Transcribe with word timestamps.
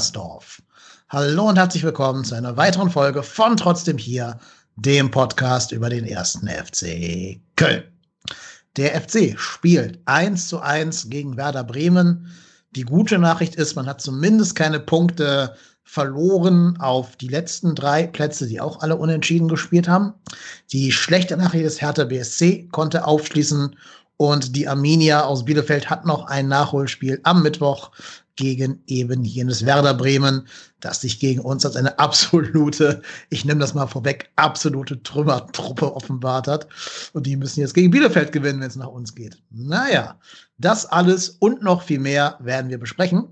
Müngersdorf. 0.00 0.62
Hallo 1.10 1.50
und 1.50 1.58
herzlich 1.58 1.84
willkommen 1.84 2.24
zu 2.24 2.34
einer 2.34 2.56
weiteren 2.56 2.88
Folge 2.88 3.22
von 3.22 3.58
Trotzdem 3.58 3.98
hier, 3.98 4.38
dem 4.76 5.10
Podcast 5.10 5.72
über 5.72 5.90
den 5.90 6.06
ersten 6.06 6.48
FC 6.48 7.38
Köln. 7.56 7.82
Der 8.78 8.98
FC 8.98 9.38
spielt 9.38 9.98
1 10.06 10.48
zu 10.48 10.60
1 10.60 11.10
gegen 11.10 11.36
Werder 11.36 11.64
Bremen. 11.64 12.32
Die 12.70 12.84
gute 12.84 13.18
Nachricht 13.18 13.56
ist, 13.56 13.74
man 13.74 13.84
hat 13.84 14.00
zumindest 14.00 14.54
keine 14.56 14.80
Punkte 14.80 15.54
verloren 15.82 16.78
auf 16.80 17.16
die 17.16 17.28
letzten 17.28 17.74
drei 17.74 18.06
Plätze, 18.06 18.46
die 18.46 18.58
auch 18.58 18.80
alle 18.80 18.96
unentschieden 18.96 19.48
gespielt 19.48 19.86
haben. 19.86 20.14
Die 20.72 20.92
schlechte 20.92 21.36
Nachricht 21.36 21.66
ist, 21.66 21.82
Hertha 21.82 22.04
BSC 22.04 22.68
konnte 22.72 23.04
aufschließen 23.04 23.76
und 24.20 24.54
die 24.54 24.68
Arminia 24.68 25.24
aus 25.24 25.46
Bielefeld 25.46 25.88
hat 25.88 26.04
noch 26.04 26.26
ein 26.26 26.46
Nachholspiel 26.46 27.20
am 27.22 27.42
Mittwoch 27.42 27.90
gegen 28.36 28.82
eben 28.86 29.24
jenes 29.24 29.64
Werder 29.66 29.94
Bremen, 29.94 30.46
das 30.80 31.00
sich 31.02 31.20
gegen 31.20 31.40
uns 31.40 31.64
als 31.66 31.76
eine 31.76 31.98
absolute, 31.98 33.02
ich 33.28 33.44
nehme 33.44 33.60
das 33.60 33.74
mal 33.74 33.86
vorweg, 33.86 34.30
absolute 34.36 35.02
Trümmertruppe 35.02 35.94
offenbart 35.94 36.48
hat. 36.48 36.66
Und 37.12 37.26
die 37.26 37.36
müssen 37.36 37.60
jetzt 37.60 37.74
gegen 37.74 37.90
Bielefeld 37.90 38.32
gewinnen, 38.32 38.60
wenn 38.60 38.68
es 38.68 38.76
nach 38.76 38.88
uns 38.88 39.14
geht. 39.14 39.38
Naja, 39.50 40.18
das 40.58 40.86
alles 40.86 41.30
und 41.40 41.62
noch 41.62 41.82
viel 41.82 41.98
mehr 41.98 42.36
werden 42.40 42.70
wir 42.70 42.78
besprechen. 42.78 43.28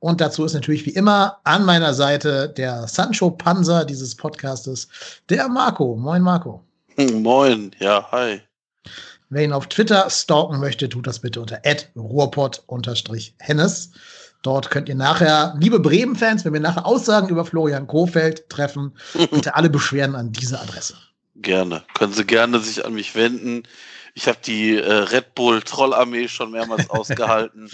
Und 0.00 0.20
dazu 0.20 0.44
ist 0.44 0.54
natürlich 0.54 0.86
wie 0.86 0.94
immer 0.94 1.38
an 1.44 1.64
meiner 1.64 1.92
Seite 1.92 2.48
der 2.48 2.88
Sancho 2.88 3.30
Panzer 3.30 3.84
dieses 3.84 4.14
Podcastes, 4.14 4.88
der 5.28 5.48
Marco. 5.48 5.94
Moin, 5.94 6.22
Marco. 6.22 6.64
Moin, 7.12 7.70
ja, 7.78 8.10
hi. 8.10 8.40
Wer 9.28 9.44
ihn 9.44 9.52
auf 9.52 9.68
Twitter 9.68 10.10
stalken 10.10 10.58
möchte, 10.58 10.88
tut 10.88 11.06
das 11.06 11.20
bitte 11.20 11.40
unter 11.40 11.60
ruhrpott-hennes. 11.96 13.90
Dort 14.42 14.70
könnt 14.70 14.88
ihr 14.88 14.94
nachher, 14.94 15.54
liebe 15.58 15.78
Bremen-Fans, 15.80 16.44
wenn 16.44 16.54
wir 16.54 16.60
nachher 16.60 16.86
Aussagen 16.86 17.28
über 17.28 17.44
Florian 17.44 17.86
Kofeld 17.86 18.48
treffen, 18.48 18.92
bitte 19.30 19.54
alle 19.54 19.68
beschweren 19.68 20.14
an 20.14 20.32
diese 20.32 20.60
Adresse. 20.60 20.96
Gerne. 21.36 21.82
Können 21.94 22.12
Sie 22.12 22.24
gerne 22.24 22.58
sich 22.60 22.84
an 22.84 22.94
mich 22.94 23.14
wenden. 23.14 23.64
Ich 24.14 24.28
habe 24.28 24.38
die 24.44 24.76
äh, 24.76 24.92
Red 24.92 25.34
Bull 25.34 25.62
Trollarmee 25.62 26.28
schon 26.28 26.50
mehrmals 26.50 26.88
ausgehalten. 26.90 27.70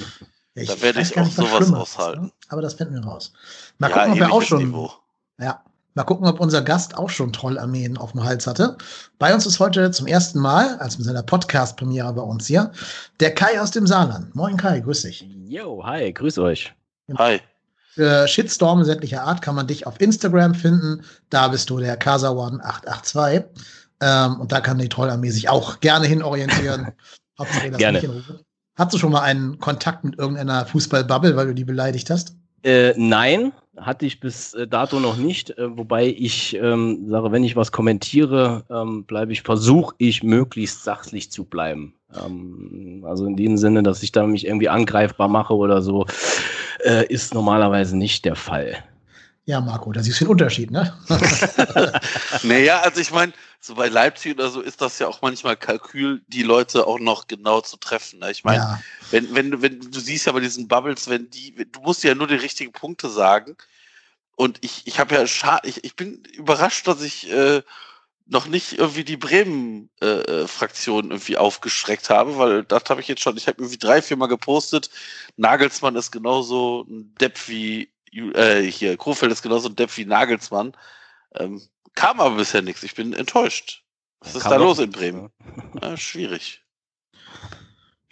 Ja, 0.55 0.75
da 0.75 0.83
werde 0.83 1.01
ich 1.01 1.19
auch 1.19 1.27
sowas 1.27 1.73
aushalten. 1.73 2.25
Ne? 2.25 2.33
Aber 2.49 2.63
das 2.63 2.75
finden 2.75 2.95
wir 2.95 3.05
raus. 3.05 3.33
Mal 3.79 3.91
ja, 3.91 3.97
gucken, 3.97 4.13
ob 4.13 4.19
wir 4.19 4.33
auch 4.33 4.43
schon. 4.43 4.59
Niveau. 4.59 4.93
Ja, 5.39 5.63
mal 5.97 6.05
gucken, 6.05 6.27
ob 6.29 6.39
unser 6.39 6.63
Gast 6.63 6.97
auch 6.97 7.11
schon 7.11 7.33
Trollarmeen 7.33 7.97
auf 7.97 8.13
dem 8.13 8.23
Hals 8.23 8.47
hatte. 8.47 8.77
Bei 9.19 9.35
uns 9.35 9.47
ist 9.47 9.59
heute 9.59 9.91
zum 9.91 10.07
ersten 10.07 10.39
Mal, 10.39 10.77
als 10.79 10.99
mit 10.99 11.07
seiner 11.07 11.23
Podcast-Premiere 11.23 12.13
bei 12.13 12.23
uns 12.23 12.47
hier, 12.47 12.71
der 13.19 13.35
Kai 13.35 13.61
aus 13.61 13.71
dem 13.73 13.87
Saarland. 13.87 14.35
Moin 14.35 14.57
Kai, 14.57 14.81
grüß 14.81 15.03
dich. 15.03 15.27
Yo, 15.49 15.85
hi, 15.85 16.13
grüß 16.13 16.39
euch. 16.39 16.73
Hi. 17.17 17.41
Für 17.95 18.29
Shitstorm 18.29 18.85
sämtlicher 18.85 19.23
Art 19.23 19.41
kann 19.41 19.55
man 19.55 19.67
dich 19.67 19.87
auf 19.87 19.99
Instagram 20.01 20.55
finden. 20.55 21.03
Da 21.31 21.49
bist 21.49 21.71
du 21.71 21.79
der 21.79 21.99
Kasawan882. 21.99 23.45
Ähm, 24.03 24.39
und 24.39 24.53
da 24.53 24.61
kann 24.61 24.79
die 24.79 24.91
Trollarmee 24.91 25.31
sich 25.31 25.49
auch 25.49 25.81
gerne 25.81 26.07
hin 26.07 26.23
orientieren. 26.23 26.93
Hauptsache 27.39 27.71
das 27.71 27.79
gerne. 27.79 28.23
Hast 28.77 28.93
du 28.93 28.99
schon 28.99 29.13
mal 29.13 29.23
einen 29.23 29.59
Kontakt 29.61 30.05
mit 30.05 30.19
irgendeiner 30.19 30.67
Fußballbubble, 30.67 31.37
weil 31.37 31.47
du 31.47 31.55
die 31.55 31.65
beleidigt 31.65 32.11
hast? 32.11 32.37
Äh, 32.63 32.93
nein, 32.99 33.53
hatte 33.79 34.07
ich 34.07 34.21
bis 34.21 34.55
äh, 34.55 34.67
dato 34.67 35.01
noch 35.01 35.17
nicht. 35.17 35.51
Äh, 35.51 35.77
wobei 35.77 36.07
ich 36.07 36.55
ähm, 36.55 37.09
sage, 37.09 37.33
wenn 37.33 37.45
ich 37.45 37.57
was 37.57 37.73
kommentiere, 37.73 38.65
ähm, 38.71 39.05
bleibe 39.05 39.33
ich, 39.33 39.43
versuche 39.43 39.95
ich 39.99 40.23
möglichst 40.23 40.85
sachlich 40.85 41.31
zu 41.31 41.45
bleiben. 41.45 41.95
Ähm, 42.15 43.05
also 43.07 43.27
in 43.27 43.37
dem 43.37 43.57
Sinne, 43.57 43.83
dass 43.83 44.03
ich 44.03 44.13
da 44.13 44.27
mich 44.27 44.47
irgendwie 44.47 44.69
angreifbar 44.69 45.29
mache 45.29 45.55
oder 45.55 45.83
so, 45.83 46.07
äh, 46.85 47.07
ist 47.07 47.35
normalerweise 47.35 47.97
nicht 47.97 48.25
der 48.25 48.37
Fall. 48.37 48.77
Ja, 49.45 49.61
Marco, 49.61 49.93
da 49.93 50.03
siehst 50.03 50.21
du 50.21 50.25
den 50.25 50.31
Unterschied, 50.33 50.71
ne? 50.73 50.93
naja, 52.43 52.81
also 52.81 53.01
ich 53.01 53.13
meine, 53.13 53.33
so 53.61 53.75
bei 53.75 53.89
Leipzig 53.89 54.35
oder 54.35 54.49
so 54.49 54.61
ist 54.61 54.81
das 54.81 54.99
ja 54.99 55.09
auch 55.09 55.23
manchmal 55.23 55.57
Kalkül, 55.57 56.23
die 56.29 56.43
Leute 56.43 56.87
auch 56.87 56.99
noch 56.99 57.27
genau 57.27 57.61
zu 57.61 57.77
treffen. 57.77 58.21
Ne? 58.21 58.31
Ich 58.31 58.45
meine, 58.45 58.63
ja. 58.63 58.81
Wenn, 59.11 59.35
wenn, 59.35 59.63
wenn, 59.63 59.81
du 59.81 60.01
siehst 60.01 60.27
ja 60.27 60.33
bei 60.33 60.41
diesen 60.41 60.69
Bubbles, 60.69 61.09
wenn 61.09 61.31
die, 61.31 61.55
du 61.55 61.81
musst 61.81 62.05
ja 62.05 62.15
nur 62.15 62.27
die 62.27 62.35
richtigen 62.35 62.73
Punkte 62.73 63.09
sagen. 63.09 63.57
Und 64.37 64.59
ich, 64.63 64.87
ich 64.87 64.99
habe 64.99 65.15
ja 65.15 65.23
ich, 65.63 65.85
ich 65.85 65.97
bin 65.97 66.23
überrascht, 66.35 66.87
dass 66.87 67.01
ich 67.03 67.31
äh, 67.31 67.63
noch 68.27 68.47
nicht 68.47 68.79
irgendwie 68.79 69.05
die 69.05 69.17
Bremen-Fraktion 69.17 71.05
äh, 71.05 71.15
irgendwie 71.15 71.37
aufgeschreckt 71.37 72.11
habe, 72.11 72.37
weil 72.37 72.65
das 72.65 72.85
habe 72.89 73.01
ich 73.01 73.09
jetzt 73.09 73.23
schon, 73.23 73.37
ich 73.37 73.47
habe 73.47 73.63
irgendwie 73.63 73.79
drei, 73.79 74.03
vier 74.03 74.17
Mal 74.17 74.27
gepostet. 74.27 74.91
Nagelsmann 75.37 75.97
ist 75.97 76.11
genauso 76.11 76.85
ein 76.89 77.15
Depp 77.21 77.49
wie 77.49 77.91
äh, 78.13 78.63
hier, 78.63 78.97
Krofeld 78.97 79.33
ist 79.33 79.43
genauso 79.43 79.69
ein 79.69 79.77
Depp 79.77 79.97
wie 79.97 80.05
Nagelsmann. 80.05 80.77
Ähm, 81.35 81.63
kam 81.95 82.21
aber 82.21 82.37
bisher 82.37 82.63
nichts. 82.63 82.83
Ich 82.83 82.95
bin 82.95 83.13
enttäuscht. 83.13 83.85
Was 84.21 84.35
ist 84.35 84.45
da 84.45 84.57
los 84.57 84.79
in 84.79 84.91
Bremen? 84.91 85.31
Ja, 85.81 85.97
schwierig. 85.97 86.63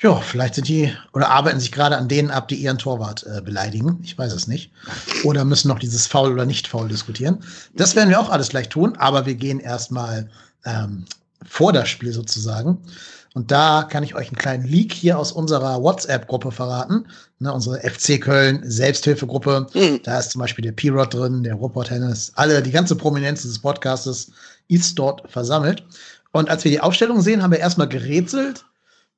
Ja, 0.00 0.16
vielleicht 0.16 0.56
sind 0.56 0.69
die 0.69 0.93
oder 1.12 1.31
arbeiten 1.31 1.60
sich 1.60 1.71
gerade 1.71 1.97
an 1.97 2.09
denen 2.09 2.31
ab, 2.31 2.49
die 2.49 2.56
ihren 2.56 2.78
Torwart 2.78 3.25
äh, 3.25 3.41
beleidigen. 3.41 4.00
Ich 4.03 4.19
weiß 4.19 4.32
es 4.32 4.49
nicht. 4.49 4.72
Oder 5.22 5.44
müssen 5.44 5.69
noch 5.69 5.78
dieses 5.78 6.06
Foul 6.06 6.32
oder 6.32 6.47
nicht 6.47 6.66
Foul 6.66 6.88
diskutieren. 6.88 7.44
Das 7.75 7.94
werden 7.94 8.10
wir 8.10 8.21
auch 8.21 8.31
alles 8.31 8.49
gleich 8.49 8.69
tun, 8.69 8.97
aber 8.97 9.25
wir 9.25 9.37
gehen 9.37 9.60
erstmal 9.60 10.28
ähm, 10.65 11.04
vor 11.47 11.72
das 11.72 11.88
Spiel 11.88 12.12
sozusagen. 12.12 12.78
Und 13.34 13.50
da 13.50 13.83
kann 13.83 14.04
ich 14.04 14.15
euch 14.15 14.28
einen 14.28 14.37
kleinen 14.37 14.65
Leak 14.65 14.93
hier 14.93 15.19
aus 15.19 15.33
unserer 15.33 15.83
WhatsApp-Gruppe 15.83 16.53
verraten. 16.53 17.06
Ne, 17.41 17.53
unsere 17.53 17.81
FC 17.81 18.21
Köln 18.21 18.62
Selbsthilfegruppe. 18.65 19.66
Mhm. 19.75 20.00
Da 20.04 20.19
ist 20.19 20.31
zum 20.31 20.41
Beispiel 20.41 20.65
der 20.65 20.72
P-Rod 20.72 21.12
drin, 21.12 21.43
der 21.43 21.54
Robot 21.54 21.88
Tennis. 21.88 22.33
Alle, 22.37 22.62
die 22.62 22.71
ganze 22.71 22.94
Prominenz 22.94 23.43
dieses 23.43 23.59
Podcastes 23.59 24.31
ist 24.69 24.99
dort 24.99 25.28
versammelt. 25.31 25.84
Und 26.31 26.49
als 26.49 26.65
wir 26.65 26.71
die 26.71 26.81
Aufstellung 26.81 27.21
sehen, 27.21 27.43
haben 27.43 27.50
wir 27.53 27.59
erstmal 27.59 27.88
gerätselt. 27.88 28.65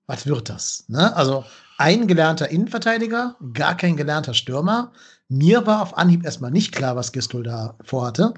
Was 0.06 0.26
wird 0.26 0.48
das? 0.48 0.84
Ne? 0.88 1.14
Also 1.16 1.44
ein 1.78 2.06
gelernter 2.06 2.48
Innenverteidiger, 2.48 3.36
gar 3.52 3.76
kein 3.76 3.96
gelernter 3.96 4.34
Stürmer. 4.34 4.92
Mir 5.28 5.66
war 5.66 5.82
auf 5.82 5.96
Anhieb 5.98 6.24
erstmal 6.24 6.52
nicht 6.52 6.72
klar, 6.72 6.94
was 6.94 7.12
Gistol 7.12 7.42
da 7.42 7.74
vorhatte. 7.84 8.32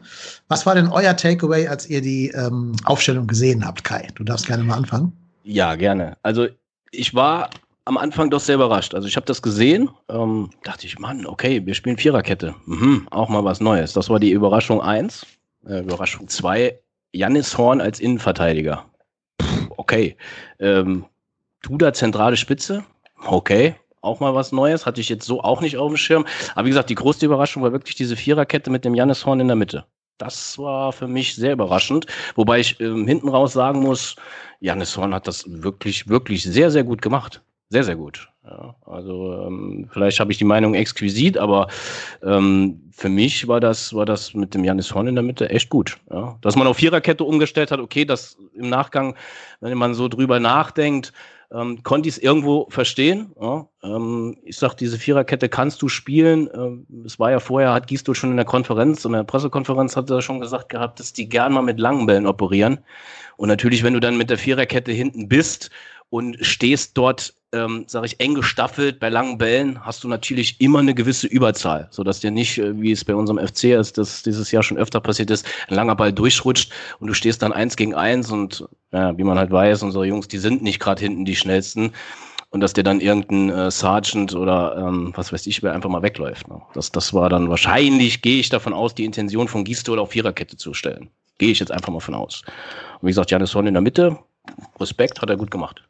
Was 0.48 0.64
war 0.64 0.74
denn 0.74 0.88
euer 0.88 1.14
Takeaway, 1.16 1.68
als 1.68 1.88
ihr 1.88 2.00
die 2.00 2.28
ähm, 2.28 2.72
Aufstellung 2.84 3.26
gesehen 3.26 3.66
habt, 3.66 3.84
Kai? 3.84 4.08
Du 4.14 4.24
darfst 4.24 4.46
gerne 4.46 4.64
mal 4.64 4.76
anfangen. 4.76 5.12
Ja, 5.44 5.74
gerne. 5.74 6.16
Also 6.22 6.48
ich 6.90 7.14
war 7.14 7.50
am 7.84 7.98
Anfang 7.98 8.30
doch 8.30 8.40
sehr 8.40 8.54
überrascht. 8.54 8.94
Also 8.94 9.06
ich 9.06 9.16
habe 9.16 9.26
das 9.26 9.42
gesehen, 9.42 9.90
ähm, 10.08 10.50
dachte 10.62 10.86
ich, 10.86 10.98
Mann, 10.98 11.26
okay, 11.26 11.64
wir 11.64 11.74
spielen 11.74 11.98
Viererkette. 11.98 12.54
Mhm, 12.66 13.06
auch 13.10 13.28
mal 13.28 13.44
was 13.44 13.60
Neues. 13.60 13.92
Das 13.92 14.08
war 14.08 14.18
die 14.18 14.32
Überraschung 14.32 14.80
1. 14.80 15.26
Äh, 15.66 15.80
Überraschung 15.80 16.28
2, 16.28 16.78
Jannis 17.12 17.56
Horn 17.56 17.80
als 17.80 18.00
Innenverteidiger. 18.00 18.84
Puh, 19.38 19.66
okay. 19.76 20.16
Ähm, 20.58 21.04
Duda 21.62 21.92
zentrale 21.92 22.36
Spitze. 22.36 22.84
Okay. 23.26 23.74
Auch 24.00 24.20
mal 24.20 24.34
was 24.34 24.52
Neues. 24.52 24.86
Hatte 24.86 25.00
ich 25.00 25.08
jetzt 25.08 25.26
so 25.26 25.42
auch 25.42 25.60
nicht 25.60 25.76
auf 25.76 25.88
dem 25.90 25.96
Schirm. 25.96 26.24
Aber 26.54 26.66
wie 26.66 26.70
gesagt, 26.70 26.90
die 26.90 26.94
größte 26.94 27.26
Überraschung 27.26 27.62
war 27.62 27.72
wirklich 27.72 27.96
diese 27.96 28.16
Viererkette 28.16 28.70
mit 28.70 28.84
dem 28.84 28.94
Jannis 28.94 29.26
Horn 29.26 29.40
in 29.40 29.48
der 29.48 29.56
Mitte. 29.56 29.84
Das 30.18 30.58
war 30.58 30.92
für 30.92 31.08
mich 31.08 31.34
sehr 31.36 31.52
überraschend. 31.52 32.06
Wobei 32.34 32.60
ich 32.60 32.80
ähm, 32.80 33.06
hinten 33.06 33.28
raus 33.28 33.52
sagen 33.52 33.80
muss, 33.80 34.16
Janis 34.60 34.96
Horn 34.96 35.14
hat 35.14 35.28
das 35.28 35.44
wirklich, 35.46 36.08
wirklich 36.08 36.42
sehr, 36.42 36.70
sehr 36.70 36.84
gut 36.84 37.02
gemacht. 37.02 37.42
Sehr, 37.70 37.84
sehr 37.84 37.96
gut. 37.96 38.28
Ja, 38.44 38.74
also 38.86 39.44
ähm, 39.46 39.88
vielleicht 39.92 40.20
habe 40.20 40.32
ich 40.32 40.38
die 40.38 40.44
Meinung 40.44 40.74
exquisit, 40.74 41.36
aber 41.36 41.68
ähm, 42.22 42.80
für 42.92 43.10
mich 43.10 43.46
war 43.46 43.60
das, 43.60 43.92
war 43.92 44.06
das 44.06 44.32
mit 44.32 44.54
dem 44.54 44.64
Janis 44.64 44.94
Horn 44.94 45.06
in 45.06 45.14
der 45.14 45.24
Mitte 45.24 45.50
echt 45.50 45.68
gut. 45.68 45.98
Ja. 46.10 46.38
Dass 46.40 46.56
man 46.56 46.66
auf 46.66 46.78
Viererkette 46.78 47.24
umgestellt 47.24 47.70
hat, 47.70 47.78
okay, 47.78 48.06
das 48.06 48.38
im 48.54 48.70
Nachgang, 48.70 49.14
wenn 49.60 49.76
man 49.76 49.92
so 49.92 50.08
drüber 50.08 50.40
nachdenkt, 50.40 51.12
ähm, 51.52 51.82
konnte 51.82 52.08
ich 52.08 52.16
es 52.16 52.22
irgendwo 52.22 52.66
verstehen. 52.68 53.32
Ja. 53.40 53.68
Ähm, 53.82 54.36
ich 54.44 54.56
sag, 54.56 54.74
diese 54.74 54.98
Viererkette 54.98 55.48
kannst 55.48 55.80
du 55.80 55.88
spielen. 55.88 56.48
Ähm, 56.52 56.86
es 57.06 57.18
war 57.18 57.30
ja 57.30 57.40
vorher, 57.40 57.72
hat 57.72 57.86
Gisto 57.86 58.14
schon 58.14 58.30
in 58.30 58.36
der 58.36 58.44
Konferenz, 58.44 59.04
in 59.04 59.12
der 59.12 59.24
Pressekonferenz 59.24 59.96
hat 59.96 60.10
er 60.10 60.22
schon 60.22 60.40
gesagt 60.40 60.68
gehabt, 60.68 61.00
dass 61.00 61.12
die 61.12 61.28
gern 61.28 61.52
mal 61.52 61.62
mit 61.62 61.80
langen 61.80 62.06
Bällen 62.06 62.26
operieren. 62.26 62.80
Und 63.36 63.48
natürlich, 63.48 63.82
wenn 63.82 63.94
du 63.94 64.00
dann 64.00 64.18
mit 64.18 64.30
der 64.30 64.38
Viererkette 64.38 64.92
hinten 64.92 65.28
bist 65.28 65.70
und 66.10 66.36
stehst 66.40 66.98
dort, 66.98 67.34
ähm, 67.52 67.84
sage 67.86 68.06
ich, 68.06 68.20
eng 68.20 68.34
gestaffelt 68.34 69.00
bei 69.00 69.08
langen 69.08 69.38
Bällen, 69.38 69.84
hast 69.84 70.04
du 70.04 70.08
natürlich 70.08 70.60
immer 70.60 70.80
eine 70.80 70.94
gewisse 70.94 71.26
Überzahl, 71.26 71.88
sodass 71.90 72.20
dir 72.20 72.30
nicht, 72.30 72.58
äh, 72.58 72.80
wie 72.80 72.92
es 72.92 73.04
bei 73.04 73.14
unserem 73.14 73.38
FC 73.38 73.64
ist, 73.64 73.96
das 73.96 74.22
dieses 74.22 74.50
Jahr 74.50 74.62
schon 74.62 74.76
öfter 74.76 75.00
passiert 75.00 75.30
ist, 75.30 75.46
ein 75.68 75.74
langer 75.74 75.96
Ball 75.96 76.12
durchrutscht 76.12 76.72
und 77.00 77.06
du 77.06 77.14
stehst 77.14 77.42
dann 77.42 77.52
eins 77.52 77.76
gegen 77.76 77.94
eins 77.94 78.30
und 78.30 78.68
ja, 78.92 79.16
wie 79.16 79.24
man 79.24 79.38
halt 79.38 79.50
weiß, 79.50 79.82
unsere 79.82 80.06
Jungs, 80.06 80.28
die 80.28 80.38
sind 80.38 80.62
nicht 80.62 80.80
gerade 80.80 81.00
hinten 81.00 81.24
die 81.24 81.36
schnellsten 81.36 81.92
und 82.50 82.60
dass 82.60 82.72
dir 82.72 82.82
dann 82.82 83.00
irgendein 83.00 83.50
äh, 83.50 83.70
Sergeant 83.70 84.34
oder 84.34 84.76
ähm, 84.76 85.12
was 85.14 85.32
weiß 85.32 85.46
ich, 85.46 85.62
wer 85.62 85.72
einfach 85.72 85.90
mal 85.90 86.02
wegläuft. 86.02 86.48
Ne? 86.48 86.60
Das, 86.74 86.92
das 86.92 87.12
war 87.14 87.28
dann 87.28 87.48
wahrscheinlich, 87.48 88.22
gehe 88.22 88.40
ich 88.40 88.48
davon 88.48 88.72
aus, 88.72 88.94
die 88.94 89.04
Intention 89.04 89.48
von 89.48 89.64
Gistol 89.64 89.98
auf 89.98 90.10
Viererkette 90.10 90.56
zu 90.56 90.74
stellen. 90.74 91.10
Gehe 91.38 91.50
ich 91.50 91.60
jetzt 91.60 91.70
einfach 91.70 91.92
mal 91.92 92.00
von 92.00 92.14
aus. 92.14 92.42
Und 93.00 93.06
wie 93.06 93.10
gesagt, 93.10 93.30
Janis 93.30 93.54
Horn 93.54 93.66
in 93.66 93.74
der 93.74 93.82
Mitte, 93.82 94.18
Respekt, 94.80 95.20
hat 95.20 95.30
er 95.30 95.36
gut 95.36 95.50
gemacht. 95.50 95.87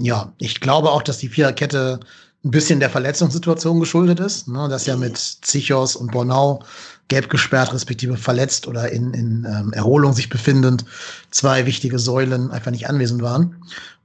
Ja, 0.00 0.32
ich 0.38 0.60
glaube 0.60 0.90
auch, 0.90 1.02
dass 1.02 1.18
die 1.18 1.28
Viererkette 1.28 2.00
ein 2.42 2.50
bisschen 2.50 2.80
der 2.80 2.88
Verletzungssituation 2.90 3.80
geschuldet 3.80 4.18
ist, 4.18 4.48
ne, 4.48 4.66
dass 4.68 4.86
ja 4.86 4.96
mit 4.96 5.18
Zichos 5.18 5.94
und 5.94 6.10
Bornau 6.10 6.62
gelb 7.08 7.28
gesperrt, 7.28 7.74
respektive 7.74 8.16
verletzt 8.16 8.66
oder 8.66 8.90
in, 8.90 9.12
in 9.12 9.44
ähm, 9.44 9.72
Erholung 9.74 10.14
sich 10.14 10.30
befindend, 10.30 10.84
zwei 11.30 11.66
wichtige 11.66 11.98
Säulen 11.98 12.50
einfach 12.50 12.70
nicht 12.70 12.88
anwesend 12.88 13.20
waren. 13.20 13.56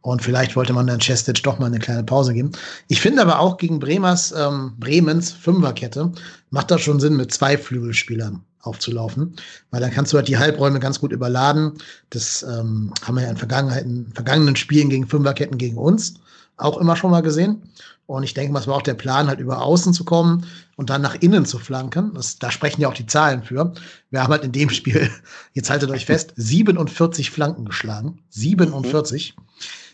Und 0.02 0.22
vielleicht 0.22 0.56
wollte 0.56 0.74
man 0.74 0.86
dann 0.86 1.00
Chestic 1.00 1.42
doch 1.44 1.60
mal 1.60 1.68
eine 1.68 1.80
kleine 1.80 2.04
Pause 2.04 2.34
geben. 2.34 2.52
Ich 2.90 3.00
finde 3.00 3.22
aber 3.22 3.40
auch 3.40 3.58
gegen 3.58 3.80
Bremers, 3.80 4.34
ähm, 4.38 4.74
Bremens 4.78 5.32
Fünferkette 5.32 6.12
macht 6.50 6.72
das 6.72 6.82
schon 6.82 7.00
Sinn, 7.00 7.16
mit 7.16 7.34
zwei 7.34 7.58
Flügelspielern 7.58 8.44
aufzulaufen, 8.66 9.36
weil 9.72 9.82
dann 9.82 9.92
kannst 9.92 10.14
du 10.14 10.18
halt 10.18 10.28
die 10.28 10.38
Halbräume 10.38 10.80
ganz 10.80 11.00
gut 11.00 11.12
überladen. 11.12 11.74
Das 12.10 12.44
ähm, 12.44 12.94
haben 13.04 13.16
wir 13.16 13.24
ja 13.24 13.30
in 13.30 13.38
Vergangenheiten, 13.38 14.12
vergangenen 14.14 14.56
Spielen 14.56 14.90
gegen 14.90 15.08
Fünferketten 15.08 15.58
gegen 15.58 15.78
uns 15.78 16.16
auch 16.58 16.78
immer 16.78 16.96
schon 16.96 17.12
mal 17.12 17.22
gesehen. 17.22 17.64
Und 18.08 18.24
ich 18.24 18.36
denke, 18.36 18.58
es 18.58 18.68
war 18.68 18.76
auch 18.76 18.84
der 18.84 18.94
Plan, 18.94 19.28
halt 19.28 19.40
über 19.40 19.64
außen 19.64 19.94
zu 19.94 20.06
kommen 20.06 20.46
und 20.76 20.92
dann 20.92 21.02
nach 21.02 21.16
innen 21.16 21.46
zu 21.46 21.58
flanken. 21.58 22.14
Das, 22.14 22.38
da 22.38 22.52
sprechen 22.52 22.82
ja 22.82 22.88
auch 22.88 22.94
die 22.94 23.08
Zahlen 23.08 23.44
für. 23.44 23.74
Wir 24.12 24.22
haben 24.22 24.32
halt 24.32 24.44
in 24.44 24.52
dem 24.52 24.70
Spiel, 24.72 25.10
jetzt 25.54 25.70
haltet 25.70 25.90
euch 25.90 26.06
fest, 26.06 26.34
47 26.36 27.32
Flanken 27.32 27.66
geschlagen. 27.66 28.20
47. 28.30 29.36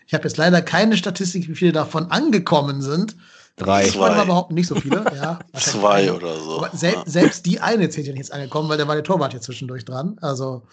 Ich 0.07 0.13
habe 0.13 0.25
jetzt 0.25 0.37
leider 0.37 0.61
keine 0.61 0.97
Statistik, 0.97 1.47
wie 1.47 1.55
viele 1.55 1.71
davon 1.71 2.11
angekommen 2.11 2.81
sind. 2.81 3.15
Drei. 3.61 3.85
Ich 3.85 3.97
wollte 3.97 4.15
mal 4.15 4.25
behaupten, 4.25 4.55
nicht 4.55 4.67
so 4.67 4.75
viele. 4.75 5.05
Ja, 5.15 5.39
Zwei 5.53 6.11
oder 6.11 6.35
so. 6.39 6.65
Sel 6.73 6.95
selbst 7.05 7.45
die 7.45 7.59
eine 7.59 7.89
zählt 7.89 8.07
ja 8.07 8.13
nicht 8.13 8.21
jetzt 8.21 8.33
angekommen, 8.33 8.69
weil 8.69 8.77
da 8.77 8.87
war 8.87 8.95
der 8.95 9.03
Torwart 9.03 9.31
hier 9.31 9.41
zwischendurch 9.41 9.85
dran. 9.85 10.17
Also 10.21 10.63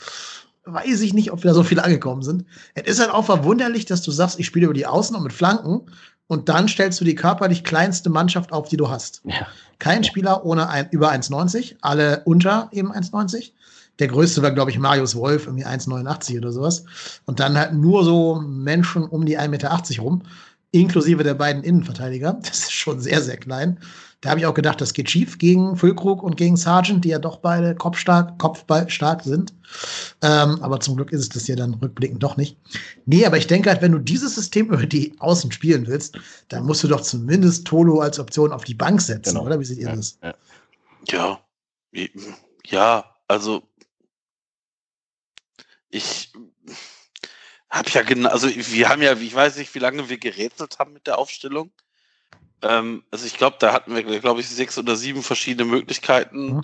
weiß 0.64 1.00
ich 1.00 1.12
nicht, 1.14 1.32
ob 1.32 1.42
wieder 1.42 1.54
so 1.54 1.62
viele 1.62 1.84
angekommen 1.84 2.22
sind. 2.22 2.44
Es 2.74 2.92
ist 2.92 3.00
halt 3.00 3.10
auch 3.10 3.24
verwunderlich, 3.24 3.86
dass 3.86 4.02
du 4.02 4.10
sagst, 4.10 4.38
ich 4.38 4.46
spiele 4.46 4.66
über 4.66 4.74
die 4.74 4.86
Außen 4.86 5.14
und 5.16 5.22
mit 5.22 5.32
Flanken 5.32 5.82
und 6.28 6.48
dann 6.48 6.68
stellst 6.68 7.00
du 7.00 7.04
die 7.04 7.14
körperlich 7.14 7.64
kleinste 7.64 8.10
Mannschaft 8.10 8.52
auf, 8.52 8.68
die 8.68 8.76
du 8.76 8.88
hast. 8.88 9.22
Ja. 9.24 9.46
Kein 9.78 10.04
Spieler 10.04 10.44
ohne 10.44 10.68
ein, 10.68 10.88
über 10.90 11.10
1,90, 11.10 11.76
alle 11.80 12.22
unter 12.24 12.68
eben 12.72 12.92
1,90. 12.92 13.52
Der 13.98 14.08
größte 14.08 14.42
war, 14.42 14.52
glaube 14.52 14.70
ich, 14.70 14.78
Marius 14.78 15.16
Wolf, 15.16 15.46
irgendwie 15.46 15.66
1,89 15.66 16.38
oder 16.38 16.52
sowas. 16.52 16.84
Und 17.24 17.40
dann 17.40 17.58
halt 17.58 17.74
nur 17.74 18.04
so 18.04 18.40
Menschen 18.40 19.04
um 19.04 19.26
die 19.26 19.38
1,80 19.38 19.48
Meter 19.48 19.80
rum, 20.00 20.22
inklusive 20.70 21.24
der 21.24 21.34
beiden 21.34 21.62
Innenverteidiger. 21.62 22.34
Das 22.42 22.60
ist 22.60 22.72
schon 22.72 23.00
sehr, 23.00 23.22
sehr 23.22 23.36
klein. 23.36 23.78
Da 24.20 24.30
habe 24.30 24.40
ich 24.40 24.46
auch 24.46 24.54
gedacht, 24.54 24.80
das 24.80 24.94
geht 24.94 25.08
schief 25.08 25.38
gegen 25.38 25.76
Füllkrug 25.76 26.24
und 26.24 26.36
gegen 26.36 26.56
Sargent, 26.56 27.04
die 27.04 27.10
ja 27.10 27.20
doch 27.20 27.36
beide 27.36 27.76
kopfstark, 27.76 28.36
kopfballstark 28.38 29.22
sind. 29.22 29.54
Ähm, 30.22 30.60
aber 30.60 30.80
zum 30.80 30.96
Glück 30.96 31.12
ist 31.12 31.20
es 31.20 31.28
das 31.28 31.46
ja 31.46 31.54
dann 31.54 31.74
rückblickend 31.74 32.20
doch 32.20 32.36
nicht. 32.36 32.56
Nee, 33.06 33.24
aber 33.26 33.38
ich 33.38 33.46
denke 33.46 33.70
halt, 33.70 33.80
wenn 33.80 33.92
du 33.92 34.00
dieses 34.00 34.34
System 34.34 34.66
über 34.72 34.86
die 34.86 35.14
Außen 35.20 35.52
spielen 35.52 35.86
willst, 35.86 36.18
dann 36.48 36.64
musst 36.64 36.82
du 36.82 36.88
doch 36.88 37.02
zumindest 37.02 37.66
Tolo 37.66 38.00
als 38.00 38.18
Option 38.18 38.52
auf 38.52 38.64
die 38.64 38.74
Bank 38.74 39.00
setzen, 39.00 39.34
genau. 39.34 39.46
oder? 39.46 39.60
Wie 39.60 39.64
seht 39.64 39.78
ihr 39.78 39.88
ja, 39.88 39.94
das? 39.94 40.18
Ja. 41.08 41.40
ja, 41.92 42.08
ja, 42.66 43.04
also 43.28 43.62
ich 45.90 46.32
habe 47.70 47.90
ja 47.90 48.02
genau, 48.02 48.30
also 48.30 48.48
wir 48.48 48.88
haben 48.88 49.02
ja, 49.02 49.14
ich 49.14 49.34
weiß 49.34 49.56
nicht, 49.56 49.74
wie 49.74 49.78
lange 49.80 50.08
wir 50.08 50.18
gerätselt 50.18 50.78
haben 50.78 50.92
mit 50.92 51.06
der 51.06 51.18
Aufstellung. 51.18 51.70
Ähm, 52.62 53.04
also 53.10 53.26
ich 53.26 53.36
glaube, 53.36 53.56
da 53.60 53.72
hatten 53.72 53.94
wir, 53.94 54.02
glaube 54.20 54.40
ich, 54.40 54.48
sechs 54.48 54.78
oder 54.78 54.96
sieben 54.96 55.22
verschiedene 55.22 55.68
Möglichkeiten 55.68 56.54
mhm. 56.54 56.62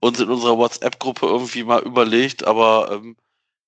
uns 0.00 0.20
in 0.20 0.30
unserer 0.30 0.58
WhatsApp-Gruppe 0.58 1.26
irgendwie 1.26 1.64
mal 1.64 1.82
überlegt, 1.82 2.44
aber 2.44 2.92
ähm, 2.92 3.16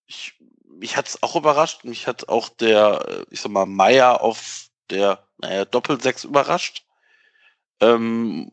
ich, 0.06 0.34
mich 0.66 0.96
hat 0.96 1.08
es 1.08 1.22
auch 1.22 1.36
überrascht. 1.36 1.84
Mich 1.84 2.06
hat 2.06 2.28
auch 2.28 2.48
der, 2.48 3.24
ich 3.30 3.40
sag 3.40 3.52
mal, 3.52 3.66
Meier 3.66 4.20
auf 4.20 4.68
der, 4.90 5.26
naja, 5.38 5.64
Doppelsechs 5.64 6.24
überrascht. 6.24 6.84
Ähm, 7.80 8.52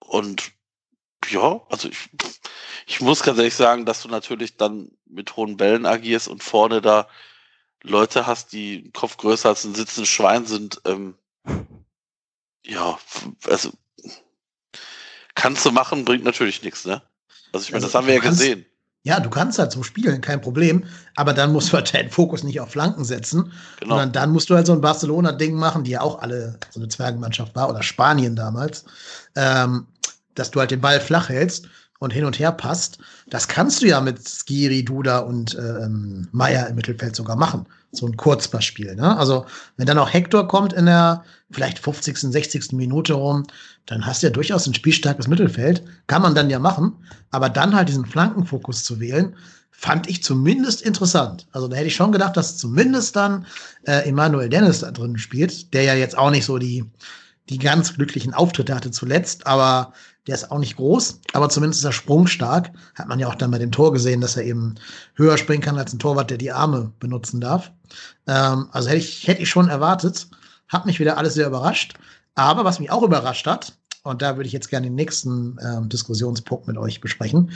und 0.00 0.52
ja, 1.28 1.60
also 1.70 1.88
ich, 1.88 2.10
ich 2.86 3.00
muss 3.00 3.22
ganz 3.22 3.38
ehrlich 3.38 3.54
sagen, 3.54 3.86
dass 3.86 4.02
du 4.02 4.08
natürlich 4.08 4.56
dann 4.56 4.90
mit 5.06 5.36
hohen 5.36 5.56
Bällen 5.56 5.86
agierst 5.86 6.28
und 6.28 6.42
vorne 6.42 6.80
da 6.80 7.08
Leute 7.82 8.26
hast, 8.26 8.52
die 8.52 8.90
Kopf 8.92 9.16
größer 9.16 9.48
als 9.48 9.64
ein 9.64 9.74
sitzendes 9.74 10.08
Schwein 10.08 10.46
sind. 10.46 10.80
Ähm, 10.84 11.14
ja, 12.64 12.98
also 13.48 13.70
kannst 15.34 15.64
du 15.64 15.70
machen, 15.70 16.04
bringt 16.04 16.24
natürlich 16.24 16.62
nichts, 16.62 16.84
ne? 16.84 17.02
Also 17.52 17.64
ich 17.64 17.72
meine, 17.72 17.84
also, 17.84 17.86
das 17.86 17.94
haben 17.94 18.06
wir 18.06 18.14
ja 18.14 18.20
kannst, 18.20 18.40
gesehen. 18.40 18.66
Ja, 19.02 19.18
du 19.18 19.30
kannst 19.30 19.58
halt 19.58 19.72
so 19.72 19.82
spielen, 19.82 20.20
kein 20.20 20.42
Problem. 20.42 20.84
Aber 21.16 21.32
dann 21.32 21.52
musst 21.52 21.72
du 21.72 21.76
halt 21.76 21.92
deinen 21.94 22.10
Fokus 22.10 22.42
nicht 22.42 22.60
auf 22.60 22.70
Flanken 22.70 23.04
setzen. 23.04 23.52
Genau. 23.78 23.94
Sondern 23.94 24.12
dann 24.12 24.30
musst 24.30 24.50
du 24.50 24.54
halt 24.54 24.66
so 24.66 24.74
ein 24.74 24.82
Barcelona-Ding 24.82 25.54
machen, 25.54 25.84
die 25.84 25.92
ja 25.92 26.02
auch 26.02 26.20
alle 26.20 26.58
so 26.70 26.80
eine 26.80 26.88
Zwergenmannschaft 26.88 27.54
war, 27.54 27.70
oder 27.70 27.82
Spanien 27.82 28.36
damals, 28.36 28.84
ähm, 29.36 29.86
dass 30.34 30.50
du 30.50 30.60
halt 30.60 30.70
den 30.70 30.82
Ball 30.82 31.00
flach 31.00 31.30
hältst 31.30 31.68
und 32.00 32.12
hin 32.12 32.24
und 32.24 32.38
her 32.38 32.50
passt. 32.50 32.98
Das 33.28 33.46
kannst 33.46 33.82
du 33.82 33.86
ja 33.86 34.00
mit 34.00 34.26
Skiri, 34.26 34.84
Duda 34.84 35.18
und 35.18 35.54
ähm, 35.54 36.28
Meier 36.32 36.66
im 36.66 36.74
Mittelfeld 36.74 37.14
sogar 37.14 37.36
machen. 37.36 37.66
So 37.92 38.06
ein 38.06 38.16
Kurzpassspiel. 38.16 38.96
Ne? 38.96 39.16
Also, 39.16 39.46
wenn 39.76 39.86
dann 39.86 39.98
auch 39.98 40.12
Hector 40.12 40.48
kommt 40.48 40.72
in 40.72 40.86
der 40.86 41.24
vielleicht 41.50 41.78
50., 41.78 42.18
60. 42.18 42.72
Minute 42.72 43.12
rum, 43.12 43.46
dann 43.86 44.06
hast 44.06 44.22
du 44.22 44.28
ja 44.28 44.32
durchaus 44.32 44.66
ein 44.66 44.74
spielstarkes 44.74 45.28
Mittelfeld. 45.28 45.84
Kann 46.06 46.22
man 46.22 46.34
dann 46.34 46.48
ja 46.48 46.58
machen. 46.58 46.94
Aber 47.30 47.50
dann 47.50 47.76
halt 47.76 47.88
diesen 47.88 48.06
Flankenfokus 48.06 48.82
zu 48.82 48.98
wählen, 48.98 49.36
fand 49.70 50.08
ich 50.08 50.22
zumindest 50.22 50.80
interessant. 50.82 51.48
Also 51.52 51.68
da 51.68 51.76
hätte 51.76 51.88
ich 51.88 51.96
schon 51.96 52.12
gedacht, 52.12 52.36
dass 52.36 52.56
zumindest 52.56 53.14
dann 53.14 53.46
äh, 53.82 54.08
Emmanuel 54.08 54.48
Dennis 54.48 54.80
da 54.80 54.90
drin 54.90 55.18
spielt, 55.18 55.74
der 55.74 55.82
ja 55.82 55.94
jetzt 55.94 56.16
auch 56.16 56.30
nicht 56.30 56.46
so 56.46 56.56
die, 56.56 56.84
die 57.50 57.58
ganz 57.58 57.94
glücklichen 57.94 58.32
Auftritte 58.32 58.74
hatte 58.74 58.90
zuletzt, 58.90 59.46
aber 59.46 59.92
der 60.26 60.34
ist 60.34 60.50
auch 60.50 60.58
nicht 60.58 60.76
groß, 60.76 61.20
aber 61.32 61.48
zumindest 61.48 61.80
ist 61.80 61.84
er 61.84 61.92
sprungstark. 61.92 62.70
Hat 62.94 63.08
man 63.08 63.18
ja 63.18 63.28
auch 63.28 63.34
dann 63.34 63.50
bei 63.50 63.58
dem 63.58 63.72
Tor 63.72 63.92
gesehen, 63.92 64.20
dass 64.20 64.36
er 64.36 64.44
eben 64.44 64.74
höher 65.14 65.38
springen 65.38 65.62
kann 65.62 65.78
als 65.78 65.92
ein 65.92 65.98
Torwart, 65.98 66.30
der 66.30 66.38
die 66.38 66.52
Arme 66.52 66.92
benutzen 67.00 67.40
darf. 67.40 67.72
Ähm, 68.26 68.68
also 68.72 68.88
hätte 68.88 68.98
ich, 68.98 69.26
hätte 69.26 69.42
ich 69.42 69.50
schon 69.50 69.68
erwartet. 69.68 70.28
Hat 70.68 70.86
mich 70.86 71.00
wieder 71.00 71.18
alles 71.18 71.34
sehr 71.34 71.46
überrascht. 71.46 71.94
Aber 72.34 72.64
was 72.64 72.78
mich 72.78 72.90
auch 72.90 73.02
überrascht 73.02 73.46
hat, 73.46 73.72
und 74.02 74.22
da 74.22 74.36
würde 74.36 74.46
ich 74.46 74.52
jetzt 74.52 74.70
gerne 74.70 74.86
den 74.86 74.94
nächsten 74.94 75.58
ähm, 75.62 75.88
Diskussionspunkt 75.88 76.66
mit 76.66 76.78
euch 76.78 77.00
besprechen. 77.00 77.50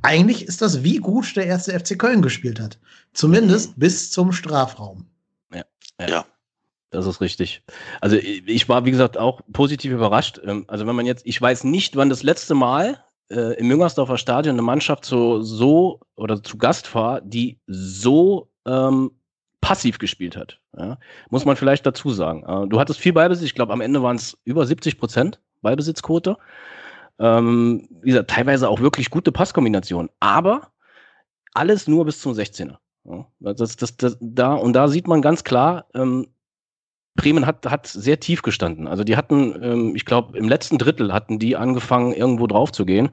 Eigentlich 0.00 0.46
ist 0.46 0.62
das, 0.62 0.82
wie 0.82 0.96
gut 0.96 1.36
der 1.36 1.46
erste 1.46 1.78
FC 1.78 1.98
Köln 1.98 2.22
gespielt 2.22 2.60
hat. 2.60 2.78
Zumindest 3.12 3.78
bis 3.78 4.10
zum 4.10 4.32
Strafraum. 4.32 5.06
Ja. 5.52 5.64
ja. 6.00 6.24
Das 6.92 7.06
ist 7.06 7.22
richtig. 7.22 7.62
Also 8.02 8.16
ich 8.16 8.68
war, 8.68 8.84
wie 8.84 8.90
gesagt, 8.90 9.16
auch 9.16 9.40
positiv 9.52 9.92
überrascht. 9.92 10.40
Ähm, 10.44 10.64
also 10.68 10.86
wenn 10.86 10.94
man 10.94 11.06
jetzt, 11.06 11.26
ich 11.26 11.40
weiß 11.40 11.64
nicht, 11.64 11.96
wann 11.96 12.10
das 12.10 12.22
letzte 12.22 12.54
Mal 12.54 13.02
äh, 13.30 13.58
im 13.58 13.66
Müngersdorfer 13.66 14.18
Stadion 14.18 14.54
eine 14.54 14.62
Mannschaft 14.62 15.06
so, 15.06 15.40
so 15.40 16.00
oder 16.16 16.42
zu 16.42 16.58
Gast 16.58 16.94
war, 16.94 17.22
die 17.22 17.58
so 17.66 18.50
ähm, 18.66 19.10
passiv 19.62 19.98
gespielt 19.98 20.36
hat. 20.36 20.60
Ja? 20.76 20.98
Muss 21.30 21.46
man 21.46 21.56
vielleicht 21.56 21.86
dazu 21.86 22.10
sagen. 22.10 22.44
Äh, 22.46 22.68
du 22.68 22.78
hattest 22.78 23.00
viel 23.00 23.14
Ballbesitz, 23.14 23.46
ich 23.46 23.54
glaube 23.54 23.72
am 23.72 23.80
Ende 23.80 24.02
waren 24.02 24.16
es 24.16 24.36
über 24.44 24.66
70 24.66 24.98
Prozent 24.98 25.40
Ballbesitzquote. 25.62 26.36
Ähm, 27.18 27.88
wie 28.02 28.10
gesagt, 28.10 28.30
teilweise 28.30 28.68
auch 28.68 28.80
wirklich 28.80 29.08
gute 29.08 29.32
Passkombinationen, 29.32 30.10
aber 30.20 30.72
alles 31.54 31.88
nur 31.88 32.04
bis 32.04 32.20
zum 32.20 32.32
16er. 32.32 32.76
Ja? 33.04 33.26
Das, 33.40 33.76
das, 33.76 33.96
das, 33.96 34.18
da, 34.20 34.54
und 34.54 34.74
da 34.74 34.88
sieht 34.88 35.06
man 35.06 35.22
ganz 35.22 35.42
klar, 35.42 35.86
ähm, 35.94 36.26
Bremen 37.14 37.46
hat, 37.46 37.66
hat 37.66 37.86
sehr 37.86 38.20
tief 38.20 38.42
gestanden. 38.42 38.86
Also 38.86 39.04
die 39.04 39.16
hatten, 39.16 39.54
ähm, 39.62 39.96
ich 39.96 40.04
glaube, 40.04 40.36
im 40.38 40.48
letzten 40.48 40.78
Drittel 40.78 41.12
hatten 41.12 41.38
die 41.38 41.56
angefangen, 41.56 42.12
irgendwo 42.12 42.46
drauf 42.46 42.72
zu 42.72 42.86
gehen. 42.86 43.10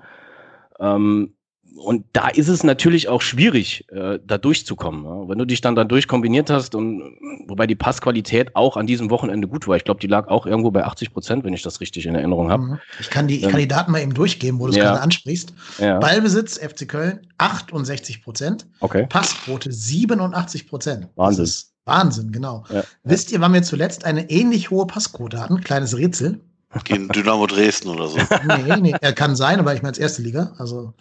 Ähm, 0.79 1.33
und 1.79 2.05
da 2.13 2.27
ist 2.29 2.47
es 2.47 2.63
natürlich 2.63 3.07
auch 3.07 3.21
schwierig, 3.21 3.85
äh, 3.89 4.19
da 4.25 4.37
durchzukommen. 4.37 5.03
Ja? 5.05 5.29
Wenn 5.29 5.37
du 5.37 5.45
dich 5.45 5.61
dann 5.61 5.75
da 5.75 5.83
durchkombiniert 5.83 6.49
hast 6.49 6.75
und 6.75 7.17
wobei 7.47 7.67
die 7.67 7.75
Passqualität 7.75 8.55
auch 8.55 8.77
an 8.77 8.87
diesem 8.87 9.09
Wochenende 9.09 9.47
gut 9.47 9.67
war. 9.67 9.77
Ich 9.77 9.83
glaube, 9.83 9.99
die 9.99 10.07
lag 10.07 10.27
auch 10.27 10.45
irgendwo 10.45 10.71
bei 10.71 10.83
80 10.83 11.13
Prozent, 11.13 11.43
wenn 11.43 11.53
ich 11.53 11.61
das 11.61 11.79
richtig 11.81 12.05
in 12.05 12.15
Erinnerung 12.15 12.51
habe. 12.51 12.63
Mhm. 12.63 12.79
Ich 12.99 13.09
kann 13.09 13.27
die, 13.27 13.37
ich 13.37 13.49
kann 13.49 13.59
die 13.59 13.67
Daten 13.67 13.91
mal 13.91 14.01
eben 14.01 14.13
durchgeben, 14.13 14.59
wo 14.59 14.65
du 14.65 14.71
es 14.71 14.77
ja. 14.77 14.85
gerade 14.85 15.01
ansprichst. 15.01 15.53
Ja. 15.79 15.99
Ballbesitz 15.99 16.57
FC 16.57 16.87
Köln 16.87 17.27
68 17.37 18.23
Prozent. 18.23 18.67
Okay. 18.79 19.05
Passquote 19.07 19.71
87 19.71 20.67
Prozent. 20.67 21.07
Wahnsinn. 21.15 21.47
Wahnsinn, 21.89 22.31
genau. 22.31 22.63
Ja. 22.69 22.83
Wisst 23.03 23.31
ihr, 23.31 23.41
wann 23.41 23.53
wir 23.53 23.63
zuletzt 23.63 24.05
eine 24.05 24.29
ähnlich 24.29 24.69
hohe 24.69 24.87
Passquote 24.87 25.39
hatten? 25.39 25.61
Kleines 25.61 25.97
Rätsel. 25.97 26.39
Gegen 26.83 27.09
Dynamo 27.09 27.47
Dresden 27.47 27.89
oder 27.89 28.07
so. 28.07 28.17
nee, 28.47 28.75
nee, 28.79 28.95
er 29.01 29.13
kann 29.13 29.35
sein, 29.35 29.59
aber 29.59 29.73
ich 29.73 29.81
meine 29.81 29.89
als 29.89 29.97
erste 29.97 30.21
Liga, 30.21 30.53
also 30.59 30.93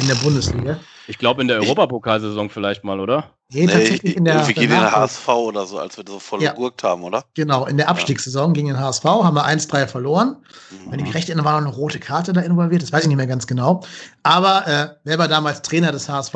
in 0.00 0.06
der 0.06 0.16
Bundesliga. 0.16 0.78
Ich 1.06 1.16
glaube 1.16 1.40
in 1.40 1.48
der 1.48 1.60
Europapokalsaison 1.60 2.50
vielleicht 2.50 2.84
mal, 2.84 3.00
oder? 3.00 3.30
Nee, 3.50 3.66
tatsächlich 3.66 4.16
in 4.16 4.24
der. 4.26 4.46
Wir 4.46 4.54
gehen 4.54 4.64
in 4.64 4.70
der 4.70 4.92
HSV 4.92 5.28
oder 5.28 5.64
so, 5.64 5.78
als 5.78 5.96
wir 5.96 6.04
so 6.06 6.18
voll 6.18 6.42
ja. 6.42 6.52
gegurkt 6.52 6.82
haben, 6.82 7.04
oder? 7.04 7.24
Genau, 7.34 7.64
in 7.64 7.78
der 7.78 7.88
Abstiegssaison 7.88 8.52
gegen 8.52 8.68
den 8.68 8.78
HSV 8.78 9.04
haben 9.04 9.34
wir 9.34 9.46
1-3 9.46 9.86
verloren. 9.86 10.36
Mhm. 10.70 10.92
Wenn 10.92 10.98
ich 10.98 11.06
mich 11.06 11.14
recht 11.14 11.28
erinnere, 11.30 11.46
war 11.46 11.60
noch 11.60 11.68
eine 11.68 11.76
rote 11.76 12.00
Karte 12.00 12.34
da 12.34 12.42
involviert, 12.42 12.82
das 12.82 12.92
weiß 12.92 13.02
ich 13.02 13.08
nicht 13.08 13.16
mehr 13.16 13.26
ganz 13.26 13.46
genau. 13.46 13.82
Aber 14.22 14.66
äh, 14.66 14.88
wer 15.04 15.18
war 15.18 15.28
damals 15.28 15.62
Trainer 15.62 15.92
des 15.92 16.08
HSV? 16.08 16.34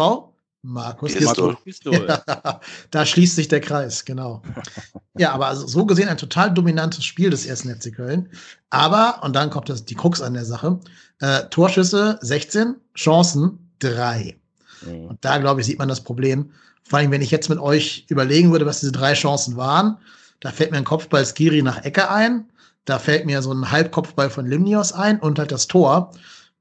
Markus 0.69 1.15
Gistol. 1.15 1.57
Ja, 1.85 2.61
da 2.91 3.07
schließt 3.07 3.37
sich 3.37 3.49
der 3.49 3.61
Kreis, 3.61 4.05
genau. 4.05 4.43
ja, 5.19 5.33
aber 5.33 5.47
also 5.47 5.67
so 5.67 5.87
gesehen 5.87 6.09
ein 6.09 6.19
total 6.19 6.53
dominantes 6.53 7.05
Spiel 7.05 7.31
des 7.31 7.47
ersten 7.47 7.75
FC 7.75 7.95
Köln. 7.95 8.29
Aber, 8.71 9.23
und 9.23 9.35
dann 9.35 9.49
kommt 9.49 9.71
das, 9.71 9.85
die 9.85 9.95
Krux 9.95 10.21
an 10.21 10.35
der 10.35 10.45
Sache, 10.45 10.79
äh, 11.21 11.45
Torschüsse 11.45 12.19
16, 12.21 12.77
Chancen 12.95 13.71
3. 13.79 14.37
Mhm. 14.83 15.07
Und 15.07 15.25
da, 15.25 15.39
glaube 15.39 15.61
ich, 15.61 15.67
sieht 15.67 15.79
man 15.79 15.89
das 15.89 16.03
Problem. 16.03 16.53
Vor 16.85 16.99
allem, 16.99 17.11
wenn 17.11 17.23
ich 17.23 17.31
jetzt 17.31 17.49
mit 17.49 17.59
euch 17.59 18.05
überlegen 18.09 18.53
würde, 18.53 18.67
was 18.67 18.81
diese 18.81 18.93
drei 18.93 19.15
Chancen 19.15 19.57
waren, 19.57 19.97
da 20.41 20.51
fällt 20.51 20.71
mir 20.71 20.79
ein 20.79 20.85
Kopfball 20.85 21.25
Skiri 21.25 21.63
nach 21.63 21.83
Ecke 21.85 22.11
ein, 22.11 22.49
da 22.85 22.99
fällt 22.99 23.27
mir 23.27 23.43
so 23.43 23.53
ein 23.53 23.71
Halbkopfball 23.71 24.31
von 24.31 24.47
Limnios 24.47 24.93
ein 24.93 25.19
und 25.19 25.39
halt 25.39 25.51
das 25.51 25.67
Tor. 25.67 26.13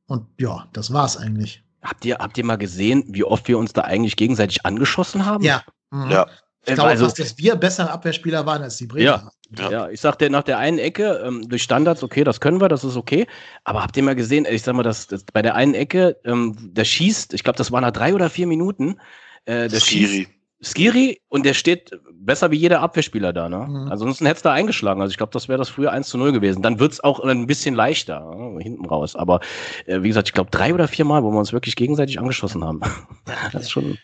Und 0.08 0.26
ja, 0.40 0.68
das 0.74 0.94
war's 0.94 1.18
eigentlich. 1.18 1.64
Habt 1.88 2.04
ihr, 2.04 2.18
habt 2.18 2.38
ihr 2.38 2.46
mal 2.46 2.58
gesehen, 2.58 3.06
wie 3.08 3.24
oft 3.24 3.48
wir 3.48 3.58
uns 3.58 3.72
da 3.72 3.82
eigentlich 3.82 4.18
gegenseitig 4.18 4.66
angeschossen 4.66 5.26
haben? 5.26 5.44
Ja. 5.44 5.64
Mhm. 5.92 6.12
ja. 6.12 6.28
Ich 6.66 6.74
glaube 6.74 6.90
also, 6.90 7.06
fast, 7.06 7.18
dass 7.18 7.38
wir 7.38 7.56
bessere 7.56 7.90
Abwehrspieler 7.90 8.46
waren 8.46 8.62
als 8.62 8.76
die 8.76 8.88
Bremer. 8.88 9.04
Ja, 9.04 9.32
ja. 9.58 9.72
ja 9.72 9.90
ich 9.90 10.02
sagte 10.02 10.30
nach 10.30 10.44
der 10.44 10.58
einen 10.58 10.80
Ecke, 10.80 11.24
ähm, 11.26 11.48
durch 11.48 11.64
Standards, 11.64 12.04
okay, 12.04 12.26
das 12.26 12.42
können 12.42 12.60
wir, 12.60 12.68
das 12.68 12.84
ist 12.84 12.98
okay. 12.98 13.26
Aber 13.64 13.84
habt 13.84 13.96
ihr 13.96 14.04
mal 14.04 14.16
gesehen, 14.16 14.46
ich 14.50 14.64
sag 14.64 14.76
mal, 14.76 14.84
das, 14.84 15.08
das 15.08 15.24
bei 15.24 15.42
der 15.42 15.56
einen 15.56 15.74
Ecke, 15.74 16.18
ähm, 16.26 16.58
der 16.60 16.84
schießt, 16.84 17.34
ich 17.34 17.46
glaube, 17.46 17.56
das 17.56 17.72
waren 17.72 17.84
nach 17.84 17.92
drei 17.92 18.14
oder 18.14 18.30
vier 18.30 18.48
Minuten, 18.48 19.00
äh, 19.46 19.70
der 19.70 19.80
Skiri. 19.80 20.08
schießt. 20.08 20.37
Skiri 20.62 21.22
und 21.30 21.46
der 21.46 21.54
steht 21.54 21.92
besser 22.12 22.50
wie 22.50 22.58
jeder 22.58 22.82
Abwehrspieler 22.82 23.32
da, 23.32 23.48
ne? 23.48 23.68
Mhm. 23.70 23.92
Ansonsten 23.92 24.26
hätte 24.26 24.38
es 24.38 24.42
da 24.42 24.54
eingeschlagen. 24.54 25.02
Also 25.02 25.12
ich 25.12 25.18
glaube, 25.18 25.32
das 25.32 25.48
wäre 25.48 25.60
das 25.60 25.70
früher 25.70 25.92
1 25.92 26.10
zu 26.10 26.18
0 26.18 26.32
gewesen. 26.32 26.62
Dann 26.62 26.80
wird's 26.80 27.00
auch 27.00 27.20
ein 27.20 27.46
bisschen 27.46 27.76
leichter, 27.76 28.20
ne? 28.36 28.60
hinten 28.62 28.86
raus. 28.86 29.16
Aber 29.16 29.40
äh, 29.86 30.02
wie 30.02 30.08
gesagt, 30.08 30.30
ich 30.30 30.34
glaube 30.34 30.50
drei 30.50 30.74
oder 30.74 30.88
vier 30.88 31.06
Mal, 31.06 31.24
wo 31.24 31.32
wir 31.32 31.38
uns 31.38 31.54
wirklich 31.54 31.76
gegenseitig 31.76 32.20
angeschossen 32.20 32.64
haben. 32.64 32.82
das 33.52 33.64
ist 33.64 33.72
schon. 33.72 33.98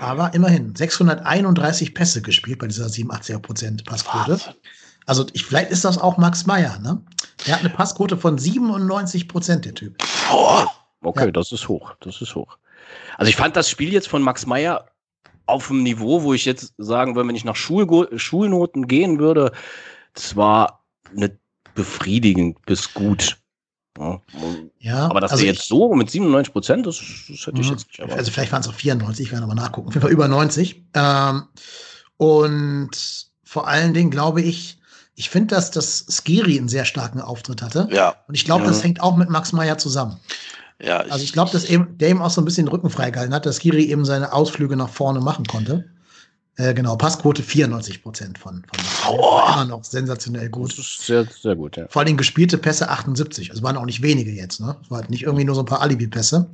Aber 0.00 0.34
immerhin 0.34 0.74
631 0.74 1.94
Pässe 1.94 2.22
gespielt 2.22 2.58
bei 2.58 2.66
dieser 2.66 2.86
87% 2.86 3.84
Passquote. 3.84 4.40
Also 5.06 5.26
ich, 5.32 5.44
vielleicht 5.44 5.70
ist 5.70 5.84
das 5.84 5.98
auch 5.98 6.18
Max 6.18 6.46
Meyer, 6.46 6.78
ne? 6.80 7.00
Der 7.46 7.54
hat 7.54 7.60
eine 7.60 7.70
Passquote 7.70 8.16
von 8.16 8.38
97% 8.38 9.56
der 9.60 9.74
Typ. 9.74 9.96
Boah. 10.28 10.70
Okay, 11.02 11.26
ja. 11.26 11.30
das 11.30 11.52
ist 11.52 11.68
hoch. 11.68 11.94
Das 12.00 12.20
ist 12.20 12.34
hoch. 12.34 12.58
Also 13.16 13.30
ich 13.30 13.36
fand 13.36 13.56
das 13.56 13.70
Spiel 13.70 13.92
jetzt 13.92 14.08
von 14.08 14.22
Max 14.22 14.46
Meyer 14.46 14.86
auf 15.52 15.70
einem 15.70 15.82
Niveau, 15.82 16.22
wo 16.22 16.34
ich 16.34 16.44
jetzt 16.44 16.74
sagen 16.78 17.14
würde, 17.14 17.28
wenn 17.28 17.36
ich 17.36 17.44
nach 17.44 17.56
Schul 17.56 18.08
Schulnoten 18.18 18.88
gehen 18.88 19.18
würde, 19.18 19.52
das 20.14 20.36
war 20.36 20.84
eine 21.14 21.38
befriedigend 21.74 22.64
bis 22.66 22.92
gut. 22.92 23.38
Ja, 23.98 24.20
ja 24.78 25.06
aber 25.06 25.20
dass 25.20 25.32
also 25.32 25.44
er 25.44 25.52
jetzt 25.52 25.68
so 25.68 25.94
mit 25.94 26.10
97 26.10 26.52
Prozent, 26.52 26.86
das, 26.86 26.98
das 27.28 27.46
hätte 27.46 27.60
ich 27.60 27.66
mhm. 27.66 27.72
jetzt 27.72 27.86
nicht 27.88 27.98
erwartet. 27.98 28.18
Also 28.18 28.30
vielleicht 28.32 28.52
waren 28.52 28.62
es 28.62 28.68
auch 28.68 28.74
94, 28.74 29.26
ich 29.26 29.32
werde 29.32 29.46
nochmal 29.46 29.62
nachgucken. 29.62 29.88
Auf 29.88 29.94
jeden 29.94 30.02
Fall 30.02 30.12
über 30.12 30.28
90. 30.28 30.82
Ähm, 30.94 31.42
und 32.16 32.90
vor 33.44 33.68
allen 33.68 33.92
Dingen 33.92 34.10
glaube 34.10 34.40
ich, 34.40 34.78
ich 35.14 35.28
finde, 35.28 35.54
dass 35.54 35.70
das 35.70 36.06
Skiri 36.08 36.58
einen 36.58 36.68
sehr 36.68 36.86
starken 36.86 37.20
Auftritt 37.20 37.60
hatte. 37.60 37.86
Ja. 37.90 38.16
Und 38.28 38.34
ich 38.34 38.44
glaube, 38.44 38.64
mhm. 38.64 38.68
das 38.68 38.82
hängt 38.82 39.02
auch 39.02 39.16
mit 39.16 39.28
Max 39.28 39.52
Meyer 39.52 39.76
zusammen. 39.76 40.18
Ja, 40.82 41.04
ich 41.04 41.12
also 41.12 41.24
ich 41.24 41.32
glaube, 41.32 41.50
dass 41.52 41.64
eben, 41.64 41.96
der 41.98 42.10
eben 42.10 42.20
auch 42.20 42.30
so 42.30 42.40
ein 42.40 42.44
bisschen 42.44 42.66
den 42.66 42.72
Rücken 42.72 42.90
freigehalten 42.90 43.34
hat, 43.34 43.46
dass 43.46 43.60
Kiri 43.60 43.84
eben 43.84 44.04
seine 44.04 44.32
Ausflüge 44.32 44.76
nach 44.76 44.88
vorne 44.88 45.20
machen 45.20 45.46
konnte. 45.46 45.84
Äh, 46.56 46.74
genau, 46.74 46.96
Passquote 46.96 47.42
94 47.42 48.02
Prozent 48.02 48.36
von, 48.36 48.62
von 48.74 49.14
oh. 49.14 49.40
immer 49.52 49.64
noch 49.64 49.84
sensationell 49.84 50.50
gut. 50.50 50.74
sehr, 50.74 51.24
sehr 51.24 51.56
gut, 51.56 51.76
ja. 51.76 51.86
Vor 51.88 52.02
allem 52.02 52.16
gespielte 52.16 52.58
Pässe 52.58 52.90
78. 52.90 53.50
Also 53.50 53.62
waren 53.62 53.76
auch 53.76 53.86
nicht 53.86 54.02
wenige 54.02 54.32
jetzt, 54.32 54.60
ne? 54.60 54.76
Es 54.82 54.90
war 54.90 54.98
halt 54.98 55.08
nicht 55.08 55.22
irgendwie 55.22 55.44
nur 55.44 55.54
so 55.54 55.62
ein 55.62 55.66
paar 55.66 55.80
Alibi-Pässe. 55.80 56.50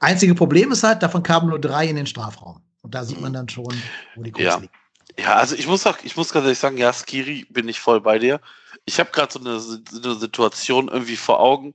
Einzige 0.00 0.34
Problem 0.34 0.72
ist 0.72 0.82
halt, 0.82 1.02
davon 1.02 1.22
kamen 1.22 1.48
nur 1.48 1.58
drei 1.58 1.86
in 1.86 1.96
den 1.96 2.06
Strafraum. 2.06 2.60
Und 2.80 2.94
da 2.94 3.04
sieht 3.04 3.20
man 3.20 3.32
dann 3.32 3.48
schon, 3.48 3.74
wo 4.14 4.22
die 4.22 4.30
Kurse 4.30 4.46
ja. 4.46 4.56
liegt. 4.56 4.74
Ja, 5.18 5.34
also 5.34 5.54
ich 5.56 5.66
muss 5.66 5.86
auch, 5.86 5.98
ich 6.02 6.16
muss 6.16 6.32
ganz 6.32 6.44
ehrlich 6.44 6.58
sagen, 6.58 6.78
ja, 6.78 6.92
Skiri 6.92 7.46
bin 7.50 7.68
ich 7.68 7.80
voll 7.80 8.00
bei 8.00 8.18
dir. 8.18 8.40
Ich 8.86 8.98
habe 8.98 9.10
gerade 9.10 9.32
so 9.32 9.40
eine, 9.40 9.60
eine 10.04 10.14
Situation 10.14 10.88
irgendwie 10.88 11.16
vor 11.16 11.40
Augen 11.40 11.74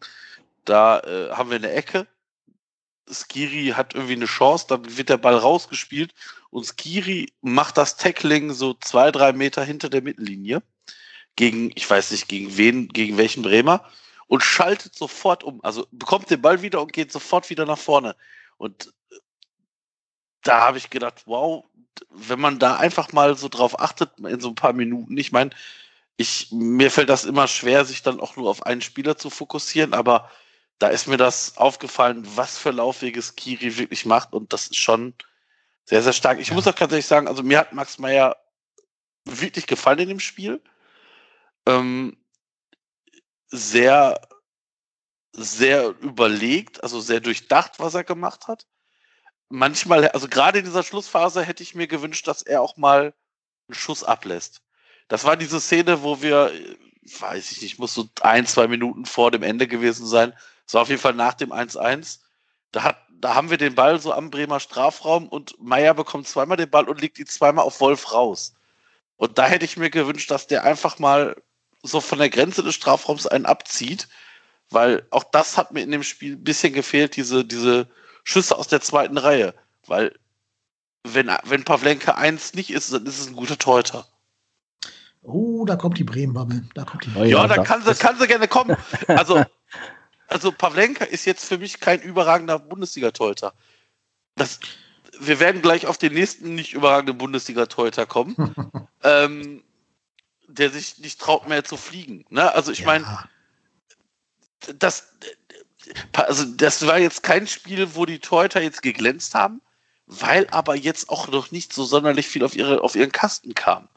da 0.69 0.99
äh, 0.99 1.31
haben 1.31 1.49
wir 1.49 1.57
eine 1.57 1.71
Ecke. 1.71 2.07
Skiri 3.11 3.73
hat 3.75 3.95
irgendwie 3.95 4.13
eine 4.13 4.25
Chance, 4.25 4.65
dann 4.69 4.97
wird 4.97 5.09
der 5.09 5.17
Ball 5.17 5.35
rausgespielt 5.35 6.13
und 6.51 6.63
Skiri 6.65 7.33
macht 7.41 7.77
das 7.77 7.97
Tackling 7.97 8.53
so 8.53 8.75
zwei, 8.75 9.11
drei 9.11 9.33
Meter 9.33 9.63
hinter 9.63 9.89
der 9.89 10.03
Mittellinie 10.03 10.61
gegen, 11.35 11.71
ich 11.73 11.89
weiß 11.89 12.11
nicht, 12.11 12.27
gegen 12.27 12.55
wen, 12.57 12.87
gegen 12.89 13.17
welchen 13.17 13.41
Bremer 13.41 13.83
und 14.27 14.43
schaltet 14.43 14.95
sofort 14.95 15.43
um. 15.43 15.59
Also 15.63 15.87
bekommt 15.91 16.29
den 16.29 16.41
Ball 16.41 16.61
wieder 16.61 16.81
und 16.81 16.93
geht 16.93 17.11
sofort 17.11 17.49
wieder 17.49 17.65
nach 17.65 17.79
vorne. 17.79 18.15
Und 18.57 18.93
äh, 19.11 19.15
da 20.43 20.61
habe 20.61 20.77
ich 20.77 20.91
gedacht, 20.91 21.23
wow, 21.25 21.65
wenn 22.11 22.39
man 22.39 22.59
da 22.59 22.75
einfach 22.75 23.11
mal 23.11 23.35
so 23.35 23.49
drauf 23.49 23.79
achtet 23.79 24.19
in 24.19 24.39
so 24.39 24.49
ein 24.49 24.55
paar 24.55 24.73
Minuten, 24.73 25.17
ich 25.17 25.31
meine, 25.31 25.49
ich, 26.17 26.51
mir 26.51 26.91
fällt 26.91 27.09
das 27.09 27.25
immer 27.25 27.47
schwer, 27.47 27.85
sich 27.85 28.03
dann 28.03 28.19
auch 28.19 28.35
nur 28.35 28.49
auf 28.49 28.65
einen 28.65 28.81
Spieler 28.81 29.17
zu 29.17 29.29
fokussieren, 29.29 29.93
aber 29.93 30.29
da 30.79 30.87
ist 30.87 31.07
mir 31.07 31.17
das 31.17 31.57
aufgefallen, 31.57 32.25
was 32.35 32.57
für 32.57 32.71
Laufweges 32.71 33.35
Kiri 33.35 33.77
wirklich 33.77 34.05
macht 34.05 34.33
und 34.33 34.53
das 34.53 34.67
ist 34.67 34.77
schon 34.77 35.13
sehr, 35.85 36.01
sehr 36.01 36.13
stark. 36.13 36.39
Ich 36.39 36.49
ja. 36.49 36.53
muss 36.53 36.67
auch 36.67 36.75
ganz 36.75 36.91
ehrlich 36.91 37.05
sagen, 37.05 37.27
also 37.27 37.43
mir 37.43 37.59
hat 37.59 37.73
Max 37.73 37.99
Meyer 37.99 38.37
wirklich 39.25 39.67
gefallen 39.67 39.99
in 39.99 40.09
dem 40.09 40.19
Spiel. 40.19 40.61
Ähm, 41.65 42.17
sehr, 43.47 44.21
sehr 45.33 45.89
überlegt, 45.99 46.83
also 46.83 47.01
sehr 47.01 47.19
durchdacht, 47.19 47.73
was 47.79 47.93
er 47.93 48.03
gemacht 48.03 48.47
hat. 48.47 48.65
Manchmal, 49.49 50.07
also 50.09 50.27
gerade 50.27 50.59
in 50.59 50.65
dieser 50.65 50.83
Schlussphase 50.83 51.43
hätte 51.43 51.63
ich 51.63 51.75
mir 51.75 51.87
gewünscht, 51.87 52.27
dass 52.27 52.43
er 52.43 52.61
auch 52.61 52.77
mal 52.77 53.13
einen 53.67 53.75
Schuss 53.75 54.03
ablässt. 54.03 54.61
Das 55.07 55.23
war 55.23 55.35
diese 55.35 55.59
Szene, 55.59 56.03
wo 56.03 56.21
wir, 56.21 56.53
weiß 57.19 57.51
ich 57.51 57.61
nicht, 57.63 57.79
muss 57.79 57.95
so 57.95 58.07
ein, 58.21 58.45
zwei 58.45 58.67
Minuten 58.67 59.05
vor 59.05 59.31
dem 59.31 59.41
Ende 59.41 59.67
gewesen 59.67 60.05
sein, 60.05 60.33
war 60.73 60.83
auf 60.83 60.89
jeden 60.89 61.01
Fall 61.01 61.13
nach 61.13 61.33
dem 61.33 61.51
1-1. 61.51 62.19
Da, 62.71 62.83
hat, 62.83 62.97
da 63.09 63.35
haben 63.35 63.49
wir 63.49 63.57
den 63.57 63.75
Ball 63.75 63.99
so 63.99 64.13
am 64.13 64.29
Bremer 64.29 64.59
Strafraum 64.59 65.27
und 65.27 65.55
Meier 65.59 65.93
bekommt 65.93 66.27
zweimal 66.27 66.57
den 66.57 66.69
Ball 66.69 66.87
und 66.87 67.01
legt 67.01 67.19
ihn 67.19 67.27
zweimal 67.27 67.65
auf 67.65 67.79
Wolf 67.81 68.13
raus. 68.13 68.53
Und 69.17 69.37
da 69.37 69.47
hätte 69.47 69.65
ich 69.65 69.77
mir 69.77 69.89
gewünscht, 69.89 70.31
dass 70.31 70.47
der 70.47 70.63
einfach 70.63 70.99
mal 70.99 71.35
so 71.83 72.01
von 72.01 72.19
der 72.19 72.29
Grenze 72.29 72.63
des 72.63 72.75
Strafraums 72.75 73.27
einen 73.27 73.45
abzieht, 73.45 74.07
weil 74.69 75.05
auch 75.09 75.23
das 75.23 75.57
hat 75.57 75.71
mir 75.71 75.81
in 75.81 75.91
dem 75.91 76.03
Spiel 76.03 76.33
ein 76.33 76.43
bisschen 76.43 76.73
gefehlt, 76.73 77.15
diese, 77.15 77.43
diese 77.43 77.87
Schüsse 78.23 78.57
aus 78.57 78.67
der 78.67 78.81
zweiten 78.81 79.17
Reihe. 79.17 79.53
Weil 79.87 80.13
wenn, 81.03 81.31
wenn 81.45 81.63
Pavlenka 81.63 82.13
1 82.13 82.53
nicht 82.53 82.69
ist, 82.69 82.93
dann 82.93 83.05
ist 83.05 83.19
es 83.19 83.27
ein 83.27 83.35
guter 83.35 83.57
Torhüter. 83.57 84.05
Oh, 85.21 85.65
da 85.65 85.75
kommt 85.75 85.97
die 85.97 86.03
Bremen-Bubble. 86.03 86.63
Da 86.75 86.85
kommt 86.85 87.05
die. 87.05 87.09
Oh, 87.15 87.23
ja, 87.23 87.41
ja, 87.41 87.47
da 87.47 87.63
kann 87.63 87.83
sie, 87.83 87.93
kann 87.95 88.17
sie 88.17 88.27
gerne 88.27 88.47
kommen. 88.47 88.77
Also, 89.07 89.43
also 90.29 90.51
Pavlenka 90.51 91.05
ist 91.05 91.25
jetzt 91.25 91.45
für 91.45 91.57
mich 91.57 91.79
kein 91.79 92.01
überragender 92.01 92.59
Bundesliga-Torhüter. 92.59 93.53
wir 95.19 95.39
werden 95.39 95.61
gleich 95.61 95.85
auf 95.87 95.97
den 95.97 96.13
nächsten 96.13 96.55
nicht 96.55 96.73
überragenden 96.73 97.17
Bundesliga-Torhüter 97.17 98.05
kommen, 98.05 98.55
ähm, 99.03 99.63
der 100.47 100.69
sich 100.69 100.99
nicht 100.99 101.19
traut 101.19 101.47
mehr 101.47 101.63
zu 101.63 101.77
fliegen. 101.77 102.25
Ne? 102.29 102.53
Also 102.53 102.71
ich 102.71 102.79
ja. 102.79 102.85
meine, 102.85 103.29
das, 104.77 105.11
also 106.13 106.45
das 106.45 106.85
war 106.85 106.99
jetzt 106.99 107.23
kein 107.23 107.47
Spiel, 107.47 107.95
wo 107.95 108.05
die 108.05 108.19
Torhüter 108.19 108.61
jetzt 108.61 108.81
geglänzt 108.81 109.33
haben, 109.35 109.61
weil 110.05 110.47
aber 110.51 110.75
jetzt 110.75 111.09
auch 111.09 111.27
noch 111.27 111.51
nicht 111.51 111.73
so 111.73 111.83
sonderlich 111.83 112.27
viel 112.27 112.43
auf, 112.43 112.55
ihre, 112.55 112.81
auf 112.81 112.95
ihren 112.95 113.11
Kasten 113.11 113.55
kam. 113.55 113.89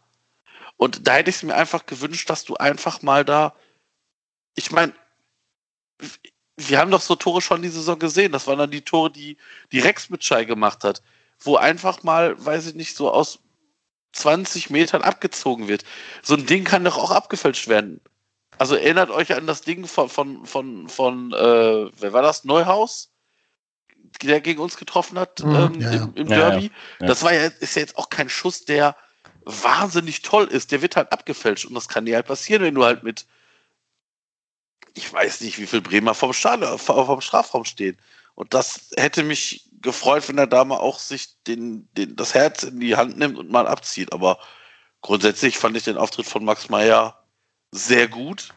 Und 0.76 1.06
da 1.06 1.14
hätte 1.14 1.30
ich 1.30 1.36
es 1.36 1.42
mir 1.42 1.54
einfach 1.54 1.86
gewünscht, 1.86 2.28
dass 2.28 2.44
du 2.44 2.56
einfach 2.56 3.02
mal 3.02 3.24
da, 3.24 3.54
ich 4.54 4.72
meine, 4.72 4.94
wir 6.56 6.78
haben 6.78 6.90
doch 6.90 7.00
so 7.00 7.14
Tore 7.14 7.40
schon 7.40 7.62
die 7.62 7.68
Saison 7.68 7.98
gesehen. 7.98 8.32
Das 8.32 8.46
waren 8.46 8.58
dann 8.58 8.70
die 8.70 8.82
Tore, 8.82 9.10
die, 9.10 9.36
die 9.72 9.80
Rex 9.80 10.10
mit 10.10 10.24
Schei 10.24 10.44
gemacht 10.44 10.84
hat, 10.84 11.02
wo 11.40 11.56
einfach 11.56 12.02
mal, 12.02 12.42
weiß 12.44 12.66
ich 12.68 12.74
nicht, 12.74 12.96
so 12.96 13.10
aus 13.10 13.38
20 14.12 14.70
Metern 14.70 15.02
abgezogen 15.02 15.68
wird. 15.68 15.84
So 16.22 16.34
ein 16.34 16.46
Ding 16.46 16.64
kann 16.64 16.84
doch 16.84 16.98
auch 16.98 17.10
abgefälscht 17.10 17.68
werden. 17.68 18.00
Also 18.58 18.76
erinnert 18.76 19.10
euch 19.10 19.34
an 19.34 19.46
das 19.46 19.62
Ding 19.62 19.86
von, 19.86 20.08
von, 20.08 20.44
von, 20.46 20.88
von 20.88 21.32
äh, 21.32 21.90
wer 21.98 22.12
war 22.12 22.22
das? 22.22 22.44
Neuhaus? 22.44 23.10
Der 24.22 24.42
gegen 24.42 24.60
uns 24.60 24.76
getroffen 24.76 25.18
hat 25.18 25.42
mhm, 25.42 25.54
ähm, 25.54 25.80
ja, 25.80 25.90
im, 25.92 26.14
im 26.14 26.28
ja, 26.28 26.50
Derby. 26.50 26.70
Ja, 27.00 27.06
das 27.06 27.22
war 27.22 27.32
ja, 27.32 27.46
ist 27.60 27.76
ja 27.76 27.80
jetzt 27.80 27.96
auch 27.96 28.10
kein 28.10 28.28
Schuss, 28.28 28.66
der 28.66 28.94
wahnsinnig 29.44 30.20
toll 30.20 30.44
ist. 30.44 30.70
Der 30.70 30.82
wird 30.82 30.96
halt 30.96 31.10
abgefälscht 31.12 31.64
und 31.64 31.74
das 31.74 31.88
kann 31.88 32.04
dir 32.04 32.16
halt 32.16 32.26
passieren, 32.26 32.62
wenn 32.62 32.74
du 32.74 32.84
halt 32.84 33.02
mit 33.02 33.26
ich 34.94 35.12
weiß 35.12 35.40
nicht, 35.40 35.58
wie 35.58 35.66
viel 35.66 35.80
Bremer 35.80 36.14
vom, 36.14 36.32
Stahl, 36.32 36.78
vom 36.78 37.20
Strafraum 37.20 37.64
stehen. 37.64 37.96
Und 38.34 38.54
das 38.54 38.90
hätte 38.96 39.22
mich 39.22 39.68
gefreut, 39.80 40.28
wenn 40.28 40.38
er 40.38 40.46
da 40.46 40.64
mal 40.64 40.78
auch 40.78 40.98
sich 40.98 41.42
den, 41.46 41.88
den, 41.96 42.16
das 42.16 42.34
Herz 42.34 42.62
in 42.62 42.80
die 42.80 42.96
Hand 42.96 43.18
nimmt 43.18 43.38
und 43.38 43.50
mal 43.50 43.66
abzieht. 43.66 44.12
Aber 44.12 44.38
grundsätzlich 45.00 45.58
fand 45.58 45.76
ich 45.76 45.84
den 45.84 45.96
Auftritt 45.96 46.26
von 46.26 46.44
Max 46.44 46.68
Meyer 46.68 47.22
sehr 47.72 48.08
gut, 48.08 48.54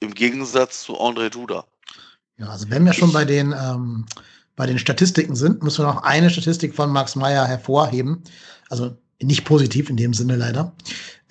im 0.00 0.14
Gegensatz 0.14 0.82
zu 0.82 1.00
André 1.00 1.30
Duda. 1.30 1.66
Ja, 2.38 2.48
also 2.48 2.70
wenn 2.70 2.84
wir 2.84 2.92
schon 2.92 3.12
bei 3.12 3.24
den, 3.24 3.52
ähm, 3.52 4.06
bei 4.56 4.66
den 4.66 4.78
Statistiken 4.78 5.36
sind, 5.36 5.62
müssen 5.62 5.84
wir 5.84 5.92
noch 5.92 6.02
eine 6.02 6.30
Statistik 6.30 6.74
von 6.74 6.90
Max 6.90 7.16
Meyer 7.16 7.46
hervorheben. 7.46 8.22
Also 8.68 8.96
nicht 9.20 9.44
positiv 9.44 9.90
in 9.90 9.96
dem 9.96 10.14
Sinne 10.14 10.36
leider. 10.36 10.72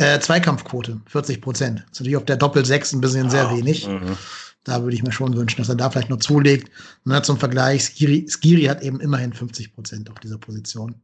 Äh, 0.01 0.19
Zweikampfquote, 0.19 0.99
40 1.05 1.41
Prozent. 1.41 1.79
Das 1.79 1.85
ist 1.85 1.99
natürlich 1.99 2.17
auf 2.17 2.25
der 2.25 2.37
Doppel-6 2.37 2.95
ein 2.95 3.01
bisschen 3.01 3.29
sehr 3.29 3.51
wenig. 3.51 3.87
Mhm. 3.87 4.17
Da 4.63 4.81
würde 4.81 4.95
ich 4.95 5.03
mir 5.03 5.11
schon 5.11 5.35
wünschen, 5.35 5.59
dass 5.59 5.69
er 5.69 5.75
da 5.75 5.91
vielleicht 5.91 6.09
noch 6.09 6.17
zulegt. 6.17 6.71
Und 7.05 7.23
zum 7.25 7.37
Vergleich, 7.37 7.83
Skiri, 7.83 8.27
Skiri 8.27 8.63
hat 8.63 8.81
eben 8.81 8.99
immerhin 8.99 9.31
50 9.31 9.75
Prozent 9.75 10.09
auf 10.09 10.19
dieser 10.19 10.39
Position. 10.39 10.95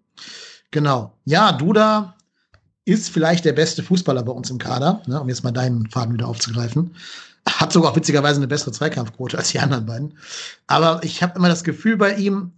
Genau. 0.71 1.15
Ja, 1.25 1.51
Duda 1.51 2.15
ist 2.85 3.09
vielleicht 3.09 3.45
der 3.45 3.53
beste 3.53 3.83
Fußballer 3.83 4.23
bei 4.23 4.31
uns 4.31 4.49
im 4.49 4.57
Kader, 4.57 5.03
ne, 5.05 5.21
um 5.21 5.29
jetzt 5.29 5.43
mal 5.43 5.51
deinen 5.51 5.87
Faden 5.91 6.13
wieder 6.13 6.27
aufzugreifen. 6.27 6.95
Hat 7.47 7.71
sogar 7.71 7.95
witzigerweise 7.95 8.37
eine 8.37 8.47
bessere 8.47 8.71
Zweikampfquote 8.71 9.37
als 9.37 9.49
die 9.49 9.59
anderen 9.59 9.85
beiden. 9.85 10.17
Aber 10.65 11.03
ich 11.03 11.21
habe 11.21 11.37
immer 11.37 11.49
das 11.49 11.63
Gefühl 11.63 11.97
bei 11.97 12.15
ihm, 12.15 12.51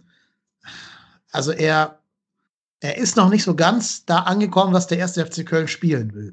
also 1.32 1.52
er, 1.52 1.99
er 2.80 2.96
ist 2.96 3.16
noch 3.16 3.28
nicht 3.28 3.44
so 3.44 3.54
ganz 3.54 4.04
da 4.06 4.20
angekommen, 4.20 4.72
was 4.72 4.86
der 4.86 4.98
erste 4.98 5.24
FC 5.24 5.46
Köln 5.46 5.68
spielen 5.68 6.14
will. 6.14 6.32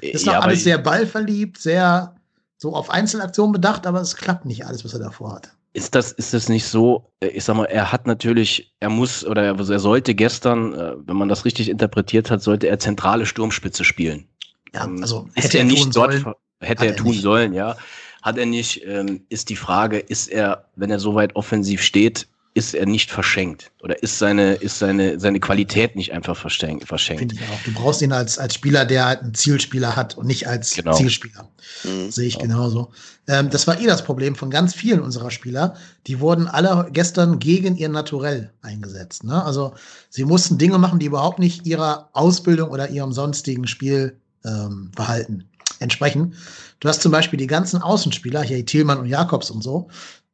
Ist 0.00 0.26
noch 0.26 0.34
ja, 0.34 0.40
alles 0.40 0.64
sehr 0.64 0.78
ballverliebt, 0.78 1.58
sehr 1.58 2.14
so 2.58 2.74
auf 2.74 2.90
Einzelaktionen 2.90 3.52
bedacht, 3.52 3.86
aber 3.86 4.00
es 4.00 4.16
klappt 4.16 4.44
nicht 4.44 4.64
alles, 4.66 4.84
was 4.84 4.94
er 4.94 5.00
davor 5.00 5.34
hat. 5.34 5.50
Ist 5.72 5.94
das, 5.94 6.12
ist 6.12 6.32
das 6.32 6.48
nicht 6.48 6.64
so, 6.64 7.10
äh, 7.20 7.28
ich 7.28 7.44
sag 7.44 7.56
mal, 7.56 7.66
er 7.66 7.92
hat 7.92 8.06
natürlich, 8.06 8.74
er 8.80 8.88
muss 8.88 9.26
oder 9.26 9.42
er, 9.42 9.58
er 9.58 9.78
sollte 9.78 10.14
gestern, 10.14 10.72
äh, 10.72 10.94
wenn 11.04 11.16
man 11.16 11.28
das 11.28 11.44
richtig 11.44 11.68
interpretiert 11.68 12.30
hat, 12.30 12.42
sollte 12.42 12.68
er 12.68 12.78
zentrale 12.78 13.26
Sturmspitze 13.26 13.84
spielen. 13.84 14.26
Ja, 14.72 14.84
ähm, 14.84 15.02
also 15.02 15.28
hätte 15.34 15.58
er, 15.58 15.64
er 15.64 15.66
nicht 15.66 15.94
dort, 15.94 16.12
sollen, 16.12 16.34
hätte 16.60 16.86
er, 16.86 16.92
er 16.92 16.96
tun 16.96 17.10
nicht. 17.10 17.22
sollen, 17.22 17.52
ja. 17.52 17.76
Hat 18.22 18.38
er 18.38 18.46
nicht, 18.46 18.84
ähm, 18.86 19.26
ist 19.28 19.50
die 19.50 19.56
Frage, 19.56 19.98
ist 19.98 20.28
er, 20.28 20.64
wenn 20.76 20.90
er 20.90 20.98
so 20.98 21.14
weit 21.14 21.36
offensiv 21.36 21.82
steht, 21.82 22.26
ist 22.56 22.74
er 22.74 22.86
nicht 22.86 23.10
verschenkt 23.10 23.70
oder 23.82 24.02
ist 24.02 24.18
seine, 24.18 24.54
ist 24.54 24.78
seine, 24.78 25.20
seine 25.20 25.40
Qualität 25.40 25.94
nicht 25.94 26.14
einfach 26.14 26.34
verschenkt. 26.34 26.88
Finde 26.88 27.34
ich 27.34 27.42
auch. 27.42 27.62
Du 27.66 27.72
brauchst 27.74 28.00
ihn 28.00 28.12
als, 28.12 28.38
als 28.38 28.54
Spieler, 28.54 28.86
der 28.86 29.04
halt 29.04 29.20
einen 29.20 29.34
Zielspieler 29.34 29.94
hat 29.94 30.16
und 30.16 30.26
nicht 30.26 30.48
als 30.48 30.72
genau. 30.72 30.94
Zielspieler. 30.94 31.50
Mhm. 31.84 32.10
Sehe 32.10 32.26
ich 32.26 32.38
genauso. 32.38 32.92
Ähm, 33.28 33.50
das 33.50 33.66
war 33.66 33.78
eh 33.78 33.84
das 33.84 34.02
Problem 34.02 34.36
von 34.36 34.48
ganz 34.48 34.74
vielen 34.74 35.00
unserer 35.00 35.30
Spieler. 35.30 35.74
Die 36.06 36.18
wurden 36.18 36.48
alle 36.48 36.88
gestern 36.90 37.40
gegen 37.40 37.76
ihr 37.76 37.90
Naturell 37.90 38.50
eingesetzt. 38.62 39.22
Ne? 39.22 39.44
Also 39.44 39.74
sie 40.08 40.24
mussten 40.24 40.56
Dinge 40.56 40.78
machen, 40.78 40.98
die 40.98 41.06
überhaupt 41.06 41.38
nicht 41.38 41.66
ihrer 41.66 42.08
Ausbildung 42.14 42.70
oder 42.70 42.88
ihrem 42.88 43.12
sonstigen 43.12 43.66
Spielverhalten 43.66 45.40
ähm, 45.40 45.44
entsprechen. 45.78 46.34
Du 46.80 46.88
hast 46.88 47.02
zum 47.02 47.12
Beispiel 47.12 47.38
die 47.38 47.46
ganzen 47.46 47.82
Außenspieler, 47.82 48.42
hier 48.42 48.64
Thielmann 48.64 48.98
und 48.98 49.06
Jakobs 49.06 49.50
und 49.50 49.62
so, 49.62 49.88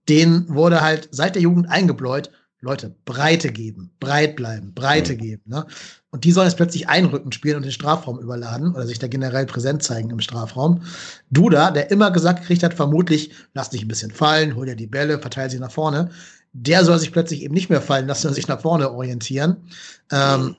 denen 0.09 0.49
wurde 0.49 0.81
halt 0.81 1.09
seit 1.13 1.35
der 1.35 1.43
Jugend 1.43 1.69
eingebläut, 1.69 2.31
Leute, 2.65 2.95
Breite 3.05 3.51
geben, 3.51 3.91
breit 3.99 4.37
bleiben, 4.37 4.73
Breite 4.73 5.15
mhm. 5.15 5.19
geben. 5.19 5.43
Ne? 5.47 5.67
Und 6.11 6.23
die 6.23 6.31
sollen 6.31 6.47
jetzt 6.47 6.57
plötzlich 6.57 6.89
Einrücken 6.89 7.33
spielen 7.33 7.57
und 7.57 7.65
den 7.65 7.73
Strafraum 7.73 8.21
überladen 8.21 8.73
oder 8.73 8.87
sich 8.87 9.01
da 9.01 9.09
generell 9.09 9.47
präsent 9.47 9.83
zeigen 9.83 10.11
im 10.11 10.21
Strafraum. 10.21 10.83
Duda, 11.31 11.73
der 11.73 11.91
immer 11.91 12.13
gesagt 12.13 12.43
gekriegt 12.43 12.63
hat, 12.63 12.75
vermutlich, 12.75 13.33
lass 13.53 13.71
dich 13.71 13.83
ein 13.83 13.89
bisschen 13.89 14.13
fallen, 14.13 14.55
hol 14.55 14.65
dir 14.65 14.77
die 14.77 14.87
Bälle, 14.87 15.19
verteil 15.19 15.51
sie 15.51 15.59
nach 15.59 15.73
vorne. 15.73 16.11
Der 16.53 16.85
soll 16.85 17.01
sich 17.01 17.11
plötzlich 17.11 17.43
eben 17.43 17.55
nicht 17.55 17.69
mehr 17.69 17.83
fallen 17.83 18.07
lassen 18.07 18.29
und 18.29 18.35
sich 18.35 18.47
nach 18.47 18.61
vorne 18.61 18.93
orientieren. 18.93 19.57
Ähm, 20.13 20.55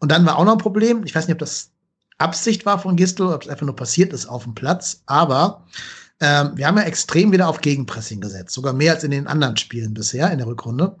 und 0.00 0.10
dann 0.10 0.26
war 0.26 0.38
auch 0.38 0.44
noch 0.44 0.52
ein 0.52 0.58
Problem, 0.58 1.04
ich 1.04 1.14
weiß 1.14 1.28
nicht, 1.28 1.34
ob 1.34 1.38
das 1.38 1.70
Absicht 2.18 2.66
war 2.66 2.80
von 2.80 2.96
Gistel, 2.96 3.26
ob 3.28 3.42
es 3.42 3.48
einfach 3.48 3.66
nur 3.66 3.76
passiert 3.76 4.12
ist 4.12 4.26
auf 4.26 4.44
dem 4.44 4.54
Platz, 4.54 5.02
aber 5.06 5.66
ähm, 6.20 6.52
wir 6.54 6.66
haben 6.66 6.78
ja 6.78 6.84
extrem 6.84 7.32
wieder 7.32 7.48
auf 7.48 7.60
Gegenpressing 7.60 8.20
gesetzt, 8.20 8.54
sogar 8.54 8.72
mehr 8.72 8.94
als 8.94 9.04
in 9.04 9.10
den 9.10 9.26
anderen 9.26 9.56
Spielen 9.56 9.94
bisher 9.94 10.30
in 10.30 10.38
der 10.38 10.46
Rückrunde. 10.46 10.96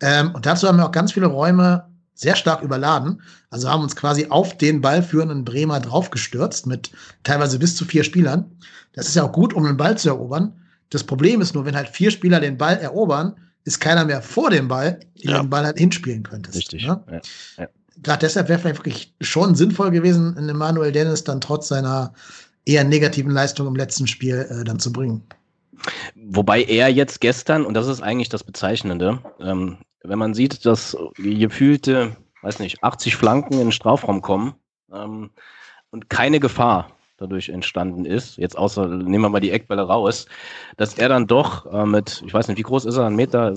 Ähm, 0.00 0.34
und 0.34 0.46
dazu 0.46 0.66
haben 0.66 0.78
wir 0.78 0.86
auch 0.86 0.92
ganz 0.92 1.12
viele 1.12 1.26
Räume 1.26 1.86
sehr 2.14 2.36
stark 2.36 2.62
überladen. 2.62 3.22
Also 3.50 3.70
haben 3.70 3.82
uns 3.82 3.94
quasi 3.94 4.26
auf 4.30 4.56
den 4.56 4.80
ballführenden 4.80 5.44
Bremer 5.44 5.80
draufgestürzt 5.80 6.66
mit 6.66 6.90
teilweise 7.22 7.58
bis 7.58 7.76
zu 7.76 7.84
vier 7.84 8.04
Spielern. 8.04 8.50
Das 8.94 9.06
ist 9.06 9.14
ja 9.14 9.24
auch 9.24 9.32
gut, 9.32 9.52
um 9.52 9.64
den 9.64 9.76
Ball 9.76 9.98
zu 9.98 10.08
erobern. 10.08 10.54
Das 10.90 11.04
Problem 11.04 11.40
ist 11.40 11.54
nur, 11.54 11.66
wenn 11.66 11.76
halt 11.76 11.88
vier 11.88 12.10
Spieler 12.10 12.40
den 12.40 12.56
Ball 12.56 12.78
erobern, 12.78 13.36
ist 13.64 13.80
keiner 13.80 14.04
mehr 14.04 14.22
vor 14.22 14.50
dem 14.50 14.68
Ball, 14.68 15.00
die 15.16 15.28
ja. 15.28 15.42
den 15.42 15.50
Ball 15.50 15.64
halt 15.64 15.78
hinspielen 15.78 16.22
könntest. 16.22 16.56
Richtig. 16.56 16.86
Ne? 16.86 17.02
Ja. 17.10 17.20
Ja. 17.58 17.68
Gerade 18.02 18.20
deshalb 18.20 18.48
wäre 18.48 18.58
vielleicht 18.58 18.78
wirklich 18.78 19.14
schon 19.20 19.54
sinnvoll 19.54 19.90
gewesen, 19.90 20.36
in 20.36 20.48
Emmanuel 20.48 20.92
Dennis 20.92 21.24
dann 21.24 21.40
trotz 21.40 21.68
seiner 21.68 22.12
eher 22.66 22.84
negativen 22.84 23.30
Leistung 23.30 23.66
im 23.66 23.76
letzten 23.76 24.06
Spiel 24.06 24.46
äh, 24.50 24.64
dann 24.64 24.78
zu 24.78 24.92
bringen. 24.92 25.22
Wobei 26.14 26.62
er 26.62 26.88
jetzt 26.88 27.20
gestern, 27.20 27.64
und 27.64 27.74
das 27.74 27.86
ist 27.86 28.02
eigentlich 28.02 28.28
das 28.28 28.44
Bezeichnende, 28.44 29.20
ähm, 29.40 29.78
wenn 30.02 30.18
man 30.18 30.34
sieht, 30.34 30.66
dass 30.66 30.96
gefühlte, 31.16 32.16
weiß 32.42 32.58
nicht, 32.58 32.82
80 32.82 33.16
Flanken 33.16 33.54
in 33.54 33.60
den 33.60 33.72
Strafraum 33.72 34.22
kommen 34.22 34.54
ähm, 34.92 35.30
und 35.90 36.10
keine 36.10 36.40
Gefahr 36.40 36.92
dadurch 37.18 37.48
entstanden 37.48 38.04
ist, 38.04 38.36
jetzt 38.36 38.58
außer, 38.58 38.86
nehmen 38.88 39.22
wir 39.22 39.30
mal 39.30 39.40
die 39.40 39.50
Eckbälle 39.50 39.82
raus, 39.82 40.26
dass 40.76 40.98
er 40.98 41.08
dann 41.08 41.26
doch 41.26 41.72
äh, 41.72 41.86
mit, 41.86 42.22
ich 42.26 42.34
weiß 42.34 42.48
nicht, 42.48 42.58
wie 42.58 42.62
groß 42.62 42.84
ist 42.84 42.96
er, 42.96 43.08
1,76 43.08 43.12
Meter 43.14 43.54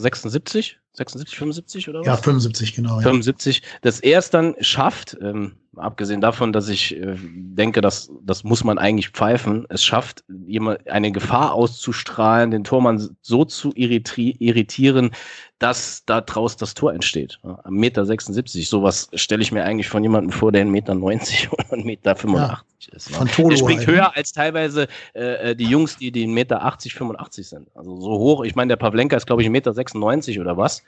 76, 0.93 1.37
76, 1.37 1.37
75 1.37 1.89
oder 1.89 1.99
was? 1.99 2.07
Ja, 2.07 2.17
75, 2.17 2.75
genau. 2.75 2.99
75, 2.99 3.57
ja. 3.57 3.63
dass 3.81 3.99
er 3.99 4.19
es 4.19 4.29
dann 4.29 4.55
schafft, 4.59 5.17
ähm, 5.21 5.53
abgesehen 5.75 6.21
davon, 6.21 6.51
dass 6.51 6.67
ich 6.67 6.95
äh, 6.97 7.15
denke, 7.17 7.81
dass 7.81 8.11
das 8.21 8.43
muss 8.43 8.63
man 8.63 8.77
eigentlich 8.77 9.09
pfeifen, 9.09 9.65
es 9.69 9.83
schafft, 9.83 10.23
jemand 10.45 10.87
eine 10.89 11.11
Gefahr 11.11 11.53
auszustrahlen, 11.53 12.51
den 12.51 12.63
Tormann 12.63 13.15
so 13.21 13.45
zu 13.45 13.71
irritieren, 13.75 15.11
dass 15.59 16.03
da 16.05 16.21
draus 16.21 16.55
das 16.55 16.73
Tor 16.73 16.93
entsteht. 16.93 17.39
Am 17.43 17.73
Meter 17.73 18.05
76, 18.05 18.69
sowas 18.69 19.09
stelle 19.13 19.41
ich 19.41 19.51
mir 19.51 19.63
eigentlich 19.63 19.89
von 19.89 20.01
jemandem 20.03 20.31
vor, 20.31 20.51
der 20.51 20.63
1,90 20.65 20.69
Meter 20.69 20.95
90 20.95 21.51
oder 21.51 21.63
1,85 21.65 21.85
Meter 21.85 22.15
85 22.15 22.87
ja, 22.87 22.95
ist. 22.95 23.15
Von 23.15 23.27
Tolo 23.27 23.49
der 23.49 23.57
springt 23.57 23.87
ne? 23.87 23.93
höher 23.93 24.15
als 24.15 24.31
teilweise 24.31 24.87
äh, 25.13 25.51
äh 25.51 25.55
die 25.55 25.65
Jungs, 25.65 25.97
die, 25.97 26.11
die 26.11 26.25
1,80 26.25 26.33
Meter 26.33 26.63
80, 26.63 26.93
85 26.95 27.47
sind. 27.47 27.67
Also 27.75 27.99
so 27.99 28.11
hoch. 28.11 28.43
Ich 28.45 28.55
meine, 28.55 28.69
der 28.69 28.77
Pavlenka 28.77 29.17
ist, 29.17 29.27
glaube 29.27 29.41
ich, 29.41 29.47
1,96 29.49 29.51
Meter 29.51 29.73
96 29.73 30.39
oder 30.39 30.57
was. 30.57 30.78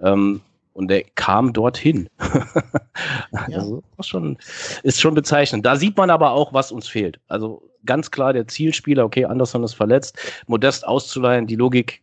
Ähm, 0.00 0.40
und 0.74 0.88
der 0.88 1.04
kam 1.14 1.52
dorthin. 1.52 2.08
ja. 3.48 3.58
also, 3.58 3.82
schon, 4.00 4.38
ist 4.82 5.00
schon 5.00 5.14
bezeichnend. 5.14 5.66
Da 5.66 5.76
sieht 5.76 5.96
man 5.96 6.10
aber 6.10 6.32
auch, 6.32 6.52
was 6.52 6.72
uns 6.72 6.88
fehlt. 6.88 7.20
Also 7.28 7.62
ganz 7.84 8.10
klar 8.10 8.32
der 8.32 8.48
Zielspieler, 8.48 9.04
okay, 9.04 9.24
Anderson 9.24 9.64
ist 9.64 9.74
verletzt, 9.74 10.18
Modest 10.46 10.86
auszuleihen, 10.86 11.46
die 11.46 11.56
Logik 11.56 12.02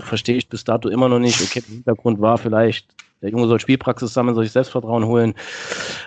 verstehe 0.00 0.36
ich 0.36 0.48
bis 0.48 0.64
dato 0.64 0.88
immer 0.88 1.08
noch 1.08 1.18
nicht. 1.18 1.40
Okay, 1.40 1.60
der 1.60 1.74
Hintergrund 1.74 2.20
war 2.20 2.38
vielleicht, 2.38 2.94
der 3.22 3.30
Junge 3.30 3.48
soll 3.48 3.60
Spielpraxis 3.60 4.12
sammeln, 4.12 4.34
soll 4.34 4.44
sich 4.44 4.52
Selbstvertrauen 4.52 5.04
holen. 5.04 5.34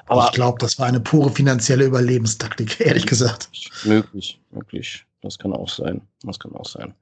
Aber 0.08 0.26
ich 0.26 0.32
glaube, 0.32 0.58
das 0.60 0.80
war 0.80 0.88
eine 0.88 1.00
pure 1.00 1.32
finanzielle 1.32 1.86
Überlebenstaktik, 1.86 2.80
ehrlich 2.86 3.06
gesagt. 3.06 3.50
Möglich, 3.84 4.40
möglich. 4.52 5.06
Das 5.22 5.38
kann 5.38 5.54
auch 5.54 5.70
sein. 5.70 6.02
Das 6.24 6.40
kann 6.40 6.56
auch 6.56 6.66
sein. 6.66 6.94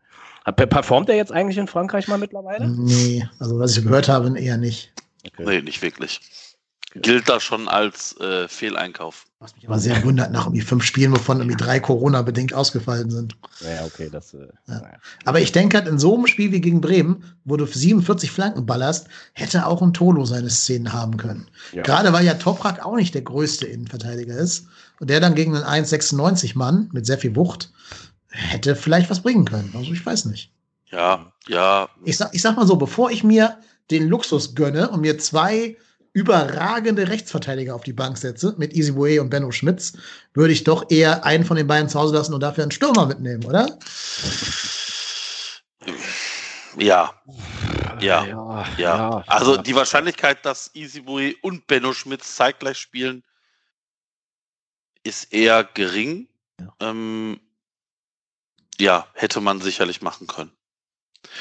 Performt 0.51 1.10
er 1.10 1.15
jetzt 1.15 1.31
eigentlich 1.31 1.57
in 1.57 1.67
Frankreich 1.67 2.07
mal 2.07 2.17
mittlerweile? 2.17 2.69
Nee, 2.69 3.27
also 3.39 3.60
was 3.60 3.75
ich 3.75 3.83
gehört 3.83 4.07
habe, 4.07 4.38
eher 4.39 4.57
nicht. 4.57 4.93
Okay. 5.25 5.43
Nee, 5.45 5.62
nicht 5.62 5.81
wirklich. 5.81 6.21
Gilt 6.95 7.27
das 7.27 7.43
schon 7.43 7.67
als 7.67 8.17
äh, 8.21 8.47
Fehleinkauf. 8.47 9.25
Was 9.39 9.55
mich 9.55 9.67
aber 9.67 9.77
sehr 9.77 10.03
wundert, 10.03 10.31
nach 10.31 10.45
irgendwie 10.45 10.62
fünf 10.62 10.83
Spielen, 10.83 11.12
wovon 11.12 11.39
irgendwie 11.39 11.57
drei 11.57 11.79
Corona-bedingt 11.79 12.53
ausgefallen 12.53 13.12
sind. 13.12 13.36
Ja, 13.60 13.86
okay, 13.86 14.10
das. 14.10 14.33
Äh, 14.33 14.47
ja. 14.67 14.81
Aber 15.25 15.41
ich 15.41 15.51
denke 15.51 15.77
halt, 15.77 15.88
in 15.88 15.99
so 15.99 16.15
einem 16.15 16.27
Spiel 16.27 16.51
wie 16.51 16.62
gegen 16.62 16.81
Bremen, 16.81 17.23
wo 17.43 17.57
du 17.57 17.65
47 17.65 18.31
Flanken 18.31 18.65
ballerst, 18.65 19.10
hätte 19.33 19.67
auch 19.67 19.81
ein 19.81 19.93
Tolo 19.93 20.25
seine 20.25 20.49
Szenen 20.49 20.93
haben 20.93 21.17
können. 21.17 21.49
Ja. 21.73 21.83
Gerade 21.83 22.13
weil 22.13 22.25
ja 22.25 22.36
Toprak 22.36 22.83
auch 22.83 22.95
nicht 22.95 23.13
der 23.13 23.21
größte 23.21 23.67
Innenverteidiger 23.67 24.36
ist 24.36 24.67
und 24.99 25.10
der 25.10 25.19
dann 25.19 25.36
gegen 25.36 25.55
einen 25.55 25.86
1,96 25.86 26.57
Mann 26.57 26.89
mit 26.93 27.05
sehr 27.05 27.17
viel 27.17 27.36
Wucht 27.36 27.71
hätte 28.29 28.75
vielleicht 28.75 29.09
was 29.09 29.21
bringen 29.21 29.45
können. 29.45 29.71
Also 29.75 29.91
ich 29.91 30.05
weiß 30.05 30.25
nicht. 30.25 30.51
Ja, 30.91 31.31
ja. 31.47 31.89
Ich 32.05 32.17
sag, 32.17 32.33
ich 32.33 32.41
sag 32.41 32.55
mal 32.55 32.67
so, 32.67 32.75
bevor 32.75 33.11
ich 33.11 33.23
mir 33.23 33.57
den 33.91 34.07
Luxus 34.07 34.55
gönne 34.55 34.89
und 34.89 35.01
mir 35.01 35.17
zwei 35.17 35.77
überragende 36.13 37.07
Rechtsverteidiger 37.09 37.75
auf 37.75 37.83
die 37.83 37.93
Bank 37.93 38.17
setze, 38.17 38.55
mit 38.57 38.73
Easy 38.73 38.95
Way 38.95 39.19
und 39.19 39.29
Benno 39.29 39.51
Schmitz, 39.51 39.93
würde 40.33 40.53
ich 40.53 40.63
doch 40.63 40.89
eher 40.89 41.23
einen 41.25 41.45
von 41.45 41.57
den 41.57 41.67
beiden 41.67 41.89
zu 41.89 41.99
Hause 41.99 42.15
lassen 42.15 42.33
und 42.33 42.41
dafür 42.41 42.63
einen 42.63 42.71
Stürmer 42.71 43.05
mitnehmen, 43.05 43.45
oder? 43.45 43.77
Ja. 46.77 47.13
Ja. 47.99 48.25
Ja. 48.25 48.65
ja. 48.77 49.23
Also 49.27 49.57
die 49.57 49.75
Wahrscheinlichkeit, 49.75 50.45
dass 50.45 50.71
Easy 50.73 51.05
Way 51.05 51.37
und 51.41 51.67
Benno 51.67 51.93
Schmitz 51.93 52.35
zeitgleich 52.35 52.77
spielen, 52.77 53.23
ist 55.03 55.31
eher 55.31 55.63
gering. 55.63 56.27
Ja. 56.59 56.73
Ähm, 56.79 57.39
ja, 58.79 59.07
hätte 59.13 59.41
man 59.41 59.61
sicherlich 59.61 60.01
machen 60.01 60.27
können. 60.27 60.51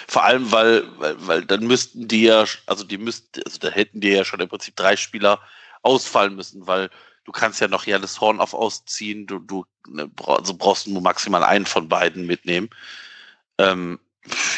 Vor 0.08 0.24
allem, 0.24 0.52
weil, 0.52 0.84
weil, 0.98 1.26
weil 1.26 1.44
dann 1.44 1.66
müssten 1.66 2.08
die 2.08 2.24
ja, 2.24 2.44
also 2.66 2.84
die 2.84 2.98
müssten, 2.98 3.42
also 3.44 3.58
da 3.58 3.68
hätten 3.68 4.00
die 4.00 4.08
ja 4.08 4.24
schon 4.24 4.40
im 4.40 4.48
Prinzip 4.48 4.76
drei 4.76 4.96
Spieler 4.96 5.40
ausfallen 5.82 6.34
müssen, 6.36 6.66
weil 6.66 6.90
du 7.24 7.32
kannst 7.32 7.60
ja 7.60 7.68
noch 7.68 7.86
Janis 7.86 8.20
Horn 8.20 8.40
auf 8.40 8.54
ausziehen, 8.54 9.26
du, 9.26 9.38
du 9.38 9.64
ne, 9.88 10.10
also 10.26 10.54
brauchst 10.56 10.88
nur 10.88 11.02
maximal 11.02 11.44
einen 11.44 11.66
von 11.66 11.88
beiden 11.88 12.26
mitnehmen. 12.26 12.70
Ähm, 13.58 14.00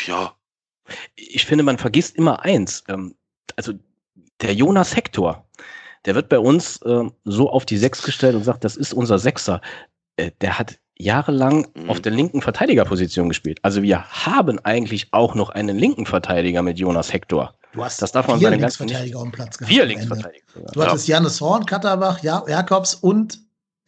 ja, 0.06 0.34
Ich 1.16 1.46
finde, 1.46 1.64
man 1.64 1.78
vergisst 1.78 2.16
immer 2.16 2.44
eins. 2.44 2.84
Ähm, 2.88 3.16
also 3.56 3.72
der 4.40 4.54
Jonas 4.54 4.96
Hector, 4.96 5.46
der 6.04 6.14
wird 6.14 6.28
bei 6.28 6.38
uns 6.38 6.80
äh, 6.82 7.10
so 7.24 7.50
auf 7.50 7.66
die 7.66 7.78
Sechs 7.78 8.02
gestellt 8.02 8.34
und 8.34 8.44
sagt, 8.44 8.64
das 8.64 8.76
ist 8.76 8.94
unser 8.94 9.18
Sechser. 9.18 9.60
Äh, 10.16 10.32
der 10.40 10.58
hat 10.58 10.78
jahrelang 10.98 11.66
mhm. 11.74 11.90
auf 11.90 12.00
der 12.00 12.12
linken 12.12 12.42
Verteidigerposition 12.42 13.28
gespielt. 13.28 13.58
Also 13.62 13.82
wir 13.82 14.04
haben 14.04 14.58
eigentlich 14.64 15.08
auch 15.12 15.34
noch 15.34 15.50
einen 15.50 15.78
linken 15.78 16.06
Verteidiger 16.06 16.62
mit 16.62 16.78
Jonas 16.78 17.12
Hector. 17.12 17.54
Du 17.72 17.84
hast 17.84 18.02
das 18.02 18.12
darf 18.12 18.26
man 18.28 18.38
vier 18.38 18.50
Linksverteidiger 18.50 19.20
am 19.20 19.30
Platz 19.30 19.58
gehabt. 19.58 19.72
Vier 19.72 19.84
Linksverteidiger. 19.84 20.42
Du 20.72 20.82
hattest 20.82 21.06
Janis 21.06 21.40
Horn, 21.40 21.64
Katterbach, 21.66 22.22
ja, 22.22 22.42
Jakobs 22.48 22.94
und 22.94 23.38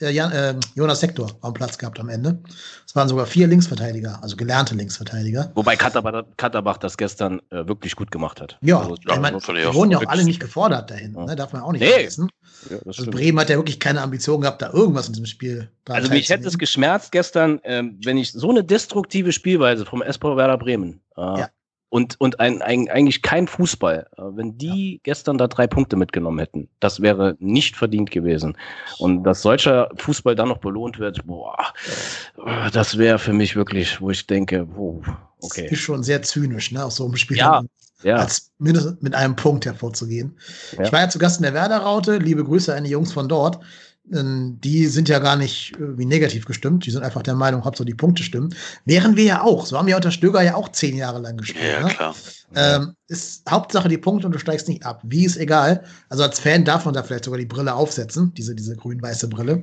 äh, 0.00 0.10
Jan, 0.10 0.32
äh, 0.32 0.54
Jonas 0.74 1.00
Sektor 1.00 1.30
am 1.42 1.54
Platz 1.54 1.78
gehabt 1.78 1.98
am 2.00 2.08
Ende. 2.08 2.42
Es 2.86 2.94
waren 2.94 3.08
sogar 3.08 3.26
vier 3.26 3.46
Linksverteidiger, 3.46 4.18
also 4.22 4.36
gelernte 4.36 4.74
Linksverteidiger. 4.74 5.50
Wobei 5.54 5.76
Katterbach, 5.76 6.24
Katterbach 6.36 6.78
das 6.78 6.96
gestern 6.96 7.40
äh, 7.50 7.66
wirklich 7.66 7.96
gut 7.96 8.10
gemacht 8.10 8.40
hat. 8.40 8.58
Ja, 8.62 8.80
also, 8.80 8.94
ich 8.94 9.20
mein, 9.20 9.38
die 9.38 9.74
wurden 9.74 9.90
ja 9.90 9.98
auch 9.98 10.06
alle 10.06 10.24
nicht 10.24 10.40
gefordert 10.40 10.90
dahin, 10.90 11.14
ja. 11.14 11.24
ne? 11.24 11.36
darf 11.36 11.52
man 11.52 11.62
auch 11.62 11.72
nicht 11.72 11.82
nee. 11.82 11.90
vergessen. 11.90 12.30
Ja, 12.68 12.78
also 12.84 13.10
Bremen 13.10 13.38
hat 13.38 13.48
ja 13.48 13.56
wirklich 13.56 13.80
keine 13.80 14.02
Ambition 14.02 14.40
gehabt, 14.40 14.60
da 14.60 14.72
irgendwas 14.72 15.06
in 15.06 15.14
diesem 15.14 15.26
Spiel 15.26 15.70
Also 15.88 16.10
mich 16.10 16.28
hätte 16.28 16.48
es 16.48 16.58
geschmerzt 16.58 17.12
gestern, 17.12 17.60
äh, 17.62 17.82
wenn 18.04 18.18
ich 18.18 18.32
so 18.32 18.50
eine 18.50 18.64
destruktive 18.64 19.32
Spielweise 19.32 19.86
vom 19.86 20.02
SV 20.02 20.36
Werder 20.36 20.58
Bremen 20.58 21.00
äh, 21.16 21.20
ja 21.20 21.50
und, 21.90 22.18
und 22.20 22.40
ein, 22.40 22.62
ein, 22.62 22.88
eigentlich 22.88 23.20
kein 23.20 23.46
Fußball. 23.46 24.06
Äh, 24.16 24.22
wenn 24.22 24.56
die 24.56 24.94
ja. 24.94 24.98
gestern 25.02 25.36
da 25.36 25.48
drei 25.48 25.66
Punkte 25.66 25.96
mitgenommen 25.96 26.38
hätten, 26.38 26.68
das 26.78 27.02
wäre 27.02 27.36
nicht 27.40 27.76
verdient 27.76 28.10
gewesen. 28.10 28.56
Und 28.98 29.24
dass 29.24 29.42
solcher 29.42 29.90
Fußball 29.96 30.34
dann 30.34 30.48
noch 30.48 30.58
belohnt 30.58 30.98
wird, 30.98 31.26
boah, 31.26 31.58
das 32.72 32.96
wäre 32.96 33.18
für 33.18 33.32
mich 33.32 33.56
wirklich, 33.56 34.00
wo 34.00 34.10
ich 34.10 34.26
denke, 34.26 34.66
wow, 34.74 35.04
okay. 35.40 35.64
Das 35.64 35.72
ist 35.72 35.80
schon 35.80 36.02
sehr 36.02 36.22
zynisch, 36.22 36.70
ne, 36.70 36.84
aus 36.84 36.96
so 36.96 37.04
einem 37.04 37.16
Spiel. 37.16 37.36
Ja, 37.36 37.62
ja. 38.02 38.16
als 38.16 38.50
mindestens 38.58 39.00
mit 39.00 39.14
einem 39.14 39.36
Punkt 39.36 39.66
hervorzugehen. 39.66 40.36
Ja. 40.76 40.84
Ich 40.84 40.92
war 40.92 41.00
ja 41.00 41.08
zu 41.08 41.18
Gast 41.18 41.38
in 41.38 41.44
der 41.44 41.54
Werder-Raute, 41.54 42.18
liebe 42.18 42.44
Grüße 42.44 42.74
an 42.74 42.84
die 42.84 42.90
Jungs 42.90 43.12
von 43.12 43.28
dort 43.28 43.60
die 44.04 44.86
sind 44.86 45.08
ja 45.08 45.18
gar 45.20 45.36
nicht 45.36 45.74
wie 45.78 46.04
negativ 46.04 46.44
gestimmt. 46.44 46.84
Die 46.86 46.90
sind 46.90 47.04
einfach 47.04 47.22
der 47.22 47.34
Meinung, 47.34 47.64
Hauptsache 47.64 47.86
die 47.86 47.94
Punkte 47.94 48.22
stimmen. 48.22 48.54
Wären 48.84 49.16
wir 49.16 49.24
ja 49.24 49.42
auch. 49.42 49.66
So 49.66 49.78
haben 49.78 49.86
wir 49.86 49.94
unter 49.94 50.10
Stöger 50.10 50.42
ja 50.42 50.54
auch 50.56 50.70
zehn 50.70 50.96
Jahre 50.96 51.20
lang 51.20 51.36
gespielt. 51.36 51.64
Ja, 51.64 51.86
ne? 51.86 51.94
klar. 51.94 52.14
Ähm, 52.54 52.96
ist 53.06 53.48
Hauptsache 53.48 53.88
die 53.88 53.98
Punkte 53.98 54.26
und 54.26 54.32
du 54.32 54.38
steigst 54.40 54.66
nicht 54.66 54.84
ab. 54.84 55.02
Wie 55.04 55.24
ist 55.24 55.36
egal. 55.36 55.84
Also 56.08 56.24
als 56.24 56.40
Fan 56.40 56.64
darf 56.64 56.84
man 56.84 56.94
da 56.94 57.02
vielleicht 57.02 57.24
sogar 57.24 57.38
die 57.38 57.46
Brille 57.46 57.72
aufsetzen, 57.72 58.34
diese, 58.34 58.54
diese 58.56 58.74
grün-weiße 58.74 59.28
Brille. 59.28 59.62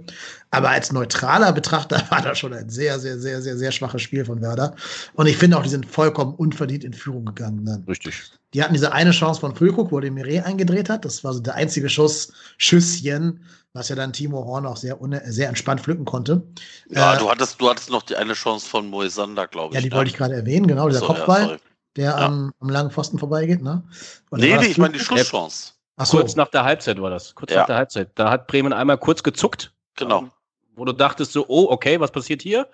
Aber 0.51 0.69
als 0.69 0.93
neutraler 0.93 1.51
Betrachter 1.51 2.01
war 2.09 2.21
das 2.21 2.39
schon 2.39 2.53
ein 2.53 2.69
sehr, 2.69 2.99
sehr, 2.99 3.19
sehr, 3.19 3.41
sehr, 3.41 3.57
sehr 3.57 3.71
schwaches 3.71 4.01
Spiel 4.01 4.23
von 4.23 4.41
Werder. 4.41 4.75
Und 5.15 5.27
ich 5.27 5.35
finde 5.35 5.57
auch, 5.57 5.63
die 5.63 5.69
sind 5.69 5.85
vollkommen 5.85 6.33
unverdient 6.35 6.85
in 6.85 6.93
Führung 6.93 7.25
gegangen 7.25 7.65
dann. 7.65 7.83
Richtig. 7.83 8.31
Die 8.53 8.63
hatten 8.63 8.73
diese 8.73 8.93
eine 8.93 9.11
Chance 9.11 9.41
von 9.41 9.55
Füllkrug, 9.55 9.91
wo 9.91 9.99
der 9.99 10.11
Mire 10.11 10.45
eingedreht 10.45 10.89
hat. 10.89 11.03
Das 11.03 11.23
war 11.25 11.33
so 11.33 11.41
der 11.41 11.55
einzige 11.55 11.89
Schuss, 11.89 12.31
Schüsschen, 12.57 13.41
was 13.73 13.89
ja 13.89 13.95
dann 13.95 14.13
Timo 14.13 14.45
Horn 14.45 14.65
auch 14.65 14.77
sehr, 14.77 14.97
sehr 15.25 15.49
entspannt 15.49 15.81
pflücken 15.81 16.05
konnte. 16.05 16.43
Ja, 16.89 17.15
äh, 17.15 17.19
du, 17.19 17.29
hattest, 17.29 17.61
du 17.61 17.69
hattest 17.69 17.89
noch 17.89 18.03
die 18.03 18.15
eine 18.15 18.33
Chance 18.33 18.67
von 18.67 18.87
Moisander, 18.87 19.47
glaube 19.47 19.73
ich. 19.73 19.75
Ja, 19.75 19.81
die 19.81 19.89
ne? 19.89 19.95
wollte 19.95 20.09
ich 20.09 20.17
gerade 20.17 20.35
erwähnen, 20.35 20.67
genau, 20.67 20.87
dieser 20.87 21.01
so, 21.01 21.07
Kopfball, 21.07 21.49
ja, 21.49 21.57
der 21.95 22.05
ja. 22.05 22.15
Am, 22.17 22.53
am, 22.59 22.69
langen 22.69 22.91
Pfosten 22.91 23.19
vorbeigeht. 23.19 23.61
Ne? 23.61 23.83
nee, 24.31 24.57
nee, 24.57 24.65
ich 24.65 24.77
meine 24.77 24.93
die 24.93 24.99
Schlusschance. 24.99 25.73
Ach 25.97 26.05
so. 26.05 26.17
Kurz 26.17 26.35
nach 26.35 26.49
der 26.49 26.63
Halbzeit 26.63 27.01
war 27.01 27.09
das. 27.09 27.33
Kurz 27.35 27.51
ja. 27.51 27.59
nach 27.59 27.65
der 27.65 27.75
Halbzeit. 27.75 28.11
Da 28.15 28.29
hat 28.29 28.47
Bremen 28.47 28.71
einmal 28.71 28.97
kurz 28.97 29.23
gezuckt. 29.23 29.73
Genau. 29.95 30.19
Ähm, 30.19 30.31
wo 30.75 30.85
du 30.85 30.93
dachtest 30.93 31.33
so, 31.33 31.45
oh, 31.47 31.67
okay, 31.69 31.99
was 31.99 32.11
passiert 32.11 32.43
hier? 32.43 32.67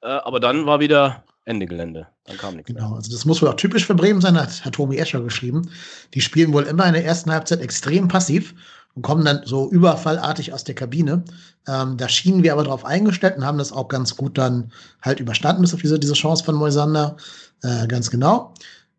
Äh, 0.00 0.06
aber 0.06 0.40
dann 0.40 0.64
war 0.64 0.80
wieder 0.80 1.22
Ende 1.44 1.66
Gelände. 1.66 2.08
Dann 2.24 2.38
kam 2.38 2.54
nichts 2.54 2.68
Genau, 2.68 2.88
mehr. 2.88 2.96
also 2.96 3.10
das 3.10 3.24
muss 3.24 3.42
wohl 3.42 3.48
auch 3.48 3.56
typisch 3.56 3.86
für 3.86 3.94
Bremen 3.94 4.20
sein, 4.20 4.40
hat, 4.40 4.64
hat 4.64 4.74
Tobi 4.74 4.96
Escher 4.98 5.20
geschrieben. 5.20 5.70
Die 6.14 6.20
spielen 6.20 6.52
wohl 6.52 6.64
immer 6.64 6.86
in 6.86 6.94
der 6.94 7.04
ersten 7.04 7.30
Halbzeit 7.30 7.60
extrem 7.60 8.08
passiv 8.08 8.54
und 8.94 9.02
kommen 9.02 9.24
dann 9.24 9.42
so 9.44 9.70
überfallartig 9.70 10.52
aus 10.52 10.64
der 10.64 10.74
Kabine. 10.74 11.24
Ähm, 11.66 11.96
da 11.96 12.08
schienen 12.08 12.42
wir 12.42 12.52
aber 12.52 12.64
darauf 12.64 12.84
eingestellt 12.84 13.36
und 13.36 13.46
haben 13.46 13.58
das 13.58 13.72
auch 13.72 13.88
ganz 13.88 14.16
gut 14.16 14.36
dann 14.36 14.72
halt 15.00 15.20
überstanden, 15.20 15.62
bis 15.62 15.74
auf 15.74 15.80
diese, 15.80 15.98
diese 15.98 16.14
Chance 16.14 16.44
von 16.44 16.54
Moisander. 16.54 17.16
Äh, 17.62 17.86
ganz 17.86 18.10
genau. 18.10 18.54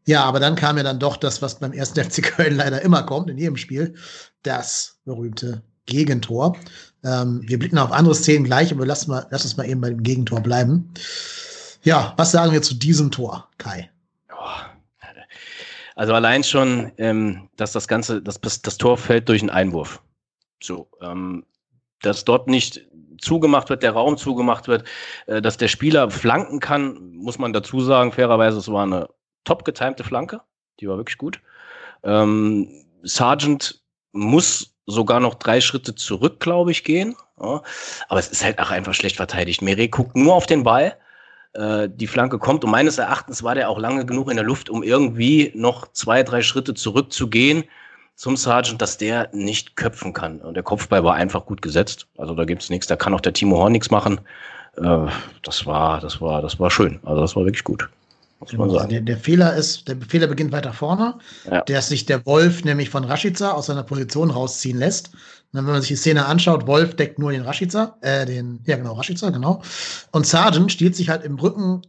Ja, 0.06 0.24
aber 0.24 0.40
dann 0.40 0.56
kam 0.56 0.78
ja 0.78 0.84
dann 0.84 1.00
doch 1.00 1.18
das, 1.18 1.42
was 1.42 1.60
beim 1.60 1.74
ersten 1.74 2.04
FC 2.04 2.24
Köln 2.24 2.56
leider 2.56 2.82
immer 2.82 3.04
kommt, 3.04 3.30
in 3.30 3.38
jedem 3.38 3.58
Spiel, 3.58 3.96
das 4.44 4.98
berühmte 5.06 5.62
Gegentor. 5.86 6.58
Ähm, 7.04 7.42
wir 7.46 7.60
blicken 7.60 7.78
auf 7.78 7.92
andere 7.92 8.16
Szenen 8.16 8.46
gleich, 8.46 8.72
aber 8.72 8.86
lass, 8.86 9.08
mal, 9.08 9.28
lass 9.30 9.44
uns 9.44 9.58
mal 9.58 9.68
eben 9.68 9.82
bei 9.82 9.90
dem 9.90 10.04
Gegentor 10.04 10.42
bleiben. 10.42 10.94
Ja, 11.84 12.14
was 12.18 12.32
sagen 12.32 12.54
wir 12.54 12.62
zu 12.62 12.76
diesem 12.76 13.12
Tor, 13.12 13.50
Kai? 13.58 13.90
Also 15.96 16.14
allein 16.14 16.44
schon, 16.44 16.92
ähm, 16.98 17.50
dass 17.58 17.72
das 17.72 17.88
Ganze, 17.88 18.22
dass 18.22 18.40
das 18.40 18.78
Tor 18.78 18.98
fällt 18.98 19.30
durch 19.30 19.42
einen 19.42 19.50
Einwurf. 19.50 20.02
So, 20.62 20.88
ähm, 21.02 21.46
dass 22.02 22.26
dort 22.26 22.48
nicht 22.48 22.86
zugemacht 23.20 23.70
wird, 23.70 23.84
der 23.84 23.92
Raum 23.92 24.18
zugemacht 24.18 24.68
wird, 24.68 24.88
äh, 25.28 25.42
dass 25.42 25.58
der 25.58 25.68
Spieler 25.68 26.10
flanken 26.10 26.60
kann, 26.60 27.14
muss 27.16 27.38
man 27.38 27.54
dazu 27.54 27.80
sagen, 27.80 28.12
fairerweise, 28.12 28.58
es 28.58 28.72
war 28.72 28.84
eine 28.84 29.08
top 29.44 29.66
getimte 29.66 30.04
Flanke, 30.04 30.42
die 30.80 30.88
war 30.88 30.98
wirklich 30.98 31.18
gut. 31.18 31.42
Ähm, 32.04 32.86
Sargent 33.04 33.82
muss 34.12 34.76
sogar 34.86 35.20
noch 35.20 35.36
drei 35.36 35.62
Schritte 35.62 35.96
zurück, 35.96 36.40
glaube 36.40 36.72
ich, 36.72 36.84
gehen. 36.84 37.16
Ja. 37.40 37.62
Aber 38.10 38.20
es 38.20 38.30
ist 38.30 38.44
halt 38.44 38.60
auch 38.60 38.72
einfach 38.72 38.94
schlecht 38.94 39.16
verteidigt. 39.16 39.62
Meret 39.62 39.92
guckt 39.92 40.16
nur 40.16 40.34
auf 40.34 40.46
den 40.46 40.64
Ball 40.64 40.98
äh, 41.54 41.90
die 41.90 42.08
Flanke 42.08 42.40
kommt. 42.40 42.64
Und 42.64 42.72
meines 42.72 42.98
Erachtens 42.98 43.44
war 43.44 43.56
der 43.56 43.70
auch 43.70 43.80
lange 43.80 44.06
genug 44.06 44.30
in 44.30 44.36
der 44.36 44.46
Luft, 44.46 44.70
um 44.70 44.84
irgendwie 44.84 45.52
noch 45.56 45.92
zwei, 45.92 46.24
drei 46.24 46.42
Schritte 46.42 46.74
zurückzugehen 46.74 47.64
zum 48.16 48.38
Sergeant, 48.38 48.82
dass 48.82 48.98
der 48.98 49.30
nicht 49.34 49.76
köpfen 49.76 50.14
kann. 50.14 50.40
Und 50.40 50.54
der 50.56 50.64
Kopfball 50.64 51.04
war 51.04 51.16
einfach 51.16 51.46
gut 51.46 51.62
gesetzt. 51.62 52.08
Also 52.18 52.36
da 52.36 52.46
gibt's 52.46 52.70
nichts, 52.70 52.88
da 52.88 52.96
kann 52.96 53.14
auch 53.14 53.22
der 53.22 53.34
Timo 53.34 53.58
Horn 53.58 53.72
nichts 53.72 53.92
machen. 53.92 54.20
Äh, 54.78 55.08
das 55.42 55.66
war, 55.66 56.00
das 56.00 56.22
war, 56.22 56.42
das 56.42 56.60
war 56.60 56.70
schön. 56.72 57.00
Also 57.04 57.22
das 57.22 57.36
war 57.36 57.46
wirklich 57.46 57.64
gut. 57.64 57.90
Genau, 58.50 58.86
der, 58.86 59.02
der, 59.02 59.18
Fehler 59.18 59.56
ist, 59.56 59.88
der 59.88 59.96
Fehler 59.98 60.28
beginnt 60.28 60.52
weiter 60.52 60.74
vorne, 60.74 61.16
ja. 61.50 61.62
der 61.62 61.82
sich 61.82 62.06
der 62.06 62.26
Wolf 62.26 62.66
nämlich 62.66 62.90
von 62.90 63.06
Rashica 63.06 63.52
aus 63.52 63.68
seiner 63.68 63.84
Position 63.84 64.32
rausziehen 64.32 64.78
lässt. 64.78 65.12
Und 65.54 65.60
wenn 65.60 65.74
man 65.74 65.82
sich 65.82 65.90
die 65.90 65.96
Szene 65.96 66.26
anschaut, 66.26 66.68
Wolf 66.68 66.96
deckt 66.96 67.20
nur 67.20 67.32
den 67.32 67.44
Rashica, 67.44 67.98
äh, 68.02 68.26
den, 68.26 68.60
ja 68.66 68.76
genau, 68.76 68.94
Rashica, 68.94 69.30
genau. 69.30 69.62
Und 70.12 70.26
Sargent 70.26 70.72
stiehlt 70.72 70.96
sich 70.96 71.10
halt 71.10 71.24
im 71.24 71.36
Rücken 71.36 71.84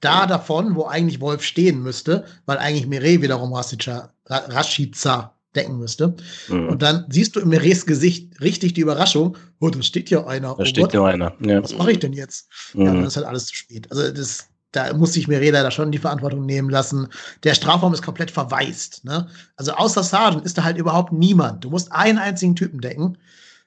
da 0.00 0.26
davon, 0.26 0.76
wo 0.76 0.86
eigentlich 0.86 1.20
Wolf 1.20 1.42
stehen 1.42 1.82
müsste, 1.82 2.24
weil 2.46 2.58
eigentlich 2.58 2.86
Mire 2.86 3.20
wiederum 3.20 3.52
Rashica, 3.52 4.12
Rashica 4.26 5.34
decken 5.54 5.78
müsste. 5.78 6.14
Mhm. 6.48 6.68
Und 6.68 6.82
dann 6.82 7.06
siehst 7.08 7.34
du 7.34 7.40
in 7.40 7.48
Mires 7.48 7.86
Gesicht 7.86 8.40
richtig 8.40 8.74
die 8.74 8.82
Überraschung, 8.82 9.36
oh, 9.58 9.68
da 9.68 9.82
steht 9.82 10.10
ja 10.10 10.24
einer. 10.26 10.54
Da 10.54 10.62
oh 10.62 10.64
steht 10.64 10.92
ja 10.92 11.04
einer. 11.04 11.34
Ja. 11.40 11.62
Was 11.62 11.76
mache 11.76 11.92
ich 11.92 11.98
denn 11.98 12.12
jetzt? 12.12 12.48
Mhm. 12.74 12.82
Ja, 12.82 12.94
dann 12.94 13.04
ist 13.04 13.16
halt 13.16 13.26
alles 13.26 13.46
zu 13.46 13.56
spät. 13.56 13.90
Also 13.90 14.10
das, 14.12 14.48
da 14.72 14.92
muss 14.94 15.16
ich 15.16 15.28
mir 15.28 15.40
Reda 15.40 15.62
da 15.62 15.70
schon 15.70 15.92
die 15.92 15.98
Verantwortung 15.98 16.46
nehmen 16.46 16.70
lassen. 16.70 17.08
Der 17.42 17.54
Strafraum 17.54 17.92
ist 17.92 18.02
komplett 18.02 18.30
verwaist. 18.30 19.04
Ne? 19.04 19.28
Also 19.56 19.72
außer 19.72 20.02
Sargent 20.02 20.44
ist 20.44 20.58
da 20.58 20.64
halt 20.64 20.78
überhaupt 20.78 21.12
niemand. 21.12 21.64
Du 21.64 21.70
musst 21.70 21.90
einen 21.92 22.18
einzigen 22.18 22.54
Typen 22.54 22.80
decken. 22.80 23.18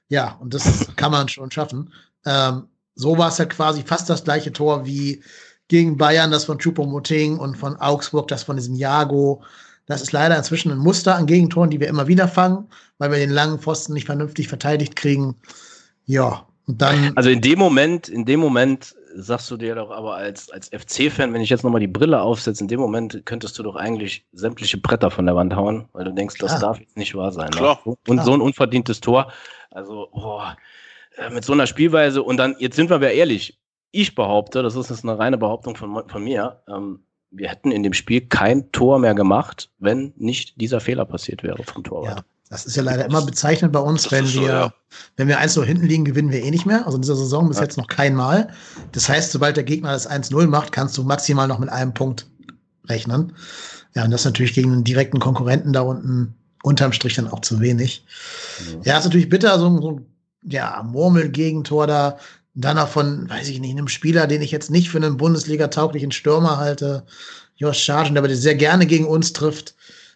Ja, 0.08 0.36
und 0.40 0.54
das 0.54 0.88
kann 0.96 1.12
man 1.12 1.28
schon 1.28 1.50
schaffen. 1.50 1.92
Ähm, 2.24 2.68
so 2.94 3.18
war 3.18 3.28
es 3.28 3.38
halt 3.38 3.50
quasi 3.50 3.82
fast 3.82 4.08
das 4.08 4.24
gleiche 4.24 4.52
Tor 4.52 4.86
wie 4.86 5.22
gegen 5.68 5.96
Bayern, 5.96 6.30
das 6.30 6.44
von 6.44 6.58
Choupo-Moting 6.58 7.38
und 7.38 7.56
von 7.56 7.76
Augsburg, 7.76 8.28
das 8.28 8.44
von 8.44 8.56
diesem 8.56 8.74
Jago. 8.74 9.42
Das 9.86 10.00
ist 10.00 10.12
leider 10.12 10.36
inzwischen 10.36 10.70
ein 10.70 10.78
Muster 10.78 11.16
an 11.16 11.26
Gegentoren, 11.26 11.70
die 11.70 11.80
wir 11.80 11.88
immer 11.88 12.06
wieder 12.06 12.28
fangen, 12.28 12.68
weil 12.98 13.10
wir 13.10 13.18
den 13.18 13.30
langen 13.30 13.58
Pfosten 13.58 13.92
nicht 13.92 14.06
vernünftig 14.06 14.48
verteidigt 14.48 14.96
kriegen. 14.96 15.36
Ja, 16.06 16.46
und 16.66 16.80
dann. 16.80 17.12
Also 17.16 17.30
in 17.30 17.40
dem 17.40 17.58
Moment, 17.58 18.08
in 18.08 18.24
dem 18.24 18.40
Moment 18.40 18.94
sagst 19.14 19.50
du 19.50 19.56
dir 19.56 19.74
doch 19.74 19.90
aber 19.90 20.14
als, 20.14 20.50
als 20.50 20.68
FC-Fan, 20.68 21.32
wenn 21.32 21.40
ich 21.40 21.50
jetzt 21.50 21.64
nochmal 21.64 21.80
die 21.80 21.86
Brille 21.86 22.20
aufsetze, 22.20 22.62
in 22.62 22.68
dem 22.68 22.80
Moment 22.80 23.22
könntest 23.24 23.58
du 23.58 23.62
doch 23.62 23.76
eigentlich 23.76 24.26
sämtliche 24.32 24.78
Bretter 24.78 25.10
von 25.10 25.26
der 25.26 25.36
Wand 25.36 25.54
hauen, 25.54 25.88
weil 25.92 26.04
du 26.04 26.12
denkst, 26.12 26.36
das 26.38 26.58
darf 26.58 26.80
jetzt 26.80 26.96
nicht 26.96 27.14
wahr 27.14 27.32
sein. 27.32 27.50
Ne? 27.50 27.56
Klar. 27.56 27.80
Ne? 27.84 27.96
Und 28.08 28.16
Klar. 28.16 28.26
so 28.26 28.34
ein 28.34 28.40
unverdientes 28.40 29.00
Tor. 29.00 29.32
Also, 29.70 30.08
boah, 30.12 30.56
äh, 31.16 31.30
mit 31.30 31.44
so 31.44 31.52
einer 31.52 31.66
Spielweise 31.66 32.22
und 32.22 32.36
dann, 32.36 32.56
jetzt 32.58 32.76
sind 32.76 32.90
wir 32.90 33.00
ja 33.00 33.08
ehrlich, 33.08 33.58
ich 33.90 34.14
behaupte, 34.14 34.62
das 34.62 34.74
ist 34.74 34.90
jetzt 34.90 35.04
eine 35.04 35.18
reine 35.18 35.38
Behauptung 35.38 35.76
von, 35.76 36.08
von 36.08 36.24
mir, 36.24 36.62
ähm, 36.68 37.04
wir 37.30 37.48
hätten 37.48 37.72
in 37.72 37.82
dem 37.82 37.92
Spiel 37.92 38.22
kein 38.22 38.70
Tor 38.70 38.98
mehr 38.98 39.14
gemacht, 39.14 39.70
wenn 39.78 40.12
nicht 40.16 40.60
dieser 40.60 40.80
Fehler 40.80 41.04
passiert 41.04 41.42
wäre 41.42 41.62
vom 41.62 41.82
Torwart. 41.82 42.18
Ja. 42.20 42.24
Das 42.50 42.66
ist 42.66 42.76
ja 42.76 42.82
leider 42.82 43.06
immer 43.06 43.22
bezeichnend 43.22 43.72
bei 43.72 43.80
uns, 43.80 44.10
wenn 44.12 44.24
wir, 44.24 44.30
so, 44.30 44.46
ja. 44.46 44.72
wenn 45.16 45.28
wir 45.28 45.40
1-0 45.40 45.64
hinten 45.64 45.86
liegen, 45.86 46.04
gewinnen 46.04 46.30
wir 46.30 46.42
eh 46.42 46.50
nicht 46.50 46.66
mehr. 46.66 46.84
Also 46.84 46.96
in 46.96 47.02
dieser 47.02 47.16
Saison 47.16 47.48
bis 47.48 47.56
ja. 47.56 47.64
jetzt 47.64 47.78
noch 47.78 47.88
kein 47.88 48.14
Mal. 48.14 48.48
Das 48.92 49.08
heißt, 49.08 49.32
sobald 49.32 49.56
der 49.56 49.64
Gegner 49.64 49.92
das 49.92 50.08
1-0 50.08 50.46
macht, 50.46 50.70
kannst 50.70 50.96
du 50.98 51.04
maximal 51.04 51.48
noch 51.48 51.58
mit 51.58 51.70
einem 51.70 51.94
Punkt 51.94 52.26
rechnen. 52.86 53.32
Ja, 53.94 54.04
und 54.04 54.10
das 54.10 54.22
ist 54.22 54.26
natürlich 54.26 54.52
gegen 54.52 54.72
einen 54.72 54.84
direkten 54.84 55.20
Konkurrenten 55.20 55.72
da 55.72 55.80
unten 55.80 56.34
unterm 56.62 56.92
Strich 56.92 57.14
dann 57.14 57.28
auch 57.28 57.40
zu 57.40 57.60
wenig. 57.60 58.04
Ja, 58.82 58.92
ja 58.92 58.98
ist 58.98 59.04
natürlich 59.04 59.28
bitter, 59.28 59.58
so, 59.58 59.80
so 59.80 60.00
ja, 60.42 60.82
Murmel-Gegentor 60.82 61.86
da. 61.86 62.18
dann 62.54 62.78
auch 62.78 62.88
von, 62.88 63.28
weiß 63.28 63.48
ich 63.48 63.60
nicht, 63.60 63.72
einem 63.72 63.88
Spieler, 63.88 64.26
den 64.26 64.42
ich 64.42 64.50
jetzt 64.50 64.70
nicht 64.70 64.90
für 64.90 64.98
einen 64.98 65.16
Bundesliga-tauglichen 65.16 66.12
Stürmer 66.12 66.58
halte, 66.58 67.04
Josh 67.56 67.86
Sargent, 67.86 68.18
aber 68.18 68.28
der 68.28 68.36
sehr 68.36 68.54
gerne 68.54 68.86
gegen 68.86 69.06
uns 69.06 69.32
trifft 69.32 69.74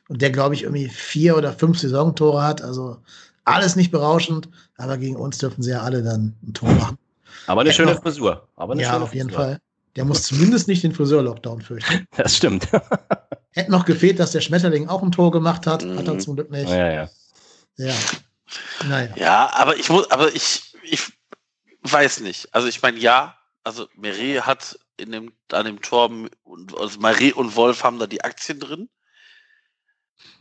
und 0.09 0.23
der, 0.23 0.31
glaube 0.31 0.55
ich, 0.55 0.65
irgendwie 0.65 0.89
vier 0.89 1.37
oder 1.37 1.53
fünf 1.53 1.79
Saisontore 1.79 2.43
hat. 2.43 2.63
Also 2.63 2.99
alles 3.45 3.77
nicht 3.77 3.91
berauschend, 3.91 4.49
aber 4.77 4.99
gegen 4.99 5.17
uns 5.17 5.39
dürfen 5.39 5.63
sie 5.63 5.71
ja 5.71 5.83
alle 5.83 6.03
dann 6.03 6.35
ein 6.43 6.55
Tor 6.55 6.71
machen. 6.71 6.99
Aber 7.47 7.61
eine 7.63 7.73
schöne 7.73 7.95
noch, 7.95 8.03
Frisur. 8.03 8.47
Aber 8.57 8.73
eine 8.73 8.83
ja, 8.83 8.93
schöne 8.93 9.05
auf 9.05 9.15
jeden 9.15 9.31
Frisur. 9.31 9.45
Fall. 9.45 9.61
Der 9.97 10.05
muss 10.05 10.23
zumindest 10.23 10.69
nicht 10.69 10.83
den 10.83 10.95
Friseur-Lockdown 10.95 11.63
fürchten. 11.63 12.07
Das 12.17 12.37
stimmt. 12.37 12.69
Hätte 13.53 13.71
noch 13.71 13.85
gefehlt, 13.85 14.19
dass 14.19 14.33
der 14.33 14.41
Schmetterling 14.41 14.89
auch 14.89 15.03
ein 15.03 15.13
Tor 15.13 15.31
gemacht 15.31 15.67
hat. 15.67 15.85
Hat 15.85 16.07
er 16.07 16.15
mhm. 16.15 16.21
zum 16.21 16.37
Glück 16.37 16.51
nicht. 16.51 16.69
Ja, 16.69 16.93
ja. 16.93 17.11
Ja. 17.77 17.95
Naja. 18.89 19.15
Ja, 19.17 19.51
aber 19.55 19.77
ich 19.77 19.89
muss, 19.89 20.11
aber 20.11 20.35
ich, 20.35 20.75
ich 20.83 21.13
weiß 21.83 22.21
nicht. 22.21 22.55
Also 22.55 22.69
ich 22.69 22.83
meine, 22.83 22.99
ja, 22.99 23.37
also 23.65 23.87
Meret 23.97 24.47
hat 24.47 24.79
in 24.97 25.13
dem, 25.13 25.33
an 25.53 25.65
dem 25.67 25.81
Tor, 25.81 26.11
und, 26.45 26.79
also 26.79 27.01
Meret 27.01 27.35
und 27.35 27.57
Wolf 27.57 27.83
haben 27.83 27.99
da 27.99 28.07
die 28.07 28.23
Aktien 28.23 28.61
drin. 28.61 28.89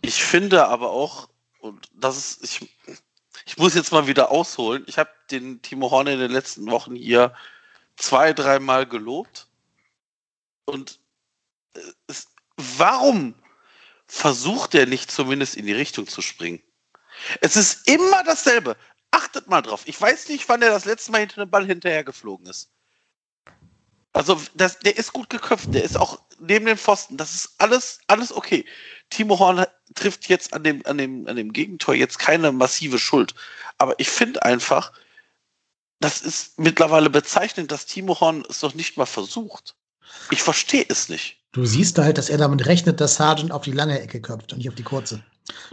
Ich 0.01 0.23
finde 0.23 0.67
aber 0.67 0.91
auch, 0.91 1.29
und 1.59 1.89
das 1.93 2.17
ist, 2.17 2.43
ich, 2.43 2.69
ich 3.45 3.57
muss 3.57 3.75
jetzt 3.75 3.91
mal 3.91 4.07
wieder 4.07 4.31
ausholen. 4.31 4.83
Ich 4.87 4.97
habe 4.97 5.09
den 5.31 5.61
Timo 5.61 5.91
Horn 5.91 6.07
in 6.07 6.19
den 6.19 6.31
letzten 6.31 6.69
Wochen 6.69 6.95
hier 6.95 7.33
zwei, 7.95 8.33
dreimal 8.33 8.85
gelobt. 8.85 9.47
Und 10.65 10.99
äh, 11.73 11.81
es, 12.07 12.27
warum 12.55 13.35
versucht 14.07 14.75
er 14.75 14.85
nicht 14.85 15.11
zumindest 15.11 15.55
in 15.55 15.65
die 15.65 15.73
Richtung 15.73 16.07
zu 16.07 16.21
springen? 16.21 16.61
Es 17.41 17.55
ist 17.55 17.87
immer 17.87 18.23
dasselbe. 18.23 18.77
Achtet 19.11 19.47
mal 19.47 19.61
drauf. 19.61 19.83
Ich 19.85 19.99
weiß 19.99 20.29
nicht, 20.29 20.47
wann 20.49 20.61
er 20.61 20.69
das 20.69 20.85
letzte 20.85 21.11
Mal 21.11 21.21
hinter 21.21 21.45
den 21.45 21.51
Ball 21.51 21.65
hinterher 21.65 22.03
geflogen 22.03 22.45
ist. 22.47 22.69
Also, 24.13 24.41
das, 24.53 24.79
der 24.79 24.97
ist 24.97 25.13
gut 25.13 25.29
geköpft. 25.29 25.73
Der 25.73 25.83
ist 25.83 25.97
auch 25.97 26.19
neben 26.39 26.65
den 26.65 26.77
Pfosten. 26.77 27.17
Das 27.17 27.33
ist 27.35 27.55
alles, 27.57 27.99
alles 28.07 28.31
okay. 28.31 28.65
Timo 29.09 29.39
Horn 29.39 29.65
trifft 29.95 30.27
jetzt 30.29 30.53
an 30.53 30.63
dem, 30.63 30.85
an 30.85 30.97
dem, 30.97 31.27
an 31.27 31.35
dem 31.35 31.53
Gegentor 31.53 31.95
jetzt 31.95 32.19
keine 32.19 32.51
massive 32.51 32.99
Schuld. 32.99 33.33
Aber 33.77 33.99
ich 33.99 34.09
finde 34.09 34.43
einfach, 34.43 34.91
das 35.99 36.21
ist 36.21 36.59
mittlerweile 36.59 37.09
bezeichnend, 37.09 37.71
dass 37.71 37.85
Timo 37.85 38.19
Horn 38.19 38.43
es 38.49 38.61
noch 38.61 38.73
nicht 38.73 38.97
mal 38.97 39.05
versucht. 39.05 39.75
Ich 40.31 40.41
verstehe 40.41 40.85
es 40.87 41.09
nicht. 41.09 41.37
Du 41.51 41.65
siehst 41.65 41.97
halt, 41.97 42.17
dass 42.17 42.29
er 42.29 42.37
damit 42.37 42.65
rechnet, 42.65 43.01
dass 43.01 43.15
Sargent 43.15 43.51
auf 43.51 43.63
die 43.63 43.71
lange 43.71 43.99
Ecke 43.99 44.21
köpft 44.21 44.51
und 44.51 44.59
nicht 44.59 44.69
auf 44.69 44.75
die 44.75 44.83
kurze. 44.83 45.23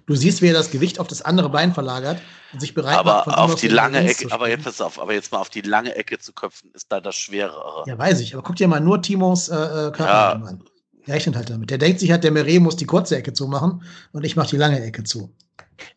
Du 0.06 0.14
siehst, 0.14 0.42
wie 0.42 0.48
er 0.48 0.54
das 0.54 0.70
Gewicht 0.70 1.00
auf 1.00 1.06
das 1.06 1.22
andere 1.22 1.48
Bein 1.48 1.74
verlagert 1.74 2.20
und 2.52 2.60
sich 2.60 2.74
bereit 2.74 2.96
aber 2.96 3.24
macht, 3.26 3.38
auf 3.38 3.54
die 3.56 3.68
lange 3.68 4.06
Ecke, 4.08 4.30
aber 4.30 4.48
jetzt 4.48 4.64
pass 4.64 4.80
auf, 4.80 5.00
aber 5.00 5.14
jetzt 5.14 5.32
mal 5.32 5.38
auf 5.38 5.50
die 5.50 5.62
lange 5.62 5.94
Ecke 5.94 6.18
zu 6.18 6.32
köpfen, 6.32 6.70
ist 6.74 6.90
da 6.92 7.00
das 7.00 7.16
Schwerere. 7.16 7.84
Ja, 7.86 7.98
weiß 7.98 8.20
ich, 8.20 8.34
aber 8.34 8.42
guck 8.42 8.56
dir 8.56 8.68
mal 8.68 8.80
nur 8.80 9.02
Timos 9.02 9.48
äh, 9.48 9.54
äh 9.54 9.90
Körperhaltung 9.90 10.44
ja. 10.44 10.50
an. 10.50 10.64
Der 11.06 11.14
rechnet 11.14 11.36
halt 11.36 11.50
damit. 11.50 11.70
Der 11.70 11.78
denkt 11.78 12.00
sich 12.00 12.10
halt, 12.10 12.24
der 12.24 12.30
Meret 12.30 12.62
muss 12.62 12.76
die 12.76 12.86
kurze 12.86 13.16
Ecke 13.16 13.32
zumachen 13.32 13.82
und 14.12 14.24
ich 14.24 14.36
mache 14.36 14.48
die 14.48 14.56
lange 14.56 14.82
Ecke 14.82 15.04
zu. 15.04 15.34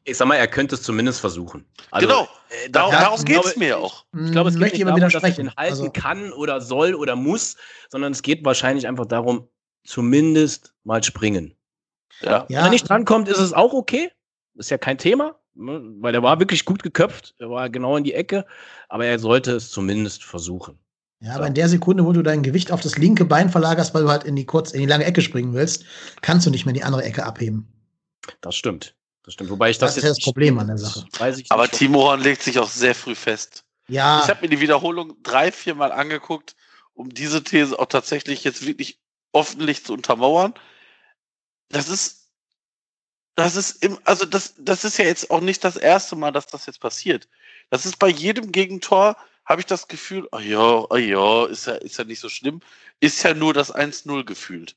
Ich 0.04 0.18
sag 0.18 0.28
mal, 0.28 0.36
er 0.36 0.48
könnte 0.48 0.76
es 0.76 0.82
zumindest 0.82 1.20
versuchen. 1.20 1.66
Also, 1.92 2.08
genau, 2.08 2.28
äh, 2.50 2.70
darum, 2.70 2.92
ja, 2.92 3.02
darum 3.02 3.24
geht 3.24 3.46
es 3.46 3.56
mir 3.56 3.78
auch. 3.78 4.06
Ich 4.14 4.32
glaube, 4.32 4.50
es 4.50 4.58
geht 4.58 4.74
nicht 4.74 4.86
darum, 4.86 5.00
dass 5.00 5.14
er 5.14 5.32
den 5.32 5.56
halten 5.56 5.72
also, 5.72 5.90
kann 5.92 6.34
oder 6.34 6.62
soll 6.62 6.96
oder 6.96 7.16
muss, 7.16 7.56
sondern 7.90 8.12
es 8.12 8.22
geht 8.22 8.44
wahrscheinlich 8.44 8.88
einfach 8.88 9.06
darum, 9.06 9.48
zumindest 9.84 10.74
mal 10.84 11.04
springen. 11.04 11.57
Ja. 12.22 12.46
Wenn 12.48 12.58
er 12.58 12.70
nicht 12.70 12.90
drankommt, 12.90 13.28
ist 13.28 13.40
es 13.40 13.54
auch 13.54 13.74
okay. 13.74 14.12
Ist 14.56 14.72
ja 14.72 14.78
kein 14.78 14.98
Thema, 14.98 15.36
ne? 15.54 15.82
weil 16.00 16.16
er 16.16 16.24
war 16.24 16.40
wirklich 16.40 16.66
gut 16.66 16.82
geköpft. 16.82 17.36
Er 17.38 17.50
war 17.50 17.70
genau 17.70 17.96
in 17.96 18.04
die 18.04 18.14
Ecke, 18.14 18.46
aber 18.90 19.06
er 19.06 19.20
sollte 19.20 19.52
es 19.52 19.70
zumindest 19.70 20.24
versuchen. 20.24 20.80
Ja, 21.20 21.36
aber 21.36 21.48
in 21.48 21.56
der 21.56 21.68
Sekunde, 21.68 22.06
wo 22.06 22.12
du 22.12 22.22
dein 22.22 22.44
Gewicht 22.44 22.72
auf 22.72 22.82
das 22.82 22.98
linke 22.98 23.26
Bein 23.26 23.50
verlagerst, 23.50 23.94
weil 23.94 24.04
du 24.04 24.10
halt 24.10 24.24
in 24.24 24.36
die 24.36 24.46
kurz, 24.46 24.72
in 24.72 24.82
die 24.82 24.86
lange 24.86 25.06
Ecke 25.06 25.22
springen 25.22 25.54
willst, 25.54 25.86
kannst 26.22 26.46
du 26.46 26.52
nicht 26.52 26.66
mehr 26.66 26.74
in 26.74 26.80
die 26.80 26.84
andere 26.84 27.04
Ecke 27.04 27.26
abheben. 27.26 27.68
Das 28.42 28.56
stimmt. 28.56 28.96
Das 29.24 29.34
stimmt. 29.34 29.50
Wobei 29.50 29.72
ich 29.72 29.78
das, 29.78 29.96
das 29.96 30.04
ist 30.04 30.18
das 30.18 30.24
Problem 30.24 30.60
an 30.60 30.68
der 30.68 30.78
Sache. 30.78 31.06
aber 31.50 31.68
Timo 31.68 32.04
Horn 32.04 32.22
legt 32.22 32.44
sich 32.44 32.60
auch 32.60 32.70
sehr 32.70 32.94
früh 32.96 33.16
fest. 33.16 33.66
Ja. 33.88 34.22
Ich 34.24 34.30
habe 34.30 34.42
mir 34.42 34.50
die 34.50 34.62
Wiederholung 34.62 35.16
drei, 35.24 35.52
vier 35.52 35.76
Mal 35.76 35.92
angeguckt, 35.92 36.56
um 36.94 37.10
diese 37.10 37.44
These 37.44 37.78
auch 37.78 37.88
tatsächlich 37.88 38.44
jetzt 38.44 38.66
wirklich 38.66 39.00
offentlich 39.32 39.84
zu 39.84 39.94
untermauern. 39.94 40.54
Das 41.70 41.90
ist, 41.90 42.30
das 43.36 43.56
ist 43.56 43.84
im, 43.84 44.00
also 44.04 44.26
das, 44.26 44.56
das 44.58 44.84
ist 44.84 44.98
ja 44.98 45.06
jetzt 45.06 45.30
auch 45.30 45.42
nicht 45.42 45.64
das 45.64 45.76
erste 45.76 46.16
Mal, 46.16 46.32
dass 46.32 46.48
das 46.48 46.66
jetzt 46.66 46.80
passiert. 46.80 47.28
Das 47.70 47.86
ist 47.86 48.00
bei 48.00 48.08
jedem 48.08 48.52
Gegentor, 48.52 49.18
habe 49.46 49.62
ich 49.62 49.68
das 49.68 49.88
Gefühl, 49.88 50.28
ah 50.32 50.40
ja, 50.40 50.86
ah 50.90 50.98
ja, 50.98 51.46
ist 51.46 51.68
ja, 51.68 51.76
ist 51.76 51.98
ja 51.98 52.04
nicht 52.04 52.20
so 52.20 52.30
schlimm. 52.30 52.62
Ist 53.00 53.24
ja 53.24 53.34
nur 53.34 53.54
das 53.54 53.74
1-0 53.74 54.26
gefühlt. 54.26 54.76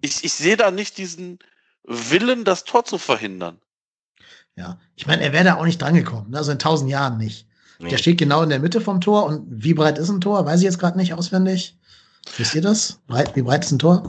Ich, 0.00 0.24
ich 0.24 0.32
sehe 0.32 0.56
da 0.56 0.70
nicht 0.70 0.98
diesen 0.98 1.38
Willen, 1.84 2.44
das 2.44 2.64
Tor 2.64 2.84
zu 2.84 2.98
verhindern. 2.98 3.60
Ja, 4.56 4.78
ich 4.96 5.06
meine, 5.06 5.22
er 5.22 5.32
wäre 5.32 5.44
da 5.44 5.54
auch 5.56 5.64
nicht 5.64 5.80
drangekommen, 5.80 6.30
ne? 6.30 6.38
also 6.38 6.52
in 6.52 6.58
tausend 6.58 6.90
Jahren 6.90 7.18
nicht. 7.18 7.46
Nee. 7.78 7.88
Der 7.88 7.98
steht 7.98 8.18
genau 8.18 8.42
in 8.42 8.50
der 8.50 8.60
Mitte 8.60 8.80
vom 8.80 9.00
Tor 9.00 9.24
und 9.24 9.46
wie 9.48 9.74
breit 9.74 9.98
ist 9.98 10.08
ein 10.08 10.20
Tor, 10.20 10.44
weiß 10.46 10.60
ich 10.60 10.64
jetzt 10.64 10.78
gerade 10.78 10.96
nicht 10.96 11.14
auswendig. 11.14 11.76
Wisst 12.36 12.54
ihr 12.54 12.62
das? 12.62 12.98
Breit, 13.06 13.36
wie 13.36 13.42
breit 13.42 13.64
ist 13.64 13.70
ein 13.72 13.78
Tor? 13.78 14.02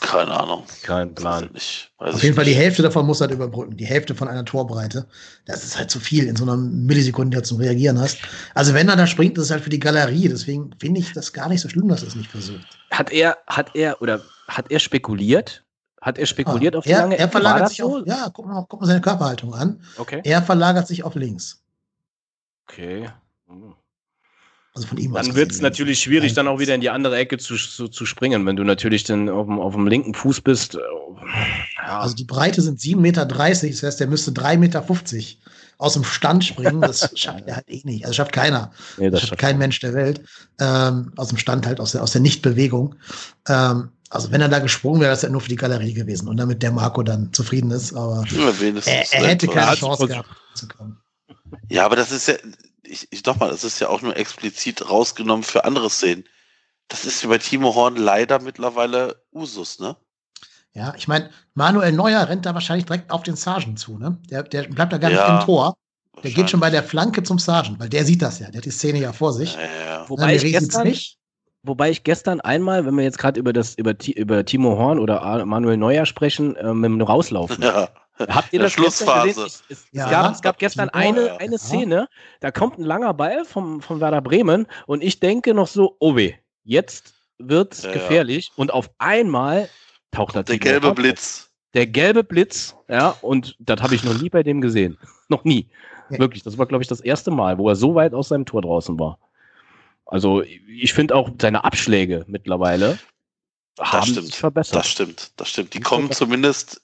Keine 0.00 0.32
Ahnung. 0.38 0.64
Kein 0.82 1.14
Plan. 1.14 1.50
Nicht, 1.52 1.92
Auf 1.98 2.14
jeden 2.14 2.26
nicht. 2.28 2.34
Fall 2.34 2.44
die 2.44 2.54
Hälfte 2.54 2.82
davon 2.82 3.06
muss 3.06 3.20
halt 3.20 3.30
überbrücken. 3.30 3.76
Die 3.76 3.84
Hälfte 3.84 4.14
von 4.14 4.28
einer 4.28 4.44
Torbreite. 4.44 5.06
Das 5.46 5.62
ist 5.62 5.78
halt 5.78 5.90
zu 5.90 6.00
viel 6.00 6.26
in 6.26 6.36
so 6.36 6.44
einer 6.44 6.56
Millisekunde, 6.56 7.36
die 7.36 7.42
du 7.42 7.48
zum 7.48 7.58
Reagieren 7.58 8.00
hast. 8.00 8.18
Also 8.54 8.74
wenn 8.74 8.88
er 8.88 8.96
da 8.96 9.06
springt, 9.06 9.36
das 9.38 9.44
ist 9.44 9.50
halt 9.50 9.62
für 9.62 9.70
die 9.70 9.78
Galerie. 9.78 10.28
Deswegen 10.28 10.74
finde 10.80 11.00
ich 11.00 11.12
das 11.12 11.32
gar 11.32 11.48
nicht 11.48 11.60
so 11.60 11.68
schlimm, 11.68 11.88
dass 11.88 12.02
er 12.02 12.08
es 12.08 12.16
nicht 12.16 12.30
versucht. 12.30 12.66
Hat 12.90 13.12
er, 13.12 13.38
hat 13.46 13.74
er, 13.74 14.00
oder 14.02 14.20
hat 14.48 14.70
er 14.70 14.80
spekuliert? 14.80 15.64
Hat 16.00 16.18
er 16.18 16.26
spekuliert 16.26 16.74
ah, 16.74 16.78
auf 16.78 16.84
die 16.84 16.90
er, 16.90 17.00
lange 17.00 17.18
Er 17.18 17.28
verlagert 17.28 17.68
sich 17.68 17.78
so? 17.78 17.98
auf, 17.98 18.06
ja, 18.06 18.30
guck 18.32 18.46
mal, 18.46 18.64
guck 18.68 18.80
mal 18.80 18.86
seine 18.86 19.02
Körperhaltung 19.02 19.54
an. 19.54 19.80
Okay. 19.98 20.22
Er 20.24 20.42
verlagert 20.42 20.88
sich 20.88 21.04
auf 21.04 21.14
links. 21.14 21.62
Okay. 22.66 23.10
Hm. 23.48 23.74
Also 24.74 24.86
von 24.86 24.98
ihm 24.98 25.12
Dann 25.12 25.34
wird 25.34 25.50
es 25.50 25.60
natürlich 25.60 26.00
schwierig, 26.00 26.34
dann 26.34 26.46
auch 26.46 26.60
wieder 26.60 26.74
in 26.74 26.80
die 26.80 26.90
andere 26.90 27.16
Ecke 27.16 27.38
zu, 27.38 27.56
zu, 27.56 27.88
zu 27.88 28.06
springen, 28.06 28.46
wenn 28.46 28.54
du 28.54 28.62
natürlich 28.62 29.02
dann 29.02 29.28
auf 29.28 29.46
dem, 29.46 29.58
auf 29.58 29.74
dem 29.74 29.88
linken 29.88 30.14
Fuß 30.14 30.42
bist. 30.42 30.76
Äh, 30.76 30.78
ja. 31.86 32.00
Also 32.00 32.14
die 32.14 32.24
Breite 32.24 32.62
sind 32.62 32.78
7,30 32.78 32.96
Meter, 32.96 33.26
das 33.26 33.82
heißt, 33.82 34.00
der 34.00 34.06
müsste 34.06 34.30
3,50 34.30 34.58
Meter 34.58 34.84
aus 35.78 35.94
dem 35.94 36.04
Stand 36.04 36.44
springen. 36.44 36.80
Das 36.80 37.10
schafft 37.16 37.46
er 37.46 37.56
halt 37.56 37.68
eh 37.68 37.80
nicht. 37.84 38.04
Also 38.04 38.14
schafft 38.14 38.32
keiner. 38.32 38.70
Nee, 38.96 39.10
das, 39.10 39.20
das 39.20 39.28
schafft 39.30 39.40
kein 39.40 39.58
Mensch 39.58 39.80
der 39.80 39.94
Welt. 39.94 40.22
Ähm, 40.60 41.12
aus 41.16 41.28
dem 41.28 41.38
Stand 41.38 41.66
halt, 41.66 41.80
aus 41.80 41.92
der, 41.92 42.02
aus 42.02 42.12
der 42.12 42.20
Nichtbewegung. 42.20 42.94
Ähm, 43.48 43.88
also 44.08 44.30
wenn 44.30 44.40
er 44.40 44.48
da 44.48 44.60
gesprungen 44.60 45.00
wäre, 45.00 45.08
wäre 45.08 45.14
das 45.14 45.22
ja 45.22 45.30
nur 45.30 45.40
für 45.40 45.48
die 45.48 45.56
Galerie 45.56 45.94
gewesen 45.94 46.28
und 46.28 46.36
damit 46.36 46.62
der 46.62 46.72
Marco 46.72 47.02
dann 47.02 47.32
zufrieden 47.32 47.70
ist. 47.70 47.94
Aber 47.94 48.24
ja, 48.30 48.52
er, 48.60 49.12
er 49.12 49.26
hätte 49.26 49.48
keine 49.48 49.76
Chance 49.76 50.06
gehabt 50.06 50.28
zu 50.54 50.68
kommen. 50.68 51.00
Ja, 51.68 51.86
aber 51.86 51.96
das 51.96 52.12
ist 52.12 52.28
ja, 52.28 52.34
ich, 52.90 53.08
ich 53.10 53.22
doch 53.22 53.38
mal, 53.38 53.50
das 53.50 53.64
ist 53.64 53.80
ja 53.80 53.88
auch 53.88 54.02
nur 54.02 54.16
explizit 54.16 54.90
rausgenommen 54.90 55.44
für 55.44 55.64
andere 55.64 55.90
Szenen. 55.90 56.24
Das 56.88 57.04
ist 57.04 57.26
bei 57.26 57.38
Timo 57.38 57.74
Horn 57.74 57.96
leider 57.96 58.40
mittlerweile 58.40 59.22
Usus, 59.32 59.78
ne? 59.78 59.96
Ja, 60.72 60.94
ich 60.96 61.08
meine, 61.08 61.30
Manuel 61.54 61.92
Neuer 61.92 62.28
rennt 62.28 62.46
da 62.46 62.54
wahrscheinlich 62.54 62.86
direkt 62.86 63.10
auf 63.10 63.22
den 63.22 63.36
Sergeant 63.36 63.78
zu, 63.78 63.98
ne? 63.98 64.18
Der, 64.28 64.42
der 64.42 64.64
bleibt 64.64 64.92
da 64.92 64.98
gar 64.98 65.10
ja, 65.10 65.32
nicht 65.32 65.40
im 65.40 65.46
Tor. 65.46 65.76
Der 66.22 66.30
geht 66.30 66.50
schon 66.50 66.60
bei 66.60 66.70
der 66.70 66.82
Flanke 66.82 67.22
zum 67.22 67.38
Sergeant, 67.38 67.80
weil 67.80 67.88
der 67.88 68.04
sieht 68.04 68.20
das 68.22 68.40
ja, 68.40 68.50
der 68.50 68.58
hat 68.58 68.64
die 68.64 68.70
Szene 68.70 68.98
ja 68.98 69.12
vor 69.12 69.32
sich. 69.32 69.54
Ja, 69.54 69.60
ja. 69.60 70.08
Wobei, 70.08 70.34
ich 70.34 70.42
gestern, 70.42 70.92
wobei 71.62 71.90
ich 71.90 72.04
gestern 72.04 72.40
einmal, 72.40 72.84
wenn 72.84 72.94
wir 72.94 73.04
jetzt 73.04 73.18
gerade 73.18 73.40
über 73.40 73.52
das 73.52 73.74
über, 73.76 73.94
über 74.16 74.44
Timo 74.44 74.76
Horn 74.76 74.98
oder 74.98 75.44
Manuel 75.46 75.76
Neuer 75.76 76.06
sprechen, 76.06 76.56
äh, 76.56 76.74
mit 76.74 76.90
dem 76.90 77.00
Rauslaufen. 77.00 77.62
Ja. 77.62 77.88
Habt 78.28 78.52
ihr 78.52 78.60
das 78.60 78.72
Schlussphase? 78.72 79.46
Es, 79.46 79.64
es, 79.68 79.86
ja, 79.92 80.04
es, 80.04 80.10
gab, 80.10 80.34
es 80.34 80.42
gab 80.42 80.58
gestern 80.58 80.88
eine, 80.90 81.40
eine 81.40 81.58
Szene, 81.58 82.08
da 82.40 82.50
kommt 82.50 82.78
ein 82.78 82.84
langer 82.84 83.14
Ball 83.14 83.44
vom, 83.44 83.80
vom 83.80 84.00
Werder 84.00 84.20
Bremen 84.20 84.66
und 84.86 85.02
ich 85.02 85.20
denke 85.20 85.54
noch 85.54 85.68
so, 85.68 85.96
oh 86.00 86.16
weh, 86.16 86.34
jetzt 86.64 87.14
wird's 87.38 87.82
ja, 87.82 87.92
gefährlich 87.92 88.48
ja. 88.48 88.52
und 88.56 88.72
auf 88.72 88.90
einmal 88.98 89.68
taucht 90.10 90.34
der 90.34 90.58
gelbe 90.58 90.90
auf. 90.90 90.94
Blitz. 90.94 91.50
Der 91.74 91.86
gelbe 91.86 92.24
Blitz, 92.24 92.74
ja, 92.88 93.16
und 93.22 93.56
das 93.60 93.80
habe 93.80 93.94
ich 93.94 94.02
noch 94.02 94.20
nie 94.20 94.28
bei 94.28 94.42
dem 94.42 94.60
gesehen. 94.60 94.98
noch 95.28 95.44
nie. 95.44 95.68
Wirklich, 96.08 96.42
das 96.42 96.58
war, 96.58 96.66
glaube 96.66 96.82
ich, 96.82 96.88
das 96.88 97.00
erste 97.00 97.30
Mal, 97.30 97.56
wo 97.58 97.68
er 97.68 97.76
so 97.76 97.94
weit 97.94 98.14
aus 98.14 98.28
seinem 98.28 98.44
Tor 98.44 98.62
draußen 98.62 98.98
war. 98.98 99.18
Also, 100.04 100.42
ich 100.42 100.92
finde 100.92 101.14
auch 101.14 101.30
seine 101.40 101.62
Abschläge 101.62 102.24
mittlerweile 102.26 102.98
das 103.76 103.92
haben 103.92 104.06
stimmt. 104.06 104.26
sich 104.26 104.36
verbessert. 104.36 104.76
Das 104.76 104.88
stimmt, 104.88 105.32
das 105.36 105.48
stimmt. 105.48 105.74
Die 105.74 105.80
kommen 105.80 106.10
zumindest 106.10 106.82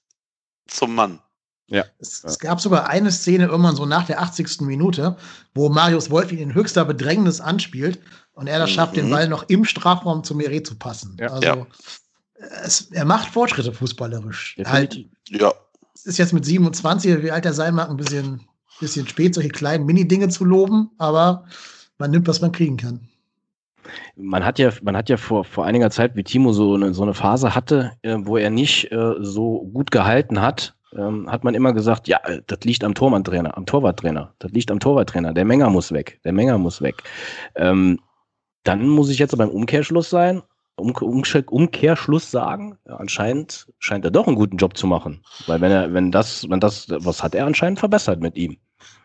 zum 0.69 0.95
Mann. 0.95 1.21
Ja. 1.69 1.85
Es, 1.99 2.23
es, 2.23 2.39
gab 2.39 2.61
sogar 2.61 2.89
eine 2.89 3.11
Szene 3.11 3.47
irgendwann 3.47 3.75
so 3.75 3.87
nach 3.87 4.07
der 4.07 4.21
80. 4.21 4.61
Minute, 4.61 5.17
wo 5.55 5.69
Marius 5.69 6.11
Wolf 6.11 6.31
ihn 6.31 6.39
in 6.39 6.55
höchster 6.55 6.85
Bedrängnis 6.85 7.41
anspielt 7.41 8.01
und 8.35 8.47
er 8.47 8.59
das 8.59 8.71
schafft, 8.71 8.93
mhm. 8.93 9.01
den 9.01 9.11
Ball 9.11 9.29
noch 9.29 9.49
im 9.49 9.65
Strafraum 9.65 10.23
zu 10.23 10.35
Meret 10.37 10.67
zu 10.67 10.77
passen. 10.77 11.17
Ja. 11.19 11.29
Also 11.29 11.47
ja. 11.47 11.67
Es, 12.63 12.91
er 12.93 13.05
macht 13.05 13.31
Fortschritte 13.31 13.73
fußballerisch. 13.73 14.57
Halt, 14.65 15.05
ja. 15.29 15.53
Es 15.95 16.07
ist 16.07 16.19
jetzt 16.19 16.33
mit 16.33 16.45
27, 16.45 17.23
wie 17.23 17.31
alt 17.31 17.47
er 17.47 17.55
sein 17.55 17.75
mag, 17.75 17.91
ein 17.91 17.97
bisschen, 17.97 18.43
bisschen 18.79 19.09
spät, 19.09 19.35
solche 19.35 19.49
kleinen 19.49 19.87
Mini-Dinge 19.87 20.29
zu 20.29 20.45
loben, 20.45 20.91
aber 20.99 21.47
man 21.99 22.11
nimmt, 22.11 22.29
was 22.29 22.41
man 22.41 22.53
kriegen 22.53 22.77
kann. 22.77 23.09
Man 24.17 24.45
hat 24.45 24.59
ja, 24.59 24.71
man 24.83 24.97
hat 24.97 25.09
ja 25.09 25.17
vor, 25.17 25.45
vor 25.45 25.65
einiger 25.65 25.91
Zeit, 25.91 26.17
wie 26.17 26.25
Timo 26.25 26.53
so 26.53 26.75
eine, 26.75 26.93
so 26.93 27.03
eine 27.03 27.15
Phase 27.15 27.55
hatte, 27.55 27.93
äh, 28.03 28.17
wo 28.21 28.37
er 28.37 28.51
nicht 28.51 28.93
äh, 28.93 29.15
so 29.21 29.63
gut 29.73 29.91
gehalten 29.91 30.41
hat, 30.41 30.76
ähm, 30.97 31.31
hat 31.31 31.45
man 31.45 31.55
immer 31.55 31.73
gesagt, 31.73 32.09
ja, 32.09 32.21
das 32.47 32.61
liegt 32.65 32.85
am 32.85 32.95
Torwandtrainer, 32.95 33.57
am 33.57 33.67
Torwarttrainer, 33.67 34.33
das 34.39 34.53
liegt 34.53 34.71
am 34.71 34.81
Torwarttrainer, 34.81 35.33
der 35.33 35.45
Menger 35.45 35.71
muss 35.71 35.93
weg, 35.93 36.21
der 36.25 36.33
Menger 36.33 36.59
muss 36.59 36.81
weg. 36.83 37.03
Ähm, 37.55 38.01
dann 38.65 38.89
muss 38.89 39.11
ich 39.11 39.19
jetzt 39.19 39.37
beim 39.37 39.49
Umkehrschluss 39.49 40.11
sein, 40.11 40.43
um, 40.77 40.91
um, 40.91 41.23
Umkehrschluss 41.47 42.31
sagen, 42.31 42.79
ja, 42.87 42.97
anscheinend 42.97 43.67
scheint 43.79 44.05
er 44.05 44.11
doch 44.11 44.27
einen 44.27 44.37
guten 44.37 44.57
Job 44.57 44.77
zu 44.77 44.87
machen. 44.87 45.23
Weil 45.47 45.61
wenn 45.61 45.73
er, 45.73 45.95
wenn 45.95 46.11
das, 46.11 46.49
wenn 46.49 46.61
das, 46.61 46.87
was 46.91 47.23
hat 47.23 47.35
er 47.35 47.47
anscheinend 47.47 47.79
verbessert 47.79 48.21
mit 48.21 48.37
ihm? 48.37 48.57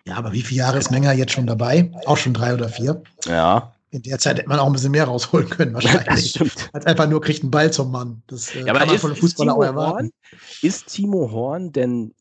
Ja, 0.05 0.15
aber 0.15 0.33
wie 0.33 0.41
viele 0.41 0.59
Jahre 0.59 0.79
ist 0.79 0.91
Menger 0.91 1.13
jetzt 1.13 1.31
schon 1.31 1.47
dabei? 1.47 1.91
Auch 2.05 2.17
schon 2.17 2.33
drei 2.33 2.53
oder 2.53 2.69
vier? 2.69 3.01
Ja. 3.25 3.73
In 3.93 4.03
der 4.03 4.19
Zeit 4.19 4.37
hätte 4.37 4.47
man 4.47 4.57
auch 4.57 4.67
ein 4.67 4.71
bisschen 4.71 4.91
mehr 4.91 5.03
rausholen 5.03 5.49
können, 5.49 5.73
wahrscheinlich. 5.73 6.05
Das 6.05 6.29
stimmt. 6.29 6.69
Als 6.71 6.85
einfach 6.85 7.09
nur 7.09 7.19
kriegt 7.19 7.43
einen 7.43 7.51
Ball 7.51 7.71
zum 7.73 7.91
Mann. 7.91 8.23
Das 8.27 8.55
äh, 8.55 8.59
ja, 8.59 8.73
kann 8.73 8.87
man 8.87 8.95
ist, 8.95 9.01
von 9.01 9.11
einem 9.11 9.19
Fußballer 9.19 9.55
auch 9.55 9.63
erwarten. 9.63 9.97
Horn, 9.97 10.11
ist 10.61 10.87
Timo 10.87 11.29
Horn 11.31 11.73
denn 11.73 12.13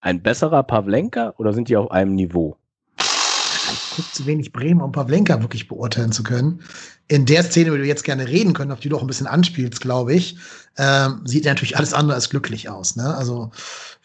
ein 0.00 0.20
besserer 0.20 0.64
Pavlenka 0.64 1.34
oder 1.38 1.52
sind 1.52 1.68
die 1.68 1.76
auf 1.76 1.92
einem 1.92 2.16
Niveau? 2.16 2.56
Ich 2.98 3.96
gucke 3.96 4.10
zu 4.10 4.26
wenig 4.26 4.52
Bremen, 4.52 4.80
um 4.80 4.90
Pavlenka 4.90 5.40
wirklich 5.40 5.68
beurteilen 5.68 6.10
zu 6.10 6.24
können. 6.24 6.62
In 7.06 7.24
der 7.24 7.44
Szene, 7.44 7.68
über 7.68 7.76
die 7.76 7.84
wir 7.84 7.88
jetzt 7.88 8.04
gerne 8.04 8.26
reden 8.26 8.52
können, 8.52 8.72
auf 8.72 8.80
die 8.80 8.88
du 8.88 8.96
auch 8.96 9.02
ein 9.02 9.06
bisschen 9.06 9.28
anspielst, 9.28 9.80
glaube 9.80 10.14
ich, 10.14 10.38
ähm, 10.76 11.20
sieht 11.24 11.46
er 11.46 11.52
natürlich 11.52 11.76
alles 11.76 11.94
andere 11.94 12.14
als 12.14 12.30
glücklich 12.30 12.68
aus. 12.68 12.96
Ne? 12.96 13.14
Also 13.14 13.52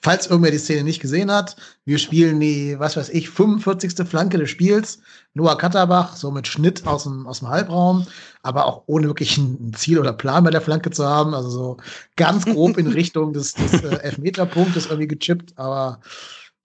Falls 0.02 0.28
irgendwer 0.28 0.52
die 0.52 0.60
Szene 0.60 0.84
nicht 0.84 1.02
gesehen 1.02 1.32
hat, 1.32 1.56
wir 1.86 1.98
spielen 1.98 2.40
die, 2.40 2.80
was 2.80 2.96
weiß 2.96 3.10
ich, 3.10 3.30
45. 3.30 4.08
Flanke 4.08 4.38
des 4.38 4.50
Spiels. 4.50 5.00
Noah 5.34 5.58
Katterbach, 5.58 6.16
so 6.16 6.30
mit 6.32 6.48
Schnitt 6.48 6.86
aus 6.86 7.04
dem, 7.04 7.26
aus 7.26 7.40
dem 7.40 7.50
Halbraum, 7.50 8.06
aber 8.44 8.66
auch 8.66 8.84
ohne 8.86 9.08
wirklich 9.08 9.38
ein 9.38 9.74
Ziel 9.76 10.00
oder 10.00 10.14
Plan 10.14 10.44
bei 10.44 10.52
der 10.52 10.62
Flanke 10.62 10.92
zu 10.92 11.06
haben. 11.06 11.34
Also 11.34 11.50
so 11.50 11.78
ganz 12.16 12.46
grob 12.46 12.78
in 12.78 12.88
Richtung 12.94 13.34
des, 13.34 13.54
des 13.54 13.84
äh, 13.84 13.98
Elfmeterpunktes 14.04 14.86
irgendwie 14.86 15.08
gechippt, 15.08 15.58
aber 15.58 16.00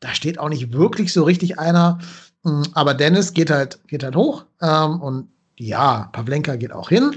da 0.00 0.14
steht 0.14 0.38
auch 0.38 0.48
nicht 0.48 0.72
wirklich 0.72 1.12
so 1.12 1.24
richtig 1.24 1.58
einer. 1.58 1.98
Hm, 2.44 2.64
aber 2.74 2.94
Dennis 2.94 3.32
geht 3.32 3.50
halt, 3.50 3.80
geht 3.88 4.04
halt 4.04 4.16
hoch 4.16 4.44
ähm, 4.60 5.00
und 5.00 5.28
ja, 5.58 6.10
Pavlenka 6.12 6.56
geht 6.56 6.72
auch 6.72 6.88
hin 6.88 7.14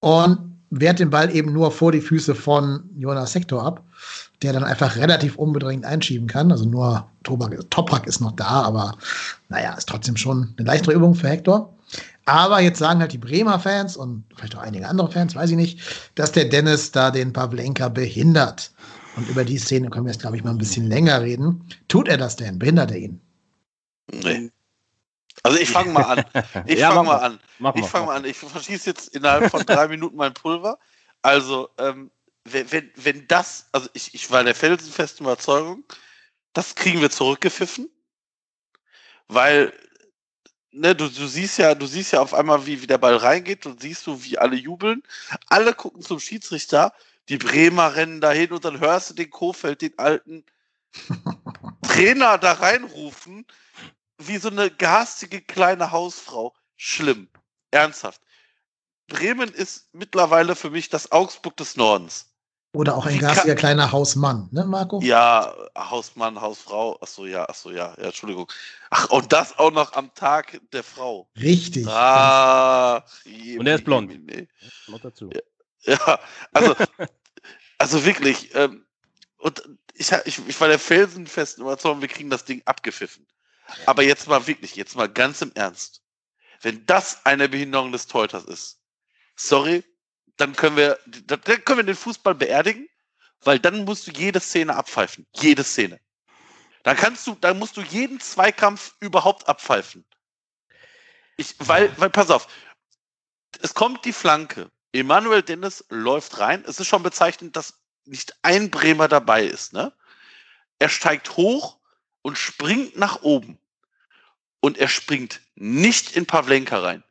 und 0.00 0.38
wehrt 0.70 0.98
den 0.98 1.10
Ball 1.10 1.34
eben 1.34 1.52
nur 1.52 1.70
vor 1.70 1.92
die 1.92 2.00
Füße 2.00 2.34
von 2.34 2.88
Jonas 2.96 3.32
Sektor 3.32 3.62
ab 3.64 3.84
der 4.42 4.52
dann 4.52 4.64
einfach 4.64 4.96
relativ 4.96 5.36
unbedingt 5.36 5.84
einschieben 5.84 6.28
kann. 6.28 6.52
Also 6.52 6.64
nur 6.66 7.08
Toprak, 7.22 7.70
Toprak 7.70 8.06
ist 8.06 8.20
noch 8.20 8.32
da, 8.32 8.62
aber 8.62 8.96
naja, 9.48 9.74
ist 9.74 9.88
trotzdem 9.88 10.16
schon 10.16 10.54
eine 10.56 10.66
leichtere 10.66 10.94
Übung 10.94 11.14
für 11.14 11.28
Hector. 11.28 11.72
Aber 12.26 12.60
jetzt 12.60 12.80
sagen 12.80 13.00
halt 13.00 13.12
die 13.12 13.18
Bremer 13.18 13.60
Fans 13.60 13.96
und 13.96 14.24
vielleicht 14.34 14.56
auch 14.56 14.62
einige 14.62 14.88
andere 14.88 15.10
Fans, 15.10 15.34
weiß 15.34 15.50
ich 15.50 15.56
nicht, 15.56 15.80
dass 16.16 16.32
der 16.32 16.46
Dennis 16.46 16.90
da 16.90 17.10
den 17.10 17.32
Pavlenka 17.32 17.88
behindert. 17.88 18.72
Und 19.16 19.28
über 19.28 19.44
die 19.44 19.58
Szene 19.58 19.88
können 19.88 20.06
wir 20.06 20.12
jetzt, 20.12 20.20
glaube 20.20 20.36
ich, 20.36 20.44
mal 20.44 20.50
ein 20.50 20.58
bisschen 20.58 20.88
länger 20.88 21.22
reden. 21.22 21.64
Tut 21.88 22.08
er 22.08 22.18
das 22.18 22.36
denn? 22.36 22.58
Behindert 22.58 22.90
er 22.90 22.98
ihn? 22.98 23.20
Nee. 24.12 24.50
Also 25.42 25.58
ich 25.58 25.70
fange 25.70 25.92
mal 25.92 26.02
an. 26.02 26.24
Ich 26.66 26.80
ja, 26.80 26.90
fange 26.90 27.08
mal 27.08 27.18
an. 27.18 27.38
ich 27.76 27.86
fange 27.86 28.06
mal 28.06 28.16
an. 28.16 28.24
Ich 28.24 28.36
verschieße 28.36 28.90
jetzt 28.90 29.14
innerhalb 29.14 29.50
von 29.50 29.64
drei 29.64 29.88
Minuten 29.88 30.16
mein 30.16 30.34
Pulver. 30.34 30.78
Also 31.22 31.68
ähm, 31.78 32.10
wenn, 32.52 32.70
wenn, 32.72 32.92
wenn 32.96 33.28
das, 33.28 33.68
also 33.72 33.88
ich, 33.92 34.14
ich 34.14 34.30
war 34.30 34.42
der 34.44 34.54
felsenfesten 34.54 35.26
Überzeugung, 35.26 35.84
das 36.52 36.74
kriegen 36.74 37.00
wir 37.00 37.10
zurückgepfiffen, 37.10 37.90
weil 39.28 39.72
ne, 40.76 40.94
du, 40.94 41.08
du 41.08 41.26
siehst 41.26 41.58
ja, 41.58 41.74
du 41.74 41.86
siehst 41.86 42.12
ja 42.12 42.20
auf 42.20 42.34
einmal, 42.34 42.66
wie, 42.66 42.82
wie 42.82 42.86
der 42.86 42.98
Ball 42.98 43.16
reingeht 43.16 43.66
und 43.66 43.82
siehst 43.82 44.06
du, 44.06 44.22
wie 44.22 44.38
alle 44.38 44.56
jubeln. 44.56 45.02
Alle 45.48 45.74
gucken 45.74 46.02
zum 46.02 46.20
Schiedsrichter, 46.20 46.92
die 47.28 47.38
Bremer 47.38 47.94
rennen 47.96 48.20
dahin 48.20 48.52
und 48.52 48.64
dann 48.64 48.80
hörst 48.80 49.10
du 49.10 49.14
den 49.14 49.30
Kofeld, 49.30 49.82
den 49.82 49.98
alten 49.98 50.44
Trainer 51.82 52.38
da 52.38 52.52
reinrufen, 52.52 53.46
wie 54.18 54.38
so 54.38 54.48
eine 54.48 54.70
garstige 54.70 55.40
kleine 55.40 55.90
Hausfrau. 55.90 56.54
Schlimm. 56.76 57.28
Ernsthaft. 57.70 58.20
Bremen 59.08 59.50
ist 59.52 59.88
mittlerweile 59.92 60.56
für 60.56 60.70
mich 60.70 60.88
das 60.88 61.12
Augsburg 61.12 61.56
des 61.56 61.76
Nordens. 61.76 62.35
Oder 62.76 62.94
auch 62.94 63.06
ein 63.06 63.18
garstiger 63.18 63.54
kleiner 63.54 63.90
Hausmann, 63.90 64.50
ne, 64.52 64.66
Marco? 64.66 65.00
Ja, 65.00 65.54
Hausmann, 65.78 66.38
Hausfrau. 66.38 66.98
Achso, 67.00 67.24
ja, 67.24 67.48
achso, 67.48 67.70
ja, 67.70 67.94
ja, 67.96 68.04
Entschuldigung. 68.04 68.52
Ach, 68.90 69.08
und 69.08 69.32
das 69.32 69.58
auch 69.58 69.70
noch 69.70 69.94
am 69.94 70.12
Tag 70.14 70.60
der 70.72 70.82
Frau. 70.82 71.26
Richtig. 71.40 71.86
Ah, 71.88 73.02
je, 73.24 73.58
und 73.58 73.66
er 73.66 73.76
ist 73.76 73.84
blond. 73.86 74.26
Nee. 74.26 74.46
Noch 74.88 75.00
dazu. 75.00 75.30
Ja, 75.32 75.94
ja 75.94 76.20
also, 76.52 76.74
also 77.78 78.04
wirklich. 78.04 78.54
Ähm, 78.54 78.84
und 79.38 79.62
ich, 79.94 80.12
ich, 80.26 80.46
ich 80.46 80.60
war 80.60 80.68
der 80.68 80.78
felsenfesten 80.78 81.62
Überzeugung, 81.62 82.02
wir 82.02 82.08
kriegen 82.08 82.28
das 82.28 82.44
Ding 82.44 82.60
abgepfiffen. 82.66 83.26
Aber 83.86 84.02
jetzt 84.02 84.28
mal 84.28 84.46
wirklich, 84.46 84.76
jetzt 84.76 84.96
mal 84.96 85.08
ganz 85.08 85.40
im 85.40 85.52
Ernst. 85.54 86.02
Wenn 86.60 86.84
das 86.84 87.24
eine 87.24 87.48
Behinderung 87.48 87.90
des 87.92 88.06
Teuters 88.06 88.44
ist, 88.44 88.80
sorry, 89.34 89.82
dann 90.36 90.54
können 90.54 90.76
wir, 90.76 90.98
dann 91.06 91.40
können 91.42 91.78
wir 91.78 91.84
den 91.84 91.96
Fußball 91.96 92.34
beerdigen, 92.34 92.88
weil 93.40 93.58
dann 93.58 93.84
musst 93.84 94.06
du 94.06 94.10
jede 94.10 94.40
Szene 94.40 94.74
abpfeifen. 94.74 95.26
Jede 95.34 95.64
Szene. 95.64 96.00
Dann 96.82 96.96
kannst 96.96 97.26
du, 97.26 97.34
dann 97.34 97.58
musst 97.58 97.76
du 97.76 97.82
jeden 97.82 98.20
Zweikampf 98.20 98.94
überhaupt 99.00 99.48
abpfeifen. 99.48 100.04
Ich, 101.36 101.54
weil, 101.58 101.92
weil, 101.98 102.10
pass 102.10 102.30
auf, 102.30 102.48
es 103.60 103.74
kommt 103.74 104.04
die 104.04 104.12
Flanke. 104.12 104.70
Emanuel 104.92 105.42
Dennis 105.42 105.84
läuft 105.88 106.38
rein. 106.38 106.64
Es 106.66 106.80
ist 106.80 106.86
schon 106.86 107.02
bezeichnend, 107.02 107.56
dass 107.56 107.80
nicht 108.04 108.34
ein 108.42 108.70
Bremer 108.70 109.08
dabei 109.08 109.44
ist, 109.44 109.72
ne? 109.72 109.92
Er 110.78 110.88
steigt 110.88 111.36
hoch 111.36 111.78
und 112.22 112.38
springt 112.38 112.96
nach 112.96 113.22
oben. 113.22 113.58
Und 114.60 114.78
er 114.78 114.88
springt 114.88 115.40
nicht 115.54 116.16
in 116.16 116.26
Pavlenka 116.26 116.78
rein. 116.78 117.02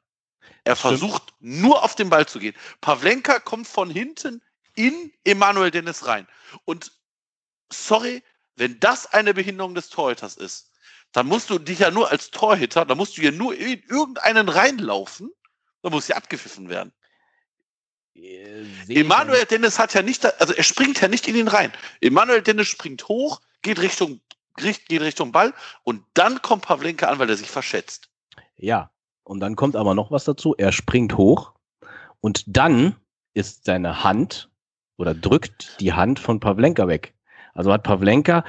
Er 0.65 0.75
versucht 0.75 1.33
nur 1.39 1.83
auf 1.83 1.95
den 1.95 2.09
Ball 2.09 2.27
zu 2.27 2.39
gehen. 2.39 2.55
Pavlenka 2.81 3.39
kommt 3.39 3.67
von 3.67 3.89
hinten 3.89 4.41
in 4.75 5.13
Emanuel 5.23 5.69
Dennis 5.69 6.07
rein. 6.07 6.27
Und 6.65 6.91
sorry, 7.71 8.23
wenn 8.55 8.79
das 8.79 9.05
eine 9.05 9.35
Behinderung 9.35 9.75
des 9.75 9.89
Torhüters 9.89 10.35
ist, 10.35 10.71
dann 11.11 11.27
musst 11.27 11.51
du 11.51 11.59
dich 11.59 11.79
ja 11.79 11.91
nur 11.91 12.09
als 12.09 12.31
Torhüter, 12.31 12.83
da 12.83 12.95
musst 12.95 13.17
du 13.17 13.21
ja 13.21 13.31
nur 13.31 13.55
in 13.55 13.81
irgendeinen 13.83 14.49
reinlaufen, 14.49 15.31
dann 15.83 15.91
muss 15.91 16.07
sie 16.07 16.15
abgepfiffen 16.15 16.67
werden. 16.67 16.91
Emanuel 18.15 19.45
Dennis 19.45 19.77
hat 19.77 19.93
ja 19.93 20.01
nicht, 20.01 20.25
also 20.41 20.53
er 20.53 20.63
springt 20.63 20.99
ja 20.99 21.07
nicht 21.07 21.27
in 21.27 21.35
ihn 21.35 21.47
rein. 21.47 21.71
Emanuel 22.01 22.41
Dennis 22.41 22.69
springt 22.69 23.07
hoch, 23.07 23.39
geht 23.61 23.79
Richtung, 23.79 24.19
geht 24.57 24.89
Richtung 24.89 25.31
Ball 25.31 25.53
und 25.83 26.03
dann 26.15 26.41
kommt 26.41 26.65
Pavlenka 26.65 27.07
an, 27.07 27.19
weil 27.19 27.29
er 27.29 27.37
sich 27.37 27.51
verschätzt. 27.51 28.09
Ja, 28.57 28.89
und 29.25 29.41
dann 29.41 29.55
kommt 29.55 29.75
aber 29.75 29.93
noch 29.93 30.11
was 30.11 30.23
dazu. 30.23 30.55
Er 30.57 30.71
springt 30.71 31.17
hoch 31.17 31.51
und 32.21 32.43
dann 32.47 32.95
ist 33.33 33.65
seine 33.65 34.03
Hand 34.03 34.49
oder 34.97 35.13
drückt 35.13 35.79
die 35.81 35.93
Hand 35.93 36.19
von 36.19 36.39
Pavlenka 36.39 36.87
weg. 36.87 37.13
Also 37.53 37.73
hat 37.73 37.83
Pavlenka 37.83 38.43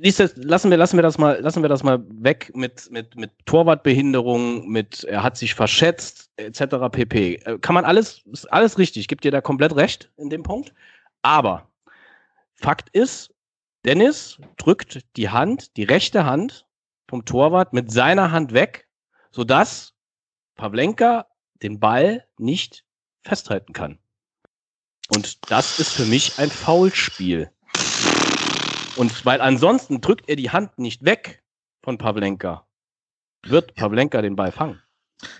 das, 0.00 0.36
lassen 0.36 0.70
wir, 0.70 0.76
lassen 0.76 0.96
wir 0.96 1.02
das 1.02 1.18
mal, 1.18 1.40
lassen 1.40 1.62
wir 1.62 1.68
das 1.68 1.82
mal 1.82 2.04
weg 2.08 2.52
mit, 2.54 2.90
mit, 2.90 3.16
mit 3.16 3.30
Torwartbehinderung, 3.44 4.68
mit 4.68 5.04
er 5.04 5.22
hat 5.22 5.36
sich 5.36 5.54
verschätzt, 5.54 6.30
etc. 6.36 6.60
pp. 6.90 7.34
Äh, 7.34 7.58
kann 7.58 7.74
man 7.74 7.84
alles, 7.84 8.22
ist 8.32 8.52
alles 8.52 8.78
richtig, 8.78 9.02
ich 9.02 9.08
gebe 9.08 9.20
dir 9.20 9.30
da 9.30 9.40
komplett 9.40 9.76
recht 9.76 10.10
in 10.16 10.30
dem 10.30 10.42
Punkt. 10.42 10.72
Aber 11.22 11.68
Fakt 12.54 12.88
ist, 12.90 13.34
Dennis 13.84 14.38
drückt 14.56 15.04
die 15.16 15.28
Hand, 15.28 15.76
die 15.76 15.84
rechte 15.84 16.24
Hand 16.24 16.66
vom 17.08 17.24
Torwart 17.24 17.72
mit 17.72 17.92
seiner 17.92 18.32
Hand 18.32 18.52
weg 18.52 18.85
sodass 19.30 19.94
Pavlenka 20.56 21.26
den 21.62 21.80
Ball 21.80 22.26
nicht 22.38 22.84
festhalten 23.22 23.72
kann. 23.72 23.98
Und 25.08 25.50
das 25.50 25.78
ist 25.78 25.92
für 25.92 26.06
mich 26.06 26.38
ein 26.38 26.50
Foulspiel. 26.50 27.50
Und 28.96 29.24
weil 29.24 29.40
ansonsten 29.40 30.00
drückt 30.00 30.28
er 30.28 30.36
die 30.36 30.50
Hand 30.50 30.78
nicht 30.78 31.04
weg 31.04 31.42
von 31.82 31.98
Pavlenka, 31.98 32.66
wird 33.44 33.74
Pavlenka 33.74 34.22
den 34.22 34.36
Ball 34.36 34.52
fangen. 34.52 34.82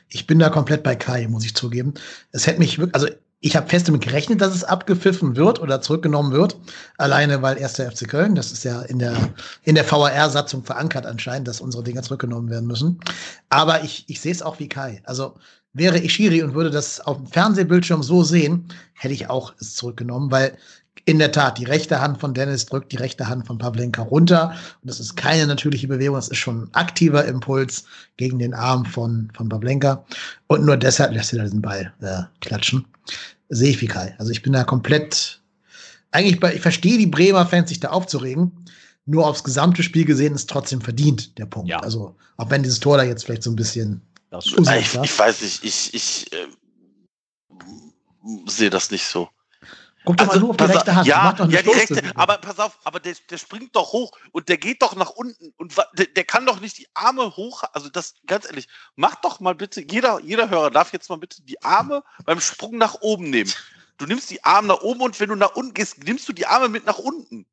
Ich 0.09 0.27
bin 0.27 0.39
da 0.39 0.49
komplett 0.49 0.83
bei 0.83 0.95
Kai, 0.95 1.27
muss 1.29 1.45
ich 1.45 1.55
zugeben. 1.55 1.95
Es 2.33 2.47
hätte 2.47 2.59
mich 2.59 2.79
wirklich, 2.79 2.95
also 2.95 3.09
ich 3.41 3.55
habe 3.55 3.69
fest 3.69 3.87
damit 3.87 4.03
gerechnet, 4.03 4.41
dass 4.41 4.55
es 4.55 4.65
abgepfiffen 4.65 5.37
wird 5.37 5.61
oder 5.61 5.81
zurückgenommen 5.81 6.33
wird. 6.33 6.57
Alleine, 6.97 7.43
weil 7.43 7.59
erst 7.59 7.79
der 7.79 7.91
FC 7.91 8.09
Köln, 8.09 8.35
das 8.35 8.51
ist 8.51 8.65
ja 8.65 8.83
in 8.83 8.99
der, 8.99 9.15
in 9.63 9.75
der 9.75 9.91
VAR-Satzung 9.91 10.65
verankert 10.65 11.07
anscheinend, 11.07 11.47
dass 11.47 11.61
unsere 11.61 11.85
Dinger 11.85 12.03
zurückgenommen 12.03 12.51
werden 12.51 12.67
müssen. 12.67 12.99
Aber 13.51 13.85
ich, 13.85 14.05
ich 14.09 14.21
sehe 14.21 14.33
es 14.33 14.43
auch 14.43 14.59
wie 14.59 14.69
Kai. 14.69 15.03
Also 15.05 15.35
wäre 15.75 15.99
ich 15.99 16.15
Schiri 16.15 16.43
und 16.43 16.55
würde 16.55 16.71
das 16.71 17.01
auf 17.01 17.19
dem 17.19 17.27
Fernsehbildschirm 17.27 18.03
so 18.03 18.25
sehen, 18.25 18.69
hätte 18.95 19.13
ich 19.13 19.29
auch 19.29 19.53
es 19.61 19.75
zurückgenommen, 19.75 20.31
weil 20.31 20.57
In 21.09 21.21
der 21.21 21.31
Tat, 21.31 21.59
die 21.59 21.65
rechte 21.65 22.01
Hand 22.01 22.19
von 22.19 22.35
Dennis 22.35 22.67
drückt 22.67 22.91
die 22.91 22.97
rechte 22.97 23.29
Hand 23.29 23.47
von 23.47 23.59
Pavlenka 23.59 24.03
runter. 24.03 24.57
Und 24.83 24.91
das 24.91 24.99
ist 24.99 25.17
keine 25.17 25.47
natürliche 25.47 25.87
Bewegung, 25.87 26.17
das 26.17 26.29
ist 26.29 26.39
schon 26.39 26.65
ein 26.65 26.75
aktiver 26.75 27.25
Impuls 27.25 27.85
gegen 28.17 28.41
den 28.41 28.53
Arm 28.53 28.85
von, 28.85 29.31
von 29.37 29.49
Pavlenka. 29.49 30.05
Und 30.49 30.67
nur 30.67 30.77
deshalb 30.77 31.13
lässt 31.13 31.33
er 31.33 31.45
diesen 31.45 31.63
Ball 31.63 31.95
äh, 32.01 32.23
klatschen. 32.41 32.85
Sehe 33.49 33.71
ich 33.71 33.81
wie 33.81 33.87
Kai. 33.87 34.17
Also 34.19 34.33
ich 34.33 34.43
bin 34.43 34.53
da 34.53 34.65
komplett, 34.65 35.41
eigentlich, 36.11 36.41
bei, 36.41 36.57
ich 36.57 36.61
verstehe 36.61 36.99
die 36.99 37.07
Bremer 37.07 37.47
Fans, 37.47 37.69
sich 37.69 37.79
da 37.79 37.91
aufzuregen. 37.91 38.51
Nur 39.05 39.29
aufs 39.29 39.45
gesamte 39.45 39.85
Spiel 39.85 40.07
gesehen 40.07 40.35
ist 40.35 40.51
trotzdem 40.51 40.81
verdient, 40.81 41.39
der 41.39 41.47
Punkt. 41.47 41.69
Ja. 41.69 41.79
Also, 41.79 42.17
auch 42.37 42.51
wenn 42.51 42.65
dieses 42.65 42.81
Tor 42.81 42.97
da 42.97 43.05
jetzt 43.05 43.25
vielleicht 43.25 43.45
so 43.45 43.51
ein 43.51 43.57
bisschen. 43.57 44.03
Ich, 44.43 44.59
ich, 44.59 45.19
weiß 45.19 45.43
nicht, 45.43 45.63
ich, 45.63 45.95
ich 45.95 46.33
äh, 46.33 46.49
sehe 48.47 48.71
das 48.71 48.91
nicht 48.91 49.07
so. 49.07 49.29
Guck 50.07 50.19
doch 50.19 50.29
also, 50.29 50.39
mal 50.39 50.41
nur 50.41 50.51
auf 50.51 50.57
die 50.57 50.65
rechte 50.65 50.95
Hand. 50.95 51.07
Ja, 51.09 51.35
ja 51.49 51.63
die 51.63 51.69
rechte, 51.69 52.01
aber 52.15 52.39
pass 52.39 52.61
auf, 52.61 52.79
aber 52.85 53.01
der, 53.01 53.15
der 53.29 53.39
springt 53.39 53.75
doch 53.75 53.93
hoch 53.93 54.13
und 54.31 54.49
der 54.49 54.57
geht 54.57 54.81
doch 54.81 54.95
nach 54.95 55.11
unten 55.11 55.53
und 55.57 55.77
der, 55.99 56.07
der, 56.07 56.23
kann 56.23 56.47
doch 56.47 56.61
nicht 56.61 56.79
die 56.79 56.87
Arme 56.95 57.37
hoch, 57.37 57.65
also 57.73 57.89
das, 57.89 58.15
ganz 58.25 58.47
ehrlich, 58.47 58.69
mach 58.95 59.17
doch 59.17 59.41
mal 59.41 59.57
bitte, 59.57 59.81
jeder, 59.81 60.21
jeder 60.21 60.49
Hörer 60.49 60.71
darf 60.71 60.93
jetzt 60.93 61.11
mal 61.11 61.19
bitte 61.19 61.43
die 61.43 61.61
Arme 61.65 62.05
beim 62.25 62.41
Sprung 62.41 62.79
nach 62.79 63.01
oben 63.01 63.31
nehmen. 63.31 63.53
Du 63.99 64.07
nimmst 64.07 64.31
die 64.31 64.45
Arme 64.45 64.69
nach 64.69 64.83
oben 64.83 65.01
und 65.01 65.19
wenn 65.19 65.29
du 65.29 65.35
nach 65.35 65.57
unten 65.57 65.75
gehst, 65.75 66.05
nimmst 66.05 66.29
du 66.29 66.33
die 66.33 66.47
Arme 66.47 66.69
mit 66.69 66.87
nach 66.87 66.99
unten. 66.99 67.45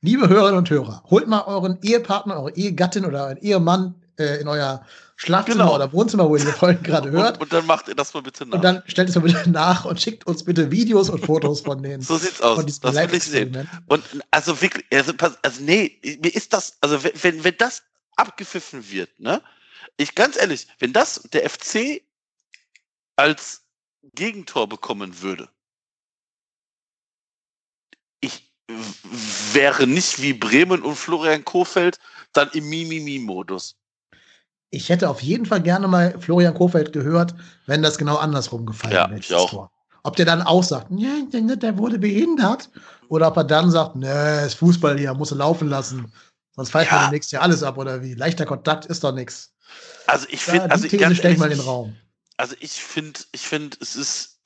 Liebe 0.00 0.28
Hörerinnen 0.28 0.58
und 0.58 0.70
Hörer, 0.70 1.04
holt 1.08 1.28
mal 1.28 1.44
euren 1.44 1.78
Ehepartner, 1.82 2.40
eure 2.40 2.56
Ehegattin 2.56 3.04
oder 3.04 3.26
euren 3.26 3.38
Ehemann 3.38 3.94
äh, 4.18 4.40
in 4.40 4.48
euer 4.48 4.84
Schlafzimmer 5.22 5.64
genau. 5.64 5.74
oder 5.74 5.92
Wohnzimmer, 5.92 6.26
wo 6.30 6.36
ihr 6.36 6.46
die 6.46 6.50
Folgen 6.50 6.82
gerade 6.82 7.10
hört. 7.10 7.34
Und, 7.34 7.42
und, 7.42 7.52
dann 7.52 7.66
macht 7.66 7.88
ihr 7.88 7.94
das 7.94 8.14
mal 8.14 8.22
bitte 8.22 8.46
nach. 8.46 8.54
Und 8.54 8.64
dann 8.64 8.82
stellt 8.86 9.10
es 9.10 9.14
mal 9.16 9.20
bitte 9.20 9.50
nach 9.50 9.84
und 9.84 10.00
schickt 10.00 10.26
uns 10.26 10.42
bitte 10.42 10.70
Videos 10.70 11.10
und 11.10 11.26
Fotos 11.26 11.60
von 11.60 11.82
denen. 11.82 12.00
so 12.00 12.16
sieht's 12.16 12.40
aus. 12.40 12.64
Das 12.80 12.94
will 12.94 13.14
ich 13.14 13.24
sehen. 13.24 13.68
Und 13.86 14.02
also 14.30 14.58
wirklich, 14.62 14.86
also, 14.90 15.12
also 15.42 15.62
nee, 15.62 16.00
mir 16.22 16.34
ist 16.34 16.54
das, 16.54 16.78
also 16.80 17.04
wenn, 17.04 17.44
wenn 17.44 17.54
das 17.58 17.82
abgepfiffen 18.16 18.90
wird, 18.90 19.20
ne? 19.20 19.42
Ich 19.98 20.14
ganz 20.14 20.38
ehrlich, 20.38 20.66
wenn 20.78 20.94
das 20.94 21.20
der 21.34 21.50
FC 21.50 22.02
als 23.16 23.62
Gegentor 24.14 24.70
bekommen 24.70 25.20
würde, 25.20 25.50
ich 28.20 28.50
wäre 29.52 29.86
nicht 29.86 30.22
wie 30.22 30.32
Bremen 30.32 30.80
und 30.80 30.96
Florian 30.96 31.44
Kofeld 31.44 31.98
dann 32.32 32.48
im 32.52 32.70
Mimimi-Modus 32.70 33.76
ich 34.70 34.88
hätte 34.88 35.08
auf 35.08 35.20
jeden 35.22 35.46
Fall 35.46 35.60
gerne 35.60 35.88
mal 35.88 36.14
Florian 36.18 36.54
Kofeld 36.54 36.92
gehört, 36.92 37.34
wenn 37.66 37.82
das 37.82 37.98
genau 37.98 38.16
andersrum 38.16 38.66
gefallen 38.66 38.94
ja, 38.94 39.10
wäre. 39.10 39.20
Ich 39.20 39.34
auch. 39.34 39.50
Tor. 39.50 39.70
Ob 40.02 40.16
der 40.16 40.24
dann 40.24 40.42
auch 40.42 40.62
sagt, 40.62 40.86
ja, 40.96 41.10
der 41.30 41.76
wurde 41.76 41.98
behindert, 41.98 42.70
oder 43.08 43.28
ob 43.28 43.36
er 43.36 43.44
dann 43.44 43.70
sagt, 43.70 43.96
ne, 43.96 44.44
ist 44.46 44.54
Fußball 44.54 44.98
hier, 44.98 45.12
muss 45.12 45.32
er 45.32 45.38
laufen 45.38 45.68
lassen, 45.68 46.10
sonst 46.54 46.70
pfeift 46.70 46.90
ja. 46.90 47.02
man 47.02 47.10
nächstes 47.10 47.32
Jahr 47.32 47.42
alles 47.42 47.62
ab 47.62 47.76
oder 47.76 48.02
wie. 48.02 48.14
Leichter 48.14 48.46
Kontakt 48.46 48.86
ist 48.86 49.04
doch 49.04 49.12
nichts. 49.12 49.52
Also 50.06 50.26
ich 50.30 50.40
finde, 50.40 50.66
ja, 50.66 50.66
also 50.66 50.88
These 50.88 50.96
ganz 50.96 51.18
stell 51.18 51.32
ich 51.32 51.38
mal 51.38 51.50
in 51.50 51.58
den 51.58 51.66
Raum. 51.66 51.96
Also 52.36 52.54
ich 52.60 52.72
finde, 52.72 53.20
ich 53.32 53.42
finde, 53.42 53.76
es 53.80 53.96
ist 53.96 54.40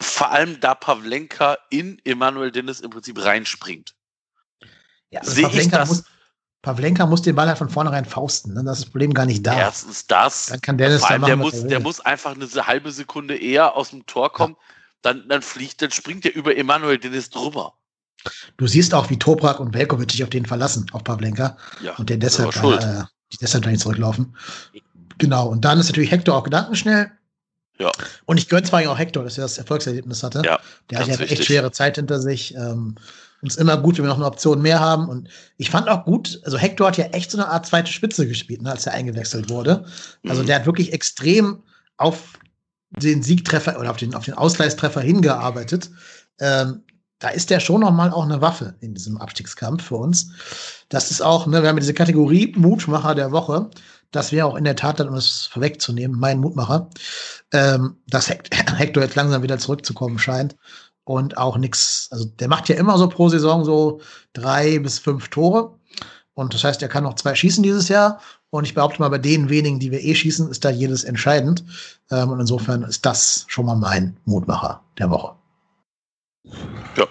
vor 0.00 0.32
allem 0.32 0.58
da 0.60 0.74
Pavlenka 0.74 1.56
in 1.70 2.00
Emanuel 2.04 2.50
Dennis 2.50 2.80
im 2.80 2.90
Prinzip 2.90 3.22
reinspringt. 3.22 3.94
Ja, 5.10 5.20
also 5.20 5.32
sehe 5.32 5.48
ich 5.48 5.68
das. 5.68 5.88
Muss, 5.88 6.04
Pavlenka 6.64 7.04
muss 7.04 7.20
den 7.20 7.36
Ball 7.36 7.46
halt 7.46 7.58
von 7.58 7.68
vornherein 7.68 8.06
fausten. 8.06 8.54
Ne? 8.54 8.64
Das 8.64 8.78
ist 8.78 8.84
das 8.84 8.90
Problem 8.90 9.12
gar 9.12 9.26
nicht 9.26 9.46
da. 9.46 9.54
Erstens 9.54 10.06
das. 10.06 10.46
Dann 10.46 10.62
kann 10.62 10.78
Dennis 10.78 11.00
vor 11.00 11.10
allem, 11.10 11.22
da 11.22 11.36
machen, 11.36 11.50
der, 11.50 11.60
muss, 11.60 11.68
der 11.68 11.80
muss 11.80 12.00
einfach 12.00 12.34
eine 12.34 12.48
halbe 12.66 12.90
Sekunde 12.90 13.36
eher 13.36 13.76
aus 13.76 13.90
dem 13.90 14.06
Tor 14.06 14.32
kommen. 14.32 14.56
Ja. 14.58 14.74
Dann, 15.02 15.28
dann 15.28 15.42
fliegt, 15.42 15.82
dann 15.82 15.90
springt 15.90 16.24
er 16.24 16.34
über 16.34 16.56
Emanuel 16.56 16.98
Dennis 16.98 17.28
drüber. 17.28 17.74
Du 18.56 18.66
siehst 18.66 18.94
auch, 18.94 19.10
wie 19.10 19.18
Toprak 19.18 19.60
und 19.60 19.74
Velkovic 19.74 20.10
sich 20.10 20.22
auf 20.22 20.30
den 20.30 20.46
verlassen, 20.46 20.86
auf 20.92 21.04
Pavlenka. 21.04 21.58
Ja, 21.82 21.94
und 21.96 22.08
der 22.08 22.16
deshalb, 22.16 22.56
äh, 22.56 23.04
die 23.30 23.36
deshalb 23.36 23.66
nicht 23.66 23.80
zurücklaufen. 23.80 24.34
Genau. 25.18 25.48
Und 25.48 25.66
dann 25.66 25.78
ist 25.78 25.88
natürlich 25.88 26.10
Hector 26.10 26.34
auch 26.34 26.44
gedankenschnell. 26.44 27.10
Ja. 27.78 27.92
Und 28.24 28.38
ich 28.38 28.48
gönne 28.48 28.62
zwar 28.62 28.88
auch 28.88 28.98
Hector, 28.98 29.22
dass 29.24 29.36
er 29.36 29.42
das 29.42 29.58
Erfolgserlebnis 29.58 30.22
hatte. 30.22 30.42
Ja, 30.44 30.60
der 30.90 31.00
hat 31.00 31.08
ja 31.08 31.16
echt 31.16 31.44
schwere 31.44 31.72
Zeit 31.72 31.96
hinter 31.96 32.20
sich. 32.20 32.54
Ähm, 32.54 32.94
und 33.44 33.50
es 33.50 33.56
ist 33.56 33.60
immer 33.60 33.76
gut, 33.76 33.98
wenn 33.98 34.04
wir 34.04 34.08
noch 34.08 34.16
eine 34.16 34.24
Option 34.24 34.62
mehr 34.62 34.80
haben. 34.80 35.06
Und 35.06 35.28
ich 35.58 35.68
fand 35.68 35.86
auch 35.90 36.06
gut, 36.06 36.40
also 36.44 36.56
Hector 36.56 36.86
hat 36.86 36.96
ja 36.96 37.04
echt 37.08 37.30
so 37.30 37.36
eine 37.36 37.48
Art 37.48 37.66
zweite 37.66 37.92
Spitze 37.92 38.26
gespielt, 38.26 38.62
ne, 38.62 38.70
als 38.70 38.86
er 38.86 38.94
eingewechselt 38.94 39.50
wurde. 39.50 39.84
Also 40.26 40.40
mhm. 40.40 40.46
der 40.46 40.56
hat 40.56 40.66
wirklich 40.66 40.94
extrem 40.94 41.62
auf 41.98 42.38
den 42.88 43.22
Siegtreffer 43.22 43.78
oder 43.78 43.90
auf 43.90 43.98
den, 43.98 44.14
auf 44.14 44.24
den 44.24 44.32
Ausgleichstreffer 44.32 45.02
hingearbeitet. 45.02 45.90
Ähm, 46.40 46.84
da 47.18 47.28
ist 47.28 47.50
der 47.50 47.60
schon 47.60 47.82
noch 47.82 47.90
mal 47.90 48.12
auch 48.12 48.24
eine 48.24 48.40
Waffe 48.40 48.76
in 48.80 48.94
diesem 48.94 49.18
Abstiegskampf 49.18 49.84
für 49.84 49.96
uns. 49.96 50.30
Das 50.88 51.10
ist 51.10 51.20
auch, 51.20 51.46
ne, 51.46 51.60
wir 51.60 51.68
haben 51.68 51.78
diese 51.78 51.92
Kategorie 51.92 52.54
Mutmacher 52.56 53.14
der 53.14 53.30
Woche. 53.30 53.68
Das 54.10 54.32
wäre 54.32 54.46
auch 54.46 54.56
in 54.56 54.64
der 54.64 54.76
Tat 54.76 55.00
dann, 55.00 55.10
um 55.10 55.16
es 55.16 55.44
vorwegzunehmen, 55.44 56.18
mein 56.18 56.40
Mutmacher, 56.40 56.88
ähm, 57.52 57.98
dass 58.06 58.30
Hector 58.30 59.02
jetzt 59.02 59.16
langsam 59.16 59.42
wieder 59.42 59.58
zurückzukommen 59.58 60.18
scheint 60.18 60.56
und 61.04 61.36
auch 61.36 61.56
nichts. 61.56 62.08
Also 62.10 62.24
der 62.24 62.48
macht 62.48 62.68
ja 62.68 62.76
immer 62.76 62.98
so 62.98 63.08
pro 63.08 63.28
Saison 63.28 63.64
so 63.64 64.00
drei 64.32 64.78
bis 64.78 64.98
fünf 64.98 65.28
Tore. 65.28 65.78
Und 66.34 66.52
das 66.52 66.64
heißt, 66.64 66.82
er 66.82 66.88
kann 66.88 67.04
noch 67.04 67.14
zwei 67.14 67.34
schießen 67.34 67.62
dieses 67.62 67.88
Jahr. 67.88 68.20
Und 68.50 68.64
ich 68.64 68.74
behaupte 68.74 69.00
mal, 69.00 69.08
bei 69.08 69.18
den 69.18 69.48
wenigen, 69.48 69.78
die 69.78 69.90
wir 69.90 70.02
eh 70.02 70.14
schießen, 70.14 70.50
ist 70.50 70.64
da 70.64 70.70
jedes 70.70 71.04
entscheidend. 71.04 71.64
Ähm, 72.10 72.30
und 72.30 72.40
insofern 72.40 72.82
ist 72.82 73.06
das 73.06 73.44
schon 73.48 73.66
mal 73.66 73.76
mein 73.76 74.16
Mutmacher 74.24 74.82
der 74.98 75.10
Woche. 75.10 75.34
Ja. 76.96 77.06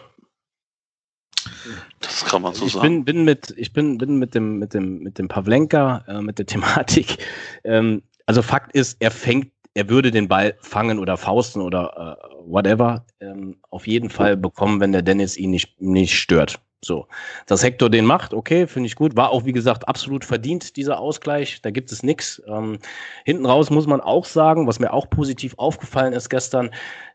Das 1.99 2.25
kann 2.25 2.41
man 2.41 2.53
so 2.53 2.65
ich 2.65 2.73
sagen. 2.73 3.05
Bin, 3.05 3.05
bin 3.05 3.25
mit, 3.25 3.53
ich 3.57 3.71
bin, 3.73 3.97
bin 3.97 4.17
mit 4.19 4.35
dem, 4.35 4.59
mit 4.59 4.73
dem, 4.73 4.99
mit 4.99 5.17
dem 5.17 5.27
Pavlenka, 5.27 6.03
äh, 6.07 6.21
mit 6.21 6.37
der 6.39 6.45
Thematik. 6.47 7.17
Ähm, 7.63 8.03
also 8.25 8.41
Fakt 8.41 8.73
ist, 8.73 8.97
er 8.99 9.11
fängt 9.11 9.51
er 9.75 9.89
würde 9.89 10.11
den 10.11 10.27
Ball 10.27 10.55
fangen 10.59 10.99
oder 10.99 11.17
fausten 11.17 11.61
oder 11.61 12.17
äh, 12.19 12.35
whatever 12.45 13.05
ähm, 13.19 13.57
auf 13.69 13.87
jeden 13.87 14.09
Fall 14.09 14.37
bekommen, 14.37 14.79
wenn 14.79 14.91
der 14.91 15.01
Dennis 15.01 15.37
ihn 15.37 15.51
nicht, 15.51 15.81
nicht 15.81 16.17
stört. 16.17 16.59
So, 16.85 17.07
dass 17.47 17.63
Hector 17.63 17.89
den 17.89 18.05
macht, 18.05 18.33
okay, 18.33 18.67
finde 18.67 18.87
ich 18.87 18.95
gut. 18.95 19.15
War 19.15 19.29
auch, 19.29 19.45
wie 19.45 19.53
gesagt, 19.53 19.87
absolut 19.87 20.25
verdient, 20.25 20.75
dieser 20.75 20.99
Ausgleich. 20.99 21.61
Da 21.61 21.71
gibt 21.71 21.91
es 21.93 22.03
nichts. 22.03 22.41
Ähm, 22.45 22.77
hinten 23.23 23.45
raus 23.45 23.69
muss 23.69 23.87
man 23.87 24.01
auch 24.01 24.25
sagen, 24.25 24.67
was 24.67 24.79
mir 24.79 24.91
auch 24.91 25.09
positiv 25.09 25.53
aufgefallen 25.57 26.13
ist 26.13 26.29
gestern, 26.29 26.71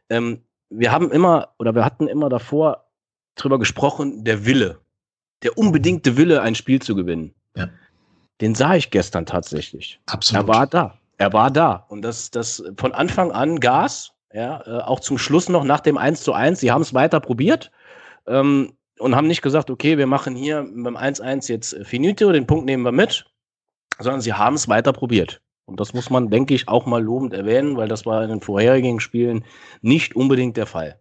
ähm, 0.08 0.42
wir 0.70 0.92
haben 0.92 1.10
immer 1.10 1.54
oder 1.58 1.74
wir 1.74 1.84
hatten 1.84 2.08
immer 2.08 2.28
davor 2.28 2.88
drüber 3.36 3.58
gesprochen, 3.58 4.24
der 4.24 4.46
Wille, 4.46 4.80
der 5.42 5.56
unbedingte 5.56 6.16
Wille, 6.16 6.42
ein 6.42 6.54
Spiel 6.54 6.80
zu 6.80 6.94
gewinnen. 6.94 7.34
Ja. 7.56 7.68
Den 8.40 8.54
sah 8.54 8.74
ich 8.74 8.90
gestern 8.90 9.26
tatsächlich. 9.26 10.00
Absolut. 10.06 10.44
Er 10.44 10.48
war 10.48 10.66
da. 10.66 10.97
Er 11.18 11.32
war 11.32 11.50
da. 11.50 11.84
Und 11.88 12.02
das, 12.02 12.30
das 12.30 12.62
von 12.76 12.92
Anfang 12.92 13.32
an 13.32 13.60
Gas, 13.60 14.12
ja, 14.32 14.62
äh, 14.66 14.82
auch 14.82 15.00
zum 15.00 15.18
Schluss 15.18 15.48
noch 15.48 15.64
nach 15.64 15.80
dem 15.80 15.98
1 15.98 16.22
zu 16.22 16.32
1. 16.32 16.60
Sie 16.60 16.70
haben 16.70 16.82
es 16.82 16.94
weiter 16.94 17.20
probiert 17.20 17.70
ähm, 18.26 18.72
und 18.98 19.16
haben 19.16 19.26
nicht 19.26 19.42
gesagt, 19.42 19.70
okay, 19.70 19.98
wir 19.98 20.06
machen 20.06 20.36
hier 20.36 20.62
beim 20.62 20.96
1-1 20.96 21.48
jetzt 21.48 21.76
Finito, 21.82 22.30
den 22.32 22.46
Punkt 22.46 22.66
nehmen 22.66 22.84
wir 22.84 22.92
mit, 22.92 23.26
sondern 23.98 24.20
sie 24.20 24.34
haben 24.34 24.54
es 24.54 24.68
weiter 24.68 24.92
probiert. 24.92 25.40
Und 25.66 25.80
das 25.80 25.92
muss 25.92 26.08
man, 26.08 26.30
denke 26.30 26.54
ich, 26.54 26.68
auch 26.68 26.86
mal 26.86 27.02
lobend 27.02 27.34
erwähnen, 27.34 27.76
weil 27.76 27.88
das 27.88 28.06
war 28.06 28.22
in 28.22 28.30
den 28.30 28.40
vorherigen 28.40 29.00
Spielen 29.00 29.44
nicht 29.82 30.16
unbedingt 30.16 30.56
der 30.56 30.66
Fall. 30.66 30.98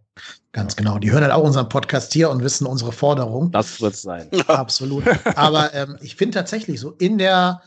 Ganz 0.51 0.75
genau. 0.75 0.97
Die 0.97 1.11
hören 1.11 1.23
halt 1.23 1.31
auch 1.31 1.43
unseren 1.43 1.69
Podcast 1.69 2.11
hier 2.11 2.29
und 2.29 2.43
wissen 2.43 2.65
unsere 2.65 2.91
Forderung. 2.91 3.51
Das 3.51 3.79
wird 3.79 3.93
es 3.93 4.01
sein. 4.01 4.29
Absolut. 4.47 5.03
Aber 5.35 5.73
ähm, 5.73 5.97
ich 6.01 6.15
finde 6.15 6.39
tatsächlich 6.39 6.79
so 6.79 6.91
in 6.91 7.17
der 7.17 7.61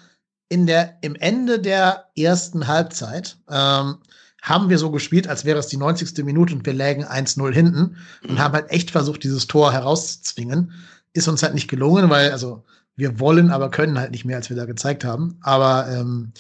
in 0.51 0.67
der, 0.67 0.99
im 1.01 1.15
Ende 1.15 1.61
der 1.61 2.09
ersten 2.17 2.67
Halbzeit 2.67 3.39
ähm, 3.49 3.99
haben 4.43 4.69
wir 4.69 4.79
so 4.79 4.91
gespielt, 4.91 5.29
als 5.29 5.45
wäre 5.45 5.59
es 5.59 5.69
die 5.69 5.77
90. 5.77 6.25
Minute 6.25 6.55
und 6.55 6.67
wir 6.67 6.73
lägen 6.75 7.05
1-0 7.05 7.53
hinten 7.53 7.97
und 8.29 8.39
haben 8.39 8.55
halt 8.55 8.71
echt 8.71 8.91
versucht, 8.91 9.23
dieses 9.23 9.47
Tor 9.47 9.73
herauszuzwingen. 9.73 10.73
Ist 11.13 11.29
uns 11.29 11.43
halt 11.43 11.55
nicht 11.55 11.69
gelungen, 11.69 12.11
weil, 12.11 12.33
also, 12.33 12.65
wir 12.97 13.21
wollen, 13.21 13.51
aber 13.51 13.71
können 13.71 13.99
halt 13.99 14.11
nicht 14.11 14.25
mehr, 14.25 14.37
als 14.37 14.51
wir 14.51 14.57
da 14.57 14.65
gezeigt 14.67 15.05
haben. 15.05 15.39
Aber 15.41 15.89
ähm, 15.89 16.33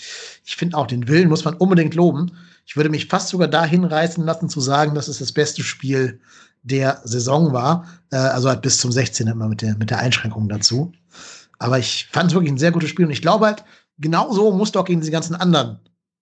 ich 0.45 0.57
finde 0.57 0.77
auch, 0.77 0.87
den 0.87 1.09
Willen 1.09 1.29
muss 1.29 1.45
man 1.45 1.55
unbedingt 1.55 1.95
loben. 1.95 2.33
Ich 2.67 2.77
würde 2.77 2.91
mich 2.91 3.07
fast 3.07 3.29
sogar 3.29 3.49
dahin 3.49 3.85
reißen 3.85 4.25
lassen, 4.25 4.49
zu 4.49 4.61
sagen, 4.61 4.95
dass 4.95 5.09
es 5.09 5.19
das 5.19 5.33
beste 5.33 5.63
Spiel 5.63 6.21
der 6.63 7.01
Saison 7.05 7.53
war. 7.53 7.87
Äh, 8.11 8.17
also 8.17 8.49
halt 8.49 8.63
bis 8.63 8.79
zum 8.79 8.91
16. 8.93 9.29
immer 9.29 9.49
mit 9.49 9.63
der, 9.63 9.77
mit 9.77 9.91
der 9.91 10.01
Einschränkung 10.01 10.49
dazu. 10.49 10.93
Aber 11.61 11.79
ich 11.79 12.09
fand 12.11 12.31
es 12.31 12.35
wirklich 12.35 12.53
ein 12.53 12.59
sehr 12.59 12.73
gutes 12.73 12.91
Spiel 12.91 13.05
und 13.05 13.13
ich 13.13 13.23
glaube 13.23 13.47
halt, 13.47 13.65
genauso 14.01 14.51
musst 14.53 14.75
du 14.75 14.81
auch 14.81 14.85
gegen 14.85 15.01
diese 15.01 15.13
ganzen 15.13 15.35
anderen 15.35 15.79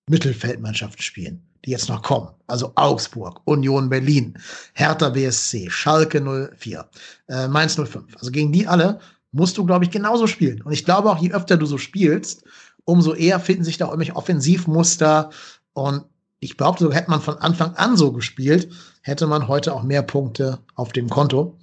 Mittelfeldmannschaften 0.09 1.03
spielen, 1.03 1.43
die 1.64 1.70
jetzt 1.70 1.89
noch 1.89 2.03
kommen. 2.03 2.29
Also 2.47 2.72
Augsburg, 2.74 3.41
Union 3.45 3.89
Berlin, 3.89 4.39
Hertha 4.74 5.11
BSC, 5.11 5.70
Schalke 5.70 6.20
04, 6.59 6.89
äh, 7.29 7.49
Mainz 7.49 7.74
05. 7.76 8.16
Also 8.16 8.31
gegen 8.31 8.53
die 8.53 8.66
alle 8.66 9.01
musst 9.33 9.59
du, 9.59 9.64
glaube 9.64 9.85
ich, 9.85 9.91
genauso 9.91 10.26
spielen. 10.26 10.62
Und 10.62 10.72
ich 10.72 10.85
glaube 10.85 11.11
auch, 11.11 11.18
je 11.18 11.33
öfter 11.33 11.57
du 11.57 11.66
so 11.66 11.79
spielst, 11.79 12.45
umso 12.85 13.14
eher 13.14 13.39
finden 13.41 13.64
sich 13.64 13.76
da 13.76 13.87
irgendwelche 13.87 14.16
Offensivmuster 14.16 15.31
und 15.74 16.05
ich 16.41 16.57
behaupte 16.57 16.85
sogar, 16.85 16.99
hätte 16.99 17.11
man 17.11 17.20
von 17.20 17.37
Anfang 17.39 17.74
an 17.74 17.97
so 17.97 18.12
gespielt, 18.12 18.70
hätte 19.03 19.26
man 19.26 19.49
heute 19.49 19.74
auch 19.74 19.83
mehr 19.83 20.03
Punkte 20.03 20.59
auf 20.74 20.93
dem 20.93 21.11
Konto. 21.11 21.59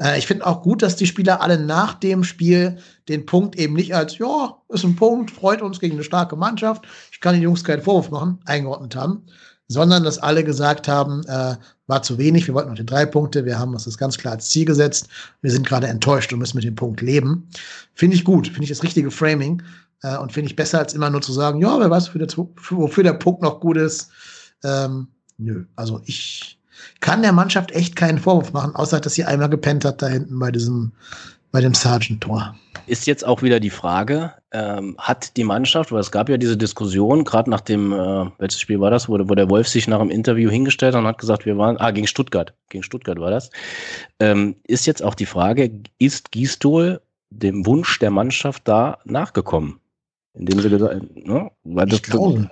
Äh, 0.00 0.18
ich 0.18 0.26
finde 0.26 0.46
auch 0.46 0.62
gut, 0.62 0.82
dass 0.82 0.96
die 0.96 1.06
Spieler 1.06 1.40
alle 1.40 1.58
nach 1.58 1.94
dem 1.94 2.24
Spiel 2.24 2.78
den 3.08 3.26
Punkt 3.26 3.56
eben 3.56 3.74
nicht 3.74 3.94
als, 3.94 4.18
ja, 4.18 4.56
ist 4.68 4.84
ein 4.84 4.96
Punkt, 4.96 5.30
freut 5.30 5.62
uns 5.62 5.80
gegen 5.80 5.94
eine 5.94 6.04
starke 6.04 6.36
Mannschaft, 6.36 6.86
ich 7.12 7.20
kann 7.20 7.34
den 7.34 7.42
Jungs 7.42 7.64
keinen 7.64 7.82
Vorwurf 7.82 8.10
machen, 8.10 8.38
eingeordnet 8.44 8.96
haben, 8.96 9.24
sondern 9.68 10.04
dass 10.04 10.18
alle 10.18 10.44
gesagt 10.44 10.88
haben, 10.88 11.24
äh, 11.26 11.56
war 11.86 12.02
zu 12.02 12.18
wenig, 12.18 12.46
wir 12.46 12.54
wollten 12.54 12.70
noch 12.70 12.76
die 12.76 12.86
drei 12.86 13.06
Punkte, 13.06 13.44
wir 13.44 13.58
haben 13.58 13.72
uns 13.72 13.84
das 13.84 13.98
ganz 13.98 14.18
klar 14.18 14.34
als 14.34 14.48
Ziel 14.48 14.64
gesetzt, 14.64 15.08
wir 15.42 15.50
sind 15.50 15.66
gerade 15.66 15.86
enttäuscht 15.86 16.32
und 16.32 16.38
müssen 16.38 16.56
mit 16.56 16.64
dem 16.64 16.74
Punkt 16.74 17.00
leben. 17.00 17.48
Finde 17.94 18.16
ich 18.16 18.24
gut, 18.24 18.46
finde 18.46 18.64
ich 18.64 18.68
das 18.68 18.82
richtige 18.82 19.10
Framing 19.10 19.62
äh, 20.02 20.16
und 20.18 20.32
finde 20.32 20.50
ich 20.50 20.56
besser, 20.56 20.78
als 20.78 20.94
immer 20.94 21.10
nur 21.10 21.22
zu 21.22 21.32
sagen, 21.32 21.60
ja, 21.60 21.78
wer 21.78 21.90
weiß, 21.90 22.08
wofür 22.08 22.26
der, 22.26 22.36
wofür 22.70 23.04
der 23.04 23.14
Punkt 23.14 23.42
noch 23.42 23.60
gut 23.60 23.76
ist. 23.76 24.10
Ähm, 24.62 25.08
nö, 25.38 25.64
also 25.76 26.00
ich 26.04 26.57
kann 27.00 27.22
der 27.22 27.32
Mannschaft 27.32 27.72
echt 27.72 27.96
keinen 27.96 28.18
Vorwurf 28.18 28.52
machen, 28.52 28.74
außer 28.74 29.00
dass 29.00 29.14
sie 29.14 29.24
einmal 29.24 29.48
gepennt 29.48 29.84
hat 29.84 30.02
da 30.02 30.08
hinten 30.08 30.38
bei 30.38 30.50
diesem, 30.50 30.92
bei 31.52 31.60
dem 31.60 31.74
Sergeant-Tor. 31.74 32.54
Ist 32.86 33.06
jetzt 33.06 33.26
auch 33.26 33.42
wieder 33.42 33.60
die 33.60 33.70
Frage, 33.70 34.32
ähm, 34.50 34.96
hat 34.98 35.36
die 35.36 35.44
Mannschaft, 35.44 35.92
weil 35.92 36.00
es 36.00 36.10
gab 36.10 36.28
ja 36.28 36.38
diese 36.38 36.56
Diskussion, 36.56 37.24
gerade 37.24 37.50
nach 37.50 37.60
dem, 37.60 37.92
äh, 37.92 38.26
welches 38.38 38.60
Spiel 38.60 38.80
war 38.80 38.90
das, 38.90 39.08
wo, 39.08 39.18
wo 39.18 39.34
der 39.34 39.50
Wolf 39.50 39.68
sich 39.68 39.86
nach 39.88 39.98
dem 39.98 40.10
Interview 40.10 40.50
hingestellt 40.50 40.94
hat 40.94 41.00
und 41.00 41.06
hat 41.06 41.18
gesagt, 41.18 41.44
wir 41.44 41.58
waren, 41.58 41.76
ah, 41.78 41.90
gegen 41.90 42.06
Stuttgart, 42.06 42.54
gegen 42.70 42.82
Stuttgart 42.82 43.20
war 43.20 43.30
das, 43.30 43.50
ähm, 44.20 44.56
ist 44.64 44.86
jetzt 44.86 45.02
auch 45.02 45.14
die 45.14 45.26
Frage, 45.26 45.70
ist 45.98 46.32
Gistol 46.32 47.00
dem 47.30 47.66
Wunsch 47.66 47.98
der 47.98 48.10
Mannschaft 48.10 48.66
da 48.66 48.98
nachgekommen? 49.04 49.80
Indem 50.34 50.60
sie 50.60 50.70
gesagt, 50.70 51.16
ne? 51.16 51.50
Weil 51.64 51.86
das, 51.86 52.02
glaube. 52.02 52.50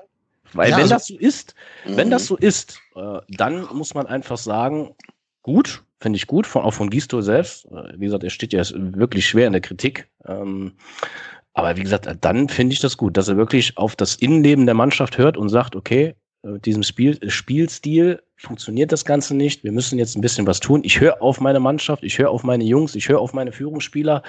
Weil 0.52 0.70
ja, 0.70 0.76
wenn 0.76 0.82
also, 0.82 0.94
das 0.94 1.06
so 1.06 1.16
ist, 1.18 1.54
wenn 1.86 2.10
das 2.10 2.22
mhm. 2.22 2.26
so 2.26 2.36
ist, 2.36 2.80
äh, 2.96 3.20
dann 3.28 3.66
muss 3.72 3.94
man 3.94 4.06
einfach 4.06 4.38
sagen, 4.38 4.94
gut, 5.42 5.84
finde 6.00 6.16
ich 6.16 6.26
gut, 6.26 6.46
von, 6.46 6.62
auch 6.62 6.74
von 6.74 6.90
Gisto 6.90 7.20
selbst. 7.20 7.66
Äh, 7.66 7.92
wie 7.98 8.06
gesagt, 8.06 8.24
er 8.24 8.30
steht 8.30 8.52
ja 8.52 8.62
wirklich 8.74 9.26
schwer 9.26 9.46
in 9.46 9.52
der 9.52 9.62
Kritik. 9.62 10.08
Ähm, 10.26 10.72
aber 11.54 11.76
wie 11.76 11.82
gesagt, 11.82 12.08
dann 12.20 12.48
finde 12.48 12.74
ich 12.74 12.80
das 12.80 12.96
gut, 12.96 13.16
dass 13.16 13.28
er 13.28 13.36
wirklich 13.36 13.78
auf 13.78 13.96
das 13.96 14.16
Innenleben 14.16 14.66
der 14.66 14.74
Mannschaft 14.74 15.16
hört 15.16 15.36
und 15.36 15.48
sagt, 15.48 15.76
okay, 15.76 16.14
äh, 16.42 16.48
mit 16.48 16.66
diesem 16.66 16.82
Spiel, 16.82 17.18
Spielstil 17.30 18.22
funktioniert 18.36 18.92
das 18.92 19.04
Ganze 19.04 19.34
nicht. 19.34 19.64
Wir 19.64 19.72
müssen 19.72 19.98
jetzt 19.98 20.16
ein 20.16 20.20
bisschen 20.20 20.46
was 20.46 20.60
tun. 20.60 20.82
Ich 20.84 21.00
höre 21.00 21.22
auf 21.22 21.40
meine 21.40 21.60
Mannschaft, 21.60 22.02
ich 22.02 22.18
höre 22.18 22.30
auf 22.30 22.42
meine 22.42 22.64
Jungs, 22.64 22.94
ich 22.94 23.08
höre 23.08 23.20
auf 23.20 23.32
meine 23.32 23.52
Führungsspieler. 23.52 24.22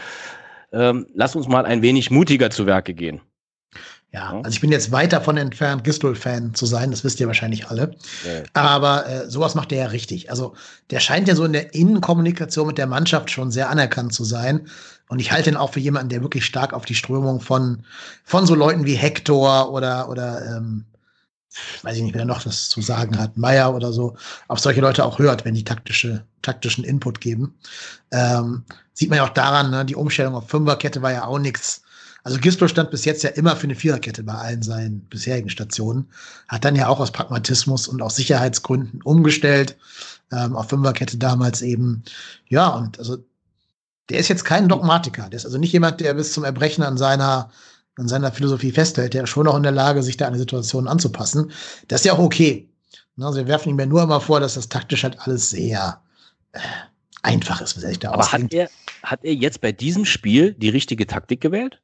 Ähm, 0.72 1.08
lass 1.14 1.36
uns 1.36 1.48
mal 1.48 1.66
ein 1.66 1.82
wenig 1.82 2.12
mutiger 2.12 2.50
zu 2.50 2.66
Werke 2.66 2.94
gehen. 2.94 3.22
Ja, 4.14 4.38
also 4.38 4.50
ich 4.50 4.62
bin 4.62 4.72
jetzt 4.72 4.92
weit 4.92 5.12
davon 5.12 5.36
entfernt, 5.36 5.84
Gistol-Fan 5.84 6.56
zu 6.56 6.66
sein, 6.66 6.92
das 6.92 7.04
wisst 7.04 7.20
ihr 7.20 7.28
wahrscheinlich 7.28 7.68
alle. 7.68 7.96
Ja. 8.26 8.44
Aber 8.54 9.06
äh, 9.06 9.30
sowas 9.30 9.54
macht 9.54 9.72
er 9.74 9.80
ja 9.80 9.86
richtig. 9.88 10.32
Also 10.32 10.56
der 10.92 11.02
scheint 11.02 11.28
ja 11.28 11.36
so 11.36 11.44
in 11.44 11.52
der 11.52 11.74
Innenkommunikation 11.74 12.68
mit 12.68 12.78
der 12.78 12.88
Mannschaft 12.88 13.30
schon 13.30 13.52
sehr 13.52 13.70
anerkannt 13.70 14.14
zu 14.14 14.24
sein. 14.24 14.68
Und 15.10 15.20
ich 15.20 15.32
halte 15.32 15.50
ihn 15.50 15.58
auch 15.58 15.74
für 15.74 15.82
jemanden, 15.82 16.10
der 16.10 16.22
wirklich 16.22 16.46
stark 16.46 16.74
auf 16.74 16.86
die 16.86 16.96
Strömung 16.96 17.42
von, 17.42 17.84
von 18.24 18.46
so 18.46 18.56
Leuten 18.56 18.86
wie 18.86 18.96
Hector 18.96 19.72
oder, 19.72 20.10
oder 20.10 20.56
ähm, 20.56 20.86
weiß 21.82 21.98
ich 21.98 22.04
nicht, 22.04 22.16
wer 22.16 22.26
noch 22.26 22.46
was 22.46 22.70
zu 22.70 22.82
sagen 22.82 23.18
hat, 23.18 23.38
Meier 23.38 23.74
oder 23.74 23.92
so, 23.92 24.16
auf 24.48 24.60
solche 24.60 24.82
Leute 24.82 25.04
auch 25.04 25.20
hört, 25.20 25.44
wenn 25.44 25.56
die 25.56 25.64
taktische, 25.64 26.26
taktischen 26.42 26.84
Input 26.84 27.20
geben. 27.20 27.58
Ähm, 28.12 28.64
sieht 28.94 29.10
man 29.10 29.18
ja 29.18 29.26
auch 29.26 29.34
daran, 29.34 29.72
ne, 29.72 29.86
die 29.86 29.96
Umstellung 29.96 30.36
auf 30.36 30.50
Fünferkette 30.50 31.02
war 31.02 31.12
ja 31.12 31.26
auch 31.26 31.40
nichts 31.40 31.82
also 32.28 32.42
Gisdol 32.42 32.68
stand 32.68 32.92
bis 32.92 33.06
jetzt 33.06 33.24
ja 33.24 33.30
immer 33.30 33.56
für 33.56 33.64
eine 33.64 33.76
Viererkette 33.76 34.22
bei 34.22 34.34
allen 34.34 34.62
seinen 34.62 35.00
bisherigen 35.00 35.50
Stationen. 35.50 36.10
Hat 36.50 36.66
dann 36.66 36.76
ja 36.76 36.90
auch 36.90 37.00
aus 37.00 37.12
Pragmatismus 37.12 37.88
und 37.88 38.02
aus 38.02 38.18
Sicherheitsgründen 38.18 39.02
umgestellt. 39.02 39.78
Ähm, 40.34 40.58
auf 40.58 40.68
Fünferkette 40.68 41.18
damals 41.18 41.62
eben. 41.62 42.04
Ja, 42.50 42.68
und 42.68 43.00
also 43.00 43.20
der 44.10 44.20
ist 44.20 44.28
jetzt 44.28 44.44
kein 44.44 44.68
Dogmatiker. 44.68 45.30
Der 45.30 45.38
ist 45.38 45.46
also 45.46 45.58
nicht 45.58 45.72
jemand, 45.72 46.02
der 46.02 46.16
bis 46.16 46.34
zum 46.34 46.44
Erbrechen 46.44 46.84
an 46.84 46.98
seiner, 46.98 47.50
an 47.96 48.10
seiner 48.10 48.34
Philosophie 48.34 48.74
festhält. 48.74 49.14
Der 49.14 49.24
ist 49.24 49.30
schon 49.30 49.46
noch 49.46 49.56
in 49.56 49.64
der 49.64 49.72
Lage, 49.72 50.04
sich 50.04 50.18
da 50.18 50.28
an 50.28 50.34
die 50.34 50.40
Situation 50.40 50.90
anzupassen. 50.90 51.54
Das 51.88 52.02
ist 52.02 52.06
ja 52.08 52.12
auch 52.14 52.20
okay. 52.20 52.68
Also 53.22 53.38
wir 53.38 53.48
werfen 53.48 53.70
ihm 53.70 53.80
ja 53.80 53.86
nur 53.86 54.04
immer 54.04 54.20
vor, 54.20 54.42
dass 54.42 54.56
das 54.56 54.68
taktisch 54.68 55.04
halt 55.04 55.18
alles 55.22 55.52
sehr 55.52 56.02
äh, 56.52 56.60
einfach 57.24 57.62
ist, 57.62 57.78
wie 57.78 57.86
sich 57.86 58.00
da 58.00 58.12
Aber 58.12 58.30
hat 58.30 58.54
er, 58.54 58.70
hat 59.04 59.24
er 59.24 59.34
jetzt 59.34 59.62
bei 59.62 59.72
diesem 59.72 60.04
Spiel 60.04 60.56
die 60.56 60.68
richtige 60.68 61.08
Taktik 61.08 61.40
gewählt? 61.40 61.80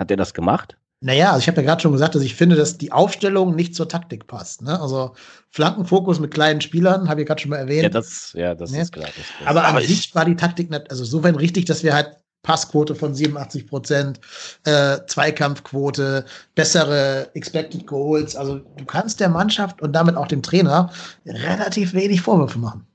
Hat 0.00 0.10
er 0.10 0.16
das 0.16 0.32
gemacht? 0.32 0.78
Naja, 1.02 1.28
also 1.28 1.40
ich 1.40 1.48
habe 1.48 1.60
ja 1.60 1.66
gerade 1.66 1.82
schon 1.82 1.92
gesagt, 1.92 2.14
dass 2.14 2.22
ich 2.22 2.34
finde, 2.34 2.56
dass 2.56 2.78
die 2.78 2.90
Aufstellung 2.90 3.54
nicht 3.54 3.74
zur 3.74 3.88
Taktik 3.88 4.26
passt. 4.26 4.62
Ne? 4.62 4.80
Also 4.80 5.14
Flankenfokus 5.50 6.20
mit 6.20 6.32
kleinen 6.32 6.62
Spielern, 6.62 7.08
habe 7.08 7.20
ich 7.20 7.26
gerade 7.26 7.40
schon 7.40 7.50
mal 7.50 7.58
erwähnt. 7.58 7.82
Ja, 7.82 7.88
das, 7.90 8.32
ja, 8.34 8.54
das 8.54 8.70
ne? 8.70 8.80
ist 8.80 8.92
klar. 8.92 9.08
Das 9.14 9.46
Aber 9.46 9.64
an 9.64 9.82
sich 9.82 10.14
war 10.14 10.24
die 10.24 10.36
Taktik 10.36 10.70
nicht, 10.70 10.90
also 10.90 11.04
soweit 11.04 11.38
richtig, 11.38 11.66
dass 11.66 11.84
wir 11.84 11.94
halt 11.94 12.16
Passquote 12.42 12.94
von 12.94 13.14
87 13.14 13.66
Prozent, 13.66 14.20
äh, 14.64 14.98
Zweikampfquote, 15.06 16.24
bessere 16.54 17.30
Expected 17.34 17.86
Goals. 17.86 18.34
Also 18.36 18.58
du 18.58 18.84
kannst 18.86 19.20
der 19.20 19.28
Mannschaft 19.28 19.82
und 19.82 19.92
damit 19.92 20.16
auch 20.16 20.28
dem 20.28 20.42
Trainer 20.42 20.90
relativ 21.26 21.92
wenig 21.92 22.22
Vorwürfe 22.22 22.58
machen. 22.58 22.86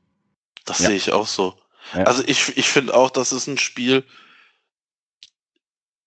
Das 0.66 0.80
ja. 0.80 0.88
sehe 0.88 0.96
ich 0.96 1.12
auch 1.12 1.28
so. 1.28 1.54
Ja. 1.94 2.04
Also 2.06 2.24
ich, 2.26 2.58
ich 2.58 2.68
finde 2.68 2.96
auch, 2.96 3.12
das 3.12 3.32
ist 3.32 3.48
ein 3.48 3.60
Spiel, 3.60 4.04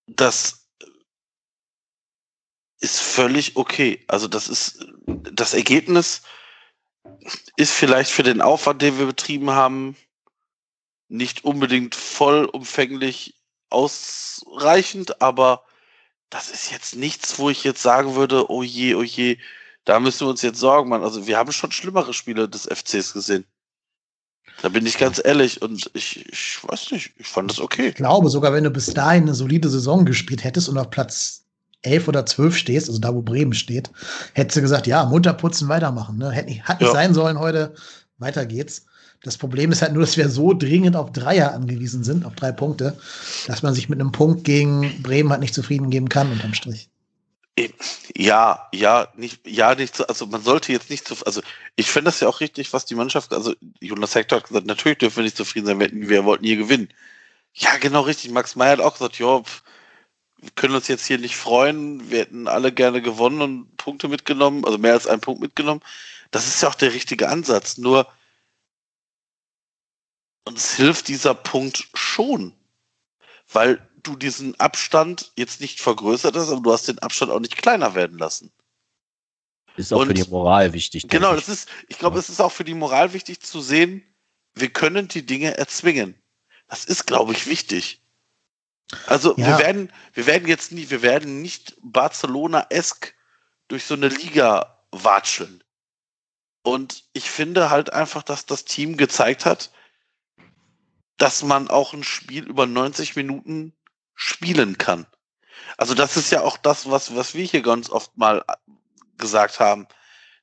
das 0.09 0.58
ist 2.81 3.01
völlig 3.01 3.57
okay. 3.57 4.05
Also 4.09 4.29
das 4.29 4.49
ist 4.49 4.87
das 5.07 5.55
Ergebnis 5.55 6.23
ist 7.57 7.73
vielleicht 7.73 8.11
für 8.11 8.23
den 8.23 8.41
Aufwand, 8.41 8.83
den 8.83 8.99
wir 8.99 9.07
betrieben 9.07 9.51
haben, 9.51 9.97
nicht 11.09 11.45
unbedingt 11.45 11.95
vollumfänglich 11.95 13.35
ausreichend, 13.71 15.21
aber 15.21 15.65
das 16.31 16.51
ist 16.51 16.71
jetzt 16.71 16.97
nichts, 16.97 17.39
wo 17.39 17.51
ich 17.51 17.65
jetzt 17.65 17.83
sagen 17.83 18.15
würde, 18.15 18.51
oh 18.51 18.63
je, 18.63 18.95
oh 18.95 19.03
je, 19.03 19.39
da 19.85 20.01
müssen 20.01 20.27
wir 20.27 20.31
uns 20.31 20.43
jetzt 20.43 20.61
Sorgen 20.61 20.91
machen. 20.91 21.03
Also 21.03 21.27
wir 21.27 21.39
haben 21.39 21.53
schon 21.53 21.73
schlimmere 21.73 22.13
Spiele 22.13 22.49
des 22.49 22.67
FCs 22.67 23.15
gesehen. 23.15 23.47
Da 24.61 24.69
bin 24.69 24.85
ich 24.87 24.99
ganz 24.99 25.21
ehrlich 25.25 25.63
und 25.63 25.91
ich, 25.95 26.27
ich 26.29 26.59
weiß 26.63 26.91
nicht, 26.91 27.13
ich 27.17 27.27
fand 27.27 27.51
das 27.51 27.61
okay. 27.61 27.89
Ich 27.89 27.95
glaube, 27.95 28.29
sogar 28.29 28.53
wenn 28.53 28.65
du 28.65 28.71
bis 28.71 28.93
dahin 28.93 29.23
eine 29.23 29.35
solide 29.35 29.69
Saison 29.69 30.05
gespielt 30.05 30.45
hättest 30.45 30.69
und 30.69 30.77
auf 30.77 30.91
Platz 30.91 31.48
elf 31.83 32.09
oder 32.09 32.27
zwölf 32.27 32.57
stehst, 32.57 32.89
also 32.89 33.01
da, 33.01 33.15
wo 33.15 33.23
Bremen 33.23 33.55
steht, 33.55 33.91
hättest 34.35 34.57
du 34.57 34.61
gesagt, 34.63 34.87
ja, 34.87 35.05
munter 35.05 35.33
putzen, 35.33 35.69
weitermachen. 35.69 36.19
Ne? 36.19 36.31
Hätte 36.31 36.49
nicht, 36.49 36.65
hat 36.65 36.81
nicht 36.81 36.89
ja. 36.89 36.95
sein 36.95 37.15
sollen 37.15 37.39
heute, 37.39 37.75
weiter 38.19 38.47
geht's. 38.47 38.87
Das 39.23 39.37
Problem 39.37 39.73
ist 39.73 39.83
halt 39.83 39.93
nur, 39.93 40.03
dass 40.03 40.17
wir 40.17 40.29
so 40.29 40.55
dringend 40.55 40.95
auf 40.95 41.13
Dreier 41.13 41.53
angewiesen 41.53 42.05
sind, 42.05 42.25
auf 42.25 42.35
drei 42.37 42.53
Punkte, 42.53 42.97
dass 43.47 43.63
man 43.63 43.75
sich 43.75 43.89
mit 43.89 44.01
einem 44.01 44.13
Punkt 44.13 44.45
gegen 44.45 45.03
Bremen 45.03 45.31
halt 45.31 45.41
nicht 45.41 45.55
zufrieden 45.55 45.91
geben 45.91 46.09
kann, 46.09 46.31
unterm 46.31 46.55
Strich. 46.55 46.89
Ja, 48.17 48.69
ja, 48.73 49.09
nicht, 49.17 49.45
ja, 49.45 49.75
nicht 49.75 49.97
so, 49.97 50.07
also 50.07 50.27
man 50.27 50.43
sollte 50.43 50.73
jetzt 50.73 50.91
nicht 50.91 51.09
zu, 51.09 51.17
also 51.27 51.41
ich 51.75 51.91
finde 51.91 52.07
das 52.07 52.21
ja 52.21 52.29
auch 52.29 52.39
richtig, 52.39 52.73
was 52.73 52.85
die 52.85 52.95
Mannschaft, 52.95 53.33
also 53.33 53.53
Jonas 53.81 54.15
Hector 54.15 54.39
hat 54.39 54.47
gesagt, 54.47 54.67
natürlich 54.67 54.99
dürfen 54.99 55.17
wir 55.17 55.25
nicht 55.25 55.37
zufrieden 55.37 55.67
sein, 55.67 55.81
wir, 55.81 55.91
wir 55.93 56.25
wollten 56.25 56.45
hier 56.45 56.57
gewinnen. 56.57 56.89
Ja, 57.55 57.71
genau 57.81 58.03
richtig. 58.03 58.31
Max 58.31 58.55
Meyer 58.55 58.73
hat 58.73 58.81
auch 58.81 58.93
gesagt, 58.93 59.19
ja, 59.19 59.43
wir 60.41 60.51
können 60.51 60.75
uns 60.75 60.89
jetzt 60.89 61.07
hier 61.07 61.19
nicht 61.19 61.37
freuen. 61.37 62.11
Wir 62.11 62.21
hätten 62.21 62.47
alle 62.47 62.73
gerne 62.73 63.03
gewonnen 63.03 63.41
und 63.43 63.77
Punkte 63.77 64.09
mitgenommen, 64.09 64.65
also 64.65 64.79
mehr 64.79 64.93
als 64.93 65.07
einen 65.07 65.21
Punkt 65.21 65.41
mitgenommen. 65.41 65.81
Das 66.31 66.47
ist 66.47 66.63
ja 66.63 66.69
auch 66.69 66.75
der 66.75 66.95
richtige 66.95 67.29
Ansatz. 67.29 67.79
Nur 67.79 68.07
uns 70.45 70.75
hilft 70.75 71.09
dieser 71.09 71.35
Punkt 71.35 71.89
schon, 71.95 72.55
weil 73.53 73.87
du 74.03 74.17
diesen 74.17 74.59
Abstand 74.61 75.33
jetzt 75.37 75.61
nicht 75.61 75.81
vergrößert 75.81 76.37
hast, 76.37 76.51
aber 76.51 76.63
du 76.63 76.73
hast 76.73 76.89
den 76.89 76.99
Abstand 77.01 77.33
auch 77.33 77.41
nicht 77.41 77.57
kleiner 77.57 77.95
werden 77.95 78.19
lassen. 78.19 78.53
Ist 79.77 79.93
auch 79.93 80.01
und, 80.01 80.09
für 80.09 80.15
die 80.15 80.29
Moral 80.29 80.73
wichtig. 80.73 81.09
Genau, 81.09 81.35
das 81.35 81.49
ist, 81.49 81.69
ich 81.89 81.99
glaube, 81.99 82.17
ja. 82.17 82.21
es 82.21 82.29
ist 82.29 82.41
auch 82.41 82.53
für 82.53 82.65
die 82.65 82.75
Moral 82.75 83.13
wichtig 83.13 83.41
zu 83.41 83.61
sehen, 83.61 84.05
wir 84.55 84.71
können 84.71 85.09
die 85.09 85.25
Dinge 85.25 85.57
erzwingen. 85.57 86.21
Das 86.69 86.85
ist, 86.85 87.07
glaube 87.07 87.33
ich, 87.33 87.47
wichtig. 87.47 88.03
Also 89.07 89.37
ja. 89.37 89.47
wir 89.47 89.59
werden, 89.59 89.93
wir 90.15 90.27
werden 90.27 90.49
jetzt 90.49 90.73
nie, 90.73 90.89
wir 90.91 91.03
werden 91.03 91.43
nicht 91.43 91.77
Barcelona-esk 91.83 93.15
durch 93.69 93.85
so 93.85 93.95
eine 93.95 94.09
Liga 94.09 94.83
watscheln. 94.91 95.63
Und 96.63 97.05
ich 97.13 97.31
finde 97.31 97.71
halt 97.71 97.93
einfach, 97.93 98.23
dass 98.23 98.47
das 98.47 98.65
Team 98.65 98.97
gezeigt 98.97 99.45
hat, 99.45 99.71
dass 101.17 101.43
man 101.43 101.69
auch 101.69 101.93
ein 101.93 102.05
Spiel 102.05 102.47
über 102.47 102.67
90 102.67 103.17
Minuten 103.17 103.75
spielen 104.15 104.79
kann. 104.79 105.07
Also 105.77 105.95
das 105.95 106.17
ist 106.17 106.31
ja 106.31 106.43
auch 106.43 106.57
das, 106.57 106.91
was, 106.91 107.15
was 107.15 107.35
wir 107.35 107.45
hier 107.45 107.63
ganz 107.63 107.91
oft 107.91 108.17
mal 108.17 108.45
gesagt 109.17 109.61
haben, 109.61 109.87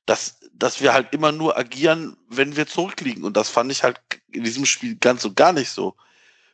dass, 0.04 0.38
dass 0.52 0.80
wir 0.80 0.92
halt 0.92 1.12
immer 1.12 1.32
nur 1.32 1.56
agieren, 1.56 2.16
wenn 2.28 2.56
wir 2.56 2.66
zurückliegen. 2.66 3.24
Und 3.24 3.36
das 3.36 3.48
fand 3.48 3.72
ich 3.72 3.82
halt 3.82 4.00
in 4.30 4.44
diesem 4.44 4.66
Spiel 4.66 4.96
ganz 4.96 5.24
und 5.24 5.36
gar 5.36 5.52
nicht 5.52 5.70
so. 5.70 5.96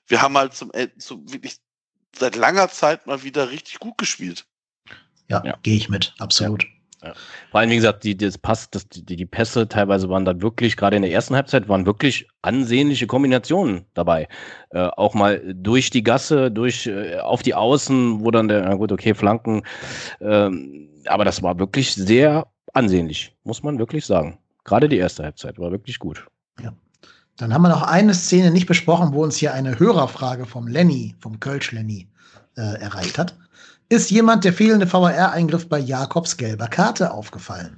Wir 0.07 0.23
haben 0.23 0.37
halt 0.39 0.55
zum, 0.55 0.73
zum 0.99 1.31
wirklich 1.33 1.61
seit 2.17 2.37
langer 2.37 2.69
Zeit 2.69 3.07
mal 3.07 3.23
wieder 3.23 3.51
richtig 3.51 3.79
gut 3.79 3.99
gespielt. 3.99 4.47
Ja, 5.29 5.43
ja. 5.45 5.57
gehe 5.63 5.77
ich 5.77 5.89
mit, 5.89 6.15
absolut. 6.19 6.65
Ja. 6.65 6.69
Ja. 7.03 7.15
Vor 7.51 7.61
allem, 7.61 7.71
wie 7.71 7.77
gesagt, 7.77 8.05
die, 8.05 8.17
das 8.17 8.39
Pass, 8.39 8.71
das, 8.71 8.89
die, 8.89 9.17
die 9.17 9.27
Pässe 9.27 9.69
teilweise 9.69 10.09
waren 10.09 10.25
da 10.25 10.41
wirklich, 10.41 10.77
gerade 10.77 10.97
in 10.97 11.03
der 11.03 11.11
ersten 11.11 11.35
Halbzeit, 11.35 11.69
waren 11.69 11.85
wirklich 11.85 12.29
ansehnliche 12.43 13.09
Kombinationen 13.09 13.87
dabei. 13.95 14.29
Äh, 14.71 14.89
auch 14.97 15.15
mal 15.15 15.43
durch 15.55 15.91
die 15.91 16.05
Gasse, 16.05 16.51
durch 16.51 16.87
äh, 16.87 17.19
auf 17.19 17.43
die 17.43 17.55
Außen, 17.55 18.25
wo 18.25 18.31
dann 18.31 18.47
der, 18.47 18.63
na 18.63 18.75
gut, 18.75 18.93
okay, 18.93 19.15
Flanken. 19.15 19.63
Ähm, 20.21 20.91
aber 21.07 21.25
das 21.25 21.43
war 21.43 21.59
wirklich 21.59 21.93
sehr 21.93 22.47
ansehnlich, 22.73 23.35
muss 23.43 23.65
man 23.65 23.79
wirklich 23.79 24.07
sagen. 24.07 24.39
Gerade 24.65 24.89
die 24.89 24.99
erste 24.99 25.25
Halbzeit 25.25 25.59
war 25.59 25.73
wirklich 25.73 25.99
gut. 25.99 26.25
Ja. 26.63 26.73
Dann 27.37 27.53
haben 27.53 27.63
wir 27.63 27.69
noch 27.69 27.83
eine 27.83 28.15
Szene 28.15 28.51
nicht 28.51 28.67
besprochen, 28.67 29.13
wo 29.13 29.23
uns 29.23 29.37
hier 29.37 29.55
eine 29.55 29.79
Hörerfrage 29.79 30.47
vom 30.47 30.67
Lenny, 30.67 31.15
vom 31.19 31.41
Kölsch 31.41 31.73
Lenny, 31.73 32.09
äh, 32.57 32.81
erreicht 32.81 33.19
hat 33.19 33.37
ist 33.93 34.11
jemand 34.11 34.43
der 34.45 34.55
fehlende 34.55 34.91
VAR-Eingriff 34.91 35.69
bei 35.69 35.79
Jakobs 35.79 36.39
gelber 36.39 36.67
Karte 36.67 37.11
aufgefallen. 37.11 37.77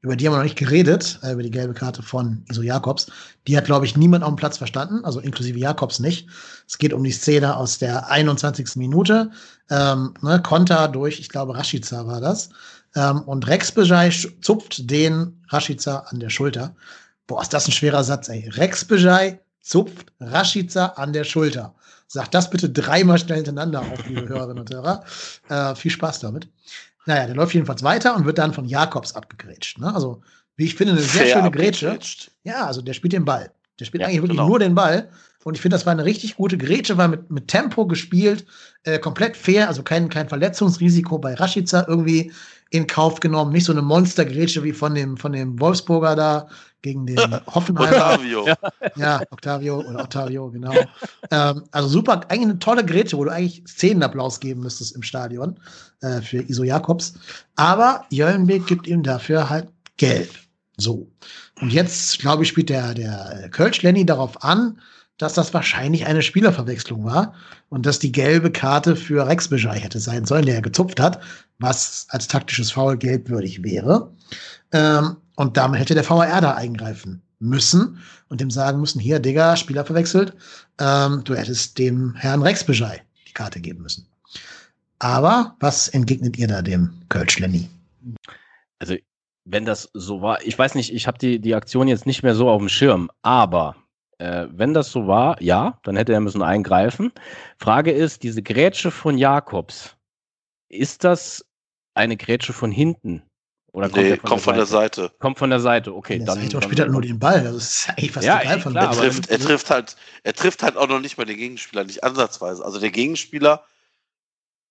Über 0.00 0.14
die 0.14 0.24
haben 0.24 0.34
wir 0.34 0.36
noch 0.36 0.44
nicht 0.44 0.58
geredet, 0.58 1.18
äh, 1.24 1.32
über 1.32 1.42
die 1.42 1.50
gelbe 1.50 1.74
Karte 1.74 2.04
von 2.04 2.44
Iso 2.48 2.62
Jakobs. 2.62 3.08
Die 3.48 3.56
hat, 3.56 3.64
glaube 3.64 3.84
ich, 3.84 3.96
niemand 3.96 4.22
auf 4.22 4.30
dem 4.30 4.36
Platz 4.36 4.58
verstanden, 4.58 5.04
also 5.04 5.18
inklusive 5.18 5.58
Jakobs 5.58 5.98
nicht. 5.98 6.28
Es 6.68 6.78
geht 6.78 6.92
um 6.92 7.02
die 7.02 7.10
Szene 7.10 7.56
aus 7.56 7.78
der 7.78 8.08
21. 8.08 8.76
Minute. 8.76 9.32
Ähm, 9.68 10.14
ne, 10.22 10.40
Konter 10.40 10.86
durch, 10.86 11.18
ich 11.18 11.30
glaube, 11.30 11.56
Rashica 11.56 12.06
war 12.06 12.20
das. 12.20 12.50
Ähm, 12.94 13.22
und 13.22 13.48
Rex 13.48 13.72
Bejai 13.72 14.10
zupft 14.42 14.88
den 14.88 15.42
Rashica 15.48 16.06
an 16.10 16.20
der 16.20 16.30
Schulter. 16.30 16.76
Boah, 17.26 17.42
ist 17.42 17.52
das 17.52 17.66
ein 17.66 17.72
schwerer 17.72 18.04
Satz, 18.04 18.28
ey. 18.28 18.48
Rex 18.50 18.84
Bejai 18.84 19.40
zupft 19.60 20.12
Rashica 20.20 20.86
an 20.96 21.12
der 21.12 21.24
Schulter. 21.24 21.74
Sagt 22.06 22.34
das 22.34 22.48
bitte 22.50 22.70
dreimal 22.70 23.18
schnell 23.18 23.38
hintereinander 23.38 23.80
auf, 23.80 24.06
liebe 24.06 24.28
Hörerinnen 24.28 24.60
und 24.60 24.70
Hörer. 24.72 25.04
Äh, 25.48 25.76
viel 25.76 25.92
Spaß 25.92 26.20
damit. 26.20 26.48
Naja, 27.06 27.26
der 27.26 27.36
läuft 27.36 27.54
jedenfalls 27.54 27.84
weiter 27.84 28.16
und 28.16 28.26
wird 28.26 28.38
dann 28.38 28.52
von 28.52 28.64
Jakobs 28.64 29.14
abgegrätscht. 29.14 29.78
Ne? 29.78 29.94
Also, 29.94 30.22
wie 30.56 30.64
ich 30.64 30.74
finde, 30.74 30.94
eine 30.94 31.02
sehr 31.02 31.22
Fair 31.22 31.36
schöne 31.36 31.50
Grätsche. 31.52 31.98
Ja, 32.42 32.66
also 32.66 32.82
der 32.82 32.94
spielt 32.94 33.12
den 33.12 33.24
Ball. 33.24 33.52
Der 33.78 33.84
spielt 33.84 34.00
ja, 34.00 34.08
eigentlich 34.08 34.22
wirklich 34.22 34.38
genau. 34.38 34.48
nur 34.48 34.58
den 34.58 34.74
Ball. 34.74 35.08
Und 35.44 35.54
ich 35.54 35.60
finde, 35.60 35.76
das 35.76 35.86
war 35.86 35.92
eine 35.92 36.04
richtig 36.04 36.34
gute 36.34 36.58
Grätsche, 36.58 36.96
war 36.96 37.06
mit, 37.06 37.30
mit 37.30 37.46
Tempo 37.46 37.86
gespielt, 37.86 38.44
äh, 38.82 38.98
komplett 38.98 39.36
fair, 39.36 39.68
also 39.68 39.84
kein, 39.84 40.08
kein 40.08 40.28
Verletzungsrisiko 40.28 41.18
bei 41.18 41.34
Rashica 41.34 41.84
irgendwie 41.86 42.32
in 42.70 42.86
Kauf 42.86 43.20
genommen. 43.20 43.52
Nicht 43.52 43.64
so 43.64 43.72
eine 43.72 43.82
Monstergrätsche 43.82 44.64
wie 44.64 44.72
von 44.72 44.94
dem, 44.94 45.16
von 45.16 45.32
dem 45.32 45.60
Wolfsburger 45.60 46.16
da 46.16 46.48
gegen 46.82 47.06
den 47.06 47.18
Hoffenheimer. 47.46 48.14
Octavio. 48.14 48.46
Ja, 48.96 49.20
Octavio 49.30 49.80
oder 49.80 50.02
Octavio, 50.02 50.50
genau. 50.50 50.74
ähm, 51.30 51.64
also 51.70 51.88
super, 51.88 52.22
eigentlich 52.28 52.42
eine 52.42 52.58
tolle 52.58 52.84
Grätsche, 52.84 53.16
wo 53.16 53.24
du 53.24 53.32
eigentlich 53.32 53.62
Szenenapplaus 53.66 54.40
geben 54.40 54.60
müsstest 54.62 54.94
im 54.94 55.02
Stadion 55.02 55.58
äh, 56.00 56.20
für 56.20 56.42
Iso 56.42 56.64
Jakobs. 56.64 57.14
Aber 57.56 58.04
Jöllenbeek 58.10 58.66
gibt 58.66 58.86
ihm 58.86 59.02
dafür 59.02 59.48
halt 59.48 59.68
Gelb. 59.96 60.30
So. 60.76 61.10
Und 61.60 61.72
jetzt, 61.72 62.18
glaube 62.18 62.42
ich, 62.42 62.48
spielt 62.48 62.68
der, 62.68 62.94
der 62.94 63.48
Kölsch 63.50 63.82
Lenny 63.82 64.04
darauf 64.04 64.42
an, 64.44 64.78
dass 65.18 65.34
das 65.34 65.54
wahrscheinlich 65.54 66.06
eine 66.06 66.22
Spielerverwechslung 66.22 67.04
war 67.04 67.34
und 67.68 67.86
dass 67.86 67.98
die 67.98 68.12
gelbe 68.12 68.50
Karte 68.50 68.96
für 68.96 69.26
Rex 69.26 69.48
Bejai 69.48 69.78
hätte 69.78 69.98
sein 69.98 70.26
sollen, 70.26 70.46
der 70.46 70.56
er 70.56 70.62
gezupft 70.62 71.00
hat, 71.00 71.22
was 71.58 72.06
als 72.10 72.28
taktisches 72.28 72.70
Foul 72.70 72.98
gelbwürdig 72.98 73.62
wäre. 73.62 74.12
Ähm, 74.72 75.16
und 75.36 75.56
damit 75.56 75.80
hätte 75.80 75.94
der 75.94 76.08
VAR 76.08 76.40
da 76.40 76.54
eingreifen 76.54 77.22
müssen 77.38 77.98
und 78.28 78.40
dem 78.40 78.50
sagen 78.50 78.80
müssen, 78.80 79.00
hier, 79.00 79.18
Digga, 79.18 79.56
Spieler 79.56 79.84
verwechselt, 79.84 80.34
ähm, 80.78 81.22
du 81.24 81.34
hättest 81.34 81.78
dem 81.78 82.14
Herrn 82.14 82.42
Rex 82.42 82.64
Bejai 82.64 83.02
die 83.28 83.32
Karte 83.32 83.60
geben 83.60 83.82
müssen. 83.82 84.06
Aber 84.98 85.56
was 85.60 85.88
entgegnet 85.88 86.38
ihr 86.38 86.48
da 86.48 86.62
dem 86.62 86.90
Kölsch 87.08 87.38
Lenny? 87.38 87.68
Also, 88.78 88.96
wenn 89.44 89.64
das 89.64 89.90
so 89.92 90.22
war, 90.22 90.42
ich 90.42 90.58
weiß 90.58 90.74
nicht, 90.74 90.92
ich 90.92 91.06
habe 91.06 91.18
die, 91.18 91.38
die 91.38 91.54
Aktion 91.54 91.88
jetzt 91.88 92.06
nicht 92.06 92.22
mehr 92.22 92.34
so 92.34 92.48
auf 92.48 92.60
dem 92.60 92.68
Schirm, 92.68 93.10
aber 93.22 93.76
äh, 94.18 94.46
wenn 94.50 94.74
das 94.74 94.90
so 94.90 95.06
war, 95.06 95.40
ja, 95.42 95.78
dann 95.82 95.96
hätte 95.96 96.12
er 96.12 96.20
müssen 96.20 96.42
eingreifen. 96.42 97.12
Frage 97.58 97.92
ist, 97.92 98.22
diese 98.22 98.42
Grätsche 98.42 98.90
von 98.90 99.18
Jakobs, 99.18 99.96
ist 100.68 101.04
das 101.04 101.44
eine 101.94 102.16
Grätsche 102.16 102.52
von 102.52 102.70
hinten? 102.70 103.22
Oder 103.72 103.90
kommt, 103.90 104.02
nee, 104.02 104.16
von, 104.16 104.20
kommt 104.20 104.40
der 104.40 104.44
von 104.44 104.54
der 104.54 104.66
Seite? 104.66 105.12
Kommt 105.18 105.38
von 105.38 105.50
der 105.50 105.60
Seite, 105.60 105.94
okay. 105.94 106.16
Der 106.16 106.26
dann, 106.26 106.40
Seite 106.40 106.48
dann, 106.48 106.62
spielt 106.62 106.80
halt 106.80 106.90
nur 106.90 107.02
den 107.02 107.18
Ball. 107.18 107.44
Das 107.44 107.56
ist 107.56 107.88
eigentlich 107.90 108.12
fast 108.12 108.26
ja, 108.26 108.40
egal 108.40 108.60
von 108.60 108.72
klar, 108.72 108.90
er 108.90 108.98
trifft, 108.98 109.28
er 109.28 109.38
trifft 109.38 109.70
halt, 109.70 109.96
er 110.22 110.32
trifft 110.32 110.62
halt 110.62 110.76
auch 110.78 110.88
noch 110.88 111.00
nicht 111.00 111.18
mal 111.18 111.26
den 111.26 111.36
Gegenspieler, 111.36 111.84
nicht 111.84 112.02
ansatzweise. 112.02 112.64
Also 112.64 112.80
der 112.80 112.90
Gegenspieler 112.90 113.64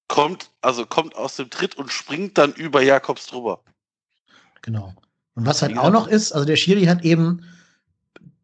kommt, 0.08 0.50
also 0.62 0.88
kommt 0.88 1.16
aus 1.16 1.36
dem 1.36 1.52
Tritt 1.52 1.76
und 1.76 1.91
springt 1.91 2.39
dann 2.39 2.54
über 2.54 2.82
Jakobs 2.82 3.28
drüber. 3.28 3.62
Genau. 4.64 4.96
Und 5.36 5.46
was 5.46 5.62
halt 5.62 5.78
auch 5.78 5.91
noch 5.91 6.08
ist, 6.08 6.32
also 6.32 6.46
der 6.46 6.56
Schiri 6.56 6.86
hat 6.86 7.04
eben 7.04 7.43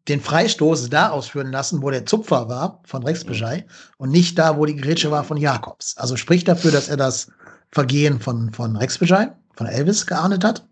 den 0.08 0.20
Freistoß 0.20 0.90
da 0.90 1.10
ausführen 1.10 1.52
lassen, 1.52 1.82
wo 1.82 1.90
der 1.90 2.06
Zupfer 2.06 2.48
war 2.48 2.80
von 2.84 3.04
Rex 3.04 3.24
mhm. 3.24 3.62
und 3.98 4.10
nicht 4.10 4.38
da, 4.38 4.56
wo 4.56 4.66
die 4.66 4.76
Grätsche 4.76 5.10
war 5.10 5.24
von 5.24 5.36
Jakobs. 5.36 5.96
Also 5.96 6.16
spricht 6.16 6.48
dafür, 6.48 6.72
dass 6.72 6.88
er 6.88 6.96
das 6.96 7.30
Vergehen 7.70 8.20
von, 8.20 8.52
von 8.52 8.76
Rex 8.76 8.98
Bejai, 8.98 9.32
von 9.54 9.66
Elvis 9.66 10.06
geahndet 10.06 10.44
hat. 10.44 10.66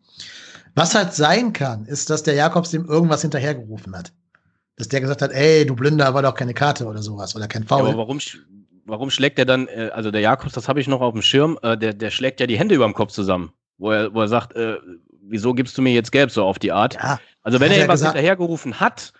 Was 0.74 0.94
halt 0.94 1.14
sein 1.14 1.52
kann, 1.52 1.84
ist, 1.86 2.10
dass 2.10 2.22
der 2.22 2.34
Jakobs 2.34 2.70
dem 2.70 2.86
irgendwas 2.86 3.22
hinterhergerufen 3.22 3.96
hat. 3.96 4.12
Dass 4.76 4.88
der 4.88 5.00
gesagt 5.00 5.22
hat, 5.22 5.30
ey, 5.32 5.64
du 5.66 5.74
Blinder, 5.74 6.12
war 6.14 6.22
doch 6.22 6.34
keine 6.34 6.54
Karte 6.54 6.86
oder 6.86 7.02
sowas 7.02 7.36
oder 7.36 7.48
kein 7.48 7.64
Foul. 7.64 7.84
Ja, 7.84 7.88
aber 7.88 7.98
warum, 7.98 8.18
warum 8.84 9.10
schlägt 9.10 9.38
er 9.38 9.44
dann, 9.44 9.68
äh, 9.68 9.90
also 9.92 10.10
der 10.10 10.20
Jakobs, 10.20 10.54
das 10.54 10.68
habe 10.68 10.80
ich 10.80 10.88
noch 10.88 11.00
auf 11.00 11.12
dem 11.12 11.22
Schirm, 11.22 11.58
äh, 11.62 11.76
der, 11.76 11.94
der 11.94 12.10
schlägt 12.10 12.40
ja 12.40 12.46
die 12.46 12.58
Hände 12.58 12.74
über 12.74 12.84
dem 12.84 12.94
Kopf 12.94 13.12
zusammen, 13.12 13.52
wo 13.78 13.90
er, 13.92 14.12
wo 14.12 14.20
er 14.20 14.28
sagt, 14.28 14.56
äh, 14.56 14.76
wieso 15.22 15.54
gibst 15.54 15.76
du 15.78 15.82
mir 15.82 15.92
jetzt 15.92 16.12
gelb 16.12 16.30
so 16.30 16.44
auf 16.44 16.58
die 16.58 16.72
Art? 16.72 16.94
Ja, 16.94 17.20
also 17.42 17.60
wenn 17.60 17.72
er 17.72 17.84
ihm 17.84 17.88
was 17.88 18.02
hinterhergerufen 18.02 18.80
hat, 18.80 19.12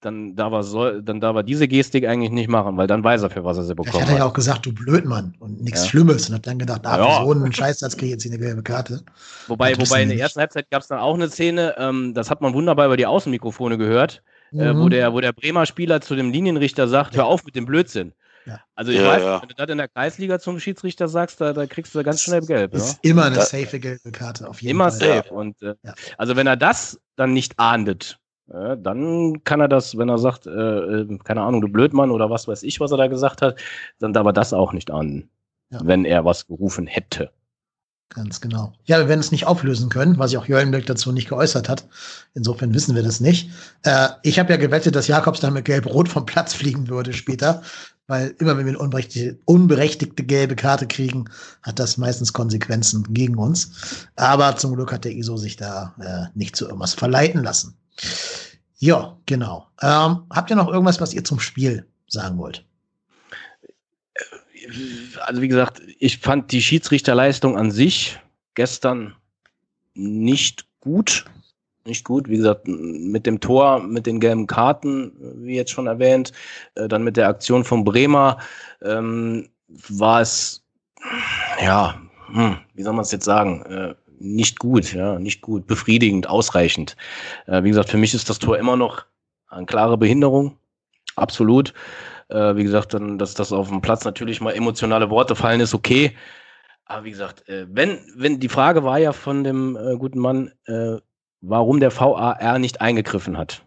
dann 0.00 0.36
darf 0.36 0.52
er 0.52 0.62
soll, 0.62 1.02
dann 1.02 1.20
darf 1.20 1.34
er 1.34 1.42
diese 1.42 1.66
Gestik 1.66 2.06
eigentlich 2.06 2.30
nicht 2.30 2.48
machen, 2.48 2.76
weil 2.76 2.86
dann 2.86 3.02
weiß 3.02 3.22
er, 3.22 3.30
für 3.30 3.44
was 3.44 3.56
er 3.56 3.64
sie 3.64 3.74
bekommt. 3.74 3.94
Vielleicht 3.94 4.08
hat 4.08 4.14
er 4.14 4.18
ja 4.18 4.24
auch 4.26 4.32
gesagt, 4.32 4.64
du 4.66 4.72
Blödmann 4.72 5.34
und 5.40 5.60
nichts 5.62 5.82
ja. 5.82 5.90
Schlimmes 5.90 6.28
und 6.28 6.36
hat 6.36 6.46
dann 6.46 6.58
gedacht, 6.58 6.86
ah, 6.86 6.98
ja. 6.98 7.24
so 7.24 7.32
einen 7.32 7.52
Scheißsatz 7.52 7.96
kriege 7.96 8.06
ich 8.06 8.12
jetzt 8.12 8.22
hier 8.22 8.32
eine 8.32 8.40
gelbe 8.40 8.62
Karte. 8.62 9.02
Wobei, 9.48 9.76
wobei 9.76 10.02
in 10.02 10.10
der 10.10 10.18
ersten 10.18 10.40
Halbzeit 10.40 10.70
gab 10.70 10.82
es 10.82 10.88
dann 10.88 11.00
auch 11.00 11.14
eine 11.14 11.28
Szene, 11.28 11.74
ähm, 11.78 12.14
das 12.14 12.30
hat 12.30 12.40
man 12.40 12.54
wunderbar 12.54 12.86
über 12.86 12.96
die 12.96 13.06
Außenmikrofone 13.06 13.76
gehört, 13.76 14.22
mhm. 14.52 14.60
äh, 14.60 14.76
wo, 14.76 14.84
mhm. 14.84 14.90
der, 14.90 15.12
wo 15.12 15.20
der 15.20 15.32
Bremer 15.32 15.66
Spieler 15.66 16.00
zu 16.00 16.14
dem 16.14 16.30
Linienrichter 16.30 16.86
sagt, 16.86 17.16
hör 17.16 17.26
auf 17.26 17.44
mit 17.44 17.56
dem 17.56 17.66
Blödsinn. 17.66 18.12
Ja. 18.46 18.60
Also 18.76 18.92
ich 18.92 18.98
ja, 18.98 19.08
weiß, 19.08 19.22
ja. 19.22 19.42
wenn 19.42 19.48
du 19.48 19.54
das 19.54 19.68
in 19.68 19.78
der 19.78 19.88
Kreisliga 19.88 20.38
zum 20.38 20.58
Schiedsrichter 20.58 21.08
sagst, 21.08 21.40
da, 21.40 21.52
da 21.52 21.66
kriegst 21.66 21.94
du 21.94 22.02
ganz 22.02 22.22
schnell 22.22 22.40
gelb. 22.40 22.72
Ist 22.72 22.98
ja? 23.02 23.10
immer 23.10 23.24
eine 23.24 23.42
safe 23.42 23.78
gelbe 23.78 24.10
Karte 24.10 24.48
auf 24.48 24.62
jeden 24.62 24.70
immer 24.70 24.90
Fall. 24.90 25.02
Immer 25.02 25.16
safe. 25.16 25.34
Und 25.34 25.62
äh, 25.62 25.74
also 26.16 26.36
wenn 26.36 26.46
er 26.46 26.56
das 26.56 26.98
dann 27.16 27.34
nicht 27.34 27.58
ahndet, 27.58 28.18
ja, 28.52 28.76
dann 28.76 29.44
kann 29.44 29.60
er 29.60 29.68
das, 29.68 29.98
wenn 29.98 30.08
er 30.08 30.18
sagt, 30.18 30.46
äh, 30.46 30.50
äh, 30.50 31.18
keine 31.24 31.42
Ahnung, 31.42 31.60
du 31.60 31.68
Blödmann 31.68 32.10
oder 32.10 32.30
was 32.30 32.48
weiß 32.48 32.62
ich, 32.62 32.80
was 32.80 32.90
er 32.90 32.96
da 32.96 33.06
gesagt 33.06 33.42
hat, 33.42 33.60
dann 33.98 34.12
darf 34.12 34.26
er 34.26 34.32
das 34.32 34.52
auch 34.52 34.72
nicht 34.72 34.90
an, 34.90 35.28
ja. 35.70 35.80
wenn 35.82 36.04
er 36.04 36.24
was 36.24 36.46
gerufen 36.46 36.86
hätte. 36.86 37.30
Ganz 38.10 38.40
genau. 38.40 38.72
Ja, 38.84 38.98
wir 38.98 39.08
werden 39.08 39.20
es 39.20 39.32
nicht 39.32 39.46
auflösen 39.46 39.90
können, 39.90 40.18
was 40.18 40.30
sich 40.30 40.38
auch 40.38 40.46
Jöllenberg 40.46 40.86
dazu 40.86 41.12
nicht 41.12 41.28
geäußert 41.28 41.68
hat. 41.68 41.86
Insofern 42.32 42.72
wissen 42.72 42.94
wir 42.94 43.02
das 43.02 43.20
nicht. 43.20 43.50
Äh, 43.82 44.08
ich 44.22 44.38
habe 44.38 44.50
ja 44.50 44.56
gewettet, 44.56 44.96
dass 44.96 45.08
Jakobs 45.08 45.40
dann 45.40 45.52
mit 45.52 45.66
Gelb-Rot 45.66 46.08
vom 46.08 46.24
Platz 46.24 46.54
fliegen 46.54 46.88
würde 46.88 47.12
später, 47.12 47.62
weil 48.06 48.34
immer 48.38 48.56
wenn 48.56 48.64
wir 48.64 48.70
eine 48.72 48.78
unberechtigte, 48.78 49.38
unberechtigte 49.44 50.24
gelbe 50.24 50.56
Karte 50.56 50.86
kriegen, 50.86 51.26
hat 51.62 51.78
das 51.78 51.98
meistens 51.98 52.32
Konsequenzen 52.32 53.04
gegen 53.12 53.36
uns. 53.36 54.06
Aber 54.16 54.56
zum 54.56 54.74
Glück 54.74 54.90
hat 54.90 55.04
der 55.04 55.12
ISO 55.12 55.36
sich 55.36 55.56
da 55.56 55.94
äh, 56.00 56.34
nicht 56.34 56.56
zu 56.56 56.64
irgendwas 56.64 56.94
verleiten 56.94 57.44
lassen. 57.44 57.76
Ja, 58.78 59.18
genau. 59.26 59.66
Ähm, 59.82 60.24
habt 60.30 60.50
ihr 60.50 60.56
noch 60.56 60.68
irgendwas, 60.68 61.00
was 61.00 61.12
ihr 61.12 61.24
zum 61.24 61.40
Spiel 61.40 61.86
sagen 62.06 62.38
wollt? 62.38 62.64
Also 65.20 65.42
wie 65.42 65.48
gesagt, 65.48 65.82
ich 65.98 66.18
fand 66.18 66.52
die 66.52 66.62
Schiedsrichterleistung 66.62 67.56
an 67.56 67.70
sich 67.70 68.18
gestern 68.54 69.14
nicht 69.94 70.66
gut. 70.80 71.24
Nicht 71.84 72.04
gut, 72.04 72.28
wie 72.28 72.36
gesagt, 72.36 72.68
mit 72.68 73.24
dem 73.24 73.40
Tor, 73.40 73.80
mit 73.80 74.06
den 74.06 74.20
gelben 74.20 74.46
Karten, 74.46 75.12
wie 75.42 75.56
jetzt 75.56 75.70
schon 75.70 75.86
erwähnt, 75.86 76.32
äh, 76.74 76.86
dann 76.86 77.02
mit 77.02 77.16
der 77.16 77.28
Aktion 77.28 77.64
von 77.64 77.82
Bremer, 77.82 78.38
ähm, 78.82 79.48
war 79.88 80.20
es, 80.20 80.62
ja, 81.62 81.98
hm, 82.26 82.58
wie 82.74 82.82
soll 82.82 82.92
man 82.92 83.04
es 83.04 83.12
jetzt 83.12 83.24
sagen, 83.24 83.62
äh, 83.62 83.94
nicht 84.20 84.58
gut, 84.58 84.92
ja, 84.92 85.18
nicht 85.18 85.40
gut, 85.40 85.66
befriedigend, 85.66 86.28
ausreichend. 86.28 86.96
Äh, 87.46 87.62
wie 87.62 87.68
gesagt, 87.68 87.90
für 87.90 87.98
mich 87.98 88.14
ist 88.14 88.28
das 88.28 88.38
Tor 88.38 88.58
immer 88.58 88.76
noch 88.76 89.04
eine 89.48 89.66
klare 89.66 89.96
Behinderung, 89.96 90.56
absolut. 91.16 91.74
Äh, 92.28 92.56
wie 92.56 92.64
gesagt, 92.64 92.94
dann, 92.94 93.18
dass 93.18 93.34
das 93.34 93.52
auf 93.52 93.68
dem 93.68 93.80
Platz 93.80 94.04
natürlich 94.04 94.40
mal 94.40 94.52
emotionale 94.52 95.10
Worte 95.10 95.34
fallen, 95.34 95.60
ist 95.60 95.74
okay. 95.74 96.14
Aber 96.84 97.04
wie 97.04 97.10
gesagt, 97.10 97.48
äh, 97.48 97.66
wenn, 97.70 97.98
wenn 98.16 98.40
die 98.40 98.48
Frage 98.48 98.84
war 98.84 98.98
ja 98.98 99.12
von 99.12 99.44
dem 99.44 99.76
äh, 99.76 99.96
guten 99.96 100.18
Mann, 100.18 100.52
äh, 100.66 100.96
warum 101.40 101.80
der 101.80 101.96
VAR 101.96 102.58
nicht 102.58 102.80
eingegriffen 102.80 103.38
hat. 103.38 103.64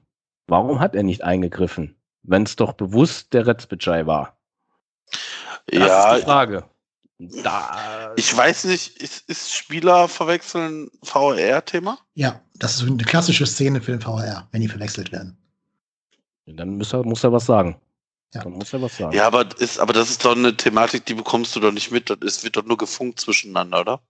Warum 0.48 0.80
hat 0.80 0.96
er 0.96 1.04
nicht 1.04 1.24
eingegriffen, 1.24 1.96
wenn 2.24 2.44
es 2.44 2.56
doch 2.56 2.74
bewusst 2.74 3.34
der 3.34 3.48
Retzbitschei 3.48 4.06
war? 4.06 4.38
Das 5.68 5.80
ja, 5.80 6.12
ist 6.14 6.22
die 6.22 6.26
Frage. 6.26 6.66
Da, 7.44 8.14
ich 8.16 8.36
weiß 8.36 8.64
nicht, 8.64 8.98
ist, 8.98 9.30
ist 9.30 9.54
Spieler 9.54 10.08
verwechseln 10.08 10.90
VR-Thema? 11.04 12.00
Ja, 12.16 12.42
das 12.56 12.76
ist 12.76 12.88
eine 12.88 13.04
klassische 13.04 13.46
Szene 13.46 13.80
für 13.80 13.92
den 13.92 14.02
VR, 14.02 14.48
wenn 14.52 14.62
die 14.62 14.68
verwechselt 14.68 15.12
werden. 15.12 15.38
Dann 16.48 16.78
muss 16.78 16.94
er, 16.94 17.04
muss 17.04 17.24
er 17.24 17.32
was 17.32 17.46
sagen. 17.46 17.80
Ja. 18.34 18.42
Dann 18.44 18.54
muss 18.54 18.74
er 18.74 18.82
was 18.82 18.98
sagen. 18.98 19.16
Ja, 19.16 19.28
aber, 19.28 19.46
ist, 19.60 19.80
aber 19.80 19.94
das 19.94 20.10
ist 20.10 20.26
doch 20.26 20.36
eine 20.36 20.58
Thematik, 20.58 21.06
die 21.06 21.14
bekommst 21.14 21.56
du 21.56 21.60
doch 21.60 21.72
nicht 21.72 21.92
mit. 21.92 22.10
Es 22.24 22.44
wird 22.44 22.56
doch 22.56 22.66
nur 22.66 22.78
gefunkt 22.78 23.20
zwischeneinander, 23.20 23.82
oder? 23.82 24.02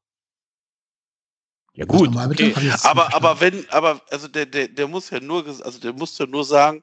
Ja 1.73 1.83
gut. 1.85 2.15
Okay. 2.15 2.53
Aber, 2.83 3.13
aber 3.13 3.41
wenn, 3.41 3.69
aber 3.71 4.01
also 4.09 4.29
der, 4.29 4.45
der, 4.45 4.69
der 4.69 4.87
muss 4.87 5.09
ja 5.09 5.19
nur, 5.19 5.45
also 5.45 5.79
der 5.79 5.91
muss 5.91 6.17
ja 6.17 6.25
nur 6.27 6.45
sagen, 6.45 6.81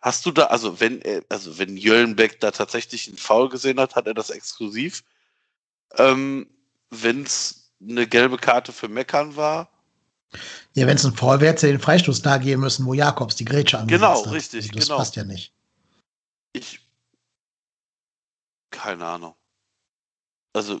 hast 0.00 0.24
du 0.26 0.30
da, 0.30 0.44
also 0.44 0.78
wenn, 0.78 1.02
also 1.28 1.58
wenn 1.58 1.76
Jöllenbeck 1.76 2.38
da 2.38 2.52
tatsächlich 2.52 3.08
einen 3.08 3.18
Foul 3.18 3.48
gesehen 3.48 3.80
hat, 3.80 3.96
hat 3.96 4.06
er 4.06 4.14
das 4.14 4.30
exklusiv. 4.30 5.02
Ähm, 5.94 6.48
wenn 6.90 7.22
es 7.22 7.72
eine 7.80 8.06
gelbe 8.06 8.36
Karte 8.36 8.72
für 8.72 8.88
Meckern 8.88 9.36
war. 9.36 9.70
Ja, 10.74 10.86
wenn 10.86 10.96
es 10.96 11.04
ein 11.04 11.14
Foul 11.14 11.40
wäre, 11.40 11.52
hätte 11.52 11.66
den 11.66 11.80
Freistoß 11.80 12.22
da 12.22 12.38
geben 12.38 12.62
müssen, 12.62 12.84
wo 12.86 12.94
Jakobs 12.94 13.36
die 13.36 13.44
Grätsche 13.44 13.78
angesetzt 13.78 14.00
genau, 14.00 14.16
hat. 14.16 14.24
Genau, 14.24 14.34
richtig, 14.34 14.70
das 14.72 14.86
genau. 14.86 14.98
passt 14.98 15.16
ja 15.16 15.24
nicht. 15.24 15.54
Ich. 16.52 16.80
Keine 18.70 19.04
Ahnung. 19.04 19.34
Also. 20.52 20.80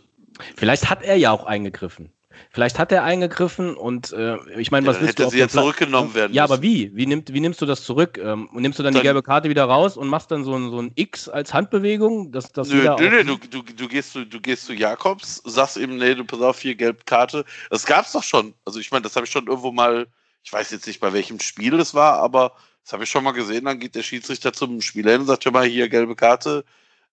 Vielleicht 0.56 0.90
hat 0.90 1.02
er 1.02 1.16
ja 1.16 1.30
auch 1.30 1.44
eingegriffen. 1.44 2.12
Vielleicht 2.50 2.78
hat 2.78 2.92
er 2.92 3.04
eingegriffen 3.04 3.76
und 3.76 4.12
äh, 4.12 4.36
ich 4.58 4.70
meine, 4.70 4.86
ja, 4.86 4.92
was 4.92 5.00
willst 5.00 5.18
du? 5.18 5.28
sie 5.28 5.38
ja 5.38 5.48
zurückgenommen 5.48 6.14
werden. 6.14 6.32
Ja, 6.32 6.42
müssen. 6.42 6.52
aber 6.52 6.62
wie? 6.62 6.94
Wie, 6.94 7.06
nimmt, 7.06 7.32
wie 7.32 7.40
nimmst 7.40 7.60
du 7.60 7.66
das 7.66 7.84
zurück? 7.84 8.18
Ähm, 8.18 8.48
nimmst 8.52 8.78
du 8.78 8.82
dann, 8.82 8.94
dann, 8.94 9.02
die 9.02 9.06
gelbe 9.06 9.22
Karte 9.22 9.48
wieder 9.48 9.64
raus 9.64 9.96
und 9.96 10.08
machst 10.08 10.30
dann 10.30 10.44
so 10.44 10.54
ein, 10.54 10.70
so 10.70 10.80
ein 10.80 10.92
X 10.94 11.28
als 11.28 11.52
Handbewegung? 11.52 12.32
Dass, 12.32 12.52
dass 12.52 12.68
nö, 12.68 12.82
nö, 12.98 13.10
nö, 13.10 13.24
du, 13.24 13.36
du, 13.36 13.62
du, 13.62 13.88
gehst 13.88 14.12
zu, 14.12 14.24
du 14.24 14.40
gehst 14.40 14.66
zu 14.66 14.74
Jakobs, 14.74 15.42
sagst 15.44 15.76
ihm, 15.76 15.98
nee, 15.98 16.14
du 16.14 16.24
pass 16.24 16.40
auf, 16.40 16.60
hier 16.60 16.74
gelbe 16.74 17.04
Karte. 17.04 17.44
Das 17.70 17.84
gab's 17.86 18.12
doch 18.12 18.22
schon. 18.22 18.54
Also 18.64 18.80
ich 18.80 18.90
meine, 18.90 19.02
das 19.02 19.16
habe 19.16 19.26
ich 19.26 19.32
schon 19.32 19.46
irgendwo 19.46 19.72
mal, 19.72 20.06
ich 20.42 20.52
weiß 20.52 20.70
jetzt 20.70 20.86
nicht, 20.86 21.00
bei 21.00 21.12
welchem 21.12 21.40
Spiel 21.40 21.76
das 21.76 21.94
war, 21.94 22.18
aber 22.18 22.52
das 22.82 22.92
habe 22.92 23.04
ich 23.04 23.10
schon 23.10 23.24
mal 23.24 23.32
gesehen. 23.32 23.64
Dann 23.64 23.80
geht 23.80 23.94
der 23.94 24.02
Schiedsrichter 24.02 24.52
zum 24.52 24.80
Spieler 24.80 25.12
hin 25.12 25.22
und 25.22 25.26
sagt, 25.26 25.44
hör 25.44 25.52
mal, 25.52 25.66
hier 25.66 25.88
gelbe 25.88 26.16
Karte. 26.16 26.64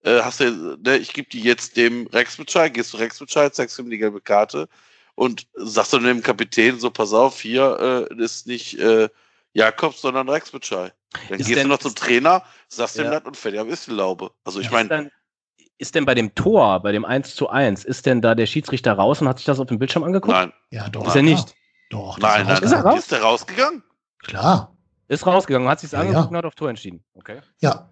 Äh, 0.03 0.21
hast 0.21 0.39
du, 0.39 0.78
ne, 0.84 0.97
ich 0.97 1.13
gebe 1.13 1.30
die 1.30 1.41
jetzt 1.41 1.78
dem 1.78 2.07
Rex 2.07 2.38
Bescheid, 2.38 2.74
gehst 2.74 2.93
du 2.93 2.97
Rex 2.97 3.19
Bescheid, 3.19 3.55
zeigst 3.55 3.80
ihm 3.80 3.89
die 3.89 3.97
gelbe 3.97 4.21
Karte 4.21 4.67
und 5.16 5.47
sagst 5.55 5.93
dann 5.93 6.03
dem 6.03 6.22
Kapitän 6.22 6.80
so, 6.80 6.89
pass 6.89 7.14
auf, 7.14 7.39
hier 7.39 8.07
äh, 8.11 8.24
ist 8.24 8.47
nicht 8.47 8.80
äh, 8.80 9.09
Jakobs, 9.53 10.01
sondern 10.01 10.30
Rex 10.30 10.51
Bitschei. 10.51 10.91
Dann 11.30 11.39
ist 11.39 11.47
gehst 11.47 11.59
denn, 11.59 11.68
du 11.68 11.74
noch 11.74 11.80
zum 11.80 11.95
Trainer, 11.95 12.43
sagst 12.68 12.97
ja. 12.97 13.03
dem 13.03 13.11
das 13.11 13.24
und 13.24 13.38
fertig, 13.38 13.59
aber 13.59 13.70
ist 13.70 13.88
die 13.88 13.91
Laube. 13.91 14.32
Also 14.43 14.59
ich 14.59 14.72
meine. 14.72 15.11
Ist 15.80 15.95
denn 15.95 16.05
bei 16.05 16.16
dem 16.16 16.34
Tor, 16.34 16.82
bei 16.82 16.91
dem 16.91 17.03
1 17.03 17.36
zu 17.36 17.49
1, 17.49 17.84
ist 17.84 18.05
denn 18.05 18.22
da 18.22 18.36
der 18.36 18.45
Schiedsrichter 18.45 18.93
raus 18.93 19.22
und 19.22 19.28
hat 19.28 19.39
sich 19.39 19.45
das 19.45 19.59
auf 19.59 19.68
dem 19.68 19.80
Bildschirm 19.80 20.03
angeguckt? 20.03 20.34
Nein. 20.34 20.53
Ja, 20.70 20.88
doch. 20.88 21.07
Ist 21.07 21.16
er 21.16 21.24
nicht? 21.24 21.55
Doch. 21.89 22.18
Nein, 22.20 22.45
nein, 22.45 22.64
ist 22.64 22.72
er 22.72 22.82
raus? 22.82 22.99
Ist 22.99 23.11
er 23.11 23.22
rausgegangen? 23.22 23.84
Klar. 24.20 24.76
Ist 25.07 25.26
rausgegangen, 25.26 25.68
hat 25.68 25.80
sich 25.80 25.91
ja, 25.91 25.99
angeguckt 25.99 26.26
ja. 26.26 26.30
und 26.30 26.38
hat 26.38 26.45
auf 26.45 26.55
Tor 26.55 26.70
entschieden. 26.70 27.03
Okay. 27.16 27.41
Ja. 27.59 27.89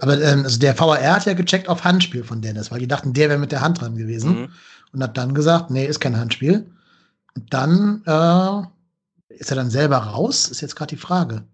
Aber 0.00 0.20
ähm, 0.20 0.44
also 0.44 0.58
der 0.58 0.74
VR 0.74 1.14
hat 1.14 1.26
ja 1.26 1.34
gecheckt 1.34 1.68
auf 1.68 1.84
Handspiel 1.84 2.24
von 2.24 2.42
Dennis, 2.42 2.70
weil 2.70 2.80
die 2.80 2.88
dachten, 2.88 3.12
der 3.12 3.28
wäre 3.28 3.38
mit 3.38 3.52
der 3.52 3.60
Hand 3.60 3.80
dran 3.80 3.96
gewesen. 3.96 4.42
Mhm 4.42 4.52
und 4.92 5.02
hat 5.02 5.16
dann 5.16 5.34
gesagt, 5.34 5.70
nee, 5.70 5.86
ist 5.86 6.00
kein 6.00 6.16
Handspiel. 6.16 6.70
Und 7.36 7.52
dann 7.52 8.02
äh, 8.06 9.34
ist 9.34 9.50
er 9.50 9.56
dann 9.56 9.70
selber 9.70 9.98
raus, 9.98 10.48
ist 10.48 10.60
jetzt 10.60 10.76
gerade 10.76 10.94
die 10.94 11.00
Frage. 11.00 11.44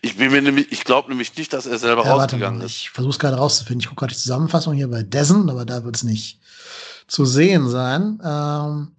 Ich 0.00 0.16
bin 0.16 0.32
mir 0.32 0.40
nämlich, 0.40 0.72
ich 0.72 0.84
glaube 0.84 1.10
nämlich 1.10 1.36
nicht, 1.36 1.52
dass 1.52 1.66
er 1.66 1.78
selber 1.78 2.04
ja, 2.04 2.14
rausgegangen 2.14 2.62
ist. 2.62 2.76
Ich 2.76 2.90
versuche 2.90 3.12
es 3.12 3.18
gerade 3.18 3.36
rauszufinden. 3.36 3.80
Ich 3.80 3.88
gucke 3.88 4.00
gerade 4.00 4.14
die 4.14 4.20
Zusammenfassung 4.20 4.74
hier 4.74 4.88
bei 4.88 5.02
Dessen, 5.02 5.50
aber 5.50 5.64
da 5.64 5.84
wird 5.84 5.96
es 5.96 6.02
nicht 6.02 6.40
zu 7.06 7.24
sehen 7.24 7.68
sein. 7.68 8.20
Ähm, 8.24 8.92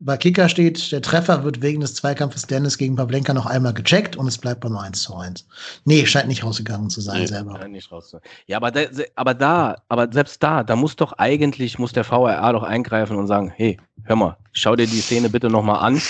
bei 0.00 0.16
Kicker 0.16 0.48
steht, 0.48 0.90
der 0.92 1.02
Treffer 1.02 1.44
wird 1.44 1.60
wegen 1.60 1.80
des 1.80 1.94
Zweikampfes 1.94 2.46
Dennis 2.46 2.78
gegen 2.78 2.96
Pavlenka 2.96 3.34
noch 3.34 3.44
einmal 3.44 3.74
gecheckt 3.74 4.16
und 4.16 4.26
es 4.26 4.38
bleibt 4.38 4.60
beim 4.62 4.76
1 4.76 5.02
zu 5.02 5.14
1. 5.14 5.46
Nee, 5.84 6.06
scheint 6.06 6.28
nicht 6.28 6.42
rausgegangen 6.42 6.88
zu 6.88 7.02
sein 7.02 7.20
nee, 7.20 7.26
selber. 7.26 7.58
Scheint 7.58 7.72
nicht 7.72 7.92
raus 7.92 8.16
Ja, 8.46 8.56
aber 8.56 8.70
da, 8.70 8.80
aber 9.14 9.34
da, 9.34 9.76
aber 9.88 10.10
selbst 10.10 10.42
da, 10.42 10.64
da 10.64 10.74
muss 10.74 10.96
doch 10.96 11.12
eigentlich, 11.18 11.78
muss 11.78 11.92
der 11.92 12.04
VRA 12.04 12.52
doch 12.52 12.62
eingreifen 12.62 13.16
und 13.16 13.26
sagen, 13.26 13.52
hey, 13.54 13.78
hör 14.04 14.16
mal, 14.16 14.36
schau 14.52 14.74
dir 14.74 14.86
die 14.86 15.00
Szene 15.00 15.28
bitte 15.28 15.50
nochmal 15.50 15.84
an. 15.84 16.00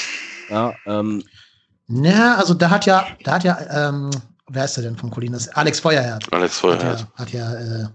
Ja, 0.49 0.73
ähm, 0.87 1.25
ja, 1.89 2.37
also 2.37 2.55
da 2.55 2.71
hat 2.71 2.87
ja, 2.87 3.07
da 3.25 3.33
hat 3.33 3.45
ja, 3.45 3.89
ähm, 3.89 4.11
wer 4.51 4.65
ist 4.65 4.77
der 4.77 4.85
denn 4.85 4.97
von 4.97 5.11
Colinas? 5.11 5.49
Alex 5.49 5.81
Feuerherd. 5.81 6.27
Alex 6.33 6.59
Feuerherd. 6.59 7.07
Hat 7.17 7.33
ja, 7.33 7.49
hat 7.49 7.55
ja 7.55 7.85
äh, 7.85 7.89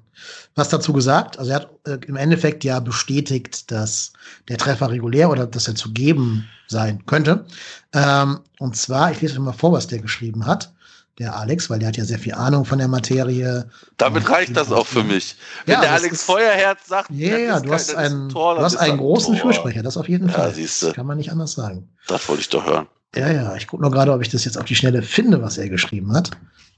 was 0.56 0.70
dazu 0.70 0.93
gesagt. 0.93 1.38
Also 1.38 1.51
er 1.51 1.58
hat 1.58 1.70
äh, 1.86 1.97
im 2.08 2.16
Endeffekt 2.16 2.64
ja 2.64 2.80
bestätigt, 2.80 3.70
dass 3.72 4.14
der 4.47 4.58
Treffer 4.58 4.89
regulär 4.89 5.30
oder 5.30 5.45
dass 5.45 5.68
er 5.68 5.76
zu 5.76 5.91
geben 5.91 6.47
sein 6.68 7.06
könnte. 7.06 7.45
Ähm, 7.93 8.39
und 8.60 8.76
zwar, 8.76 9.12
ich 9.12 9.22
lese 9.22 9.34
euch 9.34 9.39
mal 9.39 9.53
vor, 9.53 9.72
was 9.74 9.88
der 9.88 9.99
geschrieben 9.99 10.45
hat, 10.45 10.72
der 11.20 11.36
Alex, 11.36 11.70
weil 11.70 11.80
der 11.80 11.89
hat 11.89 11.97
ja 11.97 12.03
sehr 12.03 12.20
viel 12.20 12.34
Ahnung 12.34 12.66
von 12.66 12.78
der 12.78 12.88
Materie. 12.89 13.70
Damit 13.97 14.30
reicht 14.30 14.58
das 14.58 14.72
auch 14.72 14.86
für 14.86 15.03
mich. 15.03 15.38
Wenn 15.66 15.76
ja, 15.76 15.82
der 15.82 15.91
Alex 15.93 16.24
Feuerherz 16.24 16.88
sagt, 16.88 17.10
ja, 17.12 17.38
yeah, 17.38 17.60
du 17.60 17.72
hast, 17.72 17.95
einen, 17.95 18.30
Tor, 18.30 18.56
du 18.56 18.62
hast 18.62 18.76
einen 18.76 18.97
großen. 18.97 19.38
Fürsprecher, 19.38 19.82
das 19.82 19.95
auf 19.95 20.10
jeden 20.10 20.30
Fall. 20.30 20.49
Ja, 20.49 20.53
siehste. 20.53 20.91
Kann 20.91 21.06
man 21.06 21.18
nicht 21.18 21.32
anders 21.32 21.53
sagen. 21.53 21.88
Das 22.08 22.28
wollte 22.28 22.41
ich 22.41 22.49
doch 22.49 22.66
hören. 22.66 22.88
Ja, 23.16 23.32
ja, 23.32 23.55
ich 23.55 23.68
gucke 23.68 23.82
nur 23.82 23.91
gerade, 23.91 24.11
ob 24.11 24.22
ich 24.22 24.30
das 24.30 24.45
jetzt 24.45 24.57
auf 24.57 24.66
die 24.66 24.76
Schnelle 24.76 25.01
finde, 25.01 25.41
was 25.41 25.57
er 25.57 25.70
geschrieben 25.70 26.13
hat. 26.13 26.32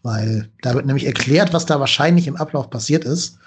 Weil 0.04 0.50
da 0.62 0.74
wird 0.74 0.86
nämlich 0.86 1.06
erklärt, 1.06 1.54
was 1.54 1.66
da 1.66 1.80
wahrscheinlich 1.80 2.28
im 2.28 2.36
Ablauf 2.36 2.70
passiert 2.70 3.04
ist. 3.04 3.40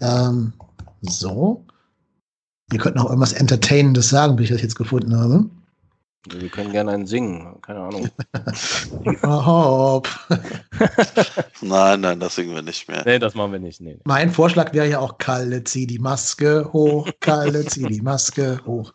Ähm, 0.00 0.52
so. 1.00 1.64
Wir 2.68 2.78
könnten 2.78 2.98
auch 2.98 3.06
irgendwas 3.06 3.32
Entertainendes 3.32 4.08
sagen, 4.08 4.38
wie 4.38 4.44
ich 4.44 4.50
das 4.50 4.62
jetzt 4.62 4.76
gefunden 4.76 5.16
habe. 5.16 5.46
Wir 6.28 6.48
können 6.48 6.72
gerne 6.72 6.92
einen 6.92 7.06
singen, 7.06 7.60
keine 7.62 7.80
Ahnung. 7.80 8.08
Hopp. 9.22 10.08
nein, 11.60 12.00
nein, 12.00 12.18
das 12.18 12.34
singen 12.34 12.54
wir 12.54 12.62
nicht 12.62 12.88
mehr. 12.88 13.02
Nee, 13.06 13.20
das 13.20 13.34
machen 13.34 13.52
wir 13.52 13.60
nicht. 13.60 13.80
Nee. 13.80 13.98
Mein 14.04 14.32
Vorschlag 14.32 14.72
wäre 14.74 14.88
ja 14.88 14.98
auch, 14.98 15.18
Kalle, 15.18 15.62
zieh 15.62 15.86
die 15.86 16.00
Maske 16.00 16.68
hoch, 16.72 17.08
Kalle, 17.20 17.64
zieh 17.66 17.84
die 17.84 18.00
Maske 18.00 18.60
hoch. 18.66 18.92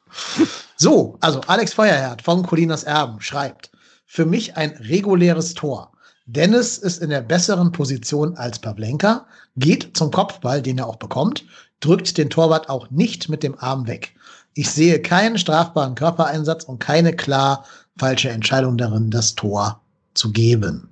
So, 0.82 1.16
also 1.20 1.42
Alex 1.42 1.76
Feuerherd 1.76 2.24
von 2.24 2.42
Colinas 2.42 2.84
Erben 2.84 3.22
schreibt, 3.22 3.70
für 4.08 4.26
mich 4.26 4.58
ein 4.58 4.72
reguläres 4.72 5.54
Tor. 5.54 5.92
Dennis 6.26 6.80
ist 6.80 7.04
in 7.04 7.12
der 7.12 7.22
besseren 7.22 7.72
Position 7.72 8.36
als 8.36 8.58
Pavlenka, 8.58 9.28
geht 9.58 9.96
zum 9.96 10.10
Kopfball, 10.10 10.60
den 10.60 10.80
er 10.80 10.88
auch 10.88 10.96
bekommt, 10.96 11.46
drückt 11.82 12.18
den 12.18 12.32
Torwart 12.32 12.68
auch 12.68 12.90
nicht 12.90 13.30
mit 13.30 13.44
dem 13.44 13.60
Arm 13.60 13.86
weg. 13.86 14.16
Ich 14.56 14.72
sehe 14.72 15.00
keinen 15.00 15.38
strafbaren 15.38 15.94
Körpereinsatz 15.94 16.64
und 16.64 16.80
keine 16.80 17.16
klar 17.16 17.64
falsche 18.00 18.32
Entscheidung 18.32 18.76
darin, 18.76 19.12
das 19.12 19.36
Tor 19.36 19.80
zu 20.16 20.32
geben. 20.32 20.90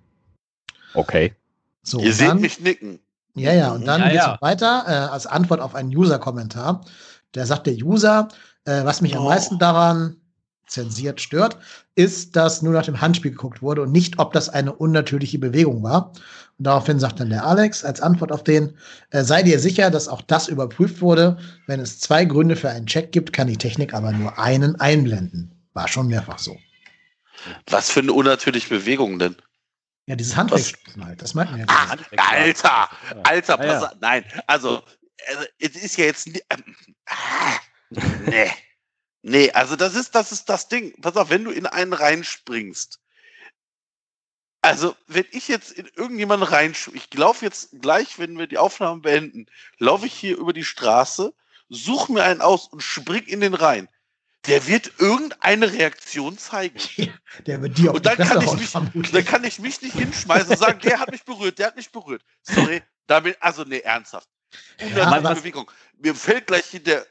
Okay. 0.93 1.33
So, 1.81 1.99
Ihr 1.99 2.13
seht 2.13 2.35
mich 2.35 2.59
nicken. 2.59 2.99
Ja, 3.33 3.53
ja, 3.53 3.71
und 3.71 3.87
dann 3.87 4.01
ja, 4.01 4.09
geht's 4.09 4.23
ja. 4.23 4.37
weiter 4.39 4.83
äh, 4.85 4.91
als 5.11 5.25
Antwort 5.25 5.61
auf 5.61 5.73
einen 5.73 5.89
User-Kommentar. 5.89 6.85
Da 7.31 7.45
sagt 7.45 7.67
der 7.67 7.75
User, 7.75 8.27
äh, 8.65 8.83
was 8.83 9.01
mich 9.01 9.15
oh. 9.15 9.19
am 9.19 9.25
meisten 9.25 9.59
daran 9.59 10.15
zensiert 10.69 11.19
stört, 11.19 11.57
ist, 11.95 12.35
dass 12.35 12.61
nur 12.61 12.73
nach 12.73 12.85
dem 12.85 13.01
Handspiel 13.01 13.31
geguckt 13.31 13.61
wurde 13.61 13.81
und 13.81 13.91
nicht, 13.91 14.19
ob 14.19 14.33
das 14.33 14.49
eine 14.49 14.73
unnatürliche 14.73 15.39
Bewegung 15.39 15.83
war. 15.83 16.13
Und 16.57 16.65
daraufhin 16.65 16.99
sagt 16.99 17.19
dann 17.19 17.29
der 17.29 17.45
Alex 17.45 17.83
als 17.83 18.01
Antwort 18.01 18.31
auf 18.31 18.43
den, 18.43 18.77
äh, 19.09 19.23
sei 19.23 19.43
dir 19.43 19.59
sicher, 19.59 19.89
dass 19.89 20.07
auch 20.07 20.21
das 20.21 20.47
überprüft 20.47 21.01
wurde. 21.01 21.37
Wenn 21.67 21.79
es 21.79 21.99
zwei 21.99 22.25
Gründe 22.25 22.55
für 22.55 22.69
einen 22.69 22.85
Check 22.85 23.11
gibt, 23.11 23.33
kann 23.33 23.47
die 23.47 23.57
Technik 23.57 23.93
aber 23.93 24.11
nur 24.11 24.37
einen 24.37 24.75
einblenden. 24.79 25.51
War 25.73 25.87
schon 25.87 26.07
mehrfach 26.07 26.39
so. 26.39 26.57
Was 27.67 27.89
für 27.89 28.01
eine 28.01 28.13
unnatürliche 28.13 28.69
Bewegung 28.69 29.17
denn? 29.19 29.35
Ja, 30.07 30.15
dieses 30.15 30.35
Handwegstoßen 30.35 31.05
halt, 31.05 31.21
das 31.21 31.35
meinten 31.35 31.53
wir 31.53 31.59
ja. 31.59 31.65
Ach, 31.69 31.95
Alter, 32.17 32.89
Alter, 33.23 33.57
pass 33.57 33.83
ja. 33.83 33.91
nein, 34.01 34.25
also, 34.47 34.81
also, 35.27 35.45
es 35.59 35.75
ist 35.75 35.97
ja 35.97 36.05
jetzt, 36.05 36.27
ähm, 36.27 36.75
ah, 37.05 37.59
nee. 37.89 38.51
Nee, 39.21 39.51
also 39.51 39.75
das 39.75 39.95
ist, 39.95 40.15
das 40.15 40.31
ist 40.31 40.49
das 40.49 40.67
Ding. 40.69 40.93
Pass 41.01 41.17
auf, 41.17 41.29
wenn 41.29 41.43
du 41.43 41.51
in 41.51 41.65
einen 41.65 41.93
reinspringst. 41.93 42.99
Also, 44.61 44.95
wenn 45.07 45.25
ich 45.31 45.47
jetzt 45.47 45.71
in 45.71 45.87
irgendjemanden 45.95 46.47
reinspringe, 46.47 46.97
ich 46.97 47.13
laufe 47.17 47.45
jetzt 47.45 47.81
gleich, 47.81 48.19
wenn 48.19 48.37
wir 48.37 48.47
die 48.47 48.57
Aufnahmen 48.57 49.01
beenden, 49.01 49.45
laufe 49.77 50.05
ich 50.05 50.13
hier 50.13 50.37
über 50.37 50.53
die 50.53 50.65
Straße, 50.65 51.33
suche 51.69 52.11
mir 52.11 52.23
einen 52.23 52.41
aus 52.41 52.67
und 52.67 52.81
spring 52.81 53.23
in 53.23 53.41
den 53.41 53.53
rein. 53.53 53.87
Der 54.47 54.67
wird 54.67 54.93
irgendeine 54.99 55.71
Reaktion 55.71 56.37
zeigen. 56.37 56.79
der 57.45 57.61
wird 57.61 57.77
dir 57.77 57.91
auch 57.91 57.95
und 57.95 58.05
dann 58.05 58.17
kann, 58.17 58.41
ich 58.41 58.53
mich, 58.53 59.11
dann 59.11 59.25
kann 59.25 59.43
ich 59.43 59.59
mich 59.59 59.81
nicht 59.81 59.95
hinschmeißen 59.95 60.51
und 60.51 60.57
sagen, 60.57 60.79
der 60.79 60.99
hat 60.99 61.11
mich 61.11 61.23
berührt, 61.23 61.59
der 61.59 61.67
hat 61.67 61.75
mich 61.75 61.91
berührt. 61.91 62.23
Sorry, 62.41 62.81
damit, 63.07 63.37
also 63.41 63.63
nee, 63.63 63.79
ernsthaft. 63.79 64.29
Ja, 64.95 65.19
Bewegung. 65.19 65.69
Mir 65.97 66.15
fällt 66.15 66.47
gleich 66.47 66.65
der 66.83 67.05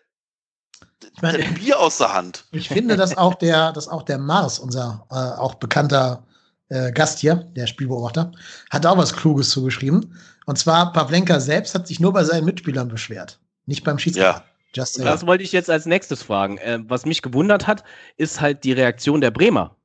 ich 1.14 1.22
meine, 1.22 1.38
Bier 1.54 1.78
aus 1.78 1.98
der 1.98 2.12
Hand. 2.12 2.44
Ich 2.52 2.68
finde, 2.68 2.96
dass 2.96 3.16
auch 3.16 3.34
der, 3.34 3.72
dass 3.72 3.88
auch 3.88 4.02
der 4.02 4.18
Mars, 4.18 4.58
unser 4.58 5.06
äh, 5.10 5.14
auch 5.14 5.54
bekannter 5.54 6.24
äh, 6.68 6.92
Gast 6.92 7.18
hier, 7.18 7.36
der 7.56 7.66
Spielbeobachter, 7.66 8.32
hat 8.70 8.86
auch 8.86 8.96
was 8.96 9.12
Kluges 9.12 9.50
zugeschrieben. 9.50 10.14
Und 10.46 10.58
zwar, 10.58 10.92
Pavlenka 10.92 11.40
selbst 11.40 11.74
hat 11.74 11.86
sich 11.86 12.00
nur 12.00 12.12
bei 12.12 12.24
seinen 12.24 12.44
Mitspielern 12.44 12.88
beschwert, 12.88 13.38
nicht 13.66 13.84
beim 13.84 13.98
Schiedsrichter. 13.98 14.44
das 15.04 15.26
wollte 15.26 15.44
ich 15.44 15.52
jetzt 15.52 15.70
als 15.70 15.86
nächstes 15.86 16.22
fragen. 16.22 16.58
Äh, 16.58 16.78
was 16.82 17.06
mich 17.06 17.22
gewundert 17.22 17.66
hat, 17.66 17.84
ist 18.16 18.40
halt 18.40 18.64
die 18.64 18.72
Reaktion 18.72 19.20
der 19.20 19.30
Bremer. 19.30 19.76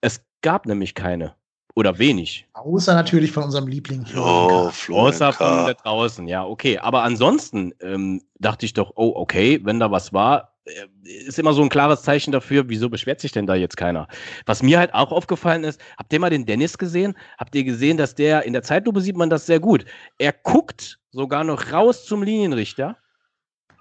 Es 0.00 0.20
gab 0.42 0.66
nämlich 0.66 0.94
keine. 0.94 1.34
Oder 1.78 1.96
wenig. 1.96 2.44
Außer 2.54 2.92
natürlich 2.92 3.30
von 3.30 3.44
unserem 3.44 3.68
Liebling. 3.68 4.04
Oh, 4.16 4.68
Außer 4.88 5.32
von 5.32 5.46
da 5.46 5.74
draußen, 5.74 6.26
ja, 6.26 6.44
okay. 6.44 6.76
Aber 6.76 7.04
ansonsten 7.04 7.72
ähm, 7.80 8.20
dachte 8.40 8.66
ich 8.66 8.72
doch, 8.72 8.90
oh, 8.96 9.12
okay, 9.14 9.60
wenn 9.62 9.78
da 9.78 9.88
was 9.88 10.12
war, 10.12 10.56
äh, 10.64 10.86
ist 11.08 11.38
immer 11.38 11.52
so 11.52 11.62
ein 11.62 11.68
klares 11.68 12.02
Zeichen 12.02 12.32
dafür, 12.32 12.68
wieso 12.68 12.90
beschwert 12.90 13.20
sich 13.20 13.30
denn 13.30 13.46
da 13.46 13.54
jetzt 13.54 13.76
keiner? 13.76 14.08
Was 14.44 14.60
mir 14.60 14.80
halt 14.80 14.92
auch 14.92 15.12
aufgefallen 15.12 15.62
ist, 15.62 15.80
habt 15.96 16.12
ihr 16.12 16.18
mal 16.18 16.30
den 16.30 16.46
Dennis 16.46 16.78
gesehen? 16.78 17.16
Habt 17.38 17.54
ihr 17.54 17.62
gesehen, 17.62 17.96
dass 17.96 18.16
der, 18.16 18.42
in 18.42 18.54
der 18.54 18.64
Zeitlupe 18.64 19.00
sieht 19.00 19.16
man 19.16 19.30
das 19.30 19.46
sehr 19.46 19.60
gut. 19.60 19.84
Er 20.18 20.32
guckt 20.32 20.98
sogar 21.12 21.44
noch 21.44 21.70
raus 21.70 22.06
zum 22.06 22.24
Linienrichter. 22.24 22.96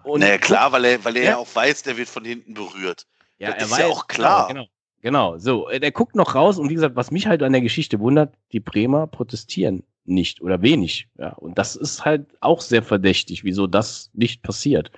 Und 0.04 0.20
naja, 0.20 0.38
klar, 0.38 0.72
weil 0.72 0.86
er, 0.86 1.04
weil 1.04 1.18
er 1.18 1.24
ja 1.24 1.38
auch 1.38 1.48
weiß, 1.52 1.82
der 1.82 1.98
wird 1.98 2.10
von 2.10 2.24
hinten 2.24 2.54
berührt. 2.54 3.08
Ja, 3.40 3.54
das 3.54 3.58
er 3.58 3.66
ist 3.66 3.72
weiß, 3.72 3.80
ja 3.80 3.88
auch 3.88 4.06
klar. 4.06 4.48
Genau, 4.50 4.66
genau. 4.66 4.77
Genau, 5.02 5.38
so, 5.38 5.70
äh, 5.70 5.80
der 5.80 5.92
guckt 5.92 6.16
noch 6.16 6.36
raus 6.36 6.58
und 6.58 6.70
wie 6.70 6.76
gesagt, 6.76 6.96
was 6.96 7.12
mich 7.12 7.28
halt 7.28 7.44
an 7.44 7.52
der 7.52 7.62
Geschichte 7.62 8.00
wundert, 8.00 8.34
die 8.52 8.60
Bremer 8.60 9.08
protestieren 9.08 9.84
nicht 10.06 10.42
oder 10.42 10.62
wenig. 10.62 11.08
Ja, 11.18 11.34
und 11.34 11.58
das 11.58 11.76
ist 11.76 12.06
halt 12.06 12.26
auch 12.40 12.62
sehr 12.62 12.82
verdächtig, 12.82 13.44
wieso 13.44 13.68
das 13.68 14.10
nicht 14.14 14.42
passiert. 14.42 14.92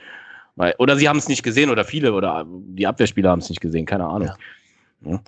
Weil, 0.55 0.75
oder 0.77 0.97
sie 0.97 1.09
haben 1.09 1.17
es 1.17 1.27
nicht 1.27 1.43
gesehen 1.43 1.69
oder 1.69 1.83
viele 1.83 2.13
oder 2.13 2.45
die 2.47 2.87
Abwehrspieler 2.87 3.31
haben 3.31 3.39
es 3.39 3.49
nicht 3.49 3.61
gesehen, 3.61 3.85
keine 3.85 4.05
Ahnung. 4.05 4.27
Ja. 4.27 5.11
Ja. 5.11 5.21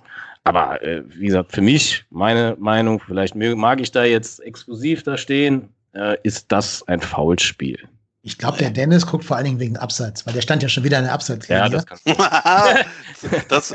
Aber 0.44 0.82
äh, 0.82 1.02
wie 1.06 1.26
gesagt, 1.26 1.52
für 1.52 1.62
mich, 1.62 2.04
meine 2.10 2.56
Meinung, 2.58 3.00
vielleicht 3.00 3.34
mag 3.34 3.80
ich 3.80 3.92
da 3.92 4.04
jetzt 4.04 4.40
exklusiv 4.40 5.02
da 5.02 5.16
stehen, 5.16 5.68
äh, 5.94 6.16
ist 6.22 6.50
das 6.50 6.86
ein 6.88 7.00
Foulspiel. 7.00 7.78
Ich 8.24 8.38
glaube, 8.38 8.56
der 8.58 8.70
Dennis 8.70 9.04
guckt 9.04 9.24
vor 9.24 9.36
allen 9.36 9.46
Dingen 9.46 9.58
wegen 9.58 9.76
Abseits, 9.76 10.24
weil 10.24 10.32
der 10.32 10.42
stand 10.42 10.62
ja 10.62 10.68
schon 10.68 10.84
wieder 10.84 10.96
in 10.98 11.04
der 11.04 11.12
Abseitslinie. 11.12 11.62
Ja, 11.62 12.84
das, 13.48 13.74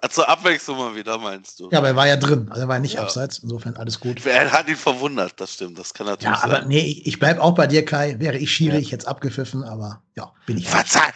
das 0.00 0.12
zur 0.12 0.28
Abwechslung 0.28 0.78
mal 0.78 0.96
wieder, 0.96 1.16
meinst 1.16 1.60
du? 1.60 1.70
Ja, 1.70 1.78
aber 1.78 1.88
er 1.88 1.96
war 1.96 2.08
ja 2.08 2.16
drin, 2.16 2.48
also 2.50 2.62
er 2.62 2.68
war 2.68 2.80
nicht 2.80 2.94
ja. 2.94 3.02
Abseits, 3.02 3.38
insofern 3.38 3.76
alles 3.76 4.00
gut. 4.00 4.26
Er 4.26 4.50
hat 4.50 4.68
ihn 4.68 4.74
verwundert, 4.74 5.34
das 5.36 5.54
stimmt, 5.54 5.78
das 5.78 5.94
kann 5.94 6.06
natürlich 6.06 6.36
Ja, 6.36 6.42
aber 6.42 6.60
sein. 6.60 6.68
nee, 6.68 7.02
ich 7.04 7.20
bleibe 7.20 7.40
auch 7.40 7.54
bei 7.54 7.68
dir, 7.68 7.84
Kai. 7.84 8.16
Wäre 8.18 8.36
ich 8.36 8.50
Schiri, 8.50 8.74
ja. 8.74 8.80
ich 8.80 8.90
jetzt 8.90 9.06
abgepfiffen, 9.06 9.62
aber 9.62 10.02
ja, 10.16 10.32
bin 10.46 10.58
ich. 10.58 10.68
Verzeih, 10.68 11.12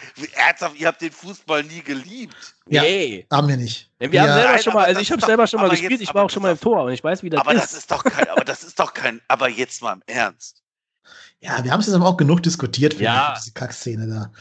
ernsthaft, 0.47 0.79
ihr 0.79 0.87
habt 0.87 1.01
den 1.01 1.11
Fußball 1.11 1.63
nie 1.63 1.81
geliebt. 1.81 2.55
Ja, 2.69 2.83
nee. 2.83 3.27
haben 3.29 3.49
wir 3.49 3.57
nicht. 3.57 3.89
Ja, 3.99 4.09
wir, 4.09 4.21
haben 4.21 4.33
selber 4.33 4.51
Nein, 4.51 4.63
schon 4.63 4.73
mal, 4.73 4.85
also 4.85 5.01
ich 5.01 5.11
habe 5.11 5.25
selber 5.25 5.47
schon 5.47 5.59
mal 5.59 5.69
gespielt, 5.69 5.91
jetzt, 5.91 6.01
ich 6.03 6.13
war 6.13 6.23
auch 6.23 6.29
schon 6.29 6.43
mal 6.43 6.51
im 6.53 6.59
Tor 6.59 6.83
und 6.83 6.93
ich 6.93 7.03
weiß, 7.03 7.23
wie 7.23 7.29
das 7.29 7.41
aber 7.41 7.51
ist. 7.51 7.57
Aber 7.57 7.65
das 7.65 7.73
ist 7.73 7.91
doch 7.91 8.03
kein, 8.05 8.29
aber 8.29 8.45
das 8.45 8.63
ist 8.63 8.79
doch 8.79 8.93
kein, 8.93 9.19
aber 9.27 9.49
jetzt 9.49 9.81
mal 9.81 9.93
im 9.93 10.01
Ernst. 10.07 10.63
Ja, 11.41 11.63
wir 11.63 11.71
haben 11.71 11.79
es 11.79 11.87
jetzt 11.87 11.95
aber 11.95 12.07
auch 12.07 12.17
genug 12.17 12.43
diskutiert 12.43 12.95
für 12.95 13.03
ja. 13.03 13.33
diese 13.37 13.53
Kackszene 13.53 14.07
da. 14.07 14.31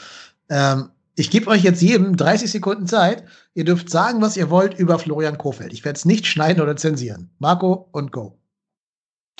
Ähm, 0.50 0.90
ich 1.14 1.30
gebe 1.30 1.48
euch 1.48 1.62
jetzt 1.62 1.82
jedem 1.82 2.16
30 2.16 2.50
Sekunden 2.50 2.86
Zeit. 2.86 3.24
Ihr 3.54 3.64
dürft 3.64 3.90
sagen, 3.90 4.20
was 4.20 4.36
ihr 4.36 4.50
wollt 4.50 4.78
über 4.78 4.98
Florian 4.98 5.38
Kofeld. 5.38 5.72
Ich 5.72 5.84
werde 5.84 5.96
es 5.96 6.04
nicht 6.04 6.26
schneiden 6.26 6.62
oder 6.62 6.76
zensieren. 6.76 7.30
Marco 7.38 7.88
und 7.92 8.12
Go. 8.12 8.38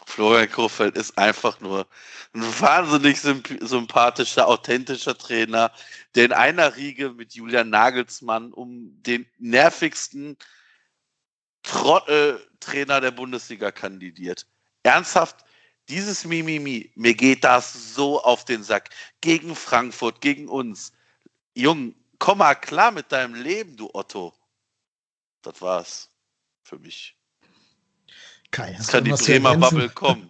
Florian 0.06 0.50
Kofeld 0.50 0.96
ist 0.96 1.16
einfach 1.18 1.60
nur 1.60 1.86
ein 2.34 2.42
wahnsinnig 2.60 3.20
sympathischer, 3.20 4.48
authentischer 4.48 5.16
Trainer, 5.16 5.70
der 6.14 6.26
in 6.26 6.32
einer 6.32 6.76
Riege 6.76 7.10
mit 7.10 7.34
Julian 7.34 7.70
Nagelsmann 7.70 8.52
um 8.52 8.90
den 9.02 9.26
nervigsten 9.38 10.36
Trottel-Trainer 11.62 13.00
der 13.00 13.10
Bundesliga 13.10 13.70
kandidiert. 13.70 14.46
Ernsthaft, 14.82 15.44
dieses 15.88 16.24
Mimimi, 16.24 16.90
mir 16.94 17.14
geht 17.14 17.44
das 17.44 17.94
so 17.94 18.22
auf 18.22 18.44
den 18.44 18.62
Sack. 18.62 18.90
Gegen 19.20 19.54
Frankfurt, 19.54 20.20
gegen 20.20 20.48
uns. 20.48 20.92
Jung, 21.54 21.94
komm 22.18 22.38
mal 22.38 22.54
klar 22.54 22.90
mit 22.90 23.10
deinem 23.10 23.34
Leben, 23.34 23.76
du 23.76 23.90
Otto. 23.92 24.34
Das 25.42 25.60
war's 25.62 26.10
für 26.62 26.78
mich. 26.78 27.16
Kai, 28.50 28.72
Jetzt 28.72 28.88
kann 28.90 29.04
die 29.04 29.12
Bremer 29.12 29.56
Bubble 29.56 29.88
kommen. 29.88 30.26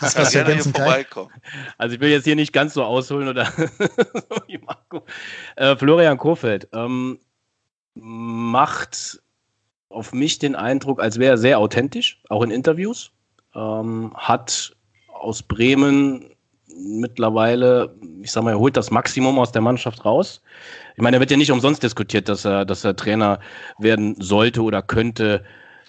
das 0.00 0.14
kann 0.14 0.30
gerne 0.30 0.54
hier 0.54 0.62
vorbeikommen. 0.62 1.32
Also 1.78 1.94
ich 1.94 2.00
will 2.00 2.10
jetzt 2.10 2.24
hier 2.24 2.36
nicht 2.36 2.52
ganz 2.52 2.74
so 2.74 2.84
ausholen 2.84 3.28
oder 3.28 3.52
Marco. 4.62 5.04
Äh, 5.56 5.76
Florian 5.76 6.18
Kofeld 6.18 6.68
ähm, 6.72 7.20
macht 7.94 9.22
auf 9.88 10.12
mich 10.12 10.38
den 10.38 10.56
Eindruck, 10.56 11.00
als 11.00 11.18
wäre 11.18 11.34
er 11.34 11.38
sehr 11.38 11.58
authentisch, 11.58 12.20
auch 12.28 12.42
in 12.42 12.50
Interviews 12.50 13.12
ähm, 13.56 14.12
hat 14.14 14.76
aus 15.12 15.42
Bremen 15.42 16.30
mittlerweile, 16.78 17.94
ich 18.22 18.30
sag 18.30 18.44
mal, 18.44 18.50
er 18.50 18.58
holt 18.58 18.76
das 18.76 18.90
Maximum 18.90 19.38
aus 19.38 19.52
der 19.52 19.62
Mannschaft 19.62 20.04
raus. 20.04 20.42
Ich 20.94 21.02
meine, 21.02 21.16
er 21.16 21.20
wird 21.20 21.30
ja 21.30 21.36
nicht 21.36 21.52
umsonst 21.52 21.82
diskutiert, 21.82 22.28
dass 22.28 22.44
er, 22.44 22.64
dass 22.64 22.84
er 22.84 22.96
Trainer 22.96 23.40
werden 23.78 24.16
sollte 24.20 24.62
oder 24.62 24.82
könnte 24.82 25.42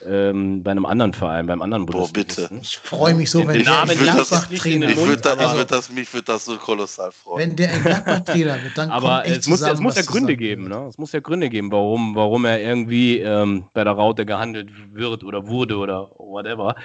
ähm, 0.05 0.63
bei 0.63 0.71
einem 0.71 0.85
anderen 0.85 1.13
Verein, 1.13 1.47
beim 1.47 1.61
anderen 1.61 1.85
Boah, 1.85 2.07
bitte. 2.11 2.49
Ich 2.61 2.77
freue 2.77 3.15
mich 3.15 3.31
so, 3.31 3.47
wenn 3.47 3.53
der 3.53 3.63
Namen 3.63 3.91
in 3.91 3.99
Gladbach 3.99 4.47
Trainer 4.47 4.87
wird. 4.87 4.97
Ich 4.97 5.05
würde 5.05 5.21
das, 5.21 5.37
also, 5.37 5.63
das, 5.63 5.91
mich 5.91 6.13
würde 6.13 6.25
das 6.25 6.45
so 6.45 6.57
kolossal 6.57 7.11
freuen. 7.11 7.49
Wenn 7.49 7.55
der 7.55 7.73
in 7.73 7.81
Gladbach 7.81 8.19
Trainer 8.21 8.63
wird, 8.63 8.77
dann 8.77 8.91
Aber 8.91 9.23
kommt 9.23 9.37
es 9.37 9.47
muss, 9.47 9.59
zusammen, 9.59 9.73
es 9.73 9.79
muss 9.81 9.95
ja 9.95 10.01
Gründe 10.03 10.37
geben, 10.37 10.67
ne? 10.67 10.85
Es 10.87 10.97
muss 10.97 11.11
ja 11.11 11.19
Gründe 11.19 11.49
geben, 11.49 11.71
warum, 11.71 12.15
warum 12.15 12.45
er 12.45 12.61
irgendwie 12.61 13.19
ähm, 13.19 13.65
bei 13.73 13.83
der 13.83 13.93
Raute 13.93 14.25
gehandelt 14.25 14.69
wird 14.93 15.23
oder 15.23 15.47
wurde 15.47 15.77
oder 15.77 16.11
whatever. 16.17 16.75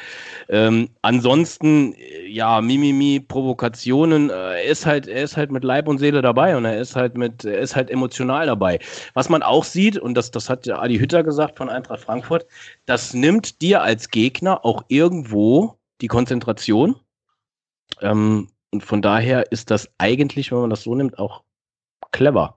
Ähm, 0.49 0.89
ansonsten, 1.03 1.95
ja, 2.27 2.61
Mimimi, 2.61 3.21
Provokationen, 3.21 4.31
äh, 4.31 4.33
er 4.33 4.65
ist 4.65 4.87
halt, 4.87 5.07
er 5.07 5.23
ist 5.23 5.37
halt 5.37 5.51
mit 5.51 5.65
Leib 5.65 5.89
und 5.89 5.99
Seele 5.99 6.23
dabei 6.23 6.57
und 6.57 6.65
er 6.65 6.81
ist 6.81 6.97
halt 6.97 7.17
mit, 7.17 7.45
er 7.45 7.59
ist 7.59 7.77
halt 7.77 7.91
emotional 7.91 8.47
dabei. 8.47 8.79
Was 9.15 9.29
man 9.29 9.43
auch 9.43 9.65
sieht, 9.65 9.99
und 9.99 10.15
das, 10.15 10.31
das 10.31 10.49
hat 10.49 10.67
ja 10.67 10.79
Adi 10.79 10.99
Hütter 10.99 11.23
gesagt 11.23 11.59
von 11.59 11.69
Eintracht 11.69 12.01
Frankfurt, 12.01 12.47
das 13.03 13.15
nimmt 13.15 13.61
dir 13.63 13.83
als 13.83 14.11
Gegner 14.11 14.65
auch 14.65 14.85
irgendwo 14.87 15.77
die 16.01 16.07
Konzentration. 16.07 16.95
Ähm, 18.01 18.49
und 18.71 18.85
von 18.85 19.03
daher 19.03 19.51
ist 19.51 19.71
das 19.71 19.89
eigentlich, 19.99 20.53
wenn 20.53 20.61
man 20.61 20.71
das 20.71 20.85
so 20.85 20.95
nimmt, 20.95 21.19
auch 21.19 21.43
clever. 22.13 22.57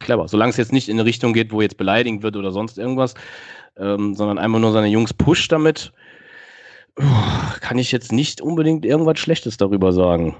Clever. 0.00 0.26
Solange 0.26 0.50
es 0.50 0.56
jetzt 0.56 0.72
nicht 0.72 0.88
in 0.88 0.98
eine 0.98 1.06
Richtung 1.06 1.32
geht, 1.32 1.52
wo 1.52 1.60
jetzt 1.62 1.76
beleidigt 1.76 2.22
wird 2.22 2.36
oder 2.36 2.50
sonst 2.50 2.78
irgendwas, 2.78 3.14
ähm, 3.76 4.14
sondern 4.14 4.38
einfach 4.38 4.58
nur 4.58 4.72
seine 4.72 4.88
Jungs 4.88 5.14
pusht 5.14 5.52
damit, 5.52 5.92
kann 7.60 7.78
ich 7.78 7.92
jetzt 7.92 8.12
nicht 8.12 8.40
unbedingt 8.40 8.84
irgendwas 8.84 9.18
Schlechtes 9.20 9.56
darüber 9.56 9.92
sagen. 9.92 10.36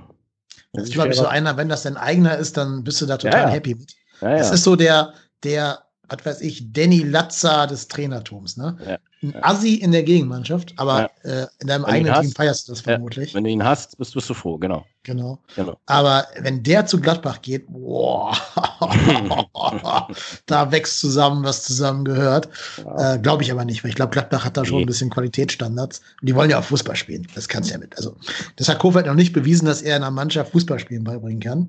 Das 0.72 0.84
ist, 0.84 0.92
glaube 0.92 1.10
ich, 1.10 1.16
so 1.16 1.26
einer, 1.26 1.56
wenn 1.56 1.68
das 1.68 1.84
dein 1.84 1.96
eigener 1.96 2.36
ist, 2.36 2.56
dann 2.56 2.82
bist 2.82 3.00
du 3.00 3.06
da 3.06 3.16
total 3.16 3.42
ja, 3.42 3.48
ja. 3.48 3.54
happy 3.54 3.76
mit. 3.76 3.94
Ja, 4.20 4.34
es 4.34 4.50
ist 4.50 4.64
so 4.64 4.74
der, 4.74 5.14
der 5.44 5.83
was 6.08 6.24
weiß 6.24 6.40
ich, 6.42 6.72
Danny 6.72 7.02
Latza 7.02 7.66
des 7.66 7.88
Trainertums, 7.88 8.56
ne? 8.56 8.76
Ja 8.86 8.98
ein 9.24 9.42
Assi 9.42 9.74
in 9.74 9.92
der 9.92 10.02
Gegenmannschaft, 10.02 10.74
aber 10.76 11.10
ja. 11.24 11.42
äh, 11.42 11.46
in 11.60 11.68
deinem 11.68 11.84
wenn 11.84 11.90
eigenen 11.90 12.20
Team 12.20 12.32
feierst 12.32 12.68
du 12.68 12.72
das 12.72 12.82
vermutlich. 12.82 13.30
Ja. 13.30 13.36
Wenn 13.36 13.44
du 13.44 13.50
ihn 13.50 13.64
hast, 13.64 13.98
bist, 13.98 14.14
bist 14.14 14.28
du 14.28 14.34
froh, 14.34 14.58
genau. 14.58 14.84
Genau. 15.04 15.38
genau. 15.54 15.78
Aber 15.84 16.26
wenn 16.40 16.62
der 16.62 16.86
zu 16.86 16.98
Gladbach 16.98 17.42
geht, 17.42 17.66
boah, 17.68 18.34
da 20.46 20.72
wächst 20.72 20.98
zusammen, 20.98 21.44
was 21.44 21.62
zusammengehört. 21.62 22.48
Ja. 22.82 23.14
Äh, 23.14 23.18
glaube 23.18 23.42
ich 23.42 23.52
aber 23.52 23.66
nicht, 23.66 23.84
weil 23.84 23.90
ich 23.90 23.96
glaube, 23.96 24.12
Gladbach 24.12 24.46
hat 24.46 24.56
da 24.56 24.64
schon 24.64 24.78
nee. 24.78 24.84
ein 24.84 24.86
bisschen 24.86 25.10
Qualitätsstandards. 25.10 26.00
Und 26.22 26.28
die 26.28 26.34
wollen 26.34 26.48
ja 26.48 26.58
auch 26.58 26.64
Fußball 26.64 26.96
spielen. 26.96 27.28
Das 27.34 27.48
kannst 27.48 27.68
du 27.68 27.74
ja 27.74 27.78
mit. 27.78 27.94
Also, 27.98 28.16
das 28.56 28.70
hat 28.70 28.78
Kofeld 28.78 29.04
noch 29.04 29.14
nicht 29.14 29.34
bewiesen, 29.34 29.66
dass 29.66 29.82
er 29.82 29.98
in 29.98 30.02
einer 30.02 30.10
Mannschaft 30.10 30.52
Fußball 30.52 30.78
spielen 30.78 31.04
beibringen 31.04 31.40
kann. 31.40 31.68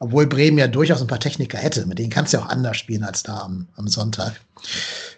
Obwohl 0.00 0.26
Bremen 0.26 0.58
ja 0.58 0.66
durchaus 0.66 1.00
ein 1.00 1.06
paar 1.06 1.20
Techniker 1.20 1.58
hätte. 1.58 1.86
Mit 1.86 2.00
denen 2.00 2.10
kannst 2.10 2.32
du 2.32 2.38
ja 2.38 2.44
auch 2.44 2.48
anders 2.48 2.76
spielen 2.76 3.04
als 3.04 3.22
da 3.22 3.42
am, 3.42 3.68
am 3.76 3.86
Sonntag. 3.86 4.40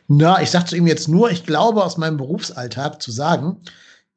Na, 0.08 0.42
ich 0.42 0.50
sagte 0.50 0.76
ihm 0.76 0.86
jetzt 0.86 1.08
nur, 1.08 1.30
ich 1.30 1.46
glaube 1.46 1.82
aus 1.82 1.96
meinem 1.96 2.16
Berufsalltag 2.16 3.00
zu 3.00 3.10
sagen, 3.10 3.56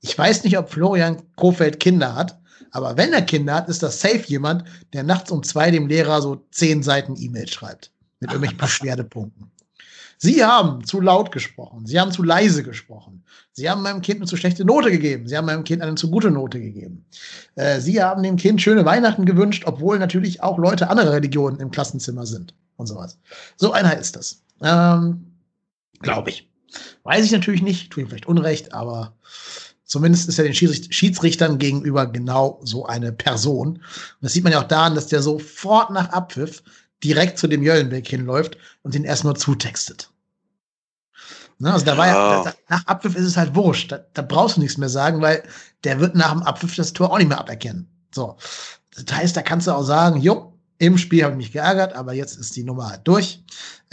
ich 0.01 0.17
weiß 0.17 0.43
nicht, 0.43 0.57
ob 0.57 0.69
Florian 0.69 1.21
Kofeld 1.35 1.79
Kinder 1.79 2.13
hat, 2.13 2.39
aber 2.71 2.97
wenn 2.97 3.13
er 3.13 3.21
Kinder 3.21 3.55
hat, 3.55 3.69
ist 3.69 3.83
das 3.83 4.01
safe 4.01 4.23
jemand, 4.27 4.63
der 4.93 5.03
nachts 5.03 5.31
um 5.31 5.43
zwei 5.43 5.71
dem 5.71 5.87
Lehrer 5.87 6.21
so 6.21 6.45
zehn 6.51 6.83
Seiten 6.83 7.15
E-Mail 7.17 7.47
schreibt. 7.47 7.91
Mit 8.19 8.29
irgendwelchen 8.31 8.57
Beschwerdepunkten. 8.59 9.51
Sie 10.19 10.43
haben 10.43 10.83
zu 10.83 10.99
laut 10.99 11.31
gesprochen. 11.31 11.85
Sie 11.85 11.99
haben 11.99 12.11
zu 12.11 12.23
leise 12.23 12.63
gesprochen. 12.63 13.23
Sie 13.51 13.69
haben 13.69 13.83
meinem 13.83 14.01
Kind 14.01 14.19
eine 14.19 14.27
zu 14.27 14.35
schlechte 14.35 14.65
Note 14.65 14.89
gegeben. 14.89 15.27
Sie 15.27 15.37
haben 15.37 15.45
meinem 15.45 15.63
Kind 15.63 15.81
eine 15.81 15.95
zu 15.95 16.09
gute 16.09 16.31
Note 16.31 16.59
gegeben. 16.59 17.05
Äh, 17.55 17.79
Sie 17.79 18.01
haben 18.01 18.23
dem 18.23 18.35
Kind 18.35 18.61
schöne 18.61 18.83
Weihnachten 18.83 19.25
gewünscht, 19.25 19.63
obwohl 19.67 19.99
natürlich 19.99 20.41
auch 20.41 20.57
Leute 20.57 20.89
anderer 20.89 21.13
Religionen 21.13 21.59
im 21.59 21.69
Klassenzimmer 21.69 22.25
sind 22.25 22.55
und 22.77 22.87
sowas. 22.87 23.19
So 23.57 23.71
einer 23.71 23.95
ist 23.97 24.15
das. 24.15 24.41
Ähm, 24.61 25.26
Glaube 26.01 26.29
ich. 26.29 26.49
Weiß 27.03 27.25
ich 27.25 27.31
natürlich 27.31 27.61
nicht, 27.61 27.91
tue 27.91 28.03
ihm 28.03 28.09
vielleicht 28.09 28.27
Unrecht, 28.27 28.73
aber 28.73 29.15
zumindest 29.83 30.27
ist 30.27 30.37
er 30.37 30.45
den 30.45 30.53
Schiedsrichtern 30.53 31.57
gegenüber 31.57 32.05
genau 32.07 32.59
so 32.63 32.85
eine 32.85 33.11
Person. 33.11 33.77
Und 33.77 33.81
das 34.21 34.33
sieht 34.33 34.43
man 34.43 34.53
ja 34.53 34.59
auch 34.59 34.67
daran, 34.67 34.95
dass 34.95 35.07
der 35.07 35.21
sofort 35.21 35.91
nach 35.91 36.09
Abpfiff 36.09 36.61
direkt 37.03 37.37
zu 37.37 37.47
dem 37.47 37.63
Jöllenbeck 37.63 38.07
hinläuft 38.07 38.57
und 38.83 38.93
den 38.93 39.03
erstmal 39.03 39.35
zutextet. 39.35 40.11
Ne, 41.59 41.73
also 41.73 41.85
da 41.85 41.97
war 41.97 42.07
ja, 42.07 42.43
da, 42.43 42.53
nach 42.69 42.85
Abpfiff 42.85 43.15
ist 43.15 43.25
es 43.25 43.37
halt 43.37 43.55
wurscht. 43.55 43.91
Da, 43.91 43.99
da, 44.13 44.21
brauchst 44.21 44.57
du 44.57 44.61
nichts 44.61 44.77
mehr 44.77 44.89
sagen, 44.89 45.21
weil 45.21 45.43
der 45.83 45.99
wird 45.99 46.15
nach 46.15 46.31
dem 46.31 46.43
Abpfiff 46.43 46.75
das 46.75 46.93
Tor 46.93 47.11
auch 47.11 47.17
nicht 47.17 47.29
mehr 47.29 47.39
aberkennen. 47.39 47.89
So. 48.13 48.37
Das 48.95 49.15
heißt, 49.15 49.35
da 49.35 49.41
kannst 49.41 49.65
du 49.65 49.71
auch 49.71 49.83
sagen, 49.83 50.21
jo, 50.21 50.56
Im 50.79 50.97
Spiel 50.97 51.23
habe 51.23 51.33
ich 51.33 51.37
mich 51.37 51.51
geärgert, 51.51 51.93
aber 51.93 52.13
jetzt 52.13 52.37
ist 52.37 52.55
die 52.55 52.63
Nummer 52.63 52.89
halt 52.89 53.01
durch. 53.05 53.43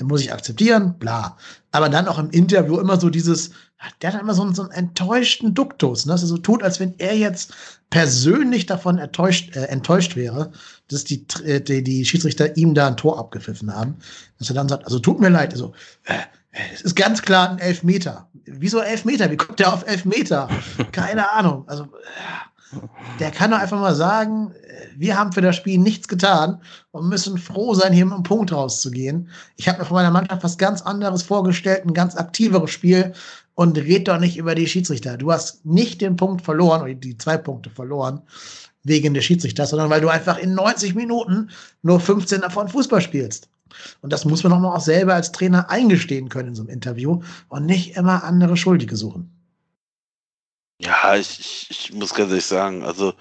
Muss 0.03 0.21
ich 0.21 0.33
akzeptieren, 0.33 0.99
bla. 0.99 1.37
Aber 1.73 1.89
dann 1.89 2.09
auch 2.09 2.19
im 2.19 2.31
Interview 2.31 2.79
immer 2.79 3.01
so 3.01 3.09
dieses, 3.11 3.51
der 4.03 4.13
hat 4.13 4.21
immer 4.21 4.35
so 4.35 4.43
einen, 4.43 4.55
so 4.55 4.63
einen 4.63 4.73
enttäuschten 4.73 5.55
Duktus, 5.55 6.05
ne? 6.05 6.13
dass 6.13 6.23
er 6.23 6.29
so 6.29 6.39
tut, 6.39 6.63
als 6.63 6.81
wenn 6.81 6.95
er 6.99 7.17
jetzt 7.17 7.53
persönlich 7.91 8.67
davon 8.67 8.99
enttäuscht, 8.99 9.57
äh, 9.57 9.65
enttäuscht 9.67 10.17
wäre, 10.17 10.53
dass 10.89 11.05
die, 11.05 11.27
äh, 11.45 11.61
die, 11.61 11.83
die 11.83 12.05
Schiedsrichter 12.05 12.57
ihm 12.57 12.75
da 12.75 12.89
ein 12.89 12.97
Tor 12.97 13.19
abgepfiffen 13.19 13.75
haben. 13.75 13.97
Dass 14.39 14.51
er 14.51 14.55
dann 14.55 14.69
sagt, 14.69 14.85
also 14.85 14.99
tut 14.99 15.21
mir 15.21 15.31
leid, 15.31 15.53
also 15.53 15.73
äh, 16.05 16.19
es 16.75 16.83
ist 16.83 16.95
ganz 16.97 17.23
klar 17.23 17.51
ein 17.51 17.59
Elfmeter. 17.59 18.29
Wieso 18.45 18.79
Elfmeter? 18.81 19.31
Wie 19.31 19.37
kommt 19.37 19.59
der 19.59 19.73
auf 19.73 19.87
Elfmeter? 19.87 20.49
Keine 20.93 21.31
Ahnung. 21.33 21.65
Also 21.67 21.85
äh, 21.85 21.89
der 23.21 23.31
kann 23.31 23.51
doch 23.51 23.59
einfach 23.59 23.81
mal 23.81 23.95
sagen, 23.95 24.53
äh, 24.53 24.89
wir 24.97 25.19
haben 25.19 25.33
für 25.33 25.41
das 25.41 25.57
Spiel 25.57 25.79
nichts 25.79 26.09
getan 26.09 26.61
und 26.91 27.09
müssen 27.09 27.39
froh 27.39 27.75
sein, 27.75 27.93
hier 27.93 28.05
mit 28.05 28.15
einem 28.15 28.23
Punkt 28.23 28.53
rauszugehen. 28.53 29.29
Ich 29.57 29.69
habe 29.69 29.79
mir 29.79 29.85
von 29.85 29.97
meiner 29.97 30.11
Mannschaft 30.11 30.45
was 30.45 30.59
ganz 30.59 30.83
anderes 30.83 31.23
vorgestellt, 31.23 31.85
ein 31.85 31.95
ganz 31.95 32.17
aktiveres 32.17 32.71
Spiel 32.71 33.13
und 33.55 33.77
red 33.79 34.09
doch 34.09 34.19
nicht 34.19 34.37
über 34.37 34.55
die 34.55 34.67
Schiedsrichter. 34.67 35.17
Du 35.17 35.33
hast 35.33 35.65
nicht 35.65 36.01
den 36.01 36.17
Punkt 36.17 36.43
verloren 36.43 36.83
oder 36.83 36.95
die 36.95 37.17
zwei 37.17 37.37
Punkte 37.37 37.71
verloren 37.71 38.23
wegen 38.83 39.15
des 39.15 39.25
Schiedsrichters, 39.25 39.71
sondern 39.71 39.91
weil 39.91 40.01
du 40.01 40.09
einfach 40.09 40.39
in 40.39 40.55
90 40.55 40.95
Minuten 40.95 41.51
nur 41.83 42.01
15 42.01 42.43
davon 42.43 42.69
Fußball 42.69 43.01
spielst. 43.01 43.49
Und 44.03 44.13
das 44.13 44.25
muss 44.25 44.45
man 44.45 44.53
auch 44.53 44.61
mal 44.61 44.75
auch 44.75 44.81
selber 44.81 45.15
als 45.15 45.33
Trainer 45.33 45.71
eingestehen 45.71 46.29
können 46.29 46.51
in 46.51 46.55
so 46.55 46.63
einem 46.63 46.71
Interview 46.71 47.23
und 47.49 47.67
nicht 47.67 47.97
immer 47.97 48.23
andere 48.25 48.57
Schuldige 48.57 48.97
suchen. 48.97 49.34
Ja, 50.85 51.17
ich, 51.17 51.41
ich, 51.41 51.71
ich 51.71 51.93
muss 51.93 52.15
ganz 52.15 52.31
ehrlich 52.31 52.47
sagen, 52.47 52.85
also 52.85 53.15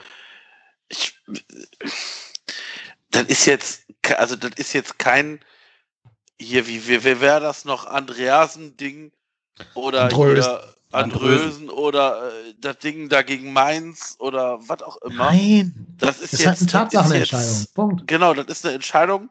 ich, 0.89 1.17
das 3.11 3.23
ist 3.23 3.45
jetzt, 3.45 3.83
also 4.17 4.35
das 4.35 4.51
ist 4.57 4.73
jetzt 4.73 4.99
kein 4.99 5.39
hier, 6.39 6.67
wie, 6.67 6.87
wie, 6.87 7.03
wer 7.03 7.21
wäre 7.21 7.39
das 7.39 7.63
noch, 7.63 7.85
Andreasen-Ding, 7.85 9.11
oder 9.75 10.03
Andrösen, 10.03 10.43
hier 10.43 10.73
Andrösen 10.93 11.69
oder 11.69 12.31
äh, 12.31 12.53
das 12.59 12.77
Ding 12.77 13.09
da 13.09 13.23
gegen 13.23 13.51
Mainz 13.51 14.15
oder 14.19 14.59
was 14.67 14.81
auch 14.83 14.97
immer. 14.97 15.31
Nein, 15.31 15.73
das 15.97 16.19
ist, 16.19 16.33
das 16.33 16.39
jetzt, 16.41 16.61
ist 16.61 16.75
eine 16.75 16.85
Tatsachenentscheidung. 16.85 17.65
Punkt. 17.73 18.07
Genau, 18.07 18.33
das 18.33 18.45
ist 18.47 18.65
eine 18.65 18.75
Entscheidung. 18.75 19.29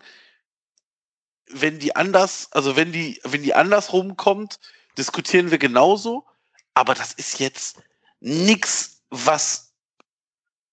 Wenn 1.49 1.79
die 1.79 1.95
anders, 1.95 2.49
also 2.53 2.77
wenn 2.77 2.93
die, 2.93 3.21
wenn 3.25 3.43
die 3.43 3.55
andersrum 3.55 4.17
kommt, 4.17 4.59
diskutieren 4.99 5.51
wir 5.51 5.59
genauso. 5.59 6.25
Aber 6.75 6.95
das 6.95 7.13
ist 7.13 7.39
jetzt 7.39 7.79
nichts, 8.23 9.03
was, 9.11 9.75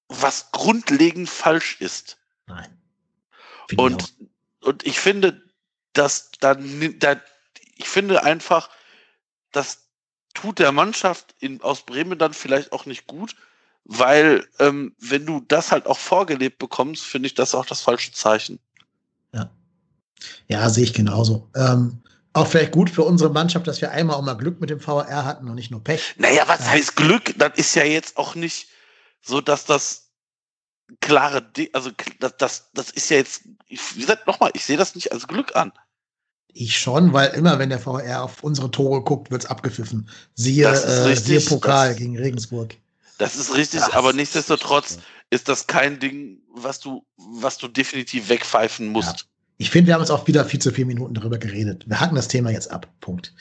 was 0.07 0.51
grundlegend 0.51 1.29
falsch 1.29 1.81
ist. 1.81 2.17
Nein. 2.47 2.77
Und, 3.75 4.01
ich 4.01 4.67
und 4.67 4.85
ich 4.85 4.99
finde, 4.99 5.41
dass 5.93 6.31
dann, 6.39 6.99
da, 6.99 7.21
ich 7.75 7.87
finde 7.87 8.23
einfach, 8.23 8.69
das 9.51 9.89
tut 10.33 10.59
der 10.59 10.71
Mannschaft 10.71 11.35
in, 11.39 11.61
aus 11.61 11.81
Bremen 11.81 12.17
dann 12.17 12.33
vielleicht 12.33 12.71
auch 12.71 12.85
nicht 12.85 13.07
gut, 13.07 13.35
weil 13.83 14.47
ähm, 14.59 14.95
wenn 14.99 15.25
du 15.25 15.41
das 15.47 15.71
halt 15.71 15.87
auch 15.87 15.97
vorgelebt 15.97 16.59
bekommst, 16.59 17.03
finde 17.03 17.27
ich 17.27 17.33
das 17.33 17.55
auch 17.55 17.65
das 17.65 17.81
falsche 17.81 18.11
Zeichen. 18.11 18.59
Ja, 19.33 19.49
ja 20.47 20.69
sehe 20.69 20.83
ich 20.83 20.93
genauso. 20.93 21.49
Ähm, 21.55 22.03
auch 22.33 22.47
vielleicht 22.47 22.71
gut 22.71 22.89
für 22.89 23.03
unsere 23.03 23.31
Mannschaft, 23.31 23.67
dass 23.67 23.81
wir 23.81 23.91
einmal 23.91 24.15
auch 24.15 24.21
mal 24.21 24.35
Glück 24.35 24.61
mit 24.61 24.69
dem 24.69 24.79
VR 24.79 25.25
hatten 25.25 25.49
und 25.49 25.55
nicht 25.55 25.71
nur 25.71 25.83
Pech. 25.83 26.15
Naja, 26.17 26.43
was 26.47 26.59
ja. 26.59 26.67
heißt 26.67 26.95
Glück? 26.95 27.33
Das 27.37 27.53
ist 27.55 27.75
ja 27.75 27.83
jetzt 27.83 28.17
auch 28.17 28.35
nicht 28.35 28.67
so, 29.21 29.41
dass 29.41 29.65
das 29.65 30.09
klare, 31.01 31.51
also 31.73 31.91
das, 32.19 32.37
das, 32.37 32.69
das 32.73 32.89
ist 32.91 33.09
ja 33.09 33.17
jetzt, 33.17 33.43
wie 33.67 34.01
gesagt, 34.01 34.27
nochmal, 34.27 34.51
ich 34.53 34.65
sehe 34.65 34.77
das 34.77 34.95
nicht 34.95 35.11
als 35.11 35.27
Glück 35.27 35.55
an. 35.55 35.71
Ich 36.51 36.79
schon, 36.79 37.13
weil 37.13 37.29
immer, 37.29 37.59
wenn 37.59 37.69
der 37.69 37.79
VR 37.79 38.23
auf 38.23 38.43
unsere 38.43 38.71
Tore 38.71 39.03
guckt, 39.03 39.29
wird's 39.29 39.45
abgepfiffen. 39.45 40.09
Siehe, 40.33 40.67
äh, 40.67 41.15
siehe 41.15 41.41
Pokal 41.41 41.89
das, 41.89 41.97
gegen 41.97 42.17
Regensburg. 42.17 42.75
Das 43.19 43.35
ist 43.35 43.53
richtig, 43.53 43.81
das 43.81 43.91
aber 43.91 44.13
nichtsdestotrotz 44.13 44.91
ist, 44.91 45.01
ist 45.29 45.49
das 45.49 45.67
kein 45.67 45.99
Ding, 45.99 46.41
was 46.51 46.79
du, 46.79 47.05
was 47.17 47.57
du 47.57 47.67
definitiv 47.67 48.29
wegpfeifen 48.29 48.87
musst. 48.87 49.19
Ja. 49.19 49.25
Ich 49.61 49.69
finde, 49.69 49.87
wir 49.87 49.93
haben 49.93 50.01
jetzt 50.01 50.09
auch 50.09 50.25
wieder 50.25 50.45
viel 50.45 50.61
zu 50.61 50.71
vier 50.71 50.85
Minuten 50.85 51.13
darüber 51.13 51.37
geredet. 51.37 51.83
Wir 51.85 51.99
hacken 51.99 52.15
das 52.15 52.29
Thema 52.29 52.49
jetzt 52.49 52.71
ab. 52.71 52.87
Punkt. 53.01 53.33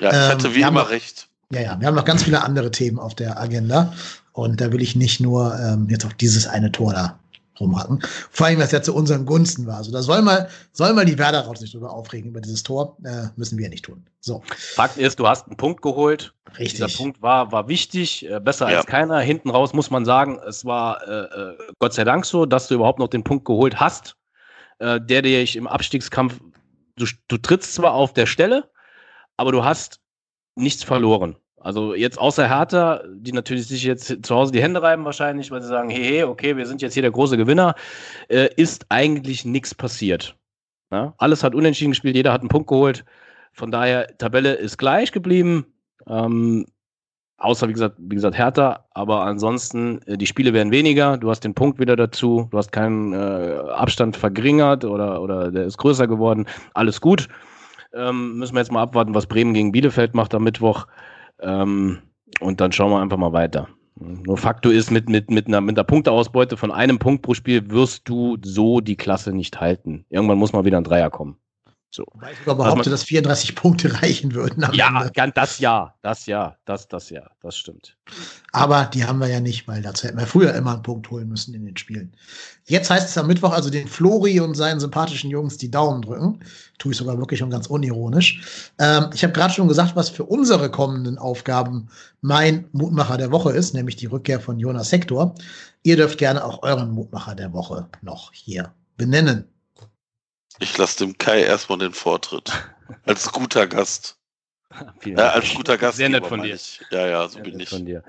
Ja, 0.00 0.08
ich 0.08 0.16
hatte 0.16 0.46
ähm, 0.46 0.54
wie 0.54 0.60
immer 0.60 0.70
noch, 0.70 0.90
recht. 0.90 1.26
Ja, 1.50 1.60
ja, 1.60 1.80
wir 1.80 1.88
haben 1.88 1.96
noch 1.96 2.04
ganz 2.04 2.22
viele 2.22 2.42
andere 2.42 2.70
Themen 2.70 3.00
auf 3.00 3.16
der 3.16 3.40
Agenda. 3.40 3.92
Und 4.32 4.60
da 4.60 4.70
will 4.72 4.80
ich 4.80 4.94
nicht 4.94 5.20
nur 5.20 5.58
ähm, 5.58 5.88
jetzt 5.90 6.06
auf 6.06 6.14
dieses 6.14 6.46
eine 6.46 6.70
Tor 6.70 6.92
da 6.92 7.18
rumhacken. 7.58 8.00
Vor 8.30 8.46
allem, 8.46 8.60
was 8.60 8.70
ja 8.70 8.82
zu 8.82 8.94
unseren 8.94 9.26
Gunsten 9.26 9.66
war. 9.66 9.78
Also 9.78 9.90
da 9.90 10.00
soll 10.00 10.22
mal, 10.22 10.48
soll 10.72 10.92
mal 10.92 11.04
die 11.04 11.18
Werder 11.18 11.40
raus 11.40 11.58
sich 11.58 11.72
drüber 11.72 11.92
aufregen 11.92 12.30
über 12.30 12.40
dieses 12.40 12.62
Tor. 12.62 12.96
Äh, 13.04 13.26
müssen 13.34 13.58
wir 13.58 13.68
nicht 13.68 13.84
tun. 13.84 14.04
So. 14.20 14.42
Fakt 14.46 14.96
ist, 14.96 15.18
du 15.18 15.26
hast 15.26 15.48
einen 15.48 15.56
Punkt 15.56 15.82
geholt. 15.82 16.34
Richtig. 16.56 16.84
Dieser 16.84 16.96
Punkt 16.96 17.20
war, 17.20 17.50
war 17.50 17.66
wichtig, 17.66 18.30
äh, 18.30 18.38
besser 18.38 18.70
ja. 18.70 18.78
als 18.78 18.86
keiner. 18.86 19.18
Hinten 19.18 19.50
raus 19.50 19.72
muss 19.72 19.90
man 19.90 20.04
sagen, 20.04 20.38
es 20.48 20.64
war 20.64 21.02
äh, 21.08 21.52
äh, 21.52 21.58
Gott 21.80 21.94
sei 21.94 22.04
Dank 22.04 22.26
so, 22.26 22.46
dass 22.46 22.68
du 22.68 22.74
überhaupt 22.74 23.00
noch 23.00 23.08
den 23.08 23.24
Punkt 23.24 23.44
geholt 23.44 23.80
hast, 23.80 24.16
äh, 24.78 25.00
der 25.00 25.22
dir 25.22 25.42
ich 25.42 25.56
im 25.56 25.66
Abstiegskampf, 25.66 26.40
du, 26.96 27.06
du 27.28 27.38
trittst 27.38 27.74
zwar 27.74 27.94
auf 27.94 28.12
der 28.12 28.26
Stelle, 28.26 28.70
aber 29.36 29.52
du 29.52 29.64
hast 29.64 30.00
nichts 30.56 30.82
verloren. 30.82 31.36
Also 31.64 31.94
jetzt 31.94 32.18
außer 32.18 32.46
Hertha, 32.46 33.02
die 33.08 33.32
natürlich 33.32 33.66
sich 33.66 33.84
jetzt 33.84 34.18
zu 34.22 34.34
Hause 34.34 34.52
die 34.52 34.62
Hände 34.62 34.82
reiben 34.82 35.04
wahrscheinlich, 35.06 35.50
weil 35.50 35.62
sie 35.62 35.68
sagen, 35.68 35.88
hey, 35.88 36.04
hey 36.04 36.24
okay, 36.24 36.56
wir 36.56 36.66
sind 36.66 36.82
jetzt 36.82 36.92
hier 36.92 37.02
der 37.02 37.10
große 37.10 37.38
Gewinner, 37.38 37.74
äh, 38.28 38.50
ist 38.56 38.84
eigentlich 38.90 39.46
nichts 39.46 39.74
passiert. 39.74 40.36
Ja? 40.92 41.14
Alles 41.16 41.42
hat 41.42 41.54
unentschieden 41.54 41.92
gespielt, 41.92 42.16
jeder 42.16 42.32
hat 42.34 42.42
einen 42.42 42.50
Punkt 42.50 42.68
geholt. 42.68 43.04
Von 43.54 43.70
daher, 43.70 44.14
Tabelle 44.18 44.52
ist 44.52 44.76
gleich 44.76 45.10
geblieben. 45.10 45.64
Ähm, 46.06 46.66
außer, 47.44 47.68
wie 47.68 47.72
gesagt, 47.72 47.96
wie 47.98 48.14
gesagt, 48.14 48.36
Hertha, 48.36 48.84
aber 48.92 49.22
ansonsten, 49.22 50.00
äh, 50.06 50.16
die 50.16 50.26
Spiele 50.26 50.52
werden 50.52 50.72
weniger, 50.72 51.16
du 51.16 51.30
hast 51.30 51.40
den 51.40 51.54
Punkt 51.54 51.78
wieder 51.78 51.96
dazu, 51.96 52.48
du 52.50 52.58
hast 52.58 52.72
keinen 52.72 53.12
äh, 53.12 53.58
Abstand 53.74 54.16
verringert 54.16 54.84
oder, 54.84 55.20
oder 55.22 55.50
der 55.50 55.64
ist 55.64 55.78
größer 55.78 56.06
geworden, 56.06 56.46
alles 56.72 57.00
gut. 57.00 57.28
Ähm, 57.92 58.38
müssen 58.38 58.54
wir 58.54 58.60
jetzt 58.60 58.72
mal 58.72 58.82
abwarten, 58.82 59.14
was 59.14 59.26
Bremen 59.26 59.54
gegen 59.54 59.70
Bielefeld 59.70 60.14
macht 60.14 60.34
am 60.34 60.42
Mittwoch. 60.42 60.86
Ähm, 61.40 61.98
und 62.40 62.60
dann 62.60 62.72
schauen 62.72 62.90
wir 62.90 63.00
einfach 63.00 63.16
mal 63.16 63.32
weiter. 63.32 63.68
Nur 63.96 64.36
Faktor 64.36 64.72
ist, 64.72 64.90
mit, 64.90 65.08
mit, 65.08 65.30
mit, 65.30 65.46
einer, 65.46 65.60
mit 65.60 65.78
einer 65.78 65.84
Punkteausbeute 65.84 66.56
von 66.56 66.72
einem 66.72 66.98
Punkt 66.98 67.22
pro 67.22 67.34
Spiel 67.34 67.70
wirst 67.70 68.08
du 68.08 68.36
so 68.42 68.80
die 68.80 68.96
Klasse 68.96 69.32
nicht 69.32 69.60
halten. 69.60 70.04
Irgendwann 70.10 70.38
muss 70.38 70.52
mal 70.52 70.64
wieder 70.64 70.78
ein 70.78 70.84
Dreier 70.84 71.10
kommen. 71.10 71.36
So. 71.94 72.04
Weil 72.14 72.32
ich 72.32 72.40
sogar 72.40 72.56
behaupte, 72.56 72.90
dass 72.90 73.04
34 73.04 73.54
Punkte 73.54 74.02
reichen 74.02 74.34
würden. 74.34 74.66
ja, 74.72 75.04
Ende. 75.04 75.32
das 75.32 75.60
ja, 75.60 75.94
das 76.02 76.26
ja, 76.26 76.56
das, 76.64 76.88
das 76.88 77.08
ja, 77.10 77.22
das 77.40 77.56
stimmt. 77.56 77.96
Aber 78.50 78.86
die 78.86 79.04
haben 79.04 79.20
wir 79.20 79.28
ja 79.28 79.38
nicht, 79.38 79.68
weil 79.68 79.80
dazu 79.80 80.08
hätten 80.08 80.18
wir 80.18 80.26
früher 80.26 80.52
immer 80.54 80.72
einen 80.72 80.82
Punkt 80.82 81.08
holen 81.12 81.28
müssen 81.28 81.54
in 81.54 81.64
den 81.64 81.76
Spielen. 81.76 82.12
Jetzt 82.66 82.90
heißt 82.90 83.08
es 83.08 83.16
am 83.16 83.28
Mittwoch 83.28 83.52
also 83.52 83.70
den 83.70 83.86
Flori 83.86 84.40
und 84.40 84.56
seinen 84.56 84.80
sympathischen 84.80 85.30
Jungs 85.30 85.56
die 85.56 85.70
Daumen 85.70 86.02
drücken. 86.02 86.40
Tue 86.78 86.90
ich 86.90 86.98
sogar 86.98 87.16
wirklich 87.16 87.44
und 87.44 87.50
ganz 87.50 87.68
unironisch. 87.68 88.72
Ähm, 88.80 89.10
ich 89.14 89.22
habe 89.22 89.32
gerade 89.32 89.54
schon 89.54 89.68
gesagt, 89.68 89.94
was 89.94 90.08
für 90.08 90.24
unsere 90.24 90.72
kommenden 90.72 91.16
Aufgaben 91.16 91.86
mein 92.22 92.66
Mutmacher 92.72 93.18
der 93.18 93.30
Woche 93.30 93.52
ist, 93.52 93.72
nämlich 93.72 93.94
die 93.94 94.06
Rückkehr 94.06 94.40
von 94.40 94.58
Jonas 94.58 94.90
Hector. 94.90 95.36
Ihr 95.84 95.94
dürft 95.94 96.18
gerne 96.18 96.44
auch 96.44 96.64
euren 96.64 96.90
Mutmacher 96.90 97.36
der 97.36 97.52
Woche 97.52 97.86
noch 98.02 98.32
hier 98.32 98.72
benennen. 98.96 99.44
Ich 100.60 100.76
lasse 100.78 100.98
dem 100.98 101.18
Kai 101.18 101.42
erstmal 101.42 101.78
den 101.78 101.92
Vortritt. 101.92 102.52
Als 103.04 103.30
guter 103.30 103.66
Gast. 103.66 104.18
ja, 105.04 105.30
als 105.30 105.52
guter 105.54 105.76
Gast. 105.78 105.96
Sehr 105.96 106.08
nett 106.08 106.26
von 106.26 106.42
dir. 106.42 106.54
Ich. 106.54 106.80
Ja, 106.90 107.06
ja, 107.06 107.22
so 107.28 107.34
Sehr 107.34 107.42
bin 107.42 107.60
ich. 107.60 107.68
Von 107.68 107.84
dir. 107.84 108.02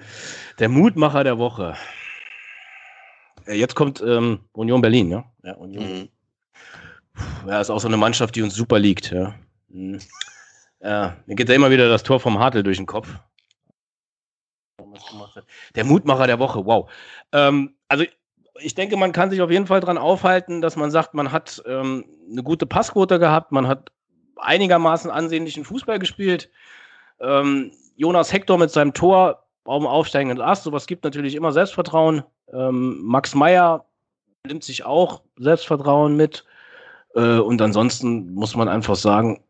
Der 0.60 0.70
Mutmacher 0.70 1.24
der 1.24 1.38
Woche. 1.38 1.76
Jetzt 3.48 3.76
kommt 3.76 4.02
ähm, 4.02 4.40
Union 4.54 4.82
Berlin, 4.82 5.12
ja? 5.12 5.24
Ja, 5.44 5.54
Union. 5.54 5.84
Mhm. 5.84 6.10
Ja, 7.48 7.62
ist 7.62 7.70
auch 7.70 7.80
so 7.80 7.88
eine 7.88 7.98
Mannschaft, 7.98 8.36
die 8.36 8.42
uns 8.42 8.56
super 8.56 8.80
liegt, 8.80 9.12
ja. 9.12 9.36
Mhm. 9.70 10.00
Ja, 10.82 11.18
mir 11.26 11.36
geht 11.36 11.50
da 11.50 11.54
immer 11.54 11.72
wieder 11.72 11.90
das 11.90 12.04
Tor 12.04 12.20
vom 12.20 12.40
Hartl 12.40 12.64
durch 12.64 12.78
den 12.78 12.86
Kopf. 12.86 13.10
Der 15.76 15.84
Mutmacher 15.84 16.28
der 16.28 16.40
Woche, 16.40 16.66
wow. 16.66 16.90
Ähm, 17.32 17.76
also 17.88 18.06
ich 18.60 18.76
denke, 18.76 18.98
man 18.98 19.12
kann 19.12 19.30
sich 19.30 19.42
auf 19.42 19.52
jeden 19.52 19.68
Fall 19.68 19.82
daran 19.82 19.98
aufhalten, 19.98 20.62
dass 20.62 20.76
man 20.76 20.92
sagt, 20.92 21.14
man 21.14 21.32
hat 21.32 21.62
ähm, 21.66 22.06
eine 22.32 22.44
gute 22.44 22.66
Passquote 22.66 23.20
gehabt, 23.20 23.52
man 23.52 23.68
hat 23.68 23.92
einigermaßen 24.38 25.12
ansehnlichen 25.12 25.66
Fußball 25.66 26.00
gespielt. 26.00 26.50
Ähm, 27.20 27.72
Jonas 27.96 28.34
Hector 28.34 28.58
mit 28.58 28.72
seinem 28.72 28.94
Tor 28.94 29.44
auf 29.64 29.80
dem 29.80 29.88
aufsteigenden 29.88 30.42
Ast, 30.42 30.64
sowas 30.64 30.86
gibt 30.86 31.04
natürlich 31.04 31.36
immer 31.36 31.52
Selbstvertrauen. 31.52 32.24
Ähm, 32.54 33.00
Max 33.04 33.34
Meyer 33.36 33.86
nimmt 34.46 34.64
sich 34.64 34.86
auch 34.86 35.22
Selbstvertrauen 35.38 36.16
mit. 36.16 36.46
Äh, 37.16 37.40
und 37.40 37.62
ansonsten 37.62 38.34
muss 38.34 38.56
man 38.56 38.68
einfach 38.68 38.96
sagen, 38.96 39.44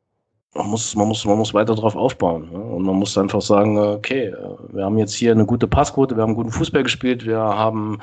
man 0.55 0.67
muss, 0.67 0.95
man 0.95 1.07
muss, 1.07 1.25
man 1.25 1.37
muss 1.37 1.53
weiter 1.53 1.75
drauf 1.75 1.95
aufbauen. 1.95 2.49
Ne? 2.51 2.57
Und 2.57 2.83
man 2.83 2.95
muss 2.95 3.17
einfach 3.17 3.41
sagen, 3.41 3.77
okay, 3.77 4.33
wir 4.71 4.85
haben 4.85 4.97
jetzt 4.97 5.13
hier 5.13 5.31
eine 5.31 5.45
gute 5.45 5.67
Passquote, 5.67 6.15
wir 6.15 6.23
haben 6.23 6.33
guten 6.33 6.51
Fußball 6.51 6.83
gespielt, 6.83 7.25
wir 7.25 7.37
haben 7.37 7.99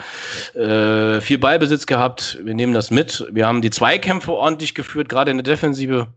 äh, 0.55 1.21
viel 1.23 1.39
Ballbesitz 1.39 1.87
gehabt, 1.87 2.39
wir 2.43 2.55
nehmen 2.55 2.75
das 2.75 2.91
mit, 2.91 3.27
wir 3.33 3.47
haben 3.47 3.63
die 3.63 3.71
Zweikämpfe 3.71 4.33
ordentlich 4.33 4.75
geführt, 4.75 5.09
gerade 5.09 5.31
in 5.31 5.39
der 5.39 5.45
Defensive. 5.45 6.09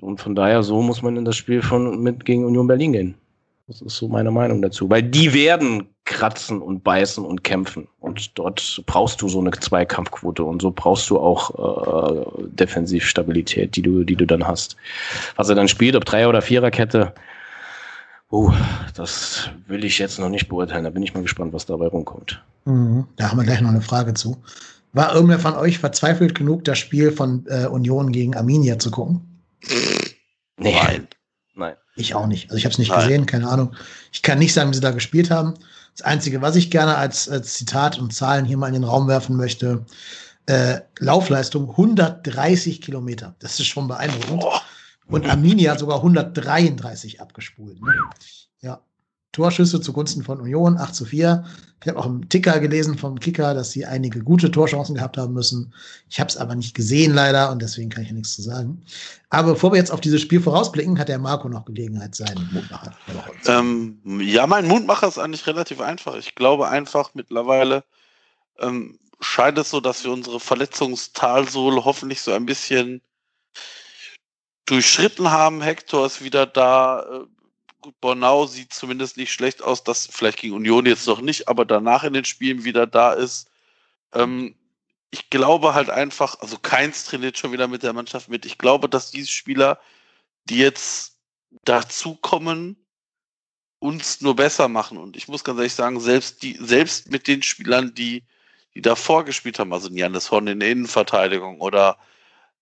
Und 0.00 0.20
von 0.20 0.36
daher, 0.36 0.62
so 0.62 0.80
muss 0.80 1.02
man 1.02 1.16
in 1.16 1.24
das 1.24 1.36
Spiel 1.36 1.62
von 1.62 2.00
mit 2.00 2.24
gegen 2.24 2.44
Union 2.44 2.68
Berlin 2.68 2.92
gehen. 2.92 3.14
Das 3.66 3.82
ist 3.82 3.96
so 3.96 4.06
meine 4.06 4.30
Meinung 4.30 4.62
dazu. 4.62 4.88
Weil 4.88 5.02
die 5.02 5.34
werden 5.34 5.88
kratzen 6.08 6.62
und 6.62 6.82
beißen 6.82 7.24
und 7.24 7.44
kämpfen. 7.44 7.86
Und 8.00 8.38
dort 8.38 8.82
brauchst 8.86 9.20
du 9.20 9.28
so 9.28 9.40
eine 9.40 9.50
Zweikampfquote 9.50 10.42
und 10.42 10.62
so 10.62 10.70
brauchst 10.70 11.10
du 11.10 11.18
auch 11.18 11.50
äh, 12.10 12.46
Defensivstabilität, 12.48 13.76
die 13.76 13.82
du, 13.82 14.04
die 14.04 14.16
du 14.16 14.26
dann 14.26 14.46
hast. 14.46 14.76
Was 15.36 15.48
er 15.50 15.54
dann 15.54 15.68
spielt, 15.68 15.94
ob 15.94 16.06
Dreier- 16.06 16.30
oder 16.30 16.40
Viererkette, 16.40 17.12
uh, 18.32 18.52
das 18.94 19.50
will 19.66 19.84
ich 19.84 19.98
jetzt 19.98 20.18
noch 20.18 20.30
nicht 20.30 20.48
beurteilen. 20.48 20.84
Da 20.84 20.90
bin 20.90 21.02
ich 21.02 21.12
mal 21.12 21.22
gespannt, 21.22 21.52
was 21.52 21.66
dabei 21.66 21.86
rumkommt. 21.88 22.42
Mhm. 22.64 23.06
Da 23.16 23.30
haben 23.30 23.36
wir 23.36 23.44
gleich 23.44 23.60
noch 23.60 23.70
eine 23.70 23.82
Frage 23.82 24.14
zu. 24.14 24.42
War 24.94 25.14
irgendwer 25.14 25.38
von 25.38 25.54
euch 25.54 25.78
verzweifelt 25.78 26.34
genug, 26.34 26.64
das 26.64 26.78
Spiel 26.78 27.12
von 27.12 27.44
äh, 27.48 27.66
Union 27.66 28.12
gegen 28.12 28.34
Arminia 28.34 28.78
zu 28.78 28.90
gucken? 28.90 29.42
Nee. 30.56 30.74
Nein. 30.74 31.08
Nein. 31.54 31.74
Ich 31.96 32.14
auch 32.14 32.26
nicht. 32.26 32.44
Also 32.44 32.56
ich 32.56 32.64
habe 32.64 32.72
es 32.72 32.78
nicht 32.78 32.92
Nein. 32.92 33.00
gesehen, 33.00 33.26
keine 33.26 33.48
Ahnung. 33.48 33.74
Ich 34.10 34.22
kann 34.22 34.38
nicht 34.38 34.54
sagen, 34.54 34.70
wie 34.70 34.74
sie 34.74 34.80
da 34.80 34.92
gespielt 34.92 35.30
haben. 35.30 35.54
Das 35.98 36.06
Einzige, 36.06 36.40
was 36.42 36.54
ich 36.54 36.70
gerne 36.70 36.96
als, 36.96 37.28
als 37.28 37.54
Zitat 37.54 37.98
und 37.98 38.14
Zahlen 38.14 38.44
hier 38.44 38.56
mal 38.56 38.68
in 38.68 38.74
den 38.74 38.84
Raum 38.84 39.08
werfen 39.08 39.34
möchte, 39.34 39.84
äh, 40.46 40.78
Laufleistung 41.00 41.70
130 41.70 42.80
Kilometer. 42.80 43.34
Das 43.40 43.58
ist 43.58 43.66
schon 43.66 43.88
beeindruckend. 43.88 44.44
Und 45.08 45.28
Arminia 45.28 45.72
hat 45.72 45.80
sogar 45.80 45.96
133 45.96 47.20
abgespult. 47.20 47.82
Ne? 47.82 47.94
Ja. 48.60 48.80
Torschüsse 49.38 49.80
zugunsten 49.80 50.24
von 50.24 50.40
Union, 50.40 50.78
8 50.78 50.92
zu 50.92 51.04
4. 51.04 51.44
Ich 51.80 51.88
habe 51.88 51.96
auch 51.96 52.06
im 52.06 52.28
Ticker 52.28 52.58
gelesen 52.58 52.98
vom 52.98 53.20
Kicker, 53.20 53.54
dass 53.54 53.70
sie 53.70 53.86
einige 53.86 54.18
gute 54.18 54.50
Torchancen 54.50 54.96
gehabt 54.96 55.16
haben 55.16 55.32
müssen. 55.32 55.72
Ich 56.10 56.18
habe 56.18 56.28
es 56.28 56.36
aber 56.36 56.56
nicht 56.56 56.74
gesehen 56.74 57.14
leider 57.14 57.52
und 57.52 57.62
deswegen 57.62 57.88
kann 57.88 58.02
ich 58.02 58.08
ja 58.08 58.16
nichts 58.16 58.34
zu 58.34 58.42
sagen. 58.42 58.82
Aber 59.30 59.52
bevor 59.52 59.70
wir 59.70 59.78
jetzt 59.78 59.92
auf 59.92 60.00
dieses 60.00 60.20
Spiel 60.22 60.40
vorausblicken, 60.40 60.98
hat 60.98 61.08
der 61.08 61.20
Marco 61.20 61.48
noch 61.48 61.66
Gelegenheit, 61.66 62.16
seinen 62.16 62.50
Mutmacher 62.52 62.96
ähm, 63.46 64.00
Ja, 64.20 64.44
mein 64.48 64.66
Mutmacher 64.66 65.06
ist 65.06 65.18
eigentlich 65.18 65.46
relativ 65.46 65.80
einfach. 65.80 66.16
Ich 66.16 66.34
glaube 66.34 66.68
einfach 66.68 67.10
mittlerweile 67.14 67.84
ähm, 68.58 68.98
scheint 69.20 69.56
es 69.58 69.70
so, 69.70 69.80
dass 69.80 70.02
wir 70.02 70.10
unsere 70.10 70.40
Verletzungstalsohle 70.40 71.84
hoffentlich 71.84 72.22
so 72.22 72.32
ein 72.32 72.44
bisschen 72.44 73.02
durchschritten 74.66 75.30
haben. 75.30 75.62
Hector 75.62 76.06
ist 76.06 76.24
wieder 76.24 76.44
da. 76.44 77.24
Gut, 77.80 78.00
Bornau 78.00 78.46
sieht 78.46 78.72
zumindest 78.72 79.16
nicht 79.16 79.32
schlecht 79.32 79.62
aus, 79.62 79.84
dass 79.84 80.08
vielleicht 80.10 80.38
gegen 80.38 80.54
Union 80.54 80.86
jetzt 80.86 81.06
noch 81.06 81.20
nicht, 81.20 81.46
aber 81.48 81.64
danach 81.64 82.02
in 82.02 82.12
den 82.12 82.24
Spielen 82.24 82.64
wieder 82.64 82.86
da 82.86 83.12
ist. 83.12 83.48
Ähm, 84.12 84.56
ich 85.10 85.30
glaube 85.30 85.74
halt 85.74 85.88
einfach, 85.88 86.40
also 86.40 86.58
Keins 86.58 87.04
trainiert 87.04 87.38
schon 87.38 87.52
wieder 87.52 87.68
mit 87.68 87.82
der 87.82 87.92
Mannschaft 87.92 88.28
mit. 88.28 88.44
Ich 88.46 88.58
glaube, 88.58 88.88
dass 88.88 89.10
diese 89.10 89.30
Spieler, 89.30 89.80
die 90.44 90.58
jetzt 90.58 91.18
dazukommen, 91.64 92.76
uns 93.78 94.20
nur 94.20 94.36
besser 94.36 94.68
machen. 94.68 94.98
Und 94.98 95.16
ich 95.16 95.28
muss 95.28 95.44
ganz 95.44 95.58
ehrlich 95.58 95.74
sagen, 95.74 96.00
selbst 96.00 96.42
die, 96.42 96.58
selbst 96.60 97.10
mit 97.10 97.28
den 97.28 97.42
Spielern, 97.42 97.94
die, 97.94 98.24
die 98.74 98.82
davor 98.82 99.24
gespielt 99.24 99.58
haben, 99.58 99.72
also 99.72 99.88
Janis 99.88 100.30
Horn 100.30 100.48
in 100.48 100.60
der 100.60 100.70
Innenverteidigung 100.70 101.60
oder 101.60 101.98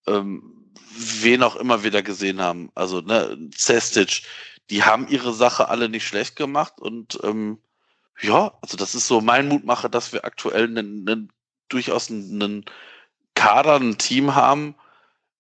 ähm, 0.07 0.73
wen 0.97 1.43
auch 1.43 1.57
immer 1.57 1.83
wir 1.83 1.91
da 1.91 2.01
gesehen 2.01 2.41
haben, 2.41 2.71
also 2.75 3.01
ne, 3.01 3.51
Cestic, 3.55 4.23
die 4.71 4.85
haben 4.85 5.09
ihre 5.09 5.33
Sache 5.33 5.69
alle 5.69 5.89
nicht 5.89 6.07
schlecht 6.07 6.37
gemacht 6.37 6.81
und 6.81 7.19
ähm, 7.23 7.59
ja, 8.21 8.57
also 8.63 8.77
das 8.77 8.95
ist 8.95 9.07
so 9.07 9.21
mein 9.21 9.49
Mutmacher, 9.49 9.89
dass 9.89 10.13
wir 10.13 10.25
aktuell 10.25 10.65
einen, 10.65 11.09
einen, 11.09 11.33
durchaus 11.69 12.11
einen 12.11 12.65
Kader, 13.35 13.77
ein 13.77 13.99
Team 13.99 14.35
haben, 14.35 14.75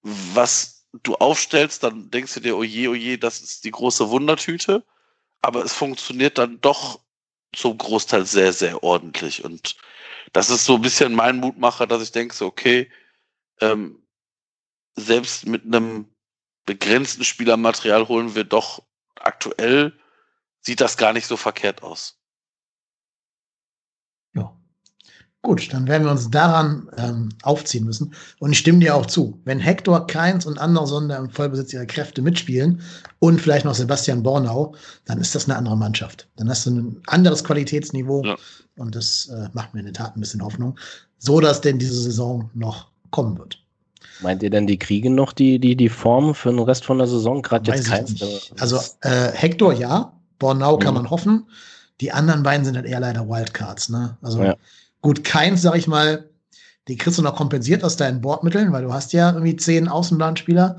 was 0.02 0.86
du 1.02 1.14
aufstellst, 1.16 1.82
dann 1.82 2.10
denkst 2.10 2.34
du 2.34 2.40
dir, 2.40 2.56
oje, 2.56 2.90
oje, 2.90 3.18
das 3.18 3.40
ist 3.40 3.64
die 3.64 3.70
große 3.70 4.10
Wundertüte, 4.10 4.84
aber 5.40 5.64
es 5.64 5.72
funktioniert 5.72 6.38
dann 6.38 6.60
doch 6.60 7.00
zum 7.54 7.78
Großteil 7.78 8.26
sehr, 8.26 8.52
sehr 8.52 8.82
ordentlich 8.82 9.44
und 9.44 9.76
das 10.32 10.50
ist 10.50 10.64
so 10.64 10.74
ein 10.74 10.82
bisschen 10.82 11.14
mein 11.14 11.38
Mutmacher, 11.38 11.86
dass 11.86 12.02
ich 12.02 12.12
denke, 12.12 12.34
so, 12.34 12.46
okay, 12.46 12.90
ähm, 13.60 14.02
selbst 14.94 15.46
mit 15.46 15.64
einem 15.64 16.08
begrenzten 16.66 17.24
Spielermaterial 17.24 18.08
holen 18.08 18.34
wir 18.34 18.44
doch 18.44 18.82
aktuell 19.26 19.92
sieht 20.60 20.80
das 20.80 20.96
gar 20.96 21.12
nicht 21.12 21.26
so 21.26 21.36
verkehrt 21.36 21.82
aus. 21.82 22.18
Ja. 24.34 24.56
Gut, 25.42 25.72
dann 25.72 25.86
werden 25.86 26.04
wir 26.04 26.10
uns 26.10 26.30
daran 26.30 26.90
ähm, 26.96 27.28
aufziehen 27.42 27.84
müssen. 27.84 28.14
Und 28.40 28.52
ich 28.52 28.58
stimme 28.58 28.80
dir 28.80 28.96
auch 28.96 29.06
zu. 29.06 29.40
Wenn 29.44 29.60
Hector, 29.60 30.06
Keins 30.06 30.46
und 30.46 30.58
Anderson 30.58 31.10
im 31.10 31.30
Vollbesitz 31.30 31.72
ihrer 31.72 31.86
Kräfte 31.86 32.22
mitspielen 32.22 32.82
und 33.20 33.40
vielleicht 33.40 33.64
noch 33.64 33.74
Sebastian 33.74 34.22
Bornau, 34.22 34.74
dann 35.04 35.20
ist 35.20 35.34
das 35.34 35.44
eine 35.44 35.56
andere 35.56 35.76
Mannschaft. 35.76 36.28
Dann 36.36 36.48
hast 36.48 36.66
du 36.66 36.70
ein 36.70 37.02
anderes 37.06 37.44
Qualitätsniveau. 37.44 38.24
Ja. 38.24 38.36
Und 38.76 38.94
das 38.94 39.26
äh, 39.26 39.48
macht 39.52 39.72
mir 39.72 39.80
in 39.80 39.86
der 39.86 39.94
Tat 39.94 40.16
ein 40.16 40.20
bisschen 40.20 40.42
Hoffnung, 40.42 40.78
so 41.18 41.40
dass 41.40 41.60
denn 41.60 41.78
diese 41.78 42.00
Saison 42.00 42.50
noch 42.54 42.90
kommen 43.10 43.38
wird. 43.38 43.65
Meint 44.20 44.42
ihr 44.42 44.50
denn, 44.50 44.66
die 44.66 44.78
kriegen 44.78 45.14
noch 45.14 45.32
die, 45.32 45.58
die, 45.58 45.76
die 45.76 45.88
Form 45.88 46.34
für 46.34 46.50
den 46.50 46.58
Rest 46.60 46.84
von 46.84 46.98
der 46.98 47.06
Saison? 47.06 47.42
Gerade 47.42 47.70
jetzt 47.70 47.88
keins. 47.88 48.50
Also 48.58 48.80
äh, 49.02 49.32
Hector 49.32 49.72
ja, 49.72 50.12
Bornau 50.38 50.78
kann 50.78 50.94
mhm. 50.94 51.02
man 51.02 51.10
hoffen. 51.10 51.46
Die 52.00 52.12
anderen 52.12 52.42
beiden 52.42 52.64
sind 52.64 52.76
halt 52.76 52.86
eher 52.86 53.00
leider 53.00 53.28
Wildcards. 53.28 53.88
Ne? 53.88 54.16
Also 54.22 54.42
ja. 54.42 54.56
gut, 55.00 55.24
keins, 55.24 55.62
sag 55.62 55.76
ich 55.76 55.86
mal, 55.86 56.28
die 56.88 56.96
kriegst 56.96 57.18
du 57.18 57.22
noch 57.22 57.36
kompensiert 57.36 57.82
aus 57.82 57.96
deinen 57.96 58.20
Bordmitteln, 58.20 58.72
weil 58.72 58.82
du 58.82 58.92
hast 58.92 59.12
ja 59.12 59.30
irgendwie 59.30 59.56
zehn 59.56 59.88
Außenlandspieler. 59.88 60.76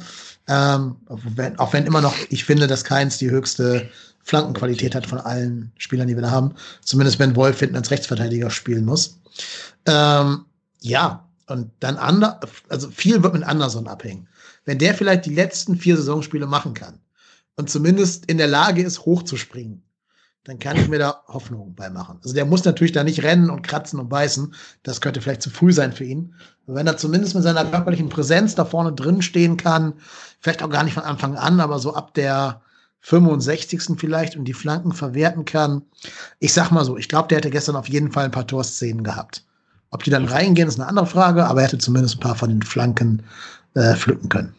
Ähm, 0.48 0.96
auch, 1.08 1.20
wenn, 1.36 1.60
auch 1.60 1.74
wenn 1.74 1.86
immer 1.86 2.02
noch, 2.02 2.16
ich 2.30 2.46
finde, 2.46 2.68
dass 2.68 2.84
keins 2.84 3.18
die 3.18 3.30
höchste 3.30 3.90
Flankenqualität 4.24 4.96
hat 4.96 5.06
von 5.06 5.20
allen 5.20 5.72
Spielern, 5.78 6.08
die 6.08 6.16
wir 6.16 6.22
da 6.22 6.32
haben. 6.32 6.54
Zumindest 6.82 7.20
wenn 7.20 7.36
Wolf 7.36 7.60
hinten 7.60 7.76
als 7.76 7.92
Rechtsverteidiger 7.92 8.50
spielen 8.50 8.86
muss. 8.86 9.20
Ähm, 9.86 10.46
ja, 10.82 11.27
und 11.48 11.72
dann 11.80 11.98
ander, 11.98 12.40
also 12.70 12.90
viel 12.90 13.24
wird 13.24 13.34
mit 13.34 13.44
Anderson 13.44 13.88
abhängen. 13.88 14.28
Wenn 14.66 14.78
der 14.78 14.94
vielleicht 14.94 15.26
die 15.26 15.34
letzten 15.34 15.78
vier 15.78 15.96
Saisonspiele 15.98 16.46
machen 16.46 16.74
kann 16.74 17.00
und 17.56 17.70
zumindest 17.70 18.26
in 18.26 18.38
der 18.38 18.48
Lage 18.48 18.84
ist, 18.84 19.06
hochzuspringen, 19.06 19.84
dann 20.44 20.60
kann 20.60 20.78
ich 20.78 20.88
mir 20.88 21.00
da 21.00 21.24
Hoffnung 21.28 21.76
bei 21.76 21.90
machen. 21.90 22.20
Also 22.24 22.34
der 22.34 22.46
muss 22.46 22.64
natürlich 22.64 22.94
da 22.94 23.04
nicht 23.04 23.22
rennen 23.24 23.50
und 23.50 23.64
kratzen 23.64 24.00
und 24.00 24.08
beißen. 24.08 24.54
Das 24.82 25.02
könnte 25.02 25.22
vielleicht 25.22 25.42
zu 25.42 25.50
früh 25.50 25.74
sein 25.74 25.92
für 25.92 26.06
ihn. 26.06 26.36
Aber 26.66 26.78
wenn 26.78 26.88
er 26.88 26.98
zumindest 26.98 27.36
mit 27.36 27.44
seiner 27.44 27.66
körperlichen 27.66 28.08
Präsenz 28.08 28.56
da 28.56 28.64
vorne 28.64 28.94
drin 28.94 29.22
stehen 29.22 29.58
kann, 29.58 29.94
vielleicht 30.40 30.64
auch 30.64 30.70
gar 30.70 30.86
nicht 30.86 30.94
von 30.94 31.04
Anfang 31.04 31.36
an, 31.36 31.60
aber 31.60 31.80
so 31.80 31.96
ab 31.96 32.14
der 32.14 32.62
65. 33.02 33.98
vielleicht 33.98 34.38
und 34.38 34.46
die 34.46 34.54
Flanken 34.54 34.94
verwerten 34.94 35.46
kann. 35.46 35.84
Ich 36.40 36.54
sag 36.54 36.72
mal 36.72 36.86
so, 36.86 36.98
ich 36.98 37.10
glaube, 37.10 37.28
der 37.28 37.40
hätte 37.40 37.50
gestern 37.50 37.76
auf 37.76 37.90
jeden 37.90 38.12
Fall 38.12 38.26
ein 38.26 38.32
paar 38.32 38.48
Torszenen 38.48 39.04
gehabt. 39.04 39.47
Ob 39.92 40.04
die 40.04 40.10
dann 40.10 40.26
reingehen, 40.26 40.68
ist 40.68 40.80
eine 40.80 40.90
andere 40.90 41.06
Frage, 41.06 41.46
aber 41.46 41.62
er 41.62 41.68
hätte 41.68 41.78
zumindest 41.78 42.18
ein 42.18 42.20
paar 42.20 42.36
von 42.36 42.50
den 42.50 42.62
Flanken 42.62 43.24
äh, 43.74 43.96
pflücken 43.96 44.30
können. 44.30 44.54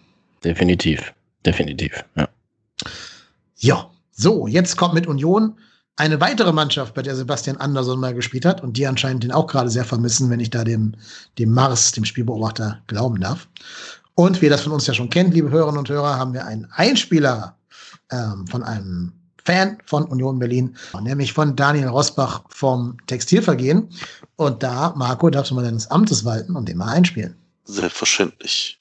Definitiv, 0.45 1.13
definitiv, 1.45 2.05
ja. 2.17 2.29
Ja, 3.57 3.91
so, 4.13 4.47
jetzt 4.47 4.77
kommt 4.77 4.95
mit 4.95 5.07
Union 5.07 5.55
eine 5.97 6.21
weitere 6.21 6.53
Mannschaft, 6.53 6.95
bei 6.95 7.03
der 7.03 7.17
Sebastian 7.17 7.57
Andersson 7.57 7.99
mal 7.99 8.15
gespielt 8.15 8.45
hat 8.45 8.63
und 8.63 8.77
die 8.77 8.87
anscheinend 8.87 9.25
den 9.25 9.33
auch 9.33 9.49
gerade 9.49 9.69
sehr 9.69 9.85
vermissen, 9.85 10.31
wenn 10.31 10.39
ich 10.39 10.51
da 10.51 10.63
dem, 10.63 10.95
dem 11.39 11.53
Mars, 11.53 11.91
dem 11.91 12.05
Spielbeobachter, 12.05 12.81
glauben 12.87 13.21
darf. 13.21 13.49
Und 14.15 14.41
wie 14.41 14.47
ihr 14.47 14.51
das 14.51 14.63
von 14.63 14.73
uns 14.73 14.87
ja 14.87 14.95
schon 14.95 15.11
kennt, 15.11 15.35
liebe 15.35 15.51
Hörerinnen 15.51 15.79
und 15.79 15.89
Hörer, 15.89 16.17
haben 16.17 16.35
wir 16.35 16.47
einen 16.47 16.67
Einspieler 16.71 17.57
ähm, 18.11 18.47
von 18.47 18.63
einem 18.63 19.13
Fan 19.49 19.79
von 19.87 20.05
Union 20.05 20.39
Berlin, 20.39 20.77
nämlich 21.01 21.33
von 21.33 21.57
Daniel 21.57 21.89
Rosbach 21.89 22.43
vom 22.51 22.99
Textilvergehen. 23.07 23.89
Und 24.37 24.63
da, 24.63 24.93
Marco, 24.95 25.31
darfst 25.31 25.51
du 25.51 25.55
mal 25.55 25.65
deines 25.65 25.91
Amtes 25.91 26.27
walten 26.27 26.55
und 26.55 26.69
den 26.69 26.77
mal 26.77 26.93
einspielen. 26.93 27.35
Selbstverständlich. 27.65 28.79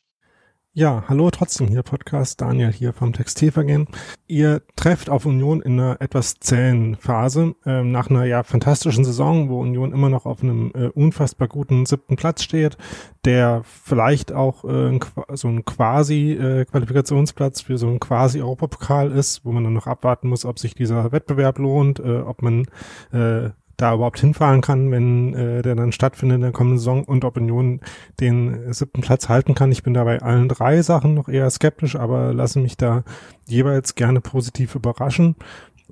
Ja, 0.77 1.05
hallo 1.07 1.31
trotzdem 1.31 1.69
hier 1.69 1.81
Podcast, 1.81 2.39
Daniel 2.39 2.71
hier 2.71 2.93
vom 2.93 3.11
Textilvergehen. 3.11 3.87
Ihr 4.27 4.61
trefft 4.75 5.09
auf 5.09 5.25
Union 5.25 5.63
in 5.63 5.79
einer 5.79 5.99
etwas 6.01 6.35
zähen 6.39 6.95
Phase 6.97 7.55
ähm, 7.65 7.91
nach 7.91 8.11
einer 8.11 8.25
ja 8.25 8.43
fantastischen 8.43 9.03
Saison, 9.03 9.49
wo 9.49 9.59
Union 9.59 9.91
immer 9.91 10.09
noch 10.09 10.27
auf 10.27 10.43
einem 10.43 10.71
äh, 10.75 10.89
unfassbar 10.89 11.47
guten 11.47 11.87
siebten 11.87 12.15
Platz 12.15 12.43
steht, 12.43 12.77
der 13.25 13.63
vielleicht 13.63 14.31
auch 14.31 14.65
äh, 14.65 14.99
so 15.33 15.47
ein 15.47 15.65
quasi 15.65 16.33
äh, 16.33 16.65
Qualifikationsplatz 16.65 17.61
für 17.61 17.79
so 17.79 17.87
ein 17.87 17.99
quasi 17.99 18.39
Europapokal 18.39 19.11
ist, 19.11 19.45
wo 19.45 19.51
man 19.51 19.63
dann 19.63 19.73
noch 19.73 19.87
abwarten 19.87 20.29
muss, 20.29 20.45
ob 20.45 20.59
sich 20.59 20.75
dieser 20.75 21.11
Wettbewerb 21.11 21.57
lohnt, 21.57 21.99
äh, 21.99 22.19
ob 22.19 22.43
man 22.43 22.67
äh, 23.11 23.49
da 23.77 23.93
überhaupt 23.93 24.19
hinfahren 24.19 24.61
kann, 24.61 24.91
wenn 24.91 25.33
äh, 25.33 25.61
der 25.61 25.75
dann 25.75 25.91
stattfindet 25.91 26.35
in 26.37 26.41
der 26.41 26.51
kommenden 26.51 26.79
Saison 26.79 27.03
und 27.03 27.23
ob 27.23 27.37
Union 27.37 27.79
den 28.19 28.73
siebten 28.73 29.01
Platz 29.01 29.29
halten 29.29 29.55
kann. 29.55 29.71
Ich 29.71 29.83
bin 29.83 29.93
da 29.93 30.03
bei 30.03 30.21
allen 30.21 30.49
drei 30.49 30.81
Sachen 30.81 31.13
noch 31.13 31.29
eher 31.29 31.49
skeptisch, 31.49 31.95
aber 31.95 32.33
lasse 32.33 32.59
mich 32.59 32.75
da 32.75 33.03
jeweils 33.47 33.95
gerne 33.95 34.19
positiv 34.19 34.75
überraschen. 34.75 35.35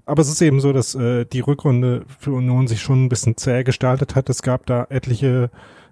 Aber 0.05 0.21
es 0.21 0.29
ist 0.29 0.41
eben 0.41 0.59
so, 0.59 0.73
dass 0.73 0.95
äh, 0.95 1.25
die 1.25 1.39
Rückrunde 1.39 2.05
für 2.19 2.31
Union 2.31 2.67
sich 2.67 2.81
schon 2.81 3.05
ein 3.05 3.09
bisschen 3.09 3.37
zäh 3.37 3.63
gestaltet 3.63 4.15
hat. 4.15 4.29
Es 4.29 4.41
gab 4.41 4.65
da 4.65 4.85
etliche 4.89 5.49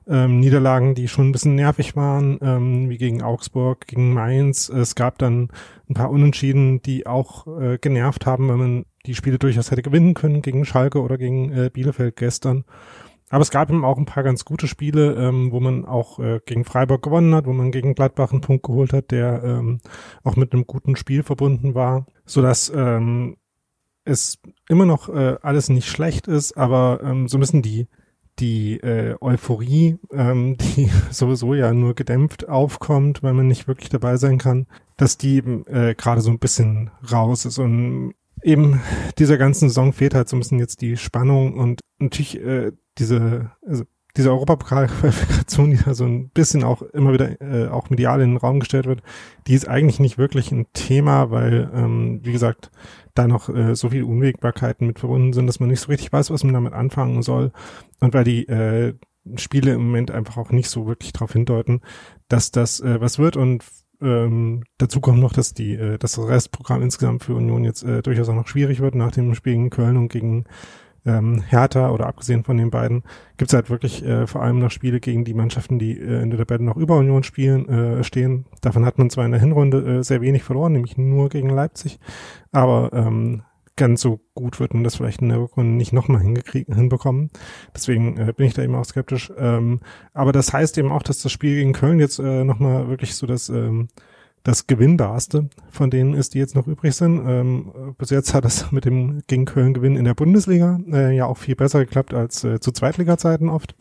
ähm, 0.08 0.40
Niederlagen, 0.40 0.96
die 0.96 1.08
schon 1.08 1.30
ein 1.30 1.32
bisschen 1.32 1.56
nervig 1.56 1.96
waren, 1.96 2.38
ähm, 2.42 2.90
wie 2.90 2.98
gegen 2.98 3.22
Augsburg, 3.22 3.88
gegen 3.88 4.14
Mainz. 4.14 4.70
Es 4.70 4.96
gab 4.96 5.18
dann 5.18 5.50
ein 5.90 5.94
paar 5.94 6.10
Unentschieden, 6.10 6.82
die 6.82 7.08
auch 7.08 7.48
äh, 7.60 7.78
genervt 7.78 8.26
haben, 8.26 8.50
wenn 8.50 8.58
man 8.58 8.86
die 9.06 9.16
Spiele 9.16 9.40
durchaus 9.40 9.72
hätte 9.72 9.82
gewinnen 9.82 10.14
können, 10.14 10.42
gegen 10.42 10.66
Schalke 10.66 11.02
oder 11.02 11.18
gegen 11.18 11.52
äh, 11.52 11.70
Bielefeld 11.72 12.16
gestern. 12.16 12.66
Aber 13.30 13.42
es 13.42 13.52
gab 13.52 13.70
eben 13.70 13.84
auch 13.84 13.98
ein 13.98 14.06
paar 14.06 14.24
ganz 14.24 14.46
gute 14.46 14.68
Spiele, 14.68 15.16
ähm, 15.16 15.52
wo 15.52 15.60
man 15.60 15.86
auch 15.86 16.20
äh, 16.20 16.40
gegen 16.46 16.66
Freiburg 16.66 17.02
gewonnen 17.02 17.34
hat, 17.34 17.48
wo 17.48 17.54
man 17.54 17.72
gegen 17.72 17.96
Gladbach 17.96 18.32
einen 18.32 18.42
Punkt 18.42 18.64
geholt 18.64 18.94
hat, 18.94 19.12
der 19.12 19.44
ähm, 19.44 19.80
auch 20.24 20.36
mit 20.36 20.54
einem 20.54 20.68
guten 20.68 20.96
Spiel 20.96 21.24
verbunden 21.24 21.74
war, 21.74 22.06
so 22.26 22.42
dass 22.42 22.72
ähm, 22.76 23.38
es 24.06 24.40
immer 24.70 24.86
noch 24.86 25.10
äh, 25.10 25.38
alles 25.42 25.70
nicht 25.70 25.88
schlecht 25.88 26.28
ist, 26.28 26.56
aber 26.58 27.00
ähm, 27.04 27.28
so 27.28 27.38
müssen 27.38 27.62
die 27.62 27.88
die 28.40 28.80
äh, 28.80 29.16
Euphorie, 29.22 29.98
ähm, 30.12 30.58
die 30.76 30.90
sowieso 31.12 31.54
ja 31.54 31.74
nur 31.74 31.96
gedämpft 31.96 32.50
aufkommt, 32.50 33.24
weil 33.24 33.34
man 33.34 33.48
nicht 33.48 33.68
wirklich 33.68 33.90
dabei 33.90 34.18
sein 34.18 34.38
kann, 34.38 34.68
dass 34.98 35.18
die 35.18 35.38
äh, 35.38 35.96
gerade 35.96 36.22
so 36.22 36.32
ein 36.32 36.40
bisschen 36.40 36.92
raus 37.12 37.46
ist 37.46 37.60
und 37.60 38.14
eben 38.44 38.82
dieser 39.18 39.38
ganzen 39.38 39.70
Saison 39.70 39.94
fehlt 39.94 40.16
halt 40.16 40.30
so 40.30 40.36
ein 40.36 40.40
bisschen 40.40 40.60
jetzt 40.60 40.82
die 40.82 40.98
Spannung 40.98 41.54
und 41.54 41.82
natürlich 42.00 42.40
äh, 42.40 42.72
diese 42.98 43.52
also 43.66 43.84
diese 44.16 44.30
Europapokal-Qualifikation, 44.30 45.72
die 45.72 45.78
da 45.78 45.94
so 45.94 46.06
ein 46.06 46.30
bisschen 46.30 46.64
auch 46.64 46.82
immer 46.82 47.14
wieder 47.14 47.42
äh, 47.42 47.68
auch 47.68 47.90
medial 47.90 48.22
in 48.22 48.32
den 48.32 48.38
Raum 48.38 48.60
gestellt 48.60 48.86
wird, 48.86 49.02
die 49.48 49.56
ist 49.56 49.68
eigentlich 49.68 50.00
nicht 50.00 50.18
wirklich 50.18 50.52
ein 50.52 50.68
Thema, 50.74 51.32
weil, 51.32 51.72
ähm, 51.74 52.20
wie 52.24 52.32
gesagt, 52.32 52.70
da 53.16 53.28
noch 53.28 53.50
äh, 53.50 53.76
so 53.76 53.90
viele 53.90 54.06
Unwägbarkeiten 54.06 54.86
mit 54.86 55.00
verbunden 55.00 55.34
sind, 55.34 55.48
dass 55.48 55.60
man 55.60 55.70
nicht 55.70 55.80
so 55.80 55.88
richtig 55.88 56.14
weiß, 56.14 56.30
was 56.30 56.44
man 56.44 56.54
damit 56.54 56.74
anfangen 56.74 57.24
soll. 57.24 57.52
Und 58.02 58.14
weil 58.14 58.24
die 58.24 58.48
äh, 58.48 58.94
Spiele 59.36 59.74
im 59.74 59.86
Moment 59.86 60.12
einfach 60.12 60.38
auch 60.38 60.52
nicht 60.52 60.70
so 60.70 60.86
wirklich 60.86 61.14
darauf 61.14 61.34
hindeuten, 61.34 61.82
dass 62.28 62.52
das 62.52 62.82
äh, 62.82 63.02
was 63.02 63.18
wird. 63.18 63.36
Und 63.36 63.64
ähm, 64.04 64.64
dazu 64.78 65.00
kommt 65.00 65.20
noch, 65.20 65.34
dass 65.34 65.54
die, 65.54 65.74
äh, 65.74 65.98
dass 65.98 66.14
das 66.14 66.28
Restprogramm 66.28 66.82
insgesamt 66.82 67.24
für 67.24 67.36
Union 67.36 67.64
jetzt 67.64 67.84
äh, 67.84 68.02
durchaus 68.02 68.30
auch 68.30 68.36
noch 68.36 68.48
schwierig 68.48 68.80
wird 68.80 68.96
nach 68.96 69.12
dem 69.12 69.34
Spiel 69.36 69.54
gegen 69.54 69.70
Köln 69.70 69.98
und 69.98 70.10
gegen 70.10 70.46
ähm, 71.06 71.42
Hertha 71.42 71.90
oder 71.90 72.08
abgesehen 72.08 72.44
von 72.44 72.58
den 72.58 72.70
beiden, 72.70 73.04
gibt 73.38 73.52
es 73.52 73.54
halt 73.54 73.70
wirklich 73.70 74.06
äh, 74.06 74.28
vor 74.28 74.42
allem 74.42 74.60
noch 74.60 74.72
Spiele 74.72 75.00
gegen 75.00 75.26
die 75.26 75.34
Mannschaften, 75.34 75.80
die 75.80 75.98
äh, 75.98 76.22
in 76.22 76.30
der 76.30 76.40
Tabelle 76.40 76.64
noch 76.64 76.78
über 76.78 76.98
Union 76.98 77.24
spielen, 77.24 77.68
äh, 77.68 78.04
stehen. 78.04 78.46
Davon 78.62 78.86
hat 78.86 78.98
man 78.98 79.10
zwar 79.10 79.26
in 79.26 79.32
der 79.32 79.42
Hinrunde 79.42 80.00
äh, 80.00 80.04
sehr 80.04 80.22
wenig 80.22 80.44
verloren, 80.44 80.74
nämlich 80.74 80.98
nur 80.98 81.30
gegen 81.30 81.50
Leipzig, 81.50 82.00
aber 82.52 82.92
ähm, 82.94 83.44
ganz 83.76 84.02
so 84.02 84.20
gut 84.36 84.60
wird 84.60 84.74
man 84.74 84.84
das 84.84 84.96
vielleicht 84.96 85.22
in 85.22 85.30
der 85.30 85.40
Rückrunde 85.40 85.72
nicht 85.72 85.94
nochmal 85.94 86.22
hinbekommen. 86.22 87.32
Deswegen 87.76 88.18
äh, 88.18 88.34
bin 88.36 88.46
ich 88.46 88.54
da 88.54 88.62
eben 88.62 88.76
auch 88.76 88.86
skeptisch. 88.86 89.32
Ähm, 89.38 89.82
aber 90.14 90.32
das 90.32 90.54
heißt 90.54 90.78
eben 90.78 90.92
auch, 90.92 91.04
dass 91.04 91.22
das 91.22 91.32
Spiel 91.32 91.56
gegen 91.56 91.74
Köln 91.74 92.00
jetzt 92.00 92.20
äh, 92.20 92.44
nochmal 92.44 92.88
wirklich 92.88 93.16
so 93.16 93.26
das 93.26 93.50
ähm, 93.50 93.90
das 94.44 94.68
gewinnbarste 94.68 95.50
von 95.70 95.90
denen 95.90 96.14
ist, 96.14 96.34
die 96.34 96.40
jetzt 96.40 96.56
noch 96.56 96.68
übrig 96.68 96.94
sind. 96.96 97.26
Ähm, 97.26 97.96
bis 97.98 98.10
jetzt 98.10 98.34
hat 98.34 98.44
es 98.46 98.72
mit 98.72 98.86
dem 98.86 99.22
gegen 99.28 99.46
Köln 99.46 99.74
Gewinn 99.74 99.96
in 99.96 100.04
der 100.04 100.14
Bundesliga 100.14 100.80
äh, 100.92 101.16
ja 101.16 101.26
auch 101.26 101.38
viel 101.38 101.56
besser 101.56 101.80
geklappt 101.80 102.14
als 102.14 102.44
äh, 102.44 102.60
zu 102.60 102.72
Zweitliga-Zeiten 102.72 103.50
oft. 103.50 103.76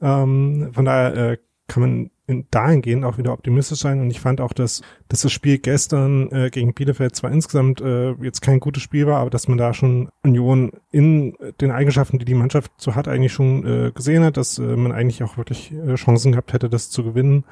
Ähm, 0.00 0.70
von 0.72 0.86
daher 0.86 1.14
äh, 1.14 1.38
kann 1.68 1.82
man 1.82 2.10
in, 2.26 2.46
dahingehend 2.50 3.04
auch 3.04 3.18
wieder 3.18 3.32
optimistisch 3.32 3.78
sein. 3.78 4.00
Und 4.00 4.10
ich 4.10 4.20
fand 4.20 4.40
auch, 4.40 4.52
dass, 4.52 4.82
dass 5.08 5.22
das 5.22 5.32
Spiel 5.32 5.58
gestern 5.58 6.30
äh, 6.32 6.50
gegen 6.50 6.74
Bielefeld 6.74 7.14
zwar 7.14 7.30
insgesamt 7.30 7.80
äh, 7.80 8.12
jetzt 8.22 8.42
kein 8.42 8.60
gutes 8.60 8.82
Spiel 8.82 9.06
war, 9.06 9.18
aber 9.20 9.30
dass 9.30 9.48
man 9.48 9.58
da 9.58 9.74
schon 9.74 10.08
Union 10.22 10.72
in 10.90 11.36
den 11.60 11.70
Eigenschaften, 11.70 12.18
die 12.18 12.24
die 12.24 12.34
Mannschaft 12.34 12.72
so 12.76 12.94
hat, 12.94 13.08
eigentlich 13.08 13.32
schon 13.32 13.66
äh, 13.66 13.92
gesehen 13.92 14.24
hat, 14.24 14.36
dass 14.36 14.58
äh, 14.58 14.62
man 14.62 14.92
eigentlich 14.92 15.22
auch 15.22 15.36
wirklich 15.36 15.72
äh, 15.72 15.94
Chancen 15.94 16.32
gehabt 16.32 16.52
hätte, 16.52 16.68
das 16.68 16.90
zu 16.90 17.04
gewinnen. 17.04 17.44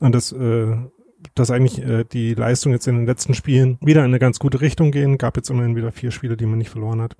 Und 0.00 0.14
das 0.14 0.32
äh, 0.32 0.76
dass 1.34 1.50
eigentlich 1.50 1.82
äh, 1.84 2.04
die 2.04 2.34
Leistung 2.34 2.72
jetzt 2.72 2.86
in 2.86 2.96
den 2.96 3.06
letzten 3.06 3.34
Spielen 3.34 3.78
wieder 3.80 4.00
in 4.00 4.06
eine 4.06 4.18
ganz 4.18 4.38
gute 4.38 4.60
Richtung 4.60 4.90
gehen. 4.90 5.18
Gab 5.18 5.36
jetzt 5.36 5.50
immerhin 5.50 5.76
wieder 5.76 5.92
vier 5.92 6.10
Spiele, 6.10 6.36
die 6.36 6.46
man 6.46 6.58
nicht 6.58 6.70
verloren 6.70 7.00
hat. 7.00 7.16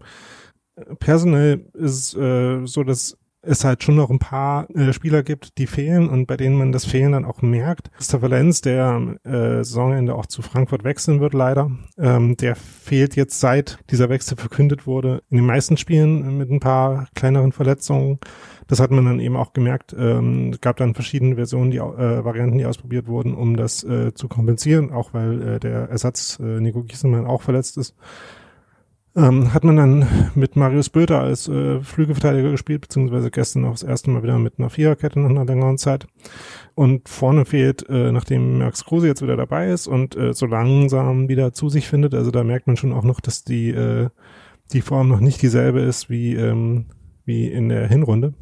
Personell 1.00 1.66
ist 1.74 2.14
äh, 2.16 2.64
so, 2.64 2.84
dass 2.84 3.17
es 3.42 3.64
halt 3.64 3.82
schon 3.82 3.96
noch 3.96 4.10
ein 4.10 4.18
paar 4.18 4.68
äh, 4.70 4.92
Spieler 4.92 5.22
gibt, 5.22 5.58
die 5.58 5.66
fehlen 5.66 6.08
und 6.08 6.26
bei 6.26 6.36
denen 6.36 6.56
man 6.56 6.72
das 6.72 6.84
Fehlen 6.84 7.12
dann 7.12 7.24
auch 7.24 7.42
merkt. 7.42 7.90
Christopher 7.92 8.28
Lenz, 8.28 8.60
der 8.60 9.16
äh, 9.24 9.64
Saisonende 9.64 10.14
auch 10.14 10.26
zu 10.26 10.42
Frankfurt 10.42 10.84
wechseln 10.84 11.20
wird, 11.20 11.34
leider, 11.34 11.70
ähm, 11.98 12.36
der 12.36 12.56
fehlt 12.56 13.16
jetzt 13.16 13.40
seit 13.40 13.78
dieser 13.90 14.08
Wechsel 14.08 14.36
verkündet 14.36 14.86
wurde 14.86 15.22
in 15.30 15.36
den 15.36 15.46
meisten 15.46 15.76
Spielen 15.76 16.36
mit 16.36 16.50
ein 16.50 16.60
paar 16.60 17.08
kleineren 17.14 17.52
Verletzungen. 17.52 18.18
Das 18.66 18.80
hat 18.80 18.90
man 18.90 19.04
dann 19.04 19.20
eben 19.20 19.36
auch 19.36 19.52
gemerkt. 19.52 19.94
Ähm, 19.98 20.50
es 20.52 20.60
gab 20.60 20.76
dann 20.76 20.94
verschiedene 20.94 21.36
Versionen, 21.36 21.70
die 21.70 21.78
äh, 21.78 22.24
Varianten, 22.24 22.58
die 22.58 22.66
ausprobiert 22.66 23.06
wurden, 23.06 23.34
um 23.34 23.56
das 23.56 23.82
äh, 23.84 24.12
zu 24.14 24.28
kompensieren, 24.28 24.92
auch 24.92 25.14
weil 25.14 25.42
äh, 25.42 25.60
der 25.60 25.88
Ersatz 25.88 26.38
äh, 26.40 26.60
Nico 26.60 26.82
Gieselmann 26.82 27.26
auch 27.26 27.42
verletzt 27.42 27.78
ist. 27.78 27.94
Ähm, 29.18 29.52
hat 29.52 29.64
man 29.64 29.76
dann 29.76 30.06
mit 30.36 30.54
Marius 30.54 30.90
Böter 30.90 31.18
als 31.18 31.48
äh, 31.48 31.80
Flügelverteidiger 31.80 32.52
gespielt, 32.52 32.82
beziehungsweise 32.82 33.32
gestern 33.32 33.64
auch 33.64 33.72
das 33.72 33.82
erste 33.82 34.10
Mal 34.10 34.22
wieder 34.22 34.38
mit 34.38 34.60
einer 34.60 34.70
Viererkette 34.70 35.18
nach 35.18 35.30
einer 35.30 35.44
längeren 35.44 35.76
Zeit. 35.76 36.06
Und 36.76 37.08
vorne 37.08 37.44
fehlt, 37.44 37.84
äh, 37.88 38.12
nachdem 38.12 38.58
Max 38.58 38.84
Kruse 38.84 39.08
jetzt 39.08 39.20
wieder 39.20 39.36
dabei 39.36 39.70
ist 39.70 39.88
und 39.88 40.14
äh, 40.16 40.34
so 40.34 40.46
langsam 40.46 41.28
wieder 41.28 41.52
zu 41.52 41.68
sich 41.68 41.88
findet, 41.88 42.14
also 42.14 42.30
da 42.30 42.44
merkt 42.44 42.68
man 42.68 42.76
schon 42.76 42.92
auch 42.92 43.02
noch, 43.02 43.20
dass 43.20 43.42
die, 43.42 43.70
äh, 43.70 44.08
die 44.72 44.82
Form 44.82 45.08
noch 45.08 45.18
nicht 45.18 45.42
dieselbe 45.42 45.80
ist 45.80 46.08
wie, 46.08 46.36
ähm, 46.36 46.86
wie 47.24 47.48
in 47.48 47.70
der 47.70 47.88
Hinrunde. 47.88 48.34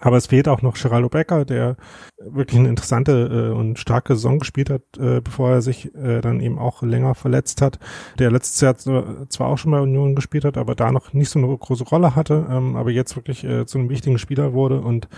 Aber 0.00 0.16
es 0.16 0.26
fehlt 0.26 0.48
auch 0.48 0.62
noch 0.62 0.74
Geraldo 0.74 1.08
Becker, 1.08 1.44
der 1.44 1.76
wirklich 2.18 2.58
eine 2.58 2.68
interessante 2.68 3.52
äh, 3.52 3.56
und 3.56 3.78
starke 3.78 4.14
Saison 4.14 4.38
gespielt 4.38 4.70
hat, 4.70 4.82
äh, 4.98 5.20
bevor 5.20 5.50
er 5.50 5.62
sich 5.62 5.94
äh, 5.94 6.20
dann 6.20 6.40
eben 6.40 6.58
auch 6.58 6.82
länger 6.82 7.14
verletzt 7.14 7.62
hat. 7.62 7.78
Der 8.18 8.30
letztes 8.30 8.60
Jahr 8.60 8.76
zwar 8.76 9.48
auch 9.48 9.58
schon 9.58 9.72
bei 9.72 9.80
Union 9.80 10.14
gespielt 10.14 10.44
hat, 10.44 10.56
aber 10.56 10.74
da 10.74 10.92
noch 10.92 11.12
nicht 11.12 11.30
so 11.30 11.38
eine 11.38 11.56
große 11.56 11.84
Rolle 11.84 12.14
hatte, 12.14 12.46
ähm, 12.50 12.76
aber 12.76 12.90
jetzt 12.90 13.16
wirklich 13.16 13.44
äh, 13.44 13.66
zu 13.66 13.78
einem 13.78 13.88
wichtigen 13.88 14.18
Spieler 14.18 14.52
wurde 14.52 14.80
und 14.80 15.08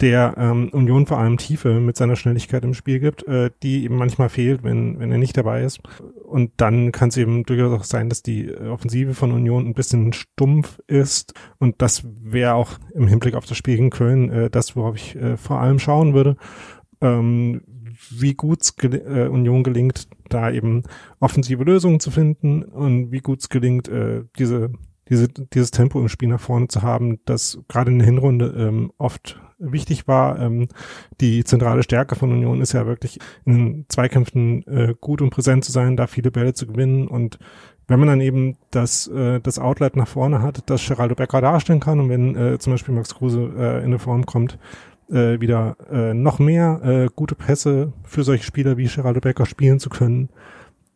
der 0.00 0.34
ähm, 0.36 0.70
Union 0.70 1.06
vor 1.06 1.18
allem 1.18 1.36
Tiefe 1.36 1.78
mit 1.78 1.96
seiner 1.96 2.16
Schnelligkeit 2.16 2.64
im 2.64 2.74
Spiel 2.74 2.98
gibt, 2.98 3.26
äh, 3.28 3.50
die 3.62 3.84
eben 3.84 3.96
manchmal 3.96 4.28
fehlt, 4.28 4.64
wenn, 4.64 4.98
wenn 4.98 5.12
er 5.12 5.18
nicht 5.18 5.36
dabei 5.36 5.62
ist. 5.62 5.80
Und 6.24 6.50
dann 6.56 6.90
kann 6.90 7.10
es 7.10 7.16
eben 7.16 7.44
durchaus 7.44 7.80
auch 7.80 7.84
sein, 7.84 8.08
dass 8.08 8.22
die 8.22 8.52
Offensive 8.54 9.14
von 9.14 9.30
Union 9.30 9.66
ein 9.66 9.74
bisschen 9.74 10.12
stumpf 10.12 10.80
ist. 10.88 11.34
Und 11.58 11.80
das 11.80 12.04
wäre 12.20 12.54
auch 12.54 12.72
im 12.94 13.06
Hinblick 13.06 13.34
auf 13.34 13.46
das 13.46 13.56
Spiel 13.56 13.76
gegen 13.76 13.90
Köln 13.90 14.30
äh, 14.30 14.50
das, 14.50 14.74
worauf 14.74 14.96
ich 14.96 15.14
äh, 15.14 15.36
vor 15.36 15.60
allem 15.60 15.78
schauen 15.78 16.12
würde. 16.12 16.36
Ähm, 17.00 17.62
wie 18.10 18.34
gut 18.34 18.62
es 18.62 18.76
gel 18.76 18.94
äh, 18.94 19.28
Union 19.28 19.62
gelingt, 19.62 20.08
da 20.28 20.50
eben 20.50 20.82
offensive 21.20 21.62
Lösungen 21.62 22.00
zu 22.00 22.10
finden 22.10 22.64
und 22.64 23.12
wie 23.12 23.20
gut 23.20 23.40
es 23.40 23.48
gelingt, 23.48 23.88
äh, 23.88 24.24
diese 24.38 24.72
diese, 25.10 25.28
dieses 25.28 25.70
Tempo 25.70 26.00
im 26.00 26.08
Spiel 26.08 26.28
nach 26.28 26.40
vorne 26.40 26.68
zu 26.68 26.82
haben, 26.82 27.20
das 27.24 27.58
gerade 27.68 27.90
in 27.90 27.98
der 27.98 28.06
Hinrunde 28.06 28.54
ähm, 28.56 28.90
oft 28.98 29.38
wichtig 29.58 30.08
war. 30.08 30.38
Ähm, 30.38 30.68
die 31.20 31.44
zentrale 31.44 31.82
Stärke 31.82 32.14
von 32.14 32.32
Union 32.32 32.60
ist 32.60 32.72
ja 32.72 32.86
wirklich 32.86 33.18
in 33.44 33.86
Zweikämpfen 33.88 34.66
äh, 34.66 34.94
gut 35.00 35.22
und 35.22 35.30
präsent 35.30 35.64
zu 35.64 35.72
sein, 35.72 35.96
da 35.96 36.06
viele 36.06 36.30
Bälle 36.30 36.54
zu 36.54 36.66
gewinnen 36.66 37.08
und 37.08 37.38
wenn 37.86 37.98
man 37.98 38.08
dann 38.08 38.20
eben 38.20 38.56
das, 38.70 39.08
äh, 39.08 39.40
das 39.40 39.58
Outlet 39.58 39.96
nach 39.96 40.08
vorne 40.08 40.40
hat, 40.42 40.62
das 40.70 40.86
Geraldo 40.86 41.14
Becker 41.14 41.40
darstellen 41.40 41.80
kann 41.80 42.00
und 42.00 42.08
wenn 42.08 42.36
äh, 42.36 42.58
zum 42.58 42.72
Beispiel 42.72 42.94
Max 42.94 43.14
Kruse 43.14 43.52
äh, 43.56 43.78
in 43.78 43.84
eine 43.84 43.98
Form 43.98 44.24
kommt, 44.24 44.58
äh, 45.10 45.40
wieder 45.40 45.76
äh, 45.90 46.14
noch 46.14 46.38
mehr 46.38 46.80
äh, 46.82 47.08
gute 47.14 47.34
Pässe 47.34 47.92
für 48.04 48.24
solche 48.24 48.44
Spieler 48.44 48.76
wie 48.76 48.86
Geraldo 48.86 49.20
Becker 49.20 49.44
spielen 49.44 49.80
zu 49.80 49.90
können, 49.90 50.30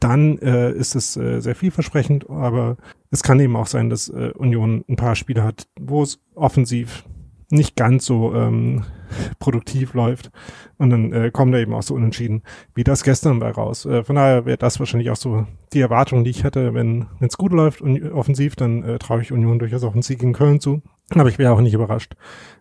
dann 0.00 0.38
äh, 0.38 0.72
ist 0.72 0.94
es 0.94 1.16
äh, 1.16 1.40
sehr 1.40 1.54
vielversprechend, 1.54 2.30
aber 2.30 2.76
es 3.10 3.22
kann 3.22 3.40
eben 3.40 3.56
auch 3.56 3.66
sein, 3.66 3.90
dass 3.90 4.08
äh, 4.08 4.30
Union 4.36 4.84
ein 4.88 4.96
paar 4.96 5.16
Spiele 5.16 5.42
hat, 5.42 5.66
wo 5.78 6.02
es 6.02 6.20
offensiv 6.34 7.04
nicht 7.50 7.76
ganz 7.76 8.04
so 8.04 8.34
ähm, 8.34 8.84
produktiv 9.38 9.94
läuft 9.94 10.30
und 10.76 10.90
dann 10.90 11.12
äh, 11.12 11.30
kommen 11.30 11.52
da 11.52 11.58
eben 11.58 11.74
auch 11.74 11.82
so 11.82 11.94
unentschieden 11.94 12.42
wie 12.74 12.84
das 12.84 13.02
gestern 13.02 13.38
bei 13.38 13.50
raus. 13.50 13.86
Äh, 13.86 14.04
von 14.04 14.16
daher 14.16 14.44
wäre 14.46 14.58
das 14.58 14.78
wahrscheinlich 14.78 15.10
auch 15.10 15.16
so 15.16 15.46
die 15.72 15.80
Erwartung, 15.80 16.24
die 16.24 16.30
ich 16.30 16.44
hätte, 16.44 16.74
wenn 16.74 17.06
es 17.20 17.38
gut 17.38 17.52
läuft 17.52 17.80
und 17.80 18.12
offensiv, 18.12 18.56
dann 18.56 18.82
äh, 18.82 18.98
traue 18.98 19.22
ich 19.22 19.32
Union 19.32 19.58
durchaus 19.58 19.84
auch 19.84 19.92
einen 19.92 20.02
Sieg 20.02 20.22
in 20.22 20.32
Köln 20.32 20.60
zu. 20.60 20.82
Aber 21.10 21.28
ich 21.28 21.38
wäre 21.38 21.52
auch 21.52 21.60
nicht 21.60 21.74
überrascht, 21.74 22.14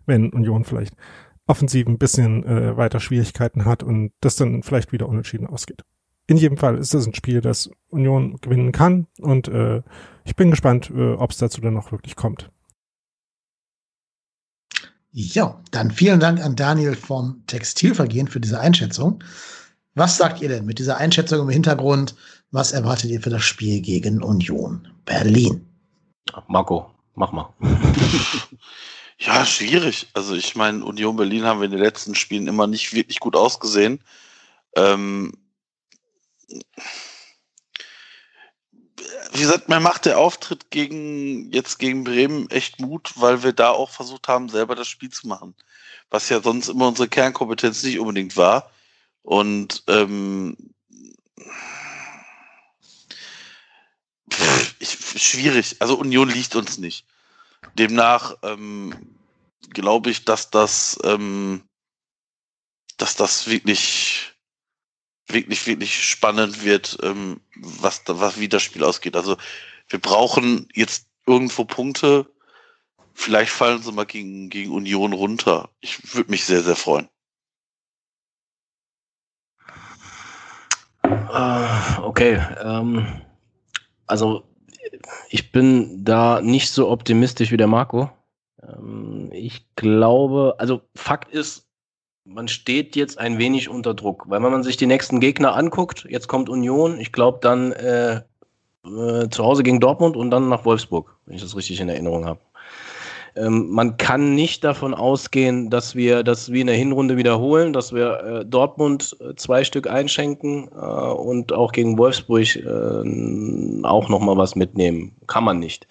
wenn 0.05 0.29
Union 0.29 0.63
vielleicht 0.63 0.95
offensiv 1.47 1.87
ein 1.87 1.97
bisschen 1.97 2.45
äh, 2.45 2.77
weiter 2.77 2.99
Schwierigkeiten 2.99 3.65
hat 3.65 3.83
und 3.83 4.11
das 4.21 4.35
dann 4.35 4.63
vielleicht 4.63 4.91
wieder 4.91 5.09
unentschieden 5.09 5.47
ausgeht 5.47 5.83
in 6.27 6.37
jedem 6.37 6.57
Fall 6.57 6.77
ist 6.77 6.93
das 6.93 7.07
ein 7.07 7.13
Spiel, 7.13 7.41
das 7.41 7.71
Union 7.89 8.37
gewinnen 8.41 8.73
kann 8.73 9.07
und 9.19 9.47
äh, 9.47 9.81
ich 10.25 10.35
bin 10.35 10.51
gespannt, 10.51 10.91
äh, 10.93 11.13
ob 11.13 11.31
es 11.31 11.37
dazu 11.37 11.61
dann 11.61 11.73
noch 11.73 11.91
wirklich 11.91 12.15
kommt. 12.15 12.51
Ja, 15.11 15.59
dann 15.71 15.91
vielen 15.91 16.19
Dank 16.19 16.39
an 16.43 16.55
Daniel 16.55 16.95
vom 16.95 17.43
Textilvergehen 17.47 18.27
für 18.27 18.39
diese 18.39 18.59
Einschätzung. 18.59 19.23
Was 19.95 20.17
sagt 20.17 20.41
ihr 20.41 20.49
denn 20.49 20.65
mit 20.65 20.79
dieser 20.79 20.97
Einschätzung 20.97 21.41
im 21.41 21.49
Hintergrund? 21.49 22.15
Was 22.51 22.71
erwartet 22.71 23.09
ihr 23.09 23.21
für 23.21 23.31
das 23.31 23.43
Spiel 23.43 23.81
gegen 23.81 24.21
Union 24.21 24.87
Berlin? 25.05 25.65
Marco, 26.47 26.91
mach 27.15 27.31
mal. 27.31 27.51
ja, 29.17 29.45
schwierig. 29.45 30.07
Also 30.13 30.35
ich 30.35 30.55
meine, 30.55 30.85
Union 30.85 31.15
Berlin 31.15 31.45
haben 31.45 31.59
wir 31.59 31.65
in 31.65 31.71
den 31.71 31.79
letzten 31.79 32.13
Spielen 32.13 32.47
immer 32.47 32.67
nicht 32.67 32.93
wirklich 32.93 33.19
gut 33.19 33.35
ausgesehen. 33.35 33.99
Ähm, 34.75 35.33
wie 39.33 39.41
gesagt, 39.41 39.69
mir 39.69 39.79
macht 39.79 40.05
der 40.05 40.17
Auftritt 40.17 40.71
gegen 40.71 41.51
jetzt 41.51 41.77
gegen 41.79 42.03
Bremen 42.03 42.49
echt 42.49 42.79
Mut, 42.79 43.13
weil 43.15 43.43
wir 43.43 43.53
da 43.53 43.69
auch 43.69 43.91
versucht 43.91 44.27
haben, 44.27 44.49
selber 44.49 44.75
das 44.75 44.87
Spiel 44.87 45.09
zu 45.09 45.27
machen. 45.27 45.55
Was 46.09 46.29
ja 46.29 46.41
sonst 46.41 46.69
immer 46.69 46.87
unsere 46.87 47.07
Kernkompetenz 47.07 47.83
nicht 47.83 47.99
unbedingt 47.99 48.37
war. 48.37 48.71
Und 49.23 49.83
ähm, 49.87 50.55
ich, 54.79 54.97
schwierig. 55.21 55.75
Also 55.79 55.97
Union 55.97 56.29
liegt 56.29 56.55
uns 56.55 56.77
nicht. 56.77 57.05
Demnach 57.75 58.35
ähm, 58.43 58.93
glaube 59.69 60.09
ich, 60.09 60.25
dass 60.25 60.49
das, 60.49 60.97
ähm, 61.03 61.63
dass 62.97 63.15
das 63.15 63.47
wirklich 63.47 64.36
wirklich, 65.27 65.65
wirklich 65.67 66.03
spannend 66.03 66.63
wird, 66.63 66.97
ähm, 67.03 67.41
was, 67.55 68.01
was, 68.07 68.39
wie 68.39 68.47
das 68.47 68.63
Spiel 68.63 68.83
ausgeht. 68.83 69.15
Also 69.15 69.37
wir 69.89 69.99
brauchen 69.99 70.67
jetzt 70.73 71.07
irgendwo 71.25 71.65
Punkte. 71.65 72.25
Vielleicht 73.13 73.51
fallen 73.51 73.81
sie 73.81 73.91
mal 73.91 74.05
gegen, 74.05 74.49
gegen 74.49 74.71
Union 74.71 75.13
runter. 75.13 75.69
Ich 75.79 76.15
würde 76.15 76.31
mich 76.31 76.45
sehr, 76.45 76.63
sehr 76.63 76.75
freuen. 76.75 77.09
Uh, 81.03 82.01
okay. 82.03 82.41
Ähm, 82.63 83.21
also 84.05 84.47
ich 85.29 85.51
bin 85.51 86.03
da 86.03 86.41
nicht 86.41 86.69
so 86.69 86.89
optimistisch 86.89 87.51
wie 87.51 87.57
der 87.57 87.67
Marco. 87.67 88.09
Ähm, 88.61 89.29
ich 89.33 89.65
glaube, 89.75 90.55
also 90.57 90.81
Fakt 90.95 91.33
ist, 91.33 91.66
man 92.27 92.47
steht 92.47 92.95
jetzt 92.95 93.17
ein 93.17 93.37
wenig 93.37 93.69
unter 93.69 93.93
Druck, 93.93 94.25
weil 94.27 94.43
wenn 94.43 94.51
man 94.51 94.63
sich 94.63 94.77
die 94.77 94.85
nächsten 94.85 95.19
Gegner 95.19 95.55
anguckt, 95.55 96.05
jetzt 96.09 96.27
kommt 96.27 96.49
Union, 96.49 96.99
ich 96.99 97.11
glaube 97.11 97.39
dann 97.41 97.71
äh, 97.71 98.21
äh, 98.85 99.29
zu 99.29 99.43
Hause 99.43 99.63
gegen 99.63 99.79
Dortmund 99.79 100.17
und 100.17 100.29
dann 100.31 100.49
nach 100.49 100.65
Wolfsburg, 100.65 101.15
wenn 101.25 101.35
ich 101.35 101.41
das 101.41 101.55
richtig 101.55 101.79
in 101.79 101.89
Erinnerung 101.89 102.25
habe. 102.25 102.39
Ähm, 103.35 103.69
man 103.69 103.97
kann 103.97 104.35
nicht 104.35 104.63
davon 104.63 104.93
ausgehen, 104.93 105.69
dass 105.69 105.95
wir 105.95 106.23
das 106.23 106.51
wie 106.51 106.61
in 106.61 106.67
der 106.67 106.75
Hinrunde 106.75 107.17
wiederholen, 107.17 107.71
dass 107.71 107.93
wir 107.93 108.19
äh, 108.19 108.45
Dortmund 108.45 109.15
äh, 109.19 109.35
zwei 109.35 109.63
Stück 109.63 109.87
einschenken 109.87 110.69
äh, 110.75 110.79
und 110.79 111.53
auch 111.53 111.71
gegen 111.71 111.97
Wolfsburg 111.97 112.55
äh, 112.55 113.83
auch 113.83 114.09
nochmal 114.09 114.37
was 114.37 114.55
mitnehmen. 114.55 115.15
Kann 115.27 115.43
man 115.43 115.59
nicht. 115.59 115.87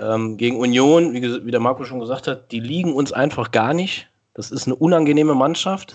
Ähm, 0.00 0.36
gegen 0.36 0.58
Union, 0.58 1.12
wie, 1.12 1.44
wie 1.44 1.50
der 1.50 1.60
Marco 1.60 1.84
schon 1.84 2.00
gesagt 2.00 2.28
hat, 2.28 2.52
die 2.52 2.60
liegen 2.60 2.94
uns 2.94 3.12
einfach 3.12 3.50
gar 3.50 3.74
nicht. 3.74 4.09
Das 4.40 4.50
ist 4.50 4.66
eine 4.66 4.76
unangenehme 4.76 5.34
Mannschaft, 5.34 5.94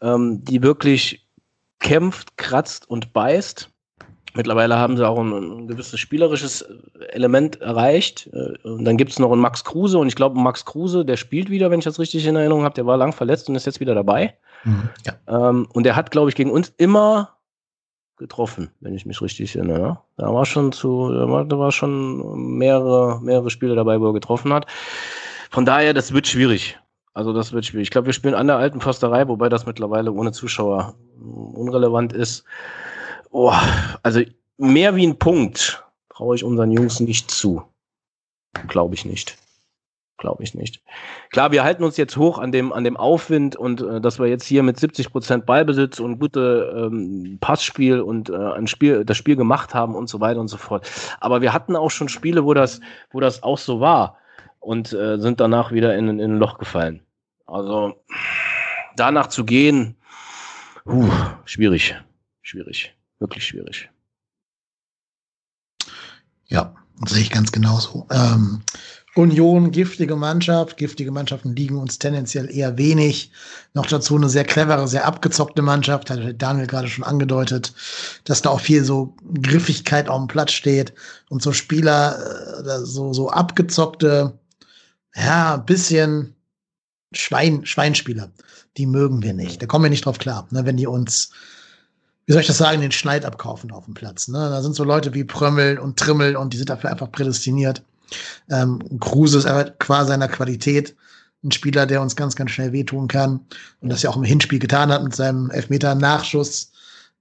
ähm, 0.00 0.44
die 0.44 0.62
wirklich 0.62 1.28
kämpft, 1.80 2.36
kratzt 2.36 2.88
und 2.88 3.12
beißt. 3.12 3.70
Mittlerweile 4.34 4.78
haben 4.78 4.96
sie 4.96 5.06
auch 5.06 5.18
ein, 5.18 5.32
ein 5.32 5.68
gewisses 5.68 5.98
spielerisches 6.00 6.62
Element 7.10 7.60
erreicht. 7.60 8.30
Äh, 8.32 8.68
und 8.68 8.84
dann 8.84 8.96
gibt 8.96 9.12
es 9.12 9.18
noch 9.18 9.32
einen 9.32 9.40
Max 9.40 9.64
Kruse 9.64 9.98
und 9.98 10.08
ich 10.08 10.16
glaube, 10.16 10.38
Max 10.38 10.64
Kruse, 10.64 11.04
der 11.04 11.16
spielt 11.16 11.50
wieder, 11.50 11.70
wenn 11.70 11.80
ich 11.80 11.84
das 11.84 11.98
richtig 11.98 12.26
in 12.26 12.36
Erinnerung 12.36 12.64
habe, 12.64 12.74
der 12.74 12.86
war 12.86 12.96
lang 12.96 13.12
verletzt 13.12 13.48
und 13.48 13.54
ist 13.54 13.66
jetzt 13.66 13.80
wieder 13.80 13.94
dabei. 13.94 14.34
Mhm, 14.64 14.88
ja. 15.06 15.50
ähm, 15.50 15.66
und 15.72 15.84
der 15.84 15.96
hat, 15.96 16.10
glaube 16.10 16.30
ich, 16.30 16.36
gegen 16.36 16.50
uns 16.50 16.72
immer 16.76 17.36
getroffen, 18.16 18.70
wenn 18.80 18.94
ich 18.94 19.06
mich 19.06 19.20
richtig 19.22 19.56
erinnere. 19.56 20.00
Da 20.16 20.32
war 20.32 20.44
schon 20.44 20.72
zu, 20.72 21.12
da 21.12 21.28
war, 21.28 21.44
da 21.44 21.58
war 21.58 21.70
schon 21.70 22.56
mehrere, 22.58 23.20
mehrere 23.20 23.50
Spiele 23.50 23.74
dabei, 23.74 24.00
wo 24.00 24.06
er 24.06 24.12
getroffen 24.12 24.52
hat. 24.52 24.66
Von 25.50 25.64
daher, 25.64 25.94
das 25.94 26.12
wird 26.12 26.26
schwierig. 26.26 26.78
Also 27.18 27.32
das 27.32 27.52
wird 27.52 27.66
schwierig. 27.66 27.88
Ich 27.88 27.90
glaube, 27.90 28.06
wir 28.06 28.12
spielen 28.12 28.36
an 28.36 28.46
der 28.46 28.58
alten 28.58 28.80
Försterei, 28.80 29.26
wobei 29.26 29.48
das 29.48 29.66
mittlerweile 29.66 30.12
ohne 30.12 30.30
Zuschauer 30.30 30.94
unrelevant 31.20 32.12
ist. 32.12 32.44
Oh, 33.30 33.52
also 34.04 34.20
mehr 34.56 34.94
wie 34.94 35.04
ein 35.04 35.18
Punkt 35.18 35.84
traue 36.10 36.36
ich 36.36 36.44
unseren 36.44 36.70
Jungs 36.70 37.00
nicht 37.00 37.28
zu. 37.28 37.64
Glaube 38.68 38.94
ich 38.94 39.04
nicht. 39.04 39.36
Glaube 40.16 40.44
ich 40.44 40.54
nicht. 40.54 40.80
Klar, 41.30 41.50
wir 41.50 41.64
halten 41.64 41.82
uns 41.82 41.96
jetzt 41.96 42.16
hoch 42.16 42.38
an 42.38 42.52
dem, 42.52 42.72
an 42.72 42.84
dem 42.84 42.96
Aufwind 42.96 43.56
und 43.56 43.80
äh, 43.80 44.00
dass 44.00 44.20
wir 44.20 44.28
jetzt 44.28 44.44
hier 44.44 44.62
mit 44.62 44.78
70 44.78 45.10
Prozent 45.10 45.44
Ballbesitz 45.44 45.98
und 45.98 46.20
gute 46.20 46.88
ähm, 46.92 47.38
Passspiel 47.40 48.00
und 48.00 48.30
äh, 48.30 48.36
ein 48.36 48.68
Spiel, 48.68 49.04
das 49.04 49.16
Spiel 49.16 49.34
gemacht 49.34 49.74
haben 49.74 49.96
und 49.96 50.08
so 50.08 50.20
weiter 50.20 50.38
und 50.38 50.46
so 50.46 50.56
fort. 50.56 50.88
Aber 51.18 51.42
wir 51.42 51.52
hatten 51.52 51.74
auch 51.74 51.90
schon 51.90 52.08
Spiele, 52.08 52.44
wo 52.44 52.54
das, 52.54 52.80
wo 53.10 53.18
das 53.18 53.42
auch 53.42 53.58
so 53.58 53.80
war 53.80 54.18
und 54.60 54.92
äh, 54.92 55.18
sind 55.18 55.40
danach 55.40 55.72
wieder 55.72 55.96
in, 55.96 56.08
in 56.08 56.20
ein 56.20 56.38
Loch 56.38 56.58
gefallen. 56.58 57.02
Also 57.48 57.94
danach 58.96 59.28
zu 59.28 59.44
gehen, 59.44 59.96
uh, 60.84 61.10
schwierig, 61.46 61.94
schwierig, 62.42 62.94
wirklich 63.20 63.46
schwierig. 63.46 63.88
Ja, 66.46 66.74
sehe 67.06 67.22
ich 67.22 67.30
ganz 67.30 67.50
genauso. 67.50 68.06
Ähm, 68.10 68.62
Union, 69.14 69.70
giftige 69.70 70.14
Mannschaft. 70.14 70.76
Giftige 70.76 71.10
Mannschaften 71.10 71.56
liegen 71.56 71.76
uns 71.76 71.98
tendenziell 71.98 72.54
eher 72.54 72.76
wenig. 72.76 73.32
Noch 73.72 73.86
dazu 73.86 74.16
eine 74.16 74.28
sehr 74.28 74.44
clevere, 74.44 74.86
sehr 74.86 75.06
abgezockte 75.06 75.62
Mannschaft, 75.62 76.10
hat 76.10 76.20
Daniel 76.40 76.66
gerade 76.66 76.88
schon 76.88 77.04
angedeutet, 77.04 77.72
dass 78.24 78.42
da 78.42 78.50
auch 78.50 78.60
viel 78.60 78.84
so 78.84 79.16
Griffigkeit 79.42 80.08
auf 80.10 80.18
dem 80.18 80.28
Platz 80.28 80.52
steht 80.52 80.92
und 81.30 81.42
so 81.42 81.52
Spieler, 81.52 82.18
äh, 82.60 82.84
so, 82.84 83.14
so 83.14 83.30
abgezockte, 83.30 84.38
ja, 85.14 85.56
bisschen 85.56 86.34
Schwein, 87.12 87.64
Schweinspieler, 87.64 88.30
die 88.76 88.86
mögen 88.86 89.22
wir 89.22 89.32
nicht. 89.32 89.62
Da 89.62 89.66
kommen 89.66 89.84
wir 89.84 89.90
nicht 89.90 90.04
drauf 90.04 90.18
klar, 90.18 90.46
ne, 90.50 90.66
wenn 90.66 90.76
die 90.76 90.86
uns, 90.86 91.30
wie 92.26 92.32
soll 92.32 92.42
ich 92.42 92.46
das 92.46 92.58
sagen, 92.58 92.80
den 92.80 92.92
Schneid 92.92 93.24
abkaufen 93.24 93.70
auf 93.70 93.86
dem 93.86 93.94
Platz. 93.94 94.28
Ne? 94.28 94.38
Da 94.38 94.62
sind 94.62 94.74
so 94.74 94.84
Leute 94.84 95.14
wie 95.14 95.24
Prömmel 95.24 95.78
und 95.78 95.98
Trimmel 95.98 96.36
und 96.36 96.52
die 96.52 96.58
sind 96.58 96.68
dafür 96.68 96.90
einfach 96.90 97.10
prädestiniert. 97.10 97.82
Ähm, 98.50 98.80
Kruse 99.00 99.38
ist 99.38 99.46
einfach 99.46 99.78
qua 99.78 100.04
seiner 100.04 100.28
Qualität 100.28 100.94
ein 101.44 101.52
Spieler, 101.52 101.86
der 101.86 102.02
uns 102.02 102.16
ganz, 102.16 102.36
ganz 102.36 102.50
schnell 102.50 102.72
wehtun 102.72 103.08
kann 103.08 103.40
und 103.80 103.90
das 103.90 104.02
ja 104.02 104.10
auch 104.10 104.16
im 104.16 104.24
Hinspiel 104.24 104.58
getan 104.58 104.90
hat 104.90 105.02
mit 105.02 105.14
seinem 105.14 105.50
Elfmeter-Nachschuss. 105.50 106.72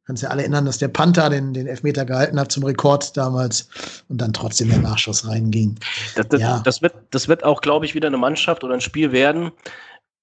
Kannst 0.08 0.24
ja 0.24 0.30
alle 0.30 0.44
erinnern, 0.44 0.64
dass 0.64 0.78
der 0.78 0.88
Panther 0.88 1.30
den, 1.30 1.54
den 1.54 1.68
Elfmeter 1.68 2.06
gehalten 2.06 2.40
hat 2.40 2.50
zum 2.50 2.64
Rekord 2.64 3.16
damals 3.18 3.68
und 4.08 4.22
dann 4.22 4.32
trotzdem 4.32 4.70
der 4.70 4.80
Nachschuss 4.80 5.28
reinging. 5.28 5.78
Das, 6.16 6.30
das, 6.30 6.40
ja. 6.40 6.60
das 6.60 6.82
wird, 6.82 6.96
das 7.12 7.28
wird 7.28 7.44
auch, 7.44 7.60
glaube 7.60 7.86
ich, 7.86 7.94
wieder 7.94 8.08
eine 8.08 8.18
Mannschaft 8.18 8.64
oder 8.64 8.74
ein 8.74 8.80
Spiel 8.80 9.12
werden, 9.12 9.52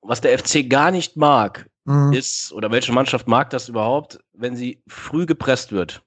was 0.00 0.22
der 0.22 0.38
FC 0.38 0.70
gar 0.70 0.90
nicht 0.90 1.18
mag, 1.18 1.68
mhm. 1.84 2.14
ist, 2.14 2.50
oder 2.54 2.70
welche 2.70 2.92
Mannschaft 2.92 3.28
mag 3.28 3.50
das 3.50 3.68
überhaupt, 3.68 4.18
wenn 4.32 4.56
sie 4.56 4.82
früh 4.88 5.26
gepresst 5.26 5.70
wird. 5.70 6.00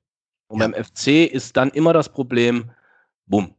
Und 0.47 0.59
ja. 0.59 0.67
beim 0.67 0.83
FC 0.83 1.31
ist 1.31 1.55
dann 1.55 1.69
immer 1.69 1.93
das 1.93 2.09
Problem, 2.09 2.71
bumm, 3.27 3.53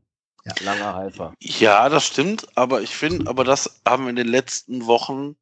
ja. 0.45 0.53
langer 0.65 0.95
Halfer. 0.95 1.33
Ja, 1.39 1.89
das 1.89 2.05
stimmt, 2.05 2.45
aber 2.57 2.83
ich 2.83 2.97
finde, 2.97 3.31
aber 3.31 3.45
das 3.45 3.81
haben 3.87 4.03
wir 4.03 4.11
in 4.11 4.17
den 4.17 4.27
letzten 4.27 4.87
Wochen 4.87 5.37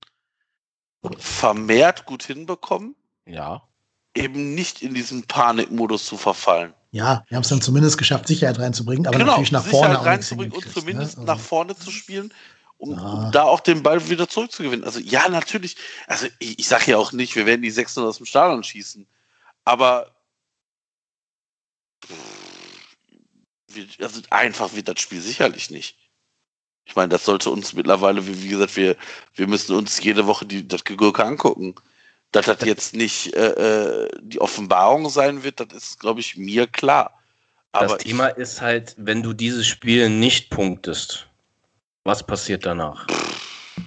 vermehrt 1.16 2.04
gut 2.04 2.24
hinbekommen. 2.24 2.94
Ja 3.24 3.62
eben 4.16 4.54
nicht 4.54 4.82
in 4.82 4.94
diesen 4.94 5.26
Panikmodus 5.26 6.06
zu 6.06 6.16
verfallen. 6.16 6.72
Ja, 6.92 7.24
wir 7.28 7.36
haben 7.36 7.42
es 7.42 7.48
dann 7.48 7.60
zumindest 7.60 7.98
geschafft, 7.98 8.26
Sicherheit 8.26 8.58
reinzubringen, 8.58 9.06
aber 9.06 9.18
genau, 9.18 9.32
natürlich 9.32 9.52
nach 9.52 9.64
Sicherheit 9.64 9.94
vorne 9.94 10.06
reinzubringen 10.06 10.52
und 10.52 10.72
zumindest 10.72 11.18
ne? 11.18 11.22
also, 11.22 11.32
nach 11.32 11.40
vorne 11.40 11.76
zu 11.76 11.90
spielen, 11.90 12.32
um, 12.78 12.98
um, 12.98 13.32
da 13.32 13.42
auch 13.42 13.60
den 13.60 13.82
Ball 13.82 14.08
wieder 14.08 14.28
zurückzugewinnen. 14.28 14.84
Also 14.84 15.00
ja, 15.00 15.28
natürlich. 15.28 15.76
Also 16.06 16.26
ich, 16.38 16.58
ich 16.58 16.68
sage 16.68 16.92
ja 16.92 16.96
auch 16.96 17.12
nicht, 17.12 17.36
wir 17.36 17.46
werden 17.46 17.62
die 17.62 17.70
600 17.70 18.08
aus 18.08 18.16
dem 18.16 18.26
Stadion 18.26 18.64
schießen, 18.64 19.06
aber 19.64 20.10
also 24.00 24.22
einfach 24.30 24.72
wird 24.74 24.88
das 24.88 25.00
Spiel 25.00 25.20
sicherlich 25.20 25.70
nicht. 25.70 25.98
Ich 26.86 26.94
meine, 26.94 27.08
das 27.08 27.24
sollte 27.24 27.50
uns 27.50 27.74
mittlerweile, 27.74 28.26
wie, 28.26 28.42
wie 28.42 28.48
gesagt, 28.48 28.76
wir, 28.76 28.96
wir 29.34 29.48
müssen 29.48 29.74
uns 29.74 30.02
jede 30.02 30.26
Woche 30.26 30.46
die, 30.46 30.66
das 30.66 30.84
Gegurke 30.84 31.24
angucken. 31.24 31.74
Dass 32.36 32.58
das 32.58 32.66
jetzt 32.66 32.94
nicht 32.94 33.34
äh, 33.34 34.04
äh, 34.04 34.08
die 34.20 34.40
Offenbarung 34.42 35.08
sein 35.08 35.42
wird, 35.42 35.58
das 35.60 35.68
ist, 35.72 36.00
glaube 36.00 36.20
ich, 36.20 36.36
mir 36.36 36.66
klar. 36.66 37.12
Aber 37.72 37.94
das 37.94 37.98
Thema 37.98 38.26
ist 38.28 38.60
halt, 38.60 38.94
wenn 38.98 39.22
du 39.22 39.32
dieses 39.32 39.66
Spiel 39.66 40.10
nicht 40.10 40.50
punktest, 40.50 41.26
was 42.04 42.22
passiert 42.26 42.66
danach? 42.66 43.06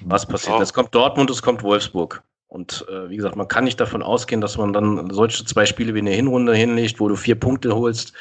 Was 0.02 0.26
passiert? 0.26 0.58
Oh. 0.58 0.62
Es 0.62 0.74
kommt 0.74 0.96
Dortmund, 0.96 1.30
es 1.30 1.44
kommt 1.44 1.62
Wolfsburg. 1.62 2.24
Und 2.48 2.86
äh, 2.90 3.08
wie 3.10 3.18
gesagt, 3.18 3.36
man 3.36 3.48
kann 3.48 3.66
nicht 3.66 3.80
davon 3.80 4.02
ausgehen, 4.02 4.42
dass 4.42 4.58
man 4.58 4.74
dann 4.74 5.12
solche 5.12 5.46
zwei 5.46 5.68
Spiele 5.68 5.94
wie 5.94 6.00
eine 6.00 6.12
Hinrunde 6.12 6.56
hinlegt, 6.56 7.00
wo 7.00 7.08
du 7.08 7.16
vier 7.16 7.40
Punkte 7.40 7.76
holst. 7.76 8.14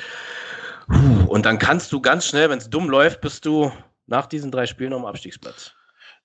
Und 1.26 1.46
dann 1.46 1.59
kannst 1.59 1.90
du 1.92 2.02
ganz 2.02 2.26
schnell, 2.26 2.50
wenn 2.50 2.59
es 2.59 2.68
dumm 2.68 2.90
läuft, 2.90 3.22
bist 3.22 3.46
du 3.46 3.72
nach 4.06 4.26
diesen 4.26 4.50
drei 4.50 4.66
Spielen 4.66 4.92
am 4.92 5.06
Abstiegsplatz. 5.06 5.72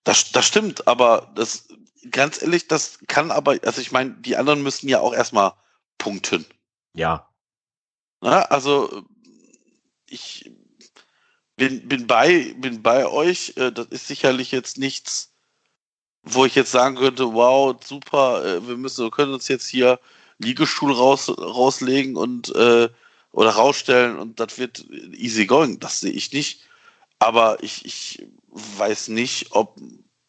Das, 0.03 0.33
das 0.33 0.45
stimmt, 0.45 0.85
aber 0.85 1.31
das, 1.35 1.69
ganz 2.11 2.41
ehrlich, 2.41 2.67
das 2.67 2.99
kann 3.07 3.31
aber, 3.31 3.57
also 3.63 3.81
ich 3.81 3.91
meine, 3.91 4.11
die 4.11 4.35
anderen 4.35 4.63
müssen 4.63 4.87
ja 4.89 4.99
auch 4.99 5.13
erstmal 5.13 5.53
punkten. 5.97 6.45
Ja. 6.93 7.29
Na, 8.21 8.43
also 8.43 9.03
ich 10.07 10.51
bin, 11.55 11.87
bin 11.87 12.07
bei, 12.07 12.53
bin 12.57 12.81
bei 12.81 13.07
euch. 13.07 13.53
Äh, 13.57 13.71
das 13.71 13.87
ist 13.87 14.07
sicherlich 14.07 14.51
jetzt 14.51 14.77
nichts, 14.77 15.33
wo 16.23 16.45
ich 16.45 16.55
jetzt 16.55 16.71
sagen 16.71 16.95
könnte, 16.95 17.33
wow, 17.33 17.75
super, 17.83 18.45
äh, 18.45 18.67
wir 18.67 18.77
müssen, 18.77 19.05
wir 19.05 19.11
können 19.11 19.33
uns 19.33 19.47
jetzt 19.47 19.67
hier 19.67 19.99
Liegestuhl 20.39 20.91
raus, 20.91 21.29
rauslegen 21.29 22.15
und 22.15 22.53
äh, 22.55 22.89
oder 23.31 23.49
rausstellen 23.49 24.17
und 24.19 24.39
das 24.39 24.57
wird 24.57 24.85
easy 24.89 25.45
going. 25.45 25.79
Das 25.79 25.99
sehe 25.99 26.11
ich 26.11 26.31
nicht. 26.33 26.61
Aber 27.19 27.63
ich, 27.63 27.85
ich 27.85 28.27
weiß 28.49 29.07
nicht, 29.09 29.51
ob 29.51 29.79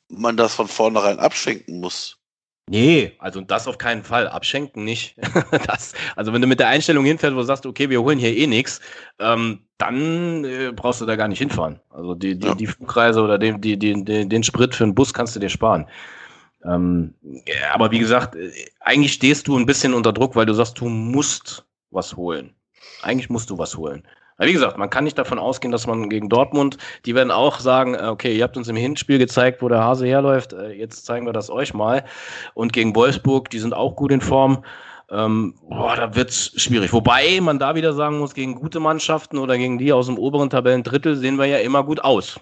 man 0.09 0.37
das 0.37 0.55
von 0.55 0.69
vornherein 0.69 1.19
abschenken 1.19 1.81
muss. 1.81 2.19
Nee, 2.67 3.13
also 3.19 3.43
das 3.43 3.69
auf 3.69 3.77
keinen 3.77 4.05
Fall. 4.05 4.27
Abschenken 4.27 4.85
nicht. 4.85 5.17
das, 5.67 5.93
also 6.17 6.33
wenn 6.33 6.41
du 6.41 6.47
mit 6.47 6.61
der 6.61 6.69
Einstellung 6.69 7.05
hinfährst, 7.05 7.35
wo 7.35 7.41
du 7.41 7.47
sagst, 7.47 7.67
okay, 7.67 7.91
wir 7.91 8.01
holen 8.01 8.19
hier 8.19 8.35
eh 8.35 8.47
nichts, 8.47 8.81
ähm, 9.19 9.61
dann 9.77 10.45
äh, 10.45 10.73
brauchst 10.75 11.01
du 11.01 11.07
da 11.07 11.17
gar 11.17 11.29
nicht 11.29 11.41
hinfahren. 11.41 11.81
Also 11.91 12.15
die, 12.15 12.39
die, 12.39 12.47
ja. 12.47 12.55
die 12.55 12.67
Flugreise 12.67 13.21
oder 13.21 13.39
den, 13.39 13.61
die, 13.61 13.79
die, 13.79 14.03
den 14.05 14.43
Sprit 14.43 14.75
für 14.75 14.85
einen 14.85 14.95
Bus 14.95 15.13
kannst 15.13 15.37
du 15.37 15.41
dir 15.41 15.51
sparen. 15.51 15.87
Ähm, 16.65 17.15
aber 17.73 17.91
wie 17.91 17.99
gesagt, 17.99 18.35
äh, 18.35 18.51
eigentlich 18.81 19.13
stehst 19.13 19.47
du 19.47 19.59
ein 19.59 19.67
bisschen 19.67 19.93
unter 19.93 20.15
Druck, 20.15 20.35
weil 20.35 20.47
du 20.47 20.55
sagst, 20.55 20.81
du 20.81 20.89
musst 20.89 21.67
was 21.91 22.17
holen. 22.17 22.55
Eigentlich 23.03 23.29
musst 23.29 23.51
du 23.51 23.59
was 23.59 23.77
holen. 23.77 24.07
Aber 24.37 24.49
wie 24.49 24.53
gesagt, 24.53 24.79
man 24.79 24.91
kann 24.91 25.05
nicht 25.05 25.19
davon 25.19 25.39
ausgehen, 25.39 25.71
dass 25.71 25.87
man 25.87 26.11
gegen 26.11 26.29
Dortmund, 26.29 26.77
die 27.07 27.15
werden 27.15 27.31
auch 27.31 27.61
sagen, 27.61 27.95
äh, 27.95 28.07
okay, 28.07 28.37
ihr 28.37 28.43
habt 28.43 28.57
uns 28.57 28.69
im 28.69 28.77
Hinspiel 28.77 29.19
gezeigt, 29.19 29.63
wo 29.63 29.69
der 29.69 29.81
Hase 29.81 30.07
herläuft, 30.07 30.53
äh, 30.53 30.73
jetzt 30.73 31.07
zeigen 31.07 31.27
wir 31.27 31.33
das 31.33 31.51
euch 31.51 31.75
mal. 31.75 32.05
Und 32.55 32.73
gegen 32.73 32.95
Wolfsburg, 32.97 33.51
die 33.51 33.61
sind 33.61 33.75
auch 33.75 33.95
gut 33.95 34.11
in 34.11 34.21
Form. 34.21 34.65
Ähm, 35.11 35.55
boah, 35.69 35.97
da 35.97 36.17
wird's 36.17 36.53
schwierig. 36.61 36.93
Wobei 36.93 37.41
man 37.41 37.59
da 37.59 37.75
wieder 37.75 37.93
sagen 37.93 38.19
muss, 38.19 38.35
gegen 38.35 38.55
gute 38.55 38.81
Mannschaften 38.81 39.39
oder 39.39 39.57
gegen 39.57 39.79
die 39.79 39.93
aus 39.93 40.07
dem 40.07 40.19
oberen 40.19 40.51
Tabellendrittel 40.51 41.17
sehen 41.17 41.37
wir 41.39 41.47
ja 41.47 41.59
immer 41.59 41.85
gut 41.85 42.03
aus. 42.03 42.41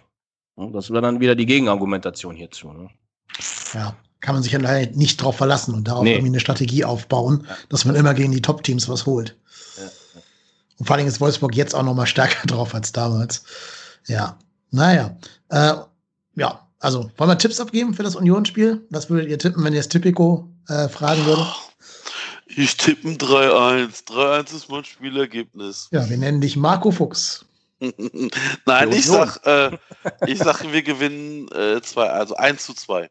Das 0.57 0.91
wäre 0.91 1.03
dann 1.03 1.21
wieder 1.21 1.35
die 1.35 1.47
Gegenargumentation 1.47 2.37
hierzu. 2.37 2.73
Ne? 2.73 2.89
Ja, 3.75 3.95
kann 4.21 4.35
man 4.35 4.43
sich 4.43 4.53
ja 4.53 4.59
leider 4.59 4.93
nicht 4.93 5.21
drauf 5.21 5.37
verlassen 5.37 5.75
und 5.75 5.89
darauf 5.89 6.05
nee. 6.05 6.13
irgendwie 6.13 6.29
eine 6.29 6.41
Strategie 6.41 6.85
aufbauen, 6.85 7.47
dass 7.69 7.85
man 7.85 7.97
immer 7.97 8.15
gegen 8.15 8.33
die 8.33 8.43
Top-Teams 8.43 8.89
was 8.89 9.07
holt. 9.07 9.37
Und 10.83 10.87
vor 10.87 10.97
allem 10.97 11.07
ist 11.07 11.21
Wolfsburg 11.21 11.55
jetzt 11.55 11.77
auch 11.77 11.85
noch 11.85 11.95
mal 11.95 12.07
stärker 12.07 12.45
drauf 12.49 12.75
als 12.75 12.91
damals. 12.91 13.45
Ja, 14.09 14.37
naja. 14.73 15.17
Äh, 15.49 15.75
ja, 16.35 16.67
also 16.81 17.09
wollen 17.17 17.31
wir 17.31 17.39
Tipps 17.39 17.61
abgeben 17.61 17.95
für 17.95 18.03
das 18.03 18.17
Unionsspiel? 18.17 18.85
Was 18.91 19.09
würdet 19.09 19.31
ihr 19.31 19.39
tippen, 19.39 19.63
wenn 19.63 19.75
ihr 19.75 19.79
das 19.79 19.89
Typico 19.89 20.51
äh, 20.67 20.89
fragen 20.89 21.25
würdet? 21.25 21.47
Ich 22.47 22.77
tippe 22.77 23.11
3-1. 23.11 24.09
3-1 24.09 24.57
ist 24.57 24.69
mein 24.71 24.85
Spielergebnis. 24.85 25.87
Ja, 25.93 26.11
wir 26.11 26.19
nennen 26.19 26.41
dich 26.41 26.57
Marco 26.57 26.91
Fuchs. 26.91 27.45
Nein, 28.67 28.91
ich 28.91 29.07
sag, 29.07 29.39
äh, 29.47 29.79
ich 30.27 30.39
sag, 30.39 30.65
wir 30.65 30.83
gewinnen 30.83 31.47
äh, 31.53 31.81
zwei, 31.83 32.11
also 32.11 32.35
1 32.35 32.67
zu 32.67 32.75
2. 32.75 33.09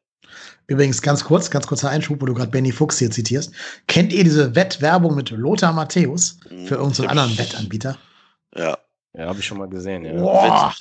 Übrigens, 0.67 1.01
ganz 1.01 1.23
kurz, 1.23 1.49
ganz 1.49 1.67
kurzer 1.67 1.89
Einschub, 1.89 2.21
wo 2.21 2.25
du 2.25 2.33
gerade 2.33 2.51
Benny 2.51 2.71
Fuchs 2.71 2.99
hier 2.99 3.11
zitierst. 3.11 3.51
Kennt 3.87 4.13
ihr 4.13 4.23
diese 4.23 4.55
Wettwerbung 4.55 5.15
mit 5.15 5.29
Lothar 5.31 5.73
Matthäus 5.73 6.37
für 6.65 6.75
irgendeinen 6.75 7.09
anderen 7.09 7.37
Wettanbieter? 7.37 7.97
Ja. 8.55 8.77
Ja, 9.13 9.27
habe 9.27 9.39
ich 9.39 9.45
schon 9.45 9.57
mal 9.57 9.67
gesehen, 9.67 10.05
ja. 10.05 10.13
Boah. 10.13 10.73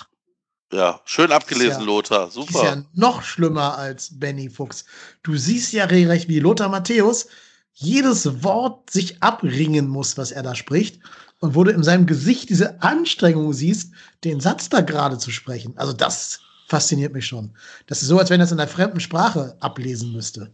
Ja, 0.73 1.01
schön 1.05 1.33
abgelesen, 1.33 1.81
ja, 1.81 1.87
Lothar. 1.87 2.31
Super. 2.31 2.51
Ist 2.51 2.63
ja 2.63 2.83
noch 2.93 3.23
schlimmer 3.25 3.77
als 3.77 4.21
Benny 4.21 4.49
Fuchs. 4.49 4.85
Du 5.25 5.37
siehst 5.37 5.73
ja 5.73 5.87
regelrecht, 5.87 6.29
wie 6.29 6.39
Lothar 6.39 6.69
Matthäus 6.69 7.27
jedes 7.73 8.45
Wort 8.45 8.89
sich 8.91 9.21
abringen 9.21 9.89
muss, 9.89 10.17
was 10.17 10.31
er 10.31 10.45
da 10.45 10.55
spricht. 10.55 11.01
Und 11.41 11.55
wo 11.55 11.65
du 11.65 11.73
in 11.73 11.83
seinem 11.83 12.07
Gesicht 12.07 12.51
diese 12.51 12.81
Anstrengung 12.83 13.53
siehst, 13.53 13.93
den 14.23 14.41
Satz 14.41 14.69
da 14.69 14.83
gerade 14.83 15.19
zu 15.19 15.31
sprechen. 15.31 15.77
Also 15.77 15.93
das 15.93 16.41
fasziniert 16.71 17.13
mich 17.13 17.27
schon. 17.27 17.51
Das 17.87 18.01
ist 18.01 18.09
so, 18.09 18.19
als 18.19 18.31
wenn 18.31 18.41
er 18.41 18.45
es 18.45 18.53
in 18.53 18.61
einer 18.61 18.69
fremden 18.69 19.01
Sprache 19.01 19.57
ablesen 19.59 20.13
müsste. 20.13 20.53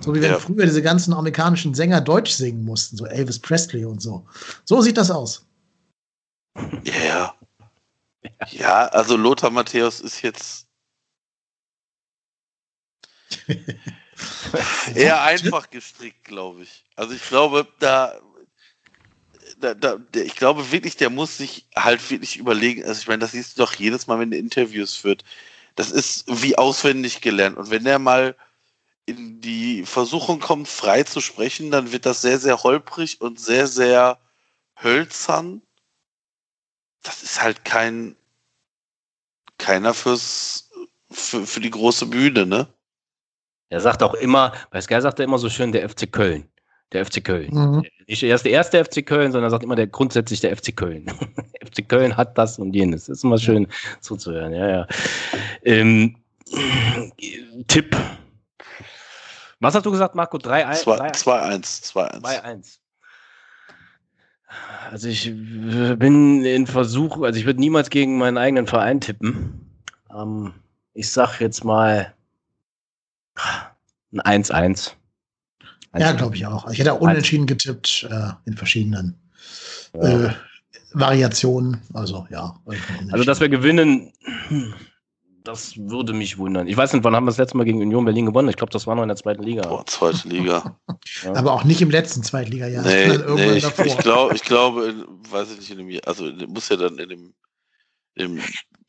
So 0.00 0.12
wie 0.12 0.20
wenn 0.20 0.32
ja. 0.32 0.38
früher 0.40 0.66
diese 0.66 0.82
ganzen 0.82 1.14
amerikanischen 1.14 1.72
Sänger 1.72 2.00
Deutsch 2.00 2.32
singen 2.32 2.64
mussten, 2.64 2.96
so 2.96 3.06
Elvis 3.06 3.38
Presley 3.38 3.84
und 3.84 4.02
so. 4.02 4.26
So 4.64 4.80
sieht 4.80 4.96
das 4.96 5.10
aus. 5.12 5.46
Ja. 6.82 7.34
Ja, 8.50 8.86
also 8.88 9.16
Lothar 9.16 9.50
Matthäus 9.50 10.00
ist 10.00 10.22
jetzt 10.22 10.66
eher 14.94 15.22
einfach 15.22 15.70
gestrickt, 15.70 16.24
glaube 16.24 16.64
ich. 16.64 16.84
Also 16.96 17.14
ich 17.14 17.26
glaube, 17.28 17.68
da, 17.78 18.18
da, 19.60 19.74
da, 19.74 19.96
ich 20.14 20.34
glaube 20.34 20.72
wirklich, 20.72 20.96
der 20.96 21.10
muss 21.10 21.36
sich 21.36 21.66
halt 21.76 22.10
wirklich 22.10 22.36
überlegen. 22.36 22.84
Also 22.84 23.00
ich 23.00 23.06
meine, 23.06 23.20
das 23.20 23.30
siehst 23.32 23.56
du 23.56 23.62
doch 23.62 23.74
jedes 23.74 24.08
Mal, 24.08 24.18
wenn 24.18 24.32
er 24.32 24.38
Interviews 24.38 24.96
führt 24.96 25.24
das 25.74 25.90
ist 25.90 26.24
wie 26.42 26.56
auswendig 26.56 27.20
gelernt. 27.20 27.56
Und 27.56 27.70
wenn 27.70 27.86
er 27.86 27.98
mal 27.98 28.36
in 29.06 29.40
die 29.40 29.84
Versuchung 29.84 30.40
kommt, 30.40 30.68
frei 30.68 31.02
zu 31.02 31.20
sprechen, 31.20 31.70
dann 31.70 31.92
wird 31.92 32.06
das 32.06 32.22
sehr, 32.22 32.38
sehr 32.38 32.62
holprig 32.62 33.20
und 33.20 33.40
sehr, 33.40 33.66
sehr 33.66 34.18
hölzern. 34.80 35.62
Das 37.02 37.22
ist 37.22 37.42
halt 37.42 37.64
kein 37.64 38.16
keiner 39.58 39.94
fürs 39.94 40.70
für, 41.10 41.46
für 41.46 41.60
die 41.60 41.70
große 41.70 42.06
Bühne, 42.06 42.46
ne? 42.46 42.72
Er 43.68 43.80
sagt 43.80 44.02
auch 44.02 44.14
immer, 44.14 44.52
bei 44.70 44.80
Sky 44.80 45.00
sagt 45.00 45.18
er 45.18 45.24
immer 45.24 45.38
so 45.38 45.48
schön, 45.48 45.72
der 45.72 45.88
FC 45.88 46.10
Köln. 46.10 46.51
Der 46.92 47.06
FC 47.06 47.24
Köln. 47.24 47.50
Mhm. 47.52 47.84
Nicht 48.06 48.22
erst 48.22 48.44
der 48.44 48.52
erste 48.52 48.84
FC 48.84 49.04
Köln, 49.06 49.32
sondern 49.32 49.48
er 49.48 49.50
sagt 49.50 49.64
immer 49.64 49.76
der 49.76 49.86
grundsätzlich 49.86 50.40
der 50.40 50.56
FC 50.56 50.76
Köln. 50.76 51.06
FC 51.64 51.88
Köln 51.88 52.16
hat 52.16 52.36
das 52.36 52.58
und 52.58 52.74
jenes. 52.74 53.06
Das 53.06 53.18
ist 53.18 53.24
immer 53.24 53.38
schön 53.38 53.66
zuzuhören. 54.00 54.52
Ja, 54.52 54.68
ja. 54.68 54.86
Ähm, 55.64 56.16
Tipp. 57.68 57.96
Was 59.60 59.74
hast 59.74 59.86
du 59.86 59.90
gesagt, 59.90 60.14
Marco? 60.14 60.36
3-1? 60.36 60.84
2-1. 60.84 61.92
2-1. 61.92 62.78
Also 64.90 65.08
ich 65.08 65.32
bin 65.32 66.44
in 66.44 66.66
Versuch, 66.66 67.22
also 67.22 67.38
ich 67.38 67.46
würde 67.46 67.60
niemals 67.60 67.88
gegen 67.88 68.18
meinen 68.18 68.36
eigenen 68.36 68.66
Verein 68.66 69.00
tippen. 69.00 69.66
Ähm, 70.14 70.52
ich 70.92 71.10
sag 71.10 71.40
jetzt 71.40 71.64
mal 71.64 72.12
ein 74.12 74.42
1-1. 74.44 74.92
Ja, 75.96 76.12
glaube 76.12 76.36
ich 76.36 76.46
auch. 76.46 76.70
Ich 76.70 76.78
hätte 76.78 76.92
auch 76.92 77.00
unentschieden 77.00 77.46
getippt 77.46 78.08
äh, 78.10 78.30
in 78.46 78.56
verschiedenen 78.56 79.18
ja. 79.94 80.26
äh, 80.26 80.34
Variationen. 80.92 81.80
Also 81.92 82.26
ja. 82.30 82.54
Also 83.10 83.24
dass 83.24 83.40
wir 83.40 83.48
gewinnen, 83.48 84.12
das 85.44 85.76
würde 85.76 86.12
mich 86.12 86.38
wundern. 86.38 86.66
Ich 86.66 86.76
weiß 86.76 86.92
nicht, 86.92 87.04
wann 87.04 87.14
haben 87.14 87.24
wir 87.24 87.30
das 87.30 87.38
letzte 87.38 87.56
Mal 87.56 87.64
gegen 87.64 87.80
Union 87.80 88.04
Berlin 88.04 88.26
gewonnen? 88.26 88.48
Ich 88.48 88.56
glaube, 88.56 88.72
das 88.72 88.86
war 88.86 88.94
noch 88.94 89.02
in 89.02 89.08
der 89.08 89.16
zweiten 89.16 89.42
Liga. 89.42 89.66
Boah, 89.66 89.84
zweite 89.86 90.28
Liga. 90.28 90.76
ja. 91.24 91.34
Aber 91.34 91.52
auch 91.52 91.64
nicht 91.64 91.82
im 91.82 91.90
letzten 91.90 92.22
Zweitliga-Jahr. 92.22 92.84
Nee, 92.84 93.18
nee 93.34 93.52
ich, 93.56 93.64
ich, 93.84 93.98
glaub, 93.98 94.32
ich 94.32 94.42
glaube, 94.42 94.94
weiß 95.30 95.52
ich 95.52 95.58
nicht, 95.58 95.70
in 95.70 95.78
dem, 95.78 96.00
also 96.06 96.24
muss 96.46 96.68
ja 96.68 96.76
dann 96.76 96.98
in 96.98 97.08
dem, 97.08 97.34
im 98.14 98.40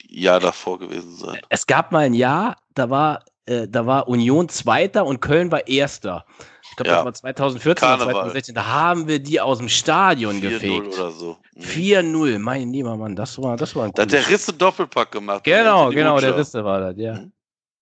Jahr 0.08 0.40
davor 0.40 0.80
gewesen 0.80 1.16
sein. 1.16 1.40
Es 1.50 1.66
gab 1.66 1.92
mal 1.92 2.06
ein 2.06 2.14
Jahr, 2.14 2.58
da 2.76 2.90
war, 2.90 3.26
äh, 3.46 3.68
da 3.68 3.86
war 3.86 4.08
Union 4.08 4.50
Zweiter 4.50 5.06
und 5.06 5.22
Köln 5.22 5.52
war 5.52 5.68
Erster. 5.68 6.26
Ich 6.74 6.78
glaube, 6.78 6.90
ja. 6.90 7.04
das 7.04 7.24
war 7.24 7.36
2014 7.36 7.88
oder 7.88 7.98
2016. 7.98 8.56
Da 8.56 8.66
haben 8.66 9.08
wir 9.08 9.20
die 9.20 9.40
aus 9.40 9.60
dem 9.60 9.70
Stadion 9.70 10.42
gefegt. 10.42 10.88
4-0 10.88 10.94
oder 10.96 11.12
so. 11.12 11.38
Mhm. 11.56 11.62
4-0, 11.62 12.40
mein 12.40 12.74
lieber 12.74 12.98
Mann, 12.98 13.16
das 13.16 13.40
war, 13.40 13.58
das 13.58 13.76
war 13.76 13.86
ein 13.86 13.92
Da 13.94 14.02
hat 14.02 14.12
der 14.12 14.28
Risse 14.28 14.54
Doppelpack 14.54 15.12
gemacht. 15.12 15.44
Genau, 15.44 15.92
genau, 15.92 16.20
der 16.20 16.36
Risse 16.36 16.66
war 16.66 16.80
das, 16.80 16.98
ja. 16.98 17.14
Mhm. 17.14 17.32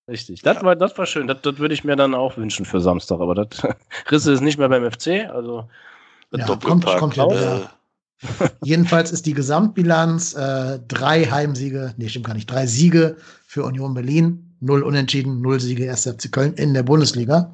Richtig. 0.10 0.42
Das, 0.42 0.58
ja. 0.58 0.64
war, 0.64 0.76
das 0.76 0.98
war 0.98 1.06
schön. 1.06 1.26
Das, 1.28 1.42
das 1.42 1.58
würde 1.58 1.74
ich 1.74 1.86
mir 1.86 1.96
dann 1.96 2.14
auch 2.14 2.36
wünschen 2.36 2.66
für 2.66 2.82
Samstag. 2.82 3.22
Aber 3.22 3.34
das, 3.34 3.48
Risse 4.12 4.34
ist 4.34 4.42
nicht 4.42 4.58
mehr 4.58 4.68
beim 4.68 4.92
FC. 4.92 5.30
Also 5.34 5.70
ja, 6.34 6.46
Doppelpack. 6.46 7.00
Kommt, 7.00 7.16
kommt 7.16 7.36
ja, 7.38 7.60
äh. 7.60 7.62
Jedenfalls 8.62 9.14
ist 9.14 9.26
die 9.26 9.34
Gesamtbilanz 9.34 10.34
äh, 10.34 10.80
drei 10.90 11.24
Heimsiege, 11.24 11.94
nee, 11.96 12.10
stimmt 12.10 12.26
gar 12.26 12.34
nicht, 12.34 12.52
drei 12.52 12.68
Siege 12.68 13.16
für 13.48 13.64
Union 13.64 13.94
Berlin, 13.94 14.54
null 14.60 14.84
Unentschieden, 14.84 15.42
null 15.42 15.62
Siege 15.62 15.90
1. 15.90 16.04
FC 16.04 16.30
Köln 16.30 16.54
in 16.56 16.74
der 16.74 16.84
Bundesliga. 16.84 17.54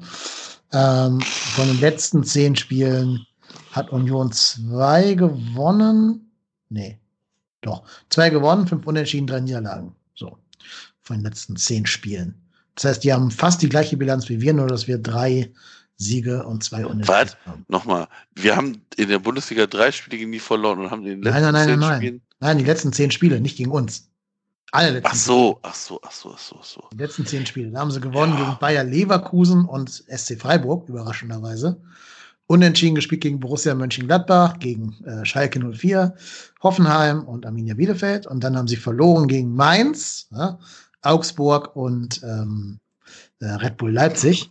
Ähm, 0.72 1.20
von 1.20 1.66
den 1.66 1.80
letzten 1.80 2.24
zehn 2.24 2.56
Spielen 2.56 3.26
hat 3.72 3.90
Union 3.90 4.32
zwei 4.32 5.14
gewonnen. 5.14 6.30
Nee, 6.68 6.98
doch. 7.60 7.82
Zwei 8.10 8.30
gewonnen, 8.30 8.66
fünf 8.66 8.86
Unentschieden, 8.86 9.26
drei 9.26 9.40
Niederlagen. 9.40 9.94
So. 10.14 10.36
Von 11.00 11.16
den 11.16 11.24
letzten 11.24 11.56
zehn 11.56 11.86
Spielen. 11.86 12.34
Das 12.74 12.84
heißt, 12.84 13.04
die 13.04 13.12
haben 13.12 13.30
fast 13.30 13.62
die 13.62 13.68
gleiche 13.68 13.96
Bilanz 13.96 14.28
wie 14.28 14.40
wir, 14.40 14.52
nur 14.52 14.68
dass 14.68 14.86
wir 14.86 14.98
drei 14.98 15.52
Siege 15.96 16.44
und 16.46 16.62
zwei 16.62 16.86
Unentschieden 16.86 17.30
haben. 17.46 17.64
Nochmal. 17.68 18.08
Wir 18.34 18.54
haben 18.54 18.82
in 18.96 19.08
der 19.08 19.18
Bundesliga 19.18 19.66
drei 19.66 19.90
Spiele 19.90 20.18
gegen 20.18 20.32
die 20.32 20.38
verloren 20.38 20.78
und 20.78 20.90
haben 20.90 21.02
in 21.02 21.08
den 21.08 21.22
letzten 21.22 21.42
nein, 21.42 21.52
nein, 21.52 21.52
nein, 21.52 21.68
zehn 21.68 21.80
nein, 21.80 21.96
Spielen. 21.96 22.22
Nein, 22.40 22.58
die 22.58 22.64
letzten 22.64 22.92
zehn 22.92 23.10
Spiele, 23.10 23.40
nicht 23.40 23.56
gegen 23.56 23.72
uns. 23.72 24.07
Alle 24.70 24.90
letzten 24.90 25.08
ach 25.08 25.14
so, 25.14 25.58
ach 25.62 25.74
so, 25.74 26.00
ach 26.02 26.10
so, 26.10 26.32
ach 26.34 26.38
so, 26.38 26.56
ach 26.60 26.64
so. 26.64 26.88
Die 26.92 26.98
letzten 26.98 27.26
zehn 27.26 27.46
Spiele. 27.46 27.70
Da 27.70 27.80
haben 27.80 27.90
sie 27.90 28.00
gewonnen 28.00 28.34
ja. 28.34 28.44
gegen 28.44 28.58
Bayer 28.58 28.84
Leverkusen 28.84 29.64
und 29.64 29.90
SC 29.90 30.38
Freiburg, 30.38 30.88
überraschenderweise. 30.88 31.80
Unentschieden 32.46 32.94
gespielt 32.94 33.22
gegen 33.22 33.40
Borussia 33.40 33.74
Mönchengladbach, 33.74 34.58
gegen 34.58 35.04
äh, 35.04 35.24
Schalke 35.24 35.60
04, 35.60 36.14
Hoffenheim 36.62 37.24
und 37.24 37.44
Arminia 37.44 37.74
Bielefeld. 37.74 38.26
Und 38.26 38.44
dann 38.44 38.56
haben 38.56 38.68
sie 38.68 38.76
verloren 38.76 39.28
gegen 39.28 39.54
Mainz, 39.54 40.28
ja, 40.30 40.58
Augsburg 41.02 41.74
und 41.76 42.22
ähm, 42.22 42.80
äh, 43.40 43.46
Red 43.46 43.76
Bull 43.76 43.92
Leipzig. 43.92 44.50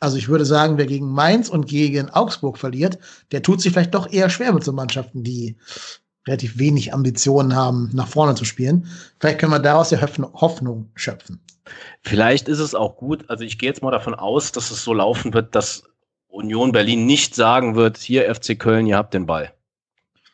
Also 0.00 0.18
ich 0.18 0.28
würde 0.28 0.44
sagen, 0.44 0.76
wer 0.76 0.86
gegen 0.86 1.10
Mainz 1.10 1.48
und 1.48 1.66
gegen 1.66 2.10
Augsburg 2.10 2.58
verliert, 2.58 2.98
der 3.32 3.42
tut 3.42 3.62
sich 3.62 3.72
vielleicht 3.72 3.94
doch 3.94 4.12
eher 4.12 4.28
schwer 4.28 4.52
mit 4.52 4.64
so 4.64 4.72
Mannschaften, 4.72 5.22
die 5.22 5.56
relativ 6.26 6.58
wenig 6.58 6.94
Ambitionen 6.94 7.54
haben, 7.54 7.90
nach 7.92 8.08
vorne 8.08 8.34
zu 8.34 8.44
spielen. 8.44 8.88
Vielleicht 9.20 9.38
können 9.38 9.52
wir 9.52 9.58
daraus 9.58 9.90
ja 9.90 10.00
Hoffnung 10.00 10.90
schöpfen. 10.94 11.40
Vielleicht 12.02 12.48
ist 12.48 12.58
es 12.58 12.74
auch 12.74 12.96
gut, 12.96 13.28
also 13.28 13.44
ich 13.44 13.58
gehe 13.58 13.68
jetzt 13.68 13.82
mal 13.82 13.90
davon 13.90 14.14
aus, 14.14 14.52
dass 14.52 14.70
es 14.70 14.84
so 14.84 14.92
laufen 14.92 15.32
wird, 15.32 15.54
dass 15.54 15.84
Union 16.28 16.72
Berlin 16.72 17.06
nicht 17.06 17.34
sagen 17.34 17.74
wird, 17.74 17.98
hier 17.98 18.32
FC 18.34 18.58
Köln, 18.58 18.86
ihr 18.86 18.96
habt 18.96 19.14
den 19.14 19.26
Ball. 19.26 19.52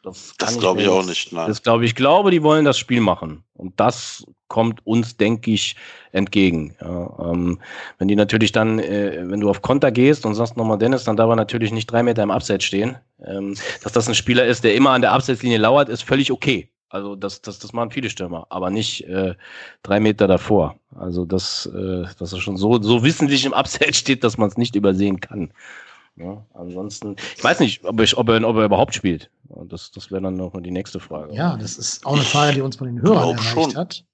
Das, 0.03 0.35
das 0.39 0.59
glaube 0.59 0.81
ich 0.81 0.89
auch 0.89 1.05
nicht. 1.05 1.33
Nein. 1.33 1.49
Das 1.49 1.63
glaube 1.63 1.85
ich. 1.85 1.95
glaube, 1.95 2.31
die 2.31 2.43
wollen 2.43 2.65
das 2.65 2.79
Spiel 2.79 3.01
machen. 3.01 3.45
Und 3.53 3.79
das 3.79 4.25
kommt 4.49 4.85
uns, 4.87 5.17
denke 5.17 5.51
ich, 5.51 5.77
entgegen. 6.13 6.75
Ja, 6.81 7.33
ähm, 7.33 7.61
wenn 7.99 8.09
die 8.09 8.17
natürlich 8.17 8.53
dann, 8.53 8.79
äh, 8.79 9.25
wenn 9.29 9.41
du 9.41 9.51
auf 9.51 9.61
Konter 9.61 9.93
gehst 9.93 10.25
und 10.25 10.35
sagst 10.35 10.57
nochmal 10.57 10.79
Dennis, 10.79 11.05
dann 11.05 11.17
darf 11.17 11.29
er 11.29 11.37
natürlich 11.37 11.71
nicht 11.71 11.87
drei 11.87 12.03
Meter 12.03 12.23
im 12.23 12.31
Abseits 12.31 12.65
stehen. 12.65 12.97
Ähm, 13.25 13.55
dass 13.83 13.93
das 13.93 14.09
ein 14.09 14.15
Spieler 14.15 14.47
ist, 14.47 14.65
der 14.65 14.75
immer 14.75 14.91
an 14.91 15.03
der 15.03 15.13
Abseitslinie 15.13 15.59
lauert, 15.59 15.91
ist 15.91 16.03
völlig 16.03 16.33
okay. 16.33 16.71
Also 16.91 17.15
das, 17.15 17.41
das, 17.41 17.61
das 17.61 17.73
machen 17.73 17.93
viele 17.93 18.11
Stürmer, 18.11 18.47
aber 18.51 18.69
nicht 18.71 19.05
äh, 19.05 19.35
drei 19.85 20.01
Meter 20.01 20.27
davor. 20.27 20.77
Also 20.99 21.25
das, 21.25 21.67
äh, 21.67 22.05
dass 22.19 22.33
er 22.33 22.41
schon 22.41 22.57
so, 22.57 22.83
so 22.83 23.05
wissentlich 23.05 23.45
im 23.45 23.55
Abseits 23.55 23.99
steht, 23.99 24.25
dass 24.25 24.39
man 24.39 24.49
es 24.49 24.57
nicht 24.57 24.75
übersehen 24.75 25.21
kann. 25.21 25.53
Ja, 26.21 26.45
ansonsten, 26.53 27.17
ich 27.37 27.43
weiß 27.43 27.61
nicht, 27.61 27.85
ob, 27.85 27.99
ich, 28.01 28.17
ob, 28.17 28.29
er, 28.29 28.47
ob 28.47 28.57
er 28.57 28.65
überhaupt 28.67 28.95
spielt. 28.95 29.31
Das, 29.65 29.91
das 29.91 30.11
wäre 30.11 30.21
dann 30.21 30.37
noch 30.37 30.53
die 30.61 30.71
nächste 30.71 31.01
Frage. 31.01 31.35
Ja, 31.35 31.57
das 31.57 31.79
ist 31.79 32.05
auch 32.05 32.15
eine 32.15 32.23
Frage, 32.23 32.55
die 32.55 32.61
uns 32.61 32.77
von 32.77 32.89
den 32.89 33.01
Hörern 33.01 33.31
erreicht 33.31 33.49
schon. 33.49 33.77
hat. 33.77 34.05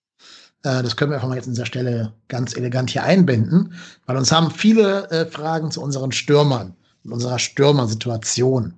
Äh, 0.63 0.83
das 0.83 0.97
können 0.97 1.11
wir 1.11 1.17
einfach 1.17 1.29
mal 1.29 1.35
jetzt 1.35 1.49
an 1.49 1.55
dieser 1.55 1.67
Stelle 1.67 2.13
ganz 2.29 2.57
elegant 2.57 2.91
hier 2.91 3.03
einbinden, 3.03 3.75
weil 4.07 4.17
uns 4.17 4.31
haben 4.31 4.51
viele 4.51 5.11
äh, 5.11 5.27
Fragen 5.27 5.71
zu 5.71 5.83
unseren 5.83 6.13
Stürmern 6.13 6.77
und 7.05 7.13
unserer 7.13 7.41
Stürmersituation 7.41 8.75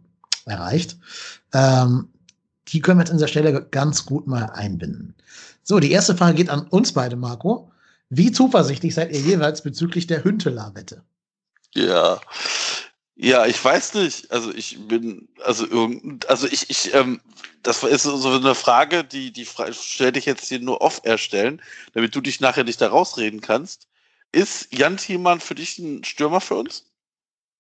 erreicht. 0.47 0.97
Ähm, 1.53 2.09
die 2.69 2.81
können 2.81 2.99
wir 2.99 3.03
jetzt 3.03 3.11
an 3.11 3.19
dieser 3.19 3.29
Stelle 3.29 3.67
ganz 3.71 4.07
gut 4.07 4.27
mal 4.27 4.45
einbinden. 4.45 5.15
So, 5.63 5.81
die 5.81 5.91
erste 5.91 6.17
Frage 6.17 6.35
geht 6.35 6.51
an 6.51 6.67
uns 6.69 6.93
beide, 6.93 7.17
Marco. 7.17 7.71
Wie 8.09 8.33
zuversichtlich 8.33 8.95
seid 8.95 9.13
ihr 9.13 9.21
jeweils 9.21 9.63
bezüglich 9.63 10.07
der 10.07 10.25
Hünteler-Wette? 10.25 11.03
Ja, 11.75 12.19
ja, 13.21 13.47
ich 13.47 13.63
weiß 13.63 13.95
nicht. 13.95 14.31
Also 14.31 14.55
ich 14.55 14.79
bin, 14.87 15.29
also 15.45 15.67
irgend, 15.67 16.29
also 16.31 16.47
ich, 16.47 16.71
ich, 16.71 16.95
ähm, 16.95 17.21
das 17.65 17.83
ist 17.83 18.05
so 18.05 18.31
eine 18.31 18.55
Frage, 18.55 19.03
die, 19.03 19.33
die 19.33 19.47
stelle 19.73 20.17
ich 20.19 20.25
jetzt 20.25 20.47
hier 20.49 20.61
nur 20.61 20.81
off 20.81 21.01
erstellen, 21.03 21.61
damit 21.95 22.15
du 22.15 22.21
dich 22.21 22.41
nachher 22.41 22.63
nicht 22.63 22.81
da 22.81 22.89
rausreden 22.89 23.41
kannst. 23.41 23.89
Ist 24.31 24.73
Jan 24.73 24.99
Thielmann 24.99 25.41
für 25.41 25.57
dich 25.57 25.79
ein 25.79 26.05
Stürmer 26.05 26.41
für 26.41 26.55
uns? 26.55 26.85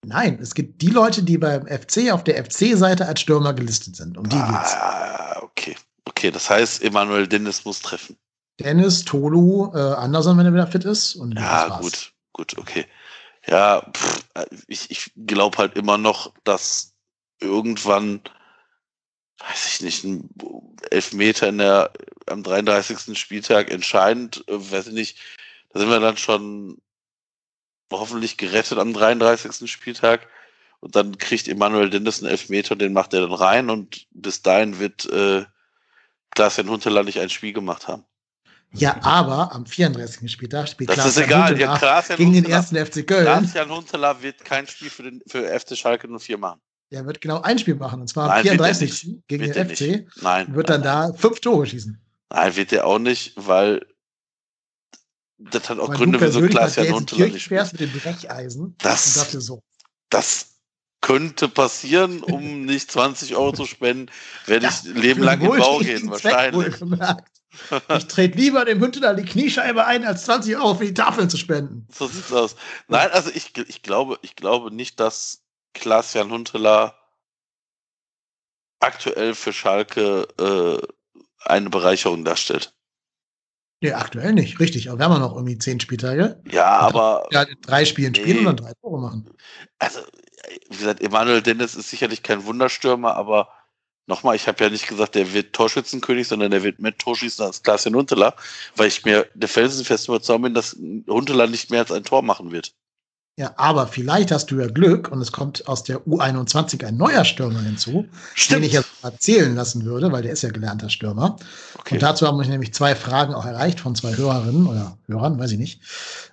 Nein, 0.06 0.38
es 0.40 0.54
gibt 0.54 0.80
die 0.80 0.90
Leute, 0.90 1.24
die 1.24 1.38
beim 1.38 1.66
FC 1.66 2.12
auf 2.12 2.22
der 2.22 2.44
FC-Seite 2.44 3.06
als 3.06 3.20
Stürmer 3.20 3.52
gelistet 3.52 3.96
sind. 3.96 4.16
Um 4.16 4.28
die 4.28 4.36
geht's. 4.36 4.74
Ah, 4.74 5.40
okay. 5.42 5.74
Okay, 6.04 6.30
das 6.30 6.48
heißt, 6.48 6.84
Emanuel 6.84 7.26
Dennis 7.26 7.64
muss 7.64 7.80
treffen. 7.80 8.16
Dennis, 8.60 9.04
Tolu, 9.04 9.72
äh, 9.74 9.78
Anderson, 9.78 10.38
wenn 10.38 10.46
er 10.46 10.52
wieder 10.52 10.68
fit 10.68 10.84
ist. 10.84 11.16
Und 11.16 11.32
ja, 11.32 11.80
gut, 11.80 12.12
gut, 12.32 12.56
okay. 12.58 12.86
Ja, 13.48 13.82
pff, 13.92 14.24
ich, 14.66 14.90
ich 14.90 15.12
glaube 15.26 15.58
halt 15.58 15.76
immer 15.76 15.96
noch, 15.96 16.34
dass 16.44 16.94
irgendwann, 17.40 18.20
weiß 19.38 19.66
ich 19.74 19.80
nicht, 19.80 20.04
ein 20.04 20.28
Elfmeter 20.90 21.48
in 21.48 21.58
der, 21.58 21.92
am 22.26 22.42
33. 22.42 23.18
Spieltag 23.18 23.70
entscheidend, 23.70 24.44
äh, 24.48 24.70
weiß 24.70 24.88
ich 24.88 24.92
nicht, 24.92 25.18
da 25.70 25.80
sind 25.80 25.88
wir 25.88 26.00
dann 26.00 26.16
schon 26.16 26.80
hoffentlich 27.90 28.36
gerettet 28.36 28.78
am 28.78 28.92
33. 28.92 29.70
Spieltag. 29.70 30.28
Und 30.80 30.94
dann 30.94 31.18
kriegt 31.18 31.48
Emanuel 31.48 31.90
Dennis 31.90 32.22
einen 32.22 32.30
Elfmeter, 32.30 32.76
den 32.76 32.92
macht 32.92 33.12
er 33.12 33.22
dann 33.22 33.32
rein 33.32 33.70
und 33.70 34.06
bis 34.12 34.42
dahin 34.42 34.78
wird 34.78 35.06
äh, 35.06 35.44
Klaas-Jan 36.30 36.68
Huntelaar 36.68 37.02
nicht 37.02 37.18
ein 37.18 37.30
Spiel 37.30 37.52
gemacht 37.52 37.88
haben. 37.88 38.04
Ja, 38.72 39.02
aber 39.02 39.52
am 39.52 39.64
34. 39.64 40.30
Spieltag 40.30 40.68
spielt 40.68 40.90
das 40.90 41.06
ist 41.06 41.18
egal. 41.18 41.58
Ja, 41.58 41.78
Klaas 41.78 42.08
gegen 42.08 42.32
den 42.32 42.44
ersten 42.44 42.76
FC 42.76 43.06
Köln. 43.06 43.24
Klaas-Jan 43.24 43.70
Huntelaar 43.70 44.22
wird 44.22 44.44
kein 44.44 44.66
Spiel 44.66 44.90
für, 44.90 45.04
den, 45.04 45.22
für 45.26 45.48
FC 45.58 45.76
Schalke 45.76 46.06
04 46.06 46.36
machen. 46.38 46.60
Er 46.90 47.06
wird 47.06 47.20
genau 47.20 47.40
ein 47.42 47.58
Spiel 47.58 47.74
machen, 47.74 48.00
und 48.00 48.08
zwar 48.08 48.30
am 48.30 48.42
34. 48.42 49.20
gegen 49.26 49.44
wird 49.44 49.56
den 49.56 49.68
FC. 49.70 50.22
Nein. 50.22 50.54
Wird 50.54 50.68
dann 50.68 50.82
nein. 50.82 51.10
da 51.10 51.16
fünf 51.16 51.40
Tore 51.40 51.66
schießen. 51.66 52.00
Nein, 52.30 52.56
wird 52.56 52.72
er 52.72 52.86
auch 52.86 52.98
nicht, 52.98 53.32
weil 53.36 53.86
das 55.38 55.70
hat 55.70 55.78
auch 55.78 55.88
weil 55.88 55.96
Gründe, 55.96 56.20
wieso 56.20 56.40
Klaas-Jan 56.42 56.92
Huntelaar 56.92 57.28
nicht 57.28 57.42
spielt. 57.42 57.72
mit 57.72 57.80
dem 57.80 57.92
Brecheisen 57.92 58.74
das, 58.78 59.06
und 59.06 59.16
dafür 59.16 59.40
so. 59.40 59.62
Das 60.10 60.58
könnte 61.00 61.48
passieren, 61.48 62.22
um 62.22 62.64
nicht 62.64 62.90
20 62.90 63.36
Euro 63.36 63.52
zu 63.52 63.66
spenden, 63.66 64.10
werde 64.46 64.66
ja, 64.66 64.72
ich 64.72 64.94
Leben 64.94 65.22
lang 65.22 65.40
in 65.40 65.56
Bau 65.56 65.78
gehen, 65.78 66.10
wahrscheinlich. 66.10 66.74
Ich 67.96 68.06
trete 68.06 68.38
lieber 68.38 68.64
dem 68.64 68.80
Hünteler 68.80 69.14
die 69.14 69.24
Kniescheibe 69.24 69.86
ein, 69.86 70.04
als 70.04 70.24
20 70.24 70.56
Euro 70.56 70.74
für 70.74 70.86
die 70.86 70.94
Tafeln 70.94 71.30
zu 71.30 71.36
spenden. 71.36 71.86
So 71.92 72.06
sieht's 72.06 72.32
aus. 72.32 72.56
Nein, 72.88 73.10
also 73.12 73.30
ich, 73.34 73.56
ich 73.68 73.82
glaube, 73.82 74.18
ich 74.22 74.36
glaube 74.36 74.74
nicht, 74.74 75.00
dass 75.00 75.42
Klaas-Jan 75.74 76.30
Hunteler 76.30 76.94
aktuell 78.80 79.34
für 79.34 79.52
Schalke 79.52 80.28
äh, 80.38 80.86
eine 81.44 81.70
Bereicherung 81.70 82.24
darstellt. 82.24 82.74
Nee, 83.80 83.92
aktuell 83.92 84.32
nicht, 84.32 84.58
richtig. 84.58 84.88
Aber 84.88 84.98
wir 84.98 85.04
haben 85.04 85.12
ja 85.12 85.18
noch 85.20 85.34
irgendwie 85.34 85.58
zehn 85.58 85.78
Spieltage. 85.78 86.40
Ja, 86.50 86.78
aber. 86.78 87.28
Ja, 87.30 87.44
drei 87.62 87.84
Spielen 87.84 88.12
nee. 88.12 88.20
spielen 88.20 88.38
und 88.38 88.46
dann 88.46 88.56
drei 88.56 88.72
Tore 88.80 89.00
machen. 89.00 89.30
Also, 89.78 90.00
wie 90.68 90.76
gesagt, 90.76 91.00
Emanuel 91.00 91.42
Dennis 91.42 91.76
ist 91.76 91.90
sicherlich 91.90 92.22
kein 92.24 92.44
Wunderstürmer, 92.44 93.14
aber 93.14 93.48
nochmal, 94.08 94.36
ich 94.36 94.48
habe 94.48 94.64
ja 94.64 94.70
nicht 94.70 94.88
gesagt, 94.88 95.14
der 95.14 95.32
wird 95.32 95.52
Torschützenkönig, 95.52 96.26
sondern 96.26 96.50
der 96.50 96.62
wird 96.62 96.80
mit 96.80 96.98
Torschießen 96.98 97.44
als 97.44 97.62
Klaas-Jan 97.62 97.94
Huntelaar, 97.94 98.34
weil 98.76 98.88
ich 98.88 99.04
mir 99.04 99.26
der 99.34 99.48
felsenfest 99.48 100.08
überzeugt 100.08 100.42
bin, 100.42 100.54
dass 100.54 100.76
Huntelaar 101.06 101.46
nicht 101.46 101.70
mehr 101.70 101.80
als 101.80 101.92
ein 101.92 102.04
Tor 102.04 102.22
machen 102.22 102.50
wird. 102.50 102.72
Ja, 103.38 103.52
aber 103.56 103.86
vielleicht 103.86 104.32
hast 104.32 104.50
du 104.50 104.58
ja 104.58 104.66
Glück 104.66 105.12
und 105.12 105.20
es 105.20 105.30
kommt 105.30 105.68
aus 105.68 105.84
der 105.84 106.00
U21 106.00 106.84
ein 106.84 106.96
neuer 106.96 107.24
Stürmer 107.24 107.60
hinzu, 107.60 108.04
Stimmt. 108.34 108.56
den 108.56 108.66
ich 108.66 108.72
jetzt 108.72 108.88
erzählen 109.04 109.54
lassen 109.54 109.84
würde, 109.84 110.10
weil 110.10 110.22
der 110.22 110.32
ist 110.32 110.42
ja 110.42 110.50
gelernter 110.50 110.90
Stürmer. 110.90 111.36
Okay. 111.78 111.94
Und 111.94 112.02
dazu 112.02 112.26
haben 112.26 112.38
mich 112.38 112.48
nämlich 112.48 112.74
zwei 112.74 112.96
Fragen 112.96 113.34
auch 113.34 113.46
erreicht 113.46 113.78
von 113.78 113.94
zwei 113.94 114.16
Hörerinnen 114.16 114.66
oder 114.66 114.98
Hörern, 115.06 115.38
weiß 115.38 115.52
ich 115.52 115.58
nicht. 115.58 115.80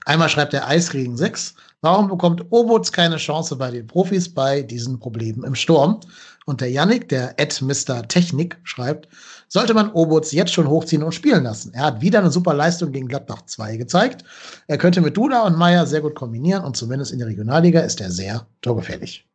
Einmal 0.06 0.30
schreibt 0.30 0.54
der 0.54 0.68
Eisregen 0.68 1.16
6, 1.16 1.54
warum 1.82 2.08
bekommt 2.08 2.44
Obots 2.50 2.92
keine 2.92 3.18
Chance 3.18 3.56
bei 3.56 3.70
den 3.70 3.86
Profis 3.86 4.34
bei 4.34 4.64
diesen 4.64 4.98
Problemen 4.98 5.44
im 5.44 5.54
Sturm? 5.54 6.00
Und 6.46 6.62
der 6.62 6.70
Yannick, 6.70 7.10
der 7.10 7.40
Ed 7.40 7.60
Mr. 7.62 8.08
Technik, 8.08 8.58
schreibt, 8.64 9.08
sollte 9.48 9.74
man 9.74 9.92
Obots 9.92 10.32
jetzt 10.32 10.54
schon 10.54 10.68
hochziehen 10.68 11.02
und 11.02 11.14
spielen 11.14 11.44
lassen. 11.44 11.74
Er 11.74 11.86
hat 11.86 12.02
wieder 12.02 12.20
eine 12.20 12.32
super 12.32 12.54
Leistung 12.54 12.92
gegen 12.92 13.08
Gladbach 13.08 13.42
2 13.46 13.78
gezeigt. 13.78 14.24
Er 14.68 14.78
könnte 14.78 15.02
mit 15.02 15.18
Duda 15.18 15.42
und 15.42 15.58
Meier 15.58 15.88
sehr 15.88 16.02
gut 16.02 16.14
kombinieren 16.14 16.64
und 16.64 16.78
zumindest 16.78 17.12
in 17.12 17.20
der 17.20 17.28
Regionalliga 17.28 17.82
ist 17.82 18.00
er 18.00 18.12
sehr 18.12 18.46
torgefährlich. 18.62 19.28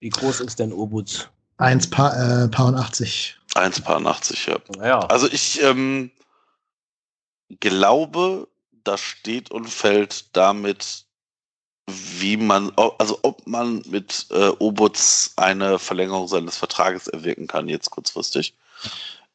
Wie 0.00 0.08
groß 0.08 0.40
ist 0.40 0.58
denn 0.58 0.72
Obots? 0.72 1.28
1 1.58 1.90
pa 1.90 2.44
äh, 2.44 2.48
Paar 2.48 2.74
80. 2.74 3.38
1 3.54 3.80
Paar 3.80 4.04
80, 4.04 4.46
ja. 4.46 4.58
ja. 4.82 5.00
Also 5.00 5.26
ich 5.30 5.60
ähm, 5.62 6.10
glaube, 7.60 8.48
das 8.84 9.00
steht 9.00 9.50
und 9.50 9.68
fällt 9.68 10.36
damit, 10.36 11.04
wie 11.88 12.36
man, 12.36 12.72
also 12.98 13.18
ob 13.22 13.46
man 13.46 13.82
mit 13.88 14.26
äh, 14.30 14.48
Obuts 14.58 15.32
eine 15.36 15.78
Verlängerung 15.78 16.28
seines 16.28 16.56
Vertrages 16.56 17.08
erwirken 17.08 17.46
kann, 17.46 17.68
jetzt 17.68 17.90
kurzfristig. 17.90 18.54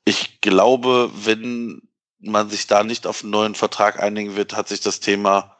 Ich 0.05 0.41
glaube, 0.41 1.09
wenn 1.13 1.81
man 2.19 2.49
sich 2.49 2.67
da 2.67 2.83
nicht 2.83 3.07
auf 3.07 3.23
einen 3.23 3.31
neuen 3.31 3.55
Vertrag 3.55 4.01
einigen 4.01 4.35
wird, 4.35 4.55
hat 4.55 4.67
sich 4.67 4.81
das 4.81 4.99
Thema 4.99 5.57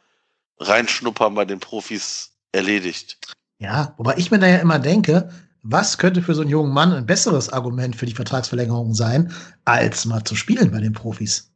reinschnuppern 0.58 1.34
bei 1.34 1.44
den 1.44 1.60
Profis 1.60 2.32
erledigt. 2.52 3.18
Ja, 3.58 3.94
wobei 3.96 4.16
ich 4.16 4.30
mir 4.30 4.38
da 4.38 4.46
ja 4.46 4.58
immer 4.58 4.78
denke, 4.78 5.30
was 5.62 5.98
könnte 5.98 6.22
für 6.22 6.34
so 6.34 6.42
einen 6.42 6.50
jungen 6.50 6.72
Mann 6.72 6.92
ein 6.92 7.06
besseres 7.06 7.52
Argument 7.52 7.96
für 7.96 8.06
die 8.06 8.14
Vertragsverlängerung 8.14 8.94
sein, 8.94 9.32
als 9.64 10.04
mal 10.04 10.22
zu 10.24 10.36
spielen 10.36 10.70
bei 10.70 10.80
den 10.80 10.92
Profis? 10.92 11.50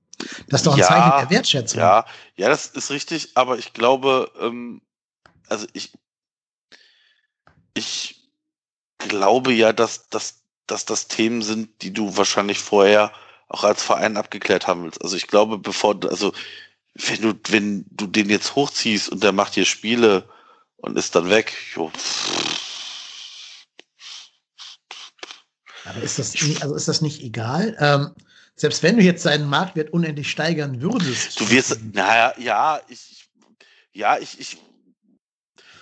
Das 0.49 0.61
ist 0.61 0.67
doch 0.67 0.73
ein 0.73 0.81
ja, 0.81 0.87
Zeichen 0.87 1.13
der 1.21 1.31
Wertschätzung. 1.31 1.81
Ja, 1.81 2.05
ja, 2.37 2.49
das 2.49 2.67
ist 2.67 2.91
richtig, 2.91 3.33
aber 3.37 3.59
ich 3.59 3.73
glaube, 3.73 4.33
ähm, 4.41 4.81
also 5.49 5.67
ich, 5.73 5.93
ich 7.75 8.31
glaube 8.99 9.53
ja, 9.53 9.73
dass, 9.73 10.09
dass, 10.09 10.43
dass 10.67 10.85
das 10.85 11.09
Themen 11.09 11.43
sind, 11.43 11.83
die 11.83 11.93
du 11.93 12.17
wahrscheinlich 12.17 12.59
vorher 12.59 13.13
auch 13.49 13.65
als 13.65 13.83
Verein 13.83 14.17
abgeklärt 14.17 14.67
haben 14.67 14.85
willst. 14.85 15.03
Also 15.03 15.17
ich 15.17 15.27
glaube, 15.27 15.59
bevor, 15.59 15.99
also 16.05 16.33
wenn 16.95 17.23
du, 17.23 17.35
wenn 17.49 17.87
du 17.91 18.07
den 18.07 18.29
jetzt 18.29 18.55
hochziehst 18.55 19.09
und 19.09 19.23
der 19.23 19.33
macht 19.33 19.55
hier 19.55 19.65
Spiele 19.65 20.29
und 20.77 20.99
ist 20.99 21.15
dann 21.15 21.31
weg, 21.31 21.55
jo, 21.75 21.91
Aber 25.89 26.03
ist 26.03 26.19
das, 26.19 26.35
also 26.61 26.75
ist 26.75 26.89
das 26.89 27.01
nicht 27.01 27.23
egal? 27.23 27.75
Ähm, 27.81 28.11
selbst 28.57 28.83
wenn 28.83 28.97
du 28.97 29.03
jetzt 29.03 29.23
seinen 29.23 29.49
Marktwert 29.49 29.91
unendlich 29.91 30.31
steigern 30.31 30.83
würdest. 30.83 31.41
Du 31.41 31.49
wirst, 31.49 31.81
naja, 31.95 32.35
ja, 32.39 32.81
ich, 32.89 33.29
ja, 33.93 34.19
ich, 34.19 34.39
ich 34.39 34.59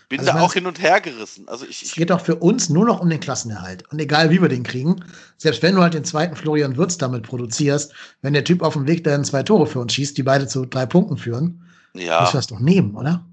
bin 0.09 0.21
also 0.21 0.33
da 0.33 0.41
auch 0.41 0.53
hin 0.53 0.67
und 0.67 0.81
her 0.81 1.01
gerissen. 1.01 1.49
Also 1.49 1.67
ich, 1.67 1.83
es 1.83 1.93
geht 1.93 2.11
doch 2.11 2.21
für 2.21 2.37
uns 2.37 2.69
nur 2.69 2.87
noch 2.87 3.01
um 3.01 3.11
den 3.11 3.21
Klassenerhalt. 3.21 3.85
Und 3.91 3.99
egal 3.99 4.31
wie 4.31 4.41
wir 4.41 4.49
den 4.49 4.63
kriegen, 4.63 5.05
selbst 5.37 5.63
wenn 5.63 5.75
du 5.75 5.83
halt 5.83 5.95
den 5.95 6.05
zweiten 6.05 6.37
Florian 6.37 6.77
Würz 6.77 6.99
damit 6.99 7.25
produzierst, 7.25 7.93
wenn 8.23 8.33
der 8.33 8.45
Typ 8.45 8.63
auf 8.63 8.75
dem 8.75 8.87
Weg 8.87 9.05
dahin 9.05 9.25
zwei 9.25 9.43
Tore 9.43 9.67
für 9.67 9.81
uns 9.81 9.95
schießt, 9.95 10.17
die 10.17 10.23
beide 10.23 10.47
zu 10.47 10.65
drei 10.65 10.87
Punkten 10.87 11.17
führen, 11.17 11.63
ja. 11.95 12.21
musst 12.21 12.35
du 12.35 12.39
das 12.39 12.47
doch 12.47 12.61
nehmen, 12.61 12.95
oder? 12.95 13.25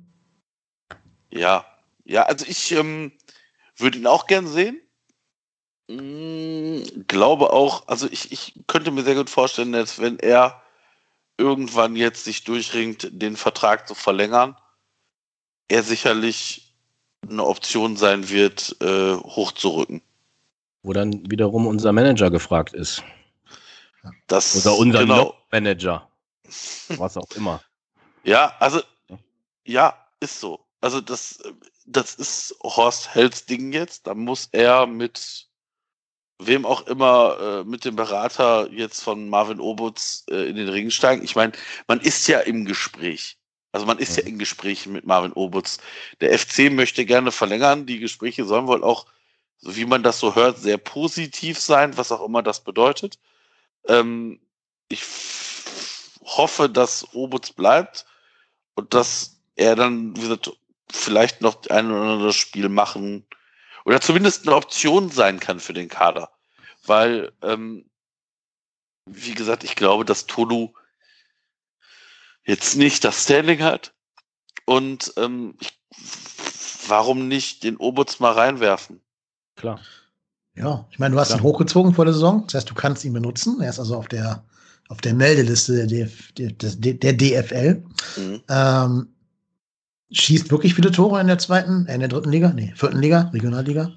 Ja, 1.29 1.65
ja, 2.05 2.23
also 2.23 2.45
ich 2.47 2.71
ähm, 2.71 3.11
würde 3.77 3.99
ihn 3.99 4.07
auch 4.07 4.27
gern 4.27 4.47
sehen. 4.47 4.79
Hm, 5.89 6.83
glaube 7.07 7.51
auch, 7.51 7.87
also 7.87 8.07
ich, 8.09 8.31
ich 8.31 8.63
könnte 8.67 8.91
mir 8.91 9.03
sehr 9.03 9.15
gut 9.15 9.29
vorstellen, 9.29 9.73
dass 9.73 9.99
wenn 9.99 10.17
er 10.19 10.61
irgendwann 11.37 11.95
jetzt 11.95 12.23
sich 12.23 12.43
durchringt, 12.43 13.09
den 13.11 13.35
Vertrag 13.35 13.87
zu 13.87 13.95
verlängern, 13.95 14.55
er 15.67 15.83
sicherlich 15.83 16.62
eine 17.29 17.43
Option 17.45 17.95
sein 17.97 18.29
wird, 18.29 18.75
äh, 18.81 19.15
hochzurücken. 19.15 20.01
Wo 20.83 20.93
dann 20.93 21.29
wiederum 21.29 21.67
unser 21.67 21.91
Manager 21.91 22.29
gefragt 22.29 22.73
ist. 22.73 23.03
Das, 24.27 24.65
Oder 24.65 24.77
unser 24.77 24.99
genau. 24.99 25.35
Manager. 25.51 26.07
Was 26.89 27.17
auch 27.17 27.31
immer. 27.35 27.61
Ja, 28.25 28.53
also, 28.61 28.81
ja, 29.65 29.97
ist 30.21 30.39
so. 30.39 30.61
Also, 30.79 31.01
das, 31.01 31.43
das 31.85 32.15
ist 32.15 32.55
Horst 32.63 33.13
Hells 33.13 33.45
Ding 33.45 33.73
jetzt. 33.73 34.07
Da 34.07 34.13
muss 34.13 34.47
er 34.53 34.87
mit 34.87 35.49
wem 36.39 36.65
auch 36.65 36.87
immer 36.87 37.37
äh, 37.39 37.63
mit 37.65 37.85
dem 37.85 37.97
Berater 37.97 38.71
jetzt 38.71 39.01
von 39.01 39.29
Marvin 39.29 39.59
Obutz 39.59 40.25
äh, 40.29 40.49
in 40.49 40.55
den 40.55 40.69
Ring 40.69 40.89
steigen. 40.89 41.23
Ich 41.23 41.35
meine, 41.35 41.51
man 41.87 41.99
ist 41.99 42.27
ja 42.27 42.39
im 42.39 42.63
Gespräch. 42.63 43.37
Also 43.73 43.87
man 43.87 43.97
ist 43.97 44.15
ja 44.17 44.23
in 44.23 44.37
Gesprächen 44.37 44.93
mit 44.93 45.05
Marvin 45.05 45.33
Obutz. 45.33 45.79
Der 46.21 46.37
FC 46.37 46.71
möchte 46.71 47.05
gerne 47.05 47.31
verlängern. 47.31 47.87
Die 47.87 47.99
Gespräche 47.99 48.45
sollen 48.45 48.67
wohl 48.67 48.83
auch, 48.83 49.07
so 49.57 49.75
wie 49.75 49.85
man 49.85 50.03
das 50.03 50.19
so 50.19 50.35
hört, 50.35 50.59
sehr 50.59 50.77
positiv 50.77 51.59
sein, 51.59 51.97
was 51.97 52.11
auch 52.11 52.23
immer 52.23 52.43
das 52.43 52.63
bedeutet. 52.63 53.17
Ähm, 53.87 54.39
ich 54.89 55.03
hoffe, 56.23 56.69
dass 56.69 57.13
Obutz 57.15 57.51
bleibt 57.51 58.05
und 58.75 58.93
dass 58.93 59.39
er 59.55 59.75
dann, 59.75 60.15
wie 60.15 60.21
gesagt, 60.21 60.51
vielleicht 60.91 61.41
noch 61.41 61.65
ein 61.69 61.91
oder 61.91 62.11
anderes 62.11 62.35
Spiel 62.35 62.69
machen 62.69 63.25
oder 63.85 63.99
zumindest 63.99 64.47
eine 64.47 64.55
Option 64.55 65.09
sein 65.09 65.39
kann 65.39 65.59
für 65.59 65.73
den 65.73 65.89
Kader. 65.89 66.29
Weil, 66.85 67.31
ähm, 67.41 67.89
wie 69.09 69.33
gesagt, 69.33 69.63
ich 69.63 69.75
glaube, 69.75 70.05
dass 70.05 70.27
Tolu 70.27 70.73
jetzt 72.45 72.75
nicht 72.75 73.03
das 73.03 73.23
Standing 73.23 73.61
hat. 73.61 73.93
Und 74.65 75.13
ähm, 75.17 75.55
ich, 75.59 75.77
warum 76.87 77.27
nicht 77.27 77.63
den 77.63 77.77
Obutz 77.77 78.19
mal 78.19 78.31
reinwerfen? 78.31 79.01
Klar. 79.55 79.79
Ja, 80.55 80.85
ich 80.91 80.99
meine, 80.99 81.15
du 81.15 81.19
hast 81.19 81.29
Klar. 81.29 81.39
ihn 81.39 81.43
hochgezogen 81.43 81.93
vor 81.93 82.05
der 82.05 82.13
Saison. 82.13 82.43
Das 82.45 82.55
heißt, 82.55 82.69
du 82.69 82.75
kannst 82.75 83.03
ihn 83.05 83.13
benutzen. 83.13 83.59
Er 83.61 83.69
ist 83.69 83.79
also 83.79 83.95
auf 83.95 84.07
der, 84.07 84.43
auf 84.89 85.01
der 85.01 85.13
Meldeliste 85.13 85.87
der, 85.87 85.87
DF, 85.87 86.31
der, 86.33 86.93
der 86.93 87.13
DFL. 87.13 87.83
Mhm. 88.17 88.41
Ähm, 88.49 89.07
schießt 90.11 90.51
wirklich 90.51 90.75
viele 90.75 90.91
Tore 90.91 91.19
in 91.19 91.27
der 91.27 91.39
zweiten, 91.39 91.87
äh, 91.87 91.95
in 91.95 91.99
der 91.99 92.09
dritten 92.09 92.29
Liga, 92.29 92.53
nee, 92.53 92.71
vierten 92.75 92.99
Liga, 92.99 93.31
Regionalliga. 93.33 93.91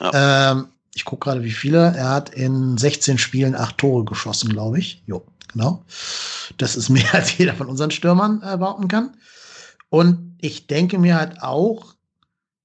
Ja. 0.00 0.52
Ähm, 0.52 0.66
ich 0.94 1.04
gucke 1.04 1.24
gerade, 1.24 1.44
wie 1.44 1.52
viele. 1.52 1.94
Er 1.96 2.10
hat 2.10 2.30
in 2.30 2.76
16 2.76 3.18
Spielen 3.18 3.54
acht 3.54 3.78
Tore 3.78 4.04
geschossen, 4.04 4.50
glaube 4.50 4.80
ich. 4.80 5.02
Jo, 5.06 5.24
genau. 5.52 5.84
Das 6.58 6.76
ist 6.76 6.88
mehr, 6.88 7.08
als 7.14 7.36
jeder 7.36 7.54
von 7.54 7.68
unseren 7.68 7.90
Stürmern 7.90 8.42
äh, 8.42 8.56
behaupten 8.56 8.88
kann. 8.88 9.16
Und 9.88 10.36
ich 10.40 10.66
denke 10.66 10.98
mir 10.98 11.16
halt 11.16 11.42
auch, 11.42 11.94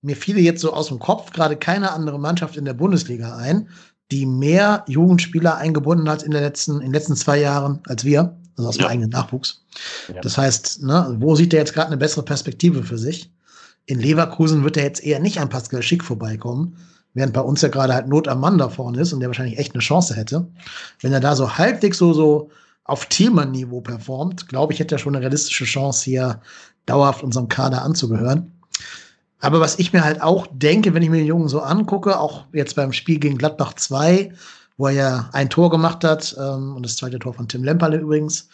mir 0.02 0.16
fiele 0.16 0.40
jetzt 0.40 0.62
so 0.62 0.74
aus 0.74 0.88
dem 0.88 1.00
Kopf 1.00 1.32
gerade 1.32 1.58
keine 1.58 1.92
andere 1.92 2.20
Mannschaft 2.20 2.58
in 2.58 2.66
der 2.66 2.74
Bundesliga 2.74 3.36
ein, 3.36 3.70
die 4.12 4.26
mehr 4.26 4.86
Jugendspieler 4.88 5.58
eingebunden 5.58 6.08
hat 6.08 6.22
in, 6.24 6.32
der 6.32 6.42
letzten, 6.42 6.76
in 6.76 6.88
den 6.88 6.94
letzten 6.94 7.16
zwei 7.16 7.40
Jahren 7.40 7.82
als 7.88 8.06
wir 8.06 8.38
also 8.58 8.70
aus 8.70 8.78
dem 8.78 8.88
eigenen 8.88 9.10
Nachwuchs. 9.10 9.66
Ja. 10.14 10.22
Das 10.22 10.38
heißt, 10.38 10.84
ne, 10.84 11.16
wo 11.20 11.36
sieht 11.36 11.54
er 11.54 11.60
jetzt 11.60 11.74
gerade 11.74 11.88
eine 11.88 11.98
bessere 11.98 12.24
Perspektive 12.24 12.84
für 12.84 12.98
sich? 12.98 13.32
In 13.86 14.00
Leverkusen 14.00 14.64
wird 14.64 14.78
er 14.78 14.84
jetzt 14.84 15.04
eher 15.04 15.20
nicht 15.20 15.40
an 15.40 15.50
Pascal 15.50 15.84
Schick 15.84 16.04
vorbeikommen, 16.04 16.78
während 17.14 17.34
bei 17.34 17.42
uns 17.42 17.62
ja 17.62 17.70
gerade 17.70 17.94
halt 17.94 18.08
Not 18.08 18.28
am 18.28 18.40
Mann 18.40 18.58
da 18.58 18.70
vorne 18.70 19.02
ist 19.02 19.14
und 19.14 19.20
der 19.20 19.30
wahrscheinlich 19.30 19.60
echt 19.60 19.74
eine 19.74 19.82
Chance 19.82 20.16
hätte. 20.16 20.48
Wenn 21.02 21.14
er 21.14 21.20
da 21.20 21.36
so 21.36 21.58
halbwegs 21.58 21.98
so, 21.98 22.14
so 22.14 22.50
auf 22.86 23.08
Thielmann-Niveau 23.08 23.82
performt, 23.82 24.48
glaube 24.48 24.72
ich, 24.72 24.80
hätte 24.80 24.96
er 24.96 25.00
schon 25.00 25.16
eine 25.16 25.24
realistische 25.24 25.66
Chance, 25.66 26.06
hier 26.06 26.42
dauerhaft 26.86 27.24
unserem 27.24 27.50
Kader 27.50 27.82
anzugehören. 27.82 28.52
Aber 29.40 29.60
was 29.60 29.80
ich 29.80 29.92
mir 29.92 30.04
halt 30.04 30.22
auch 30.22 30.48
denke, 30.52 30.94
wenn 30.94 31.04
ich 31.04 31.10
mir 31.10 31.18
den 31.18 31.28
Jungen 31.28 31.50
so 31.50 31.62
angucke, 31.62 32.20
auch 32.20 32.46
jetzt 32.54 32.76
beim 32.76 32.94
Spiel 32.94 33.20
gegen 33.20 33.38
Gladbach 33.38 33.74
2, 33.74 34.32
wo 34.78 34.88
er 34.88 34.94
ja 34.94 35.30
ein 35.34 35.50
Tor 35.50 35.70
gemacht 35.70 36.04
hat 36.04 36.36
ähm, 36.40 36.76
und 36.76 36.86
das 36.86 36.98
zweite 36.98 37.20
Tor 37.20 37.34
von 37.34 37.48
Tim 37.48 37.64
Lemperle 37.64 37.98
übrigens. 37.98 38.50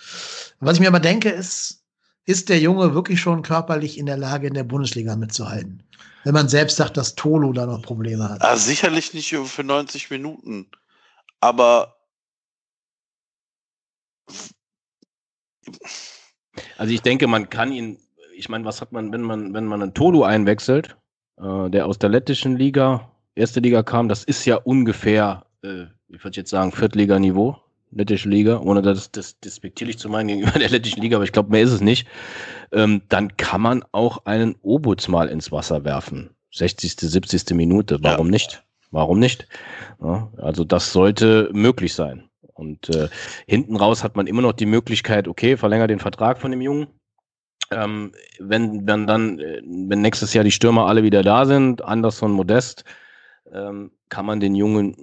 Was 0.60 0.76
ich 0.76 0.80
mir 0.80 0.88
aber 0.88 1.00
denke, 1.00 1.30
ist, 1.30 1.84
ist 2.26 2.50
der 2.50 2.60
Junge 2.60 2.94
wirklich 2.94 3.20
schon 3.20 3.42
körperlich 3.42 3.98
in 3.98 4.06
der 4.06 4.18
Lage, 4.18 4.48
in 4.48 4.54
der 4.54 4.64
Bundesliga 4.64 5.16
mitzuhalten? 5.16 5.84
Wenn 6.24 6.34
man 6.34 6.50
selbst 6.50 6.78
sagt, 6.78 6.98
dass 6.98 7.16
Tolo 7.16 7.52
da 7.52 7.66
noch 7.66 7.82
Probleme 7.82 8.30
hat. 8.30 8.42
Ah, 8.44 8.56
sicherlich 8.56 9.14
nicht 9.14 9.36
für 9.36 9.64
90 9.64 10.12
Minuten. 10.12 10.68
Aber 11.40 11.96
also 16.78 16.94
ich 16.94 17.02
denke, 17.02 17.28
man 17.28 17.50
kann 17.50 17.72
ihn, 17.72 17.98
ich 18.36 18.50
meine, 18.50 18.66
was 18.66 18.82
hat 18.82 18.92
man, 18.92 19.12
wenn 19.12 19.22
man, 19.22 19.54
wenn 19.54 19.66
man 19.66 19.82
einen 19.82 19.94
Tolo 19.94 20.24
einwechselt, 20.24 20.96
äh, 21.38 21.70
der 21.70 21.86
aus 21.86 22.00
der 22.00 22.10
lettischen 22.10 22.58
Liga, 22.58 23.12
erste 23.36 23.60
Liga 23.60 23.84
kam, 23.84 24.10
das 24.10 24.24
ist 24.24 24.46
ja 24.46 24.56
ungefähr 24.56 25.46
äh, 25.64 25.86
ich 26.14 26.24
würde 26.24 26.38
jetzt 26.38 26.50
sagen, 26.50 26.72
Viertliganiveau, 26.72 27.58
lettische 27.92 28.30
Liga, 28.30 28.60
ohne 28.60 28.82
das, 28.82 29.12
das 29.12 29.40
despektierlich 29.40 29.98
zu 29.98 30.10
meinen 30.10 30.28
gegenüber 30.28 30.52
der 30.60 30.70
lettischen 30.70 31.02
Liga, 31.02 31.18
aber 31.18 31.26
ich 31.26 31.32
glaube, 31.32 31.52
mehr 31.52 31.62
ist 31.62 31.72
es 31.72 31.82
nicht, 31.82 32.08
ähm, 32.72 33.02
dann 33.10 33.36
kann 33.38 33.62
man 33.62 33.84
auch 33.92 34.26
einen 34.26 34.56
Obuts 34.62 35.08
mal 35.08 35.28
ins 35.28 35.52
Wasser 35.52 35.84
werfen. 35.84 36.32
60., 36.54 36.96
70. 37.00 37.52
Minute. 37.52 38.00
Warum 38.02 38.28
ja. 38.28 38.32
nicht? 38.32 38.64
Warum 38.92 39.20
nicht? 39.20 39.48
Ja, 40.02 40.30
also 40.38 40.66
das 40.66 40.92
sollte 40.92 41.50
möglich 41.54 41.94
sein. 41.94 42.30
Und 42.62 42.96
äh, 42.96 43.10
hinten 43.48 43.76
raus 43.76 44.04
hat 44.04 44.16
man 44.16 44.28
immer 44.28 44.44
noch 44.44 44.54
die 44.54 44.68
Möglichkeit, 44.68 45.28
okay, 45.28 45.58
verlängere 45.58 45.88
den 45.88 46.00
Vertrag 46.00 46.38
von 46.38 46.52
dem 46.52 46.62
Jungen. 46.62 46.88
Ähm, 47.72 48.12
wenn, 48.40 48.86
wenn 48.88 49.08
dann, 49.08 49.40
äh, 49.40 49.62
wenn 49.64 50.02
nächstes 50.02 50.34
Jahr 50.34 50.44
die 50.44 50.52
Stürmer 50.52 50.86
alle 50.86 51.04
wieder 51.04 51.24
da 51.24 51.46
sind, 51.46 51.84
Anderson, 51.84 52.32
Modest, 52.32 52.86
ähm, 53.52 53.92
kann 54.10 54.26
man 54.26 54.40
den 54.40 54.56
Jungen 54.56 54.96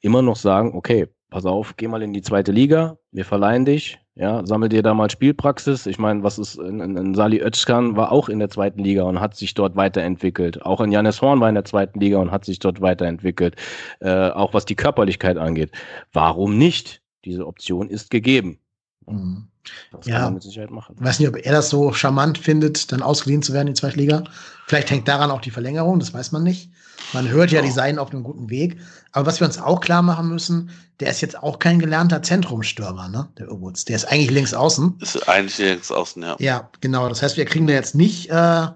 immer 0.00 0.22
noch 0.22 0.36
sagen, 0.36 0.74
okay, 0.74 1.08
pass 1.30 1.46
auf, 1.46 1.76
geh 1.76 1.88
mal 1.88 2.02
in 2.02 2.12
die 2.12 2.22
zweite 2.22 2.52
Liga, 2.52 2.98
wir 3.12 3.24
verleihen 3.24 3.64
dich, 3.64 3.98
ja, 4.14 4.44
sammel 4.46 4.70
dir 4.70 4.82
da 4.82 4.94
mal 4.94 5.10
Spielpraxis. 5.10 5.86
Ich 5.86 5.98
meine, 5.98 6.22
was 6.22 6.38
ist, 6.38 6.56
in, 6.56 6.80
in 6.80 7.14
Sali 7.14 7.38
Özkan 7.38 7.96
war 7.96 8.12
auch 8.12 8.30
in 8.30 8.38
der 8.38 8.48
zweiten 8.48 8.82
Liga 8.82 9.02
und 9.02 9.20
hat 9.20 9.36
sich 9.36 9.52
dort 9.52 9.76
weiterentwickelt. 9.76 10.64
Auch 10.64 10.80
in 10.80 10.90
Janis 10.90 11.20
Horn 11.20 11.40
war 11.40 11.50
in 11.50 11.54
der 11.54 11.66
zweiten 11.66 12.00
Liga 12.00 12.18
und 12.18 12.30
hat 12.30 12.46
sich 12.46 12.58
dort 12.58 12.80
weiterentwickelt. 12.80 13.56
Äh, 14.00 14.30
auch 14.30 14.54
was 14.54 14.64
die 14.64 14.74
Körperlichkeit 14.74 15.36
angeht. 15.36 15.70
Warum 16.14 16.56
nicht? 16.56 17.02
Diese 17.26 17.46
Option 17.46 17.90
ist 17.90 18.10
gegeben. 18.10 18.58
Mhm. 19.06 19.48
Das 19.90 20.06
ja, 20.06 20.14
kann 20.14 20.24
man 20.24 20.34
mit 20.34 20.42
Sicherheit 20.44 20.70
machen. 20.70 20.94
Ich 20.98 21.04
weiß 21.04 21.18
nicht, 21.18 21.28
ob 21.28 21.36
er 21.36 21.52
das 21.52 21.68
so 21.70 21.92
charmant 21.92 22.38
findet, 22.38 22.92
dann 22.92 23.02
ausgeliehen 23.02 23.42
zu 23.42 23.52
werden 23.52 23.66
in 23.66 23.74
die 23.74 23.80
zweite 23.80 23.96
Liga. 23.96 24.22
Vielleicht 24.68 24.90
hängt 24.90 25.08
daran 25.08 25.30
auch 25.32 25.40
die 25.40 25.50
Verlängerung, 25.50 25.98
das 25.98 26.14
weiß 26.14 26.30
man 26.30 26.44
nicht. 26.44 26.70
Man 27.12 27.28
hört 27.28 27.50
ja, 27.50 27.62
die 27.62 27.70
seien 27.70 27.98
auf 27.98 28.12
einem 28.12 28.22
guten 28.22 28.48
Weg. 28.48 28.78
Aber 29.12 29.26
was 29.26 29.40
wir 29.40 29.46
uns 29.46 29.58
auch 29.58 29.80
klar 29.80 30.02
machen 30.02 30.28
müssen, 30.28 30.70
der 31.00 31.10
ist 31.10 31.20
jetzt 31.20 31.42
auch 31.42 31.58
kein 31.58 31.78
gelernter 31.78 32.22
Zentrumstürmer, 32.22 33.08
ne? 33.08 33.28
Der 33.38 33.50
Urwutz. 33.50 33.84
Der 33.84 33.96
ist 33.96 34.04
eigentlich 34.06 34.30
links 34.30 34.54
außen. 34.54 34.98
Ist 35.00 35.28
eigentlich 35.28 35.58
links 35.58 35.90
außen, 35.90 36.22
ja. 36.22 36.36
Ja, 36.38 36.70
genau. 36.80 37.08
Das 37.08 37.22
heißt, 37.22 37.36
wir 37.36 37.44
kriegen 37.44 37.66
da 37.66 37.74
jetzt 37.74 37.94
nicht, 37.94 38.30
äh, 38.30 38.68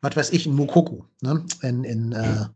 was 0.00 0.16
weiß 0.16 0.30
ich, 0.30 0.46
einen 0.46 0.56
Mukoku, 0.56 1.02
ne? 1.20 1.44
In, 1.62 1.84
in, 1.84 2.12
äh, 2.12 2.46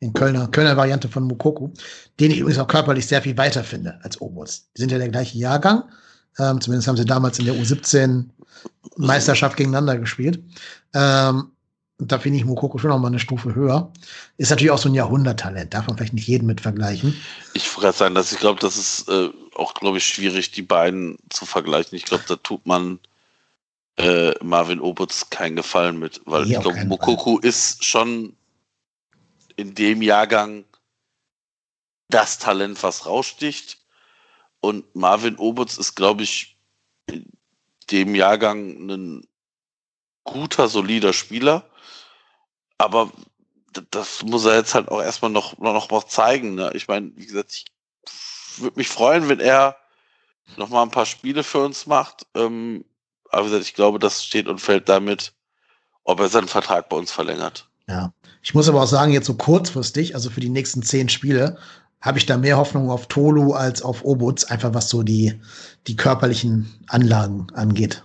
in 0.00 0.12
Kölner, 0.14 0.48
Kölner 0.48 0.76
Variante 0.76 1.08
von 1.08 1.24
Mukoku, 1.24 1.70
den 2.18 2.30
ich 2.30 2.38
übrigens 2.38 2.58
auch 2.58 2.66
körperlich 2.66 3.06
sehr 3.06 3.22
viel 3.22 3.36
weiter 3.36 3.62
finde 3.62 3.98
als 4.02 4.20
Obutz. 4.20 4.70
Die 4.76 4.80
sind 4.80 4.92
ja 4.92 4.98
der 4.98 5.10
gleiche 5.10 5.38
Jahrgang. 5.38 5.84
Ähm, 6.38 6.60
zumindest 6.60 6.88
haben 6.88 6.96
sie 6.96 7.04
damals 7.04 7.38
in 7.38 7.44
der 7.44 7.54
U17 7.54 8.24
Meisterschaft 8.96 9.56
gegeneinander 9.56 9.98
gespielt. 9.98 10.42
Ähm, 10.94 11.52
und 11.98 12.10
da 12.10 12.18
finde 12.18 12.38
ich 12.38 12.46
Mokoko 12.46 12.78
schon 12.78 12.88
noch 12.88 12.98
mal 12.98 13.08
eine 13.08 13.18
Stufe 13.18 13.54
höher. 13.54 13.92
Ist 14.38 14.48
natürlich 14.48 14.70
auch 14.70 14.78
so 14.78 14.88
ein 14.88 14.94
Jahrhunderttalent, 14.94 15.74
darf 15.74 15.86
man 15.86 15.98
vielleicht 15.98 16.14
nicht 16.14 16.26
jeden 16.26 16.46
mit 16.46 16.62
vergleichen. 16.62 17.14
Ich 17.52 17.68
wollte 17.68 17.82
gerade 17.82 17.98
sagen, 17.98 18.14
dass 18.14 18.32
ich 18.32 18.38
glaube, 18.38 18.58
dass 18.58 18.76
es 18.76 19.06
äh, 19.08 19.28
auch, 19.54 19.74
glaube 19.74 19.98
ich, 19.98 20.06
schwierig, 20.06 20.50
die 20.50 20.62
beiden 20.62 21.18
zu 21.28 21.44
vergleichen. 21.44 21.96
Ich 21.96 22.06
glaube, 22.06 22.24
da 22.26 22.36
tut 22.36 22.64
man 22.64 23.00
äh, 23.98 24.32
Marvin 24.42 24.80
Obutz 24.80 25.28
keinen 25.28 25.56
Gefallen 25.56 25.98
mit, 25.98 26.22
weil 26.24 26.46
nee, 26.46 26.54
ich 26.54 26.60
glaube, 26.60 26.82
Mokoku 26.86 27.36
Fall. 27.36 27.48
ist 27.48 27.84
schon 27.84 28.34
in 29.60 29.74
dem 29.74 30.00
Jahrgang 30.00 30.64
das 32.08 32.38
Talent, 32.38 32.82
was 32.82 33.04
raussticht. 33.04 33.78
Und 34.60 34.94
Marvin 34.96 35.36
Obutz 35.36 35.76
ist, 35.76 35.94
glaube 35.94 36.22
ich, 36.22 36.58
in 37.06 37.30
dem 37.90 38.14
Jahrgang 38.14 38.88
ein 38.88 39.28
guter, 40.24 40.68
solider 40.68 41.12
Spieler. 41.12 41.70
Aber 42.78 43.12
das 43.90 44.22
muss 44.22 44.46
er 44.46 44.56
jetzt 44.56 44.74
halt 44.74 44.88
auch 44.88 45.02
erstmal 45.02 45.30
noch, 45.30 45.58
noch, 45.58 45.90
noch 45.90 46.04
zeigen. 46.04 46.54
Ne? 46.54 46.72
Ich 46.74 46.88
meine, 46.88 47.12
wie 47.16 47.26
gesagt, 47.26 47.52
ich 47.52 47.66
würde 48.56 48.78
mich 48.78 48.88
freuen, 48.88 49.28
wenn 49.28 49.40
er 49.40 49.76
noch 50.56 50.70
mal 50.70 50.82
ein 50.82 50.90
paar 50.90 51.06
Spiele 51.06 51.44
für 51.44 51.58
uns 51.58 51.86
macht. 51.86 52.26
Ähm, 52.34 52.84
aber 53.28 53.42
wie 53.42 53.50
gesagt, 53.50 53.64
ich 53.64 53.74
glaube, 53.74 53.98
das 53.98 54.24
steht 54.24 54.48
und 54.48 54.58
fällt 54.58 54.88
damit, 54.88 55.34
ob 56.02 56.20
er 56.20 56.28
seinen 56.28 56.48
Vertrag 56.48 56.88
bei 56.88 56.96
uns 56.96 57.12
verlängert. 57.12 57.69
Ja, 57.90 58.12
ich 58.40 58.54
muss 58.54 58.68
aber 58.68 58.82
auch 58.82 58.86
sagen, 58.86 59.12
jetzt 59.12 59.26
so 59.26 59.34
kurzfristig, 59.34 60.14
also 60.14 60.30
für 60.30 60.40
die 60.40 60.48
nächsten 60.48 60.82
zehn 60.82 61.08
Spiele, 61.08 61.58
habe 62.00 62.18
ich 62.18 62.24
da 62.24 62.38
mehr 62.38 62.56
Hoffnung 62.56 62.88
auf 62.88 63.08
Tolu 63.08 63.52
als 63.52 63.82
auf 63.82 64.04
Obutz, 64.04 64.44
einfach 64.44 64.72
was 64.74 64.88
so 64.88 65.02
die, 65.02 65.40
die 65.88 65.96
körperlichen 65.96 66.72
Anlagen 66.86 67.48
angeht. 67.52 68.04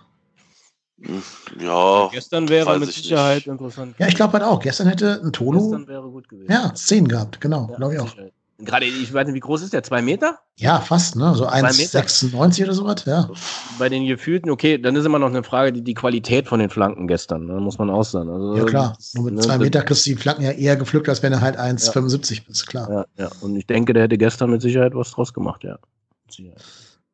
Ja. 1.60 2.10
Gestern 2.12 2.49
wäre 2.49 2.80
mit 2.80 2.91
Sicherheit 2.91 3.38
nicht. 3.38 3.48
interessant. 3.48 3.95
Ja, 3.99 4.07
ich 4.07 4.16
glaube 4.16 4.34
halt 4.34 4.44
auch. 4.44 4.60
Gestern 4.60 4.88
hätte 4.88 5.22
ein 5.24 5.32
Tolu. 5.32 5.70
Gestern 5.70 5.88
wäre 5.88 6.10
gut 6.10 6.28
gewesen. 6.28 6.52
Ja, 6.52 6.74
zehn 6.74 7.07
gehabt, 7.07 7.40
genau, 7.40 7.68
ja, 7.70 7.78
glaube 7.78 7.94
ich 7.94 7.99
auch. 7.99 8.10
Sicherheit. 8.10 8.34
Gerade, 8.57 8.86
ich 8.86 9.14
weiß 9.14 9.26
nicht, 9.26 9.36
wie 9.36 9.41
groß 9.41 9.64
ist 9.64 9.73
der? 9.73 9.84
Zwei 9.84 10.02
Meter? 10.02 10.40
Ja, 10.56 10.80
fast, 10.80 11.18
ne? 11.18 11.36
So 11.36 11.45
1,96 11.45 12.64
oder 12.64 12.73
sowas, 12.73 13.03
ja. 13.06 13.30
Bei 13.77 13.90
den 13.90 14.07
gefühlten, 14.07 14.49
okay, 14.49 14.77
dann 14.77 14.95
ist 14.95 15.06
immer 15.06 15.19
noch 15.19 15.27
eine 15.27 15.44
Frage, 15.44 15.73
die, 15.73 15.82
die 15.82 15.94
Qualität 15.94 16.48
von 16.48 16.61
den 16.61 16.69
Flanken 16.69 17.07
gestern, 17.07 17.48
ne? 17.48 17.60
muss 17.60 17.77
man 17.77 17.90
auch 17.90 18.06
sagen. 18.06 18.30
Also, 18.30 18.56
ja, 18.56 18.64
klar. 18.64 18.98
Nur 19.14 19.26
mit 19.26 19.34
ne, 19.34 19.41
zwei 19.41 19.57
Meter 19.57 19.82
kriegst 19.82 20.06
du 20.06 20.11
die 20.11 20.15
Flanken 20.15 20.44
ja 20.44 20.52
eher 20.52 20.77
gepflückt, 20.77 21.10
als 21.10 21.22
wenn 21.22 21.34
er 21.34 21.41
halt 21.41 21.60
1,75 21.60 22.36
ja. 22.36 22.41
bist, 22.48 22.68
klar. 22.68 22.90
Ja, 22.90 23.06
ja, 23.26 23.32
und 23.41 23.57
ich 23.57 23.68
denke, 23.68 23.91
der 23.91 24.03
hätte 24.03 24.18
gestern 24.18 24.52
mit 24.52 24.61
Sicherheit 24.61 24.95
was 24.95 25.11
draus 25.11 25.34
gemacht, 25.34 25.65
ja. 25.65 25.77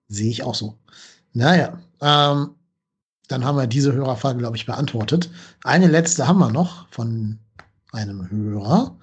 Sehe 0.08 0.30
ich 0.30 0.44
auch 0.44 0.56
so. 0.56 0.78
Naja, 1.34 1.80
ähm, 2.02 2.52
dann 3.28 3.46
haben 3.46 3.58
wir 3.58 3.66
diese 3.66 3.94
Hörerfrage, 3.94 4.38
glaube 4.38 4.58
ich, 4.58 4.66
beantwortet. 4.66 5.32
Eine 5.64 5.88
letzte 5.88 6.28
haben 6.28 6.40
wir 6.40 6.52
noch 6.52 6.88
von 6.92 7.40
einem 7.92 8.30
Hörer. 8.30 8.98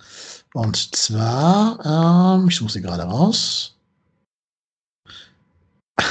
Und 0.55 0.97
zwar, 0.97 2.39
ähm, 2.39 2.49
ich 2.49 2.57
suche 2.57 2.73
sie 2.73 2.83
gerade 2.83 3.03
raus. 3.05 3.77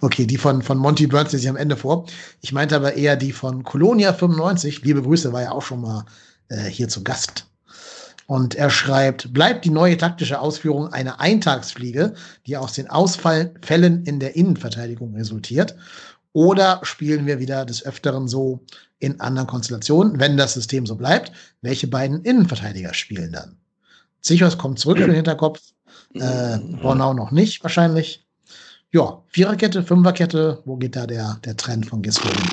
okay, 0.00 0.26
die 0.26 0.38
von, 0.38 0.62
von 0.62 0.78
Monty 0.78 1.06
Burns 1.06 1.32
lese 1.32 1.44
ich 1.44 1.50
am 1.50 1.56
Ende 1.56 1.76
vor. 1.76 2.06
Ich 2.40 2.52
meinte 2.52 2.76
aber 2.76 2.94
eher 2.94 3.16
die 3.16 3.32
von 3.32 3.64
Colonia 3.64 4.12
95. 4.12 4.82
Liebe 4.82 5.02
Grüße, 5.02 5.32
war 5.32 5.42
ja 5.42 5.52
auch 5.52 5.62
schon 5.62 5.80
mal 5.80 6.04
äh, 6.48 6.64
hier 6.64 6.88
zu 6.88 7.02
Gast. 7.02 7.46
Und 8.26 8.54
er 8.54 8.68
schreibt, 8.68 9.32
bleibt 9.32 9.64
die 9.64 9.70
neue 9.70 9.96
taktische 9.96 10.38
Ausführung 10.40 10.92
eine 10.92 11.18
Eintagsfliege, 11.18 12.12
die 12.46 12.58
aus 12.58 12.74
den 12.74 12.90
Ausfällen 12.90 14.04
in 14.04 14.20
der 14.20 14.36
Innenverteidigung 14.36 15.14
resultiert? 15.14 15.74
Oder 16.34 16.80
spielen 16.82 17.24
wir 17.24 17.38
wieder 17.38 17.64
des 17.64 17.84
Öfteren 17.84 18.28
so 18.28 18.60
in 18.98 19.20
anderen 19.20 19.46
Konstellationen, 19.46 20.18
wenn 20.18 20.36
das 20.36 20.54
System 20.54 20.86
so 20.86 20.96
bleibt? 20.96 21.32
Welche 21.62 21.86
beiden 21.86 22.22
Innenverteidiger 22.22 22.94
spielen 22.94 23.32
dann? 23.32 23.56
Zichos 24.20 24.58
kommt 24.58 24.78
zurück 24.78 24.98
für 24.98 25.06
den 25.06 25.14
Hinterkopf. 25.14 25.60
Äh, 26.14 26.58
Bornau 26.58 27.14
noch 27.14 27.30
nicht, 27.30 27.62
wahrscheinlich. 27.62 28.26
Ja, 28.90 29.22
Viererkette, 29.28 29.82
Fünferkette, 29.82 30.62
wo 30.64 30.76
geht 30.76 30.96
da 30.96 31.06
der, 31.06 31.38
der 31.44 31.56
Trend 31.56 31.86
von 31.86 32.02
Gisco 32.02 32.28
hin? 32.28 32.50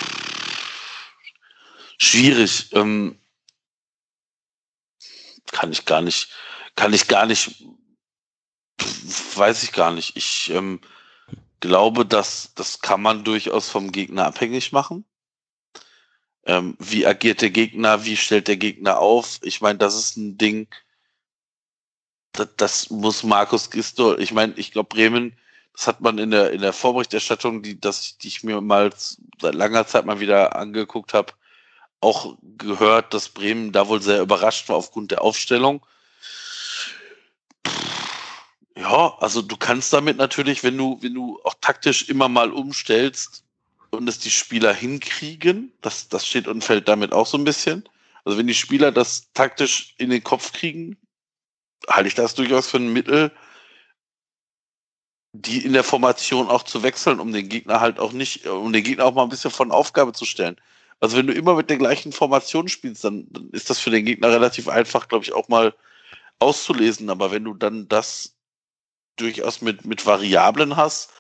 Schwierig. 1.97 2.69
Ähm, 2.73 3.17
kann 5.51 5.71
ich 5.71 5.85
gar 5.85 6.01
nicht, 6.01 6.29
kann 6.75 6.93
ich 6.93 7.07
gar 7.07 7.25
nicht, 7.25 7.63
weiß 9.35 9.63
ich 9.63 9.71
gar 9.71 9.91
nicht. 9.93 10.17
Ich 10.17 10.51
ähm, 10.51 10.81
glaube, 11.61 12.05
dass 12.05 12.51
das 12.55 12.81
kann 12.81 13.01
man 13.01 13.23
durchaus 13.23 13.69
vom 13.69 13.91
Gegner 13.91 14.25
abhängig 14.25 14.73
machen. 14.73 15.05
Ähm, 16.45 16.75
wie 16.79 17.05
agiert 17.05 17.41
der 17.41 17.49
Gegner? 17.49 18.05
Wie 18.05 18.17
stellt 18.17 18.47
der 18.47 18.57
Gegner 18.57 18.99
auf? 18.99 19.39
Ich 19.41 19.61
meine, 19.61 19.79
das 19.79 19.95
ist 19.95 20.17
ein 20.17 20.37
Ding, 20.37 20.67
das, 22.35 22.49
das 22.57 22.89
muss 22.89 23.23
Markus 23.23 23.69
Gistol, 23.71 24.21
ich 24.21 24.31
meine, 24.31 24.53
ich 24.57 24.71
glaube, 24.71 24.89
Bremen, 24.89 25.35
das 25.73 25.87
hat 25.87 26.01
man 26.01 26.17
in 26.17 26.31
der, 26.31 26.51
in 26.51 26.61
der 26.61 26.73
Vorberichterstattung, 26.73 27.61
die, 27.61 27.79
das, 27.79 28.17
die 28.17 28.27
ich 28.27 28.43
mir 28.43 28.61
mal 28.61 28.93
seit 29.41 29.55
langer 29.55 29.87
Zeit 29.87 30.05
mal 30.05 30.19
wieder 30.19 30.55
angeguckt 30.55 31.13
habe, 31.13 31.33
auch 31.99 32.37
gehört, 32.57 33.13
dass 33.13 33.29
Bremen 33.29 33.71
da 33.71 33.87
wohl 33.87 34.01
sehr 34.01 34.21
überrascht 34.21 34.69
war 34.69 34.75
aufgrund 34.75 35.11
der 35.11 35.21
Aufstellung. 35.21 35.85
Ja, 38.77 39.15
also 39.19 39.41
du 39.41 39.55
kannst 39.57 39.93
damit 39.93 40.17
natürlich, 40.17 40.63
wenn 40.63 40.77
du, 40.77 40.97
wenn 41.01 41.13
du 41.13 41.39
auch 41.43 41.55
taktisch 41.61 42.09
immer 42.09 42.29
mal 42.29 42.51
umstellst 42.51 43.44
und 43.95 44.07
es 44.07 44.19
die 44.19 44.31
Spieler 44.31 44.73
hinkriegen, 44.73 45.71
das, 45.81 46.09
das 46.09 46.27
steht 46.27 46.47
und 46.47 46.63
fällt 46.63 46.87
damit 46.87 47.13
auch 47.13 47.27
so 47.27 47.37
ein 47.37 47.43
bisschen. 47.43 47.87
Also 48.23 48.37
wenn 48.37 48.47
die 48.47 48.53
Spieler 48.53 48.91
das 48.91 49.31
taktisch 49.33 49.95
in 49.97 50.09
den 50.09 50.23
Kopf 50.23 50.51
kriegen, 50.51 50.97
halte 51.87 52.07
ich 52.07 52.15
das 52.15 52.35
durchaus 52.35 52.69
für 52.69 52.77
ein 52.77 52.93
Mittel, 52.93 53.31
die 55.33 55.63
in 55.65 55.73
der 55.73 55.83
Formation 55.83 56.47
auch 56.49 56.63
zu 56.63 56.81
wechseln, 56.81 57.19
um 57.19 57.33
den 57.33 57.49
Gegner 57.49 57.81
halt 57.81 57.99
auch 57.99 58.13
nicht, 58.13 58.47
um 58.47 58.71
den 58.71 58.83
Gegner 58.83 59.05
auch 59.05 59.13
mal 59.13 59.23
ein 59.23 59.29
bisschen 59.29 59.51
von 59.51 59.71
Aufgabe 59.71 60.13
zu 60.13 60.25
stellen. 60.25 60.55
Also 60.99 61.17
wenn 61.17 61.27
du 61.27 61.33
immer 61.33 61.55
mit 61.55 61.69
der 61.69 61.77
gleichen 61.77 62.13
Formation 62.13 62.69
spielst, 62.69 63.03
dann, 63.03 63.27
dann 63.29 63.49
ist 63.51 63.69
das 63.69 63.79
für 63.79 63.89
den 63.89 64.05
Gegner 64.05 64.29
relativ 64.29 64.69
einfach, 64.69 65.07
glaube 65.07 65.25
ich, 65.25 65.33
auch 65.33 65.49
mal 65.49 65.75
auszulesen. 66.39 67.09
Aber 67.09 67.31
wenn 67.31 67.43
du 67.43 67.53
dann 67.53 67.87
das 67.89 68.35
durchaus 69.17 69.61
mit, 69.61 69.85
mit 69.85 70.05
Variablen 70.05 70.77
hast, 70.77 71.11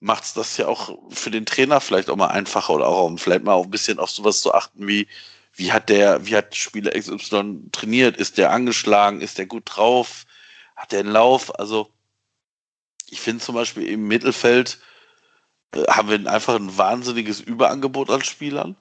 macht 0.00 0.24
es 0.24 0.34
das 0.34 0.56
ja 0.56 0.66
auch 0.66 0.98
für 1.10 1.30
den 1.30 1.46
Trainer 1.46 1.80
vielleicht 1.80 2.10
auch 2.10 2.16
mal 2.16 2.28
einfacher 2.28 2.72
oder 2.74 2.86
auch 2.88 3.04
um 3.04 3.18
vielleicht 3.18 3.44
mal 3.44 3.52
auch 3.52 3.64
ein 3.64 3.70
bisschen 3.70 3.98
auf 3.98 4.10
sowas 4.10 4.40
zu 4.40 4.54
achten 4.54 4.88
wie, 4.88 5.06
wie 5.54 5.72
hat 5.72 5.88
der, 5.88 6.26
wie 6.26 6.36
hat 6.36 6.56
Spieler 6.56 6.92
XY 6.98 7.70
trainiert? 7.72 8.16
Ist 8.16 8.38
der 8.38 8.50
angeschlagen? 8.52 9.20
Ist 9.20 9.38
der 9.38 9.46
gut 9.46 9.64
drauf? 9.66 10.26
Hat 10.76 10.92
der 10.92 11.00
einen 11.00 11.12
Lauf? 11.12 11.58
Also, 11.58 11.90
ich 13.10 13.20
finde 13.20 13.44
zum 13.44 13.54
Beispiel 13.54 13.86
im 13.88 14.08
Mittelfeld 14.08 14.78
äh, 15.74 15.84
haben 15.88 16.08
wir 16.08 16.32
einfach 16.32 16.54
ein 16.54 16.76
wahnsinniges 16.78 17.40
Überangebot 17.40 18.10
an 18.10 18.24
Spielern. 18.24 18.76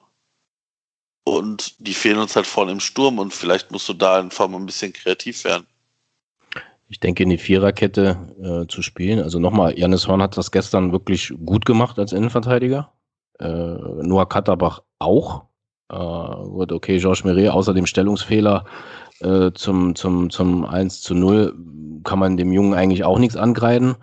Und 1.26 1.76
die 1.80 1.94
fehlen 1.94 2.20
uns 2.20 2.36
halt 2.36 2.48
vorne 2.48 2.72
im 2.72 2.80
Sturm 2.80 3.20
und 3.20 3.34
vielleicht 3.34 3.72
musst 3.72 3.90
du 3.90 3.94
da 3.94 4.20
einfach 4.20 4.48
mal 4.48 4.58
ein 4.58 4.66
bisschen 4.66 4.94
kreativ 4.94 5.44
werden. 5.44 5.68
Ich 6.90 7.00
denke, 7.00 7.22
in 7.22 7.30
die 7.30 7.38
Viererkette 7.38 8.18
äh, 8.42 8.68
zu 8.68 8.82
spielen. 8.82 9.20
Also 9.22 9.40
nochmal, 9.40 9.78
Janis 9.78 10.08
Horn 10.08 10.24
hat 10.24 10.36
das 10.38 10.50
gestern 10.50 10.92
wirklich 10.92 11.32
gut 11.46 11.66
gemacht 11.66 12.00
als 12.00 12.14
Innenverteidiger. 12.14 12.92
Äh, 13.40 13.46
Noah 13.46 14.28
Katterbach 14.28 14.82
auch. 14.98 15.44
Äh, 15.92 15.96
gut, 15.96 16.72
okay, 16.72 16.98
Georges 16.98 17.24
Meret, 17.24 17.52
außer 17.52 17.76
dem 17.76 17.86
Stellungsfehler 17.86 18.66
äh, 19.20 19.52
zum, 19.54 19.96
zum, 19.96 20.32
zum 20.32 20.66
1 20.66 21.02
zu 21.02 21.14
0 21.14 21.56
kann 22.04 22.20
man 22.20 22.38
dem 22.38 22.52
Jungen 22.52 22.74
eigentlich 22.74 23.04
auch 23.04 23.20
nichts 23.20 23.36
angreifen. 23.36 23.96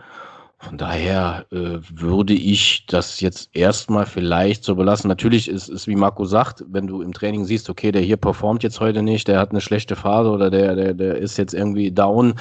Von 0.58 0.78
daher 0.78 1.46
äh, 1.52 1.78
würde 1.90 2.32
ich 2.32 2.86
das 2.86 3.20
jetzt 3.20 3.50
erstmal 3.52 4.06
vielleicht 4.06 4.64
so 4.64 4.74
belassen. 4.74 5.08
Natürlich 5.08 5.48
ist 5.48 5.68
es, 5.68 5.86
wie 5.86 5.96
Marco 5.96 6.24
sagt, 6.24 6.64
wenn 6.68 6.86
du 6.86 7.02
im 7.02 7.12
Training 7.12 7.44
siehst, 7.44 7.68
okay, 7.68 7.92
der 7.92 8.02
hier 8.02 8.16
performt 8.16 8.62
jetzt 8.62 8.80
heute 8.80 9.02
nicht, 9.02 9.28
der 9.28 9.38
hat 9.38 9.50
eine 9.50 9.60
schlechte 9.60 9.96
Phase 9.96 10.30
oder 10.30 10.50
der, 10.50 10.74
der, 10.74 10.94
der 10.94 11.18
ist 11.18 11.36
jetzt 11.36 11.52
irgendwie 11.52 11.92
down 11.92 12.34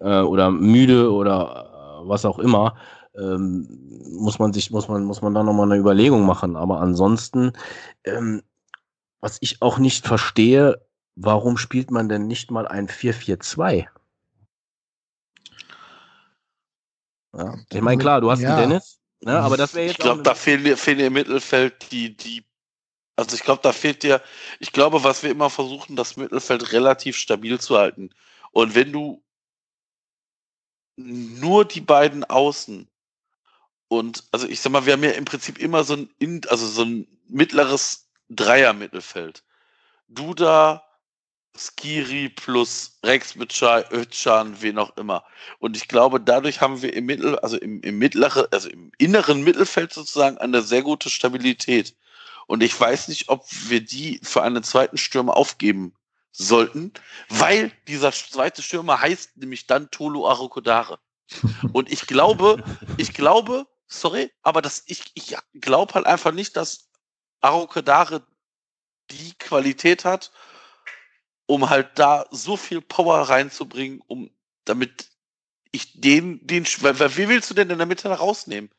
äh, 0.00 0.20
oder 0.20 0.50
müde 0.50 1.12
oder 1.12 2.02
äh, 2.02 2.08
was 2.08 2.24
auch 2.24 2.38
immer, 2.38 2.76
ähm, 3.16 3.68
muss 4.10 4.38
man 4.38 4.52
sich, 4.52 4.70
muss 4.70 4.88
man, 4.88 5.04
muss 5.04 5.22
man 5.22 5.34
da 5.34 5.42
nochmal 5.42 5.70
eine 5.70 5.80
Überlegung 5.80 6.26
machen. 6.26 6.56
Aber 6.56 6.80
ansonsten, 6.80 7.52
ähm, 8.04 8.42
was 9.20 9.38
ich 9.40 9.62
auch 9.62 9.78
nicht 9.78 10.06
verstehe, 10.06 10.84
warum 11.16 11.56
spielt 11.56 11.90
man 11.90 12.08
denn 12.08 12.26
nicht 12.26 12.50
mal 12.50 12.66
ein 12.66 12.88
4-4-2? 12.88 13.86
Ja. 17.36 17.54
Ich 17.72 17.80
meine, 17.80 18.00
klar, 18.00 18.20
du 18.20 18.30
hast 18.30 18.40
ja. 18.40 18.56
einen 18.56 18.70
Dennis, 18.70 19.00
ne, 19.20 19.38
aber 19.38 19.56
das 19.56 19.74
wäre 19.74 19.86
jetzt. 19.86 19.92
Ich 19.92 19.98
glaube, 19.98 20.22
da 20.22 20.34
fehlen, 20.34 20.76
fehlen 20.76 21.00
im 21.00 21.12
Mittelfeld 21.14 21.90
die, 21.90 22.16
die. 22.16 22.44
Also 23.16 23.34
ich 23.36 23.42
glaube, 23.42 23.60
da 23.62 23.72
fehlt 23.72 24.02
dir. 24.02 24.20
Ich 24.60 24.72
glaube, 24.72 25.02
was 25.02 25.22
wir 25.22 25.30
immer 25.30 25.50
versuchen, 25.50 25.96
das 25.96 26.16
Mittelfeld 26.16 26.72
relativ 26.72 27.16
stabil 27.16 27.58
zu 27.58 27.76
halten. 27.76 28.10
Und 28.52 28.74
wenn 28.74 28.92
du 28.92 29.23
nur 30.96 31.64
die 31.64 31.80
beiden 31.80 32.24
Außen 32.24 32.88
und 33.88 34.24
also 34.32 34.48
ich 34.48 34.60
sag 34.60 34.72
mal, 34.72 34.86
wir 34.86 34.94
haben 34.94 35.04
ja 35.04 35.10
im 35.12 35.24
Prinzip 35.24 35.58
immer 35.58 35.84
so 35.84 35.94
ein, 35.94 36.40
also 36.48 36.66
so 36.66 36.82
ein 36.82 37.06
mittleres 37.28 38.08
Dreier-Mittelfeld. 38.30 39.44
Duda, 40.08 40.82
Skiri 41.56 42.28
plus 42.28 42.98
Rex 43.04 43.34
Bitschei, 43.34 43.84
Özcan, 43.92 44.60
wen 44.60 44.78
auch 44.78 44.96
immer. 44.96 45.24
Und 45.60 45.76
ich 45.76 45.86
glaube, 45.86 46.20
dadurch 46.20 46.60
haben 46.60 46.82
wir 46.82 46.92
im 46.92 47.06
Mittel, 47.06 47.38
also 47.38 47.56
im, 47.56 47.80
im 47.82 47.98
mittleren, 47.98 48.46
also 48.50 48.68
im 48.68 48.90
inneren 48.98 49.44
Mittelfeld 49.44 49.92
sozusagen 49.92 50.38
eine 50.38 50.62
sehr 50.62 50.82
gute 50.82 51.10
Stabilität. 51.10 51.94
Und 52.46 52.62
ich 52.62 52.78
weiß 52.78 53.08
nicht, 53.08 53.28
ob 53.28 53.46
wir 53.68 53.80
die 53.80 54.20
für 54.22 54.42
einen 54.42 54.64
zweiten 54.64 54.96
Stürmer 54.96 55.36
aufgeben 55.36 55.94
sollten, 56.36 56.92
weil 57.28 57.72
dieser 57.86 58.12
zweite 58.12 58.62
Stürmer 58.62 59.00
heißt 59.00 59.36
nämlich 59.36 59.66
dann 59.66 59.90
Tolu 59.90 60.26
Arokodare. 60.26 60.98
Und 61.72 61.90
ich 61.90 62.06
glaube, 62.06 62.62
ich 62.96 63.14
glaube, 63.14 63.66
sorry, 63.86 64.30
aber 64.42 64.60
das, 64.60 64.82
ich, 64.86 65.04
ich 65.14 65.36
glaube 65.54 65.94
halt 65.94 66.06
einfach 66.06 66.32
nicht, 66.32 66.56
dass 66.56 66.90
Arokodare 67.40 68.22
die 69.10 69.34
Qualität 69.38 70.04
hat, 70.04 70.32
um 71.46 71.70
halt 71.70 71.90
da 71.98 72.26
so 72.30 72.56
viel 72.56 72.80
Power 72.80 73.20
reinzubringen, 73.20 74.02
um 74.06 74.30
damit 74.64 75.10
ich 75.70 76.00
den, 76.00 76.44
den, 76.46 76.64
weil, 76.80 77.16
wie 77.16 77.28
willst 77.28 77.50
du 77.50 77.54
denn 77.54 77.70
in 77.70 77.78
der 77.78 77.86
Mitte 77.86 78.08
rausnehmen? 78.08 78.70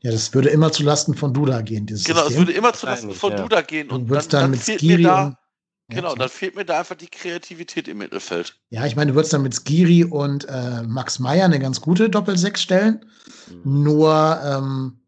Ja, 0.00 0.12
das 0.12 0.32
würde 0.34 0.50
immer 0.50 0.70
zu 0.70 0.82
Lasten 0.82 1.14
von 1.14 1.34
Duda 1.34 1.62
gehen. 1.62 1.86
Dieses 1.86 2.04
genau, 2.04 2.26
es 2.26 2.36
würde 2.36 2.52
immer 2.52 2.72
zu 2.72 2.86
Lasten 2.86 3.12
von 3.12 3.32
ja. 3.32 3.42
Duda 3.42 3.62
gehen. 3.62 3.90
Und, 3.90 4.02
und 4.02 4.10
dann, 4.10 4.28
dann, 4.28 4.40
dann 4.42 4.50
mit 4.52 4.62
Skiri 4.62 5.02
da, 5.02 5.38
Genau, 5.88 6.16
dann 6.16 6.28
fehlt 6.28 6.56
mir 6.56 6.64
da 6.64 6.80
einfach 6.80 6.96
die 6.96 7.06
Kreativität 7.06 7.86
im 7.86 7.98
Mittelfeld. 7.98 8.56
Ja, 8.70 8.86
ich 8.86 8.96
meine, 8.96 9.12
du 9.12 9.14
würdest 9.14 9.32
dann 9.32 9.42
mit 9.42 9.54
Skiri 9.54 10.04
und 10.04 10.44
äh, 10.48 10.82
Max 10.82 11.20
Meyer 11.20 11.44
eine 11.44 11.60
ganz 11.60 11.80
gute 11.80 12.10
Doppel-6 12.10 12.56
stellen. 12.56 13.04
Mhm. 13.48 13.82
Nur, 13.84 14.40
ähm, 14.44 14.98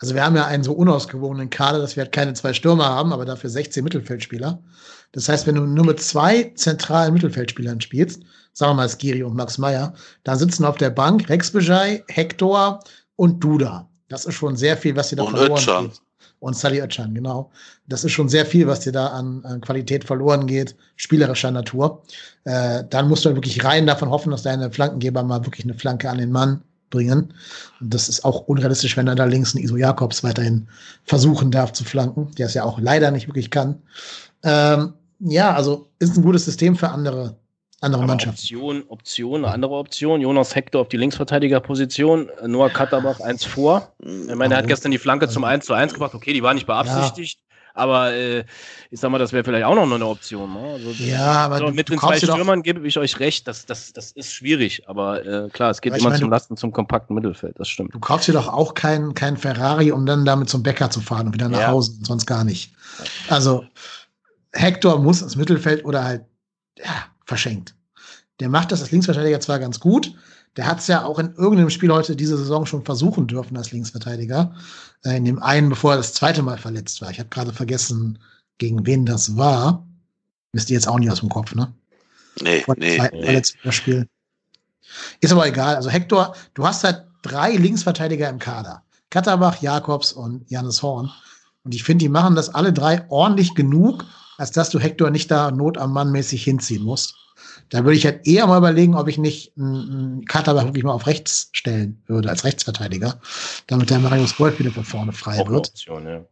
also 0.00 0.16
wir 0.16 0.24
haben 0.24 0.34
ja 0.34 0.46
einen 0.46 0.64
so 0.64 0.72
unausgewogenen 0.72 1.48
Kader, 1.50 1.78
dass 1.78 1.94
wir 1.94 2.02
halt 2.02 2.12
keine 2.12 2.34
zwei 2.34 2.52
Stürmer 2.54 2.86
haben, 2.86 3.12
aber 3.12 3.24
dafür 3.24 3.50
16 3.50 3.84
Mittelfeldspieler. 3.84 4.60
Das 5.12 5.28
heißt, 5.28 5.46
wenn 5.46 5.54
du 5.54 5.62
nur 5.62 5.86
mit 5.86 6.00
zwei 6.02 6.52
zentralen 6.56 7.14
Mittelfeldspielern 7.14 7.80
spielst, 7.80 8.22
sagen 8.52 8.70
wir 8.70 8.74
mal 8.74 8.88
Skiri 8.88 9.22
und 9.22 9.36
Max 9.36 9.58
Meyer, 9.58 9.94
dann 10.24 10.38
sitzen 10.38 10.64
auf 10.64 10.76
der 10.76 10.90
Bank 10.90 11.28
Rex 11.28 11.52
Bejai, 11.52 12.02
Hector 12.08 12.80
und 13.14 13.44
Duda. 13.44 13.88
Das 14.08 14.24
ist 14.24 14.34
schon 14.34 14.56
sehr 14.56 14.76
viel, 14.76 14.96
was 14.96 15.10
dir 15.10 15.16
da 15.16 15.22
und 15.22 15.36
verloren 15.36 15.86
geht. 15.88 16.00
Und 16.38 16.56
Sally 16.56 16.80
Özcan, 16.80 17.14
genau. 17.14 17.50
Das 17.88 18.04
ist 18.04 18.12
schon 18.12 18.28
sehr 18.28 18.44
viel, 18.44 18.66
was 18.66 18.80
dir 18.80 18.92
da 18.92 19.08
an, 19.08 19.44
an 19.44 19.60
Qualität 19.60 20.04
verloren 20.04 20.46
geht, 20.46 20.76
spielerischer 20.96 21.50
Natur. 21.50 22.02
Äh, 22.44 22.84
dann 22.90 23.08
musst 23.08 23.24
du 23.24 23.28
halt 23.28 23.36
wirklich 23.36 23.64
rein 23.64 23.86
davon 23.86 24.10
hoffen, 24.10 24.30
dass 24.30 24.42
deine 24.42 24.70
Flankengeber 24.70 25.22
mal 25.22 25.44
wirklich 25.44 25.64
eine 25.64 25.74
Flanke 25.74 26.10
an 26.10 26.18
den 26.18 26.30
Mann 26.30 26.62
bringen. 26.90 27.32
Und 27.80 27.94
das 27.94 28.08
ist 28.08 28.24
auch 28.24 28.40
unrealistisch, 28.48 28.96
wenn 28.96 29.08
er 29.08 29.14
da 29.14 29.24
links 29.24 29.54
ein 29.54 29.62
Iso 29.62 29.76
Jakobs 29.76 30.22
weiterhin 30.22 30.68
versuchen 31.04 31.50
darf 31.50 31.72
zu 31.72 31.84
flanken, 31.84 32.30
der 32.38 32.46
es 32.46 32.54
ja 32.54 32.64
auch 32.64 32.78
leider 32.78 33.10
nicht 33.10 33.28
wirklich 33.28 33.50
kann. 33.50 33.82
Ähm, 34.42 34.92
ja, 35.20 35.54
also 35.54 35.88
ist 35.98 36.16
ein 36.16 36.22
gutes 36.22 36.44
System 36.44 36.76
für 36.76 36.90
andere, 36.90 37.36
andere 37.80 38.02
Aber 38.02 38.12
Mannschaften. 38.12 38.40
Option, 38.40 38.84
Option, 38.88 39.44
eine 39.44 39.52
andere 39.52 39.74
Option. 39.74 40.20
Jonas 40.20 40.54
Hector 40.54 40.80
auf 40.80 40.88
die 40.88 40.96
Linksverteidigerposition, 40.96 42.30
Noah 42.46 42.70
Katterbach 42.70 43.20
eins 43.20 43.44
vor. 43.44 43.92
Ich 44.00 44.34
meine, 44.34 44.54
er 44.54 44.58
hat 44.58 44.68
gestern 44.68 44.92
die 44.92 44.98
Flanke 44.98 45.28
zum 45.28 45.44
1 45.44 45.66
zu 45.66 45.74
1 45.74 45.94
gemacht. 45.94 46.14
Okay, 46.14 46.32
die 46.32 46.42
war 46.42 46.54
nicht 46.54 46.66
beabsichtigt. 46.66 47.38
Ja. 47.38 47.46
Aber 47.76 48.14
äh, 48.14 48.44
ich 48.90 49.00
sag 49.00 49.10
mal, 49.10 49.18
das 49.18 49.34
wäre 49.34 49.44
vielleicht 49.44 49.66
auch 49.66 49.74
noch 49.74 49.82
eine 49.82 50.06
Option. 50.06 50.54
Ne? 50.54 50.60
Also, 50.60 50.90
ja, 50.92 51.44
aber 51.44 51.56
also, 51.56 51.68
mit 51.68 51.90
den 51.90 51.98
zwei 51.98 52.18
Stürmern 52.18 52.62
gebe 52.62 52.86
ich 52.88 52.96
euch 52.96 53.20
recht, 53.20 53.46
das, 53.46 53.66
das, 53.66 53.92
das 53.92 54.12
ist 54.12 54.32
schwierig. 54.32 54.88
Aber 54.88 55.24
äh, 55.26 55.50
klar, 55.50 55.70
es 55.70 55.82
geht 55.82 55.94
immer 55.94 56.08
meine, 56.08 56.18
zum 56.18 56.30
Lasten 56.30 56.56
zum 56.56 56.72
kompakten 56.72 57.14
Mittelfeld, 57.14 57.60
das 57.60 57.68
stimmt. 57.68 57.92
Du 57.92 58.00
kaufst 58.00 58.28
dir 58.28 58.32
doch 58.32 58.48
auch 58.48 58.72
keinen 58.72 59.12
kein 59.12 59.36
Ferrari, 59.36 59.92
um 59.92 60.06
dann 60.06 60.24
damit 60.24 60.48
zum 60.48 60.62
Bäcker 60.62 60.88
zu 60.88 61.02
fahren 61.02 61.26
und 61.26 61.34
wieder 61.34 61.50
nach 61.50 61.60
ja. 61.60 61.68
Hause, 61.68 61.92
sonst 62.00 62.24
gar 62.24 62.44
nicht. 62.44 62.72
Also 63.28 63.66
Hector 64.52 64.98
muss 64.98 65.20
ins 65.20 65.36
Mittelfeld 65.36 65.84
oder 65.84 66.02
halt 66.02 66.24
ja, 66.78 67.06
verschenkt. 67.26 67.74
Der 68.40 68.48
macht 68.48 68.72
das 68.72 68.80
als 68.80 68.90
Linksverteidiger 68.90 69.40
zwar 69.40 69.58
ganz 69.58 69.80
gut, 69.80 70.14
der 70.56 70.66
hat 70.66 70.78
es 70.78 70.86
ja 70.86 71.04
auch 71.04 71.18
in 71.18 71.34
irgendeinem 71.34 71.70
Spiel 71.70 71.92
heute 71.92 72.16
diese 72.16 72.38
Saison 72.38 72.64
schon 72.64 72.84
versuchen 72.84 73.26
dürfen 73.26 73.56
als 73.56 73.72
Linksverteidiger. 73.72 74.54
Äh, 75.04 75.18
in 75.18 75.24
dem 75.24 75.42
einen, 75.42 75.68
bevor 75.68 75.92
er 75.92 75.96
das 75.98 76.14
zweite 76.14 76.42
Mal 76.42 76.56
verletzt 76.56 77.02
war. 77.02 77.10
Ich 77.10 77.18
habe 77.18 77.28
gerade 77.28 77.52
vergessen, 77.52 78.18
gegen 78.58 78.86
wen 78.86 79.04
das 79.04 79.36
war. 79.36 79.86
Wisst 80.52 80.70
ihr 80.70 80.74
jetzt 80.74 80.88
auch 80.88 80.98
nicht 80.98 81.10
aus 81.10 81.20
dem 81.20 81.28
Kopf, 81.28 81.54
ne? 81.54 81.72
Nee, 82.40 82.62
Vor 82.62 82.74
nee, 82.78 83.00
nee. 83.12 83.42
Spiel. 83.72 84.08
Ist 85.20 85.32
aber 85.32 85.46
egal. 85.46 85.76
Also 85.76 85.90
Hector, 85.90 86.34
du 86.54 86.66
hast 86.66 86.84
halt 86.84 87.04
drei 87.22 87.52
Linksverteidiger 87.52 88.28
im 88.28 88.38
Kader. 88.38 88.82
Katterbach, 89.10 89.60
Jakobs 89.60 90.12
und 90.12 90.50
Janis 90.50 90.82
Horn. 90.82 91.10
Und 91.64 91.74
ich 91.74 91.82
finde, 91.84 92.04
die 92.04 92.08
machen 92.08 92.34
das 92.34 92.54
alle 92.54 92.72
drei 92.72 93.04
ordentlich 93.10 93.54
genug, 93.54 94.04
als 94.38 94.50
dass 94.50 94.70
du 94.70 94.78
Hector 94.78 95.10
nicht 95.10 95.30
da 95.30 95.50
Not 95.50 95.78
am 95.78 95.92
Mann 95.92 96.12
mäßig 96.12 96.44
hinziehen 96.44 96.82
musst. 96.82 97.14
Da 97.70 97.84
würde 97.84 97.96
ich 97.96 98.04
halt 98.04 98.26
eher 98.26 98.46
mal 98.46 98.58
überlegen, 98.58 98.94
ob 98.94 99.08
ich 99.08 99.18
nicht 99.18 99.52
einen 99.58 100.24
Katterbach 100.24 100.64
wirklich 100.64 100.84
mal 100.84 100.92
auf 100.92 101.06
rechts 101.06 101.48
stellen 101.52 102.02
würde, 102.06 102.28
als 102.28 102.44
Rechtsverteidiger, 102.44 103.20
damit 103.66 103.90
der 103.90 103.98
Marius 103.98 104.38
Wolf 104.38 104.58
wieder 104.58 104.70
von 104.70 104.84
vorne 104.84 105.12
frei 105.12 105.40
Auch 105.40 105.48
wird. 105.48 105.68
Option, 105.68 106.06
ja. 106.06 106.24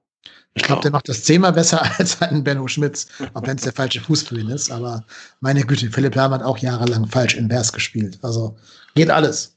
Ich 0.57 0.63
glaube, 0.63 0.83
der 0.83 0.93
macht 0.93 1.09
das 1.09 1.25
zehnmal 1.25 1.53
besser 1.53 1.83
als 1.99 2.23
ein 2.23 2.45
Benno 2.45 2.69
Schmitz, 2.69 3.09
auch 3.35 3.43
wenn 3.43 3.57
es 3.57 3.65
der 3.65 3.73
falsche 3.73 4.01
Fuß 4.01 4.23
für 4.23 4.39
ihn 4.39 4.49
ist. 4.49 4.71
Aber 4.71 5.05
meine 5.41 5.65
Güte, 5.65 5.91
Philipp 5.91 6.15
Lahm 6.15 6.33
hat 6.33 6.43
auch 6.43 6.59
jahrelang 6.59 7.07
falsch 7.09 7.35
invers 7.35 7.73
gespielt. 7.73 8.19
Also 8.23 8.57
geht 8.95 9.11
alles. 9.11 9.57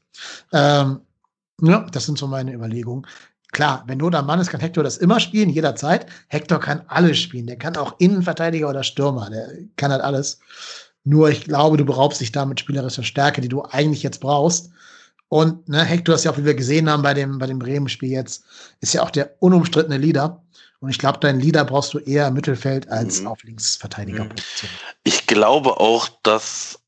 Ähm, 0.51 1.01
ja, 1.61 1.85
das 1.91 2.05
sind 2.05 2.17
so 2.17 2.27
meine 2.27 2.53
Überlegungen. 2.53 3.05
Klar, 3.51 3.83
wenn 3.87 3.97
nur 3.97 4.11
der 4.11 4.23
Mann 4.23 4.39
ist, 4.39 4.49
kann 4.49 4.59
Hector 4.59 4.83
das 4.83 4.97
immer 4.97 5.19
spielen, 5.19 5.49
jederzeit. 5.49 6.05
Hector 6.27 6.59
kann 6.59 6.81
alles 6.87 7.17
spielen. 7.17 7.47
Der 7.47 7.57
kann 7.57 7.77
auch 7.77 7.95
Innenverteidiger 7.99 8.69
oder 8.69 8.83
Stürmer. 8.83 9.29
Der 9.29 9.49
kann 9.77 9.91
halt 9.91 10.01
alles. 10.01 10.39
Nur 11.03 11.29
ich 11.29 11.45
glaube, 11.45 11.77
du 11.77 11.85
beraubst 11.85 12.19
dich 12.19 12.33
damit 12.33 12.59
spielerischer 12.59 13.03
Stärke, 13.03 13.39
die 13.39 13.47
du 13.47 13.63
eigentlich 13.63 14.03
jetzt 14.03 14.19
brauchst. 14.19 14.71
Und 15.29 15.67
ne, 15.69 15.83
Hector 15.83 16.15
ist 16.15 16.25
ja 16.25 16.31
auch, 16.31 16.37
wie 16.37 16.45
wir 16.45 16.55
gesehen 16.55 16.89
haben 16.89 17.03
bei 17.03 17.13
dem, 17.13 17.37
bei 17.37 17.47
dem 17.47 17.59
Bremen-Spiel 17.59 18.11
jetzt, 18.11 18.43
ist 18.81 18.93
ja 18.93 19.03
auch 19.03 19.11
der 19.11 19.31
unumstrittene 19.39 19.97
Leader. 19.97 20.43
Und 20.79 20.89
ich 20.89 20.99
glaube, 20.99 21.19
deinen 21.19 21.39
Leader 21.39 21.65
brauchst 21.65 21.93
du 21.93 21.99
eher 21.99 22.27
im 22.27 22.33
Mittelfeld 22.33 22.89
als 22.89 23.21
mhm. 23.21 23.27
auf 23.27 23.43
Linksverteidigerposition. 23.43 24.69
Ich 25.03 25.25
glaube 25.25 25.79
auch, 25.79 26.09
dass 26.23 26.79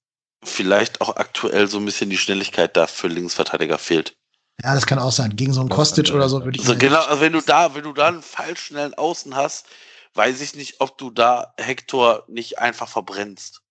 vielleicht 0.44 1.02
auch 1.02 1.15
aktuell 1.15 1.68
so 1.68 1.80
ein 1.80 1.86
bisschen 1.86 2.10
die 2.10 2.18
Schnelligkeit 2.18 2.77
da 2.77 2.88
für 2.88 3.07
Linksverteidiger 3.07 3.77
fehlt. 3.77 4.15
Ja, 4.64 4.76
das 4.76 4.86
kann 4.86 4.99
auch 4.99 5.11
sein. 5.11 5.36
Gegen 5.36 5.53
so 5.53 5.61
einen 5.61 5.69
Kostic 5.69 6.11
oder 6.11 6.27
so 6.27 6.44
würde 6.44 6.60
ich. 6.60 6.68
Also 6.68 6.77
genau, 6.77 7.02
also 7.02 7.22
wenn 7.22 7.34
du 7.34 7.41
da, 7.41 7.73
wenn 7.76 7.84
du 7.84 7.94
da 7.94 8.07
einen 8.07 8.22
falsch 8.22 8.68
schnellen 8.68 8.94
Außen 8.94 9.36
hast, 9.36 9.65
weiß 10.15 10.41
ich 10.41 10.56
nicht, 10.56 10.76
ob 10.80 10.98
du 10.98 11.11
da 11.11 11.53
Hector 11.57 12.23
nicht 12.27 12.60
einfach 12.60 12.90
verbrennst. 12.90 13.61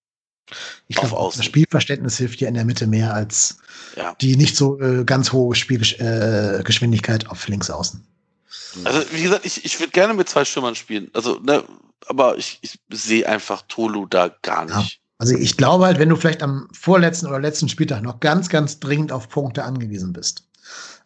Ich 0.87 0.97
glaube, 0.97 1.15
das 1.37 1.45
Spielverständnis 1.45 2.17
hilft 2.17 2.41
dir 2.41 2.49
in 2.49 2.55
der 2.55 2.65
Mitte 2.65 2.87
mehr 2.87 3.13
als 3.13 3.59
ja. 3.97 4.15
die 4.21 4.35
nicht 4.37 4.57
so 4.57 4.81
äh, 4.81 5.05
ganz 5.05 5.31
hohe 5.31 5.55
Spielgeschwindigkeit 5.55 7.25
äh, 7.25 7.27
auf 7.27 7.47
links 7.49 7.69
außen. 7.69 8.03
Also, 8.85 9.03
wie 9.13 9.23
gesagt, 9.23 9.45
ich, 9.45 9.65
ich 9.65 9.79
würde 9.79 9.93
gerne 9.93 10.15
mit 10.15 10.29
zwei 10.29 10.45
Stürmern 10.45 10.75
spielen. 10.75 11.11
Also, 11.13 11.39
ne, 11.41 11.65
aber 12.07 12.39
ich, 12.39 12.59
ich 12.63 12.79
sehe 12.91 13.29
einfach 13.29 13.63
Tolu 13.69 14.07
da 14.07 14.29
gar 14.43 14.65
nicht. 14.65 14.75
Ja. 14.75 14.87
Also 15.19 15.37
ich 15.37 15.57
glaube 15.57 15.85
halt, 15.85 15.99
wenn 15.99 16.09
du 16.09 16.17
vielleicht 16.17 16.45
am 16.45 16.69
vorletzten 16.73 17.27
oder 17.27 17.41
letzten 17.41 17.69
Spieltag 17.69 18.03
noch 18.03 18.21
ganz, 18.21 18.49
ganz 18.49 18.79
dringend 18.79 19.11
auf 19.11 19.29
Punkte 19.29 19.65
angewiesen 19.65 20.13
bist. 20.13 20.48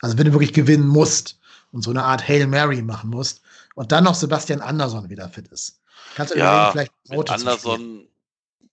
Also 0.03 0.19
wenn 0.19 0.27
du 0.27 0.33
wirklich 0.33 0.53
gewinnen 0.53 0.87
musst 0.87 1.39
und 1.71 1.83
so 1.83 1.91
eine 1.91 2.05
Art 2.05 2.29
Hail 2.29 2.47
Mary 2.47 2.83
machen 2.83 3.09
musst 3.09 3.41
und 3.75 3.91
dann 3.91 4.05
noch 4.05 4.15
Sebastian 4.15 4.61
Andersson 4.61 5.09
wieder 5.09 5.31
fit 5.31 5.49
ist. 5.49 5.81
Kannst 6.15 6.35
du 6.35 6.39
ja, 6.39 6.71
vielleicht 6.71 6.93
Anderson 7.09 8.09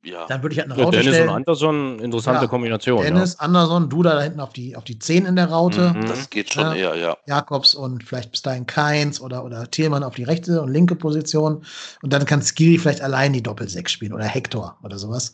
ja. 0.03 0.25
Dann 0.27 0.41
würde 0.41 0.53
ich 0.53 0.59
halt 0.59 0.71
eine 0.71 0.81
Raute 0.81 0.97
ja, 0.97 1.03
Dennis 1.03 1.15
stellen. 1.17 1.29
und 1.29 1.35
Anderson, 1.35 1.99
interessante 1.99 2.43
ja. 2.43 2.47
Kombination. 2.47 3.03
Dennis, 3.03 3.33
ja. 3.33 3.39
Anderson, 3.39 3.89
du 3.89 4.01
da 4.01 4.21
hinten 4.21 4.39
auf 4.39 4.53
die, 4.53 4.77
auf 4.77 4.85
die 4.85 4.97
10 4.97 5.25
in 5.25 5.35
der 5.35 5.47
Raute. 5.47 5.93
Mhm. 5.93 6.07
Das 6.07 6.29
geht 6.29 6.53
schon 6.53 6.73
eher, 6.73 6.95
ja. 6.95 7.17
Jakobs 7.27 7.75
und 7.75 8.03
vielleicht 8.03 8.31
bis 8.31 8.41
dahin 8.41 8.65
Keins 8.65 9.19
oder, 9.19 9.43
oder 9.43 9.69
Thielmann 9.69 10.03
auf 10.03 10.15
die 10.15 10.23
rechte 10.23 10.61
und 10.61 10.71
linke 10.71 10.95
Position. 10.95 11.65
Und 12.01 12.13
dann 12.13 12.25
kann 12.25 12.41
Skiri 12.41 12.77
vielleicht 12.77 13.01
allein 13.01 13.33
die 13.33 13.43
Doppel-6 13.43 13.89
spielen 13.89 14.13
oder 14.13 14.23
Hector 14.23 14.77
oder 14.83 14.97
sowas. 14.97 15.33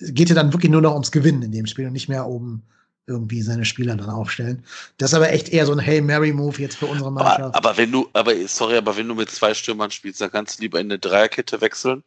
Geht 0.00 0.28
ja 0.28 0.34
dann 0.34 0.52
wirklich 0.52 0.70
nur 0.70 0.82
noch 0.82 0.92
ums 0.92 1.10
Gewinnen 1.10 1.42
in 1.42 1.52
dem 1.52 1.66
Spiel 1.66 1.86
und 1.86 1.92
nicht 1.94 2.08
mehr 2.08 2.26
um 2.26 2.62
irgendwie 3.06 3.42
seine 3.42 3.64
Spieler 3.64 3.96
dann 3.96 4.10
aufstellen. 4.10 4.64
Das 4.96 5.10
ist 5.10 5.14
aber 5.14 5.30
echt 5.30 5.50
eher 5.50 5.66
so 5.66 5.72
ein 5.72 5.84
Hail 5.84 6.02
Mary 6.02 6.32
Move 6.32 6.60
jetzt 6.60 6.76
für 6.76 6.86
unsere 6.86 7.12
Mannschaft. 7.12 7.40
Aber, 7.40 7.56
aber 7.56 7.76
wenn 7.76 7.92
du, 7.92 8.08
aber 8.12 8.32
sorry, 8.48 8.76
aber 8.76 8.96
wenn 8.96 9.08
du 9.08 9.14
mit 9.14 9.30
zwei 9.30 9.52
Stürmern 9.52 9.90
spielst, 9.90 10.20
dann 10.20 10.30
kannst 10.30 10.58
du 10.58 10.62
lieber 10.62 10.80
in 10.80 10.86
eine 10.86 10.98
Dreierkette 10.98 11.60
wechseln 11.60 12.02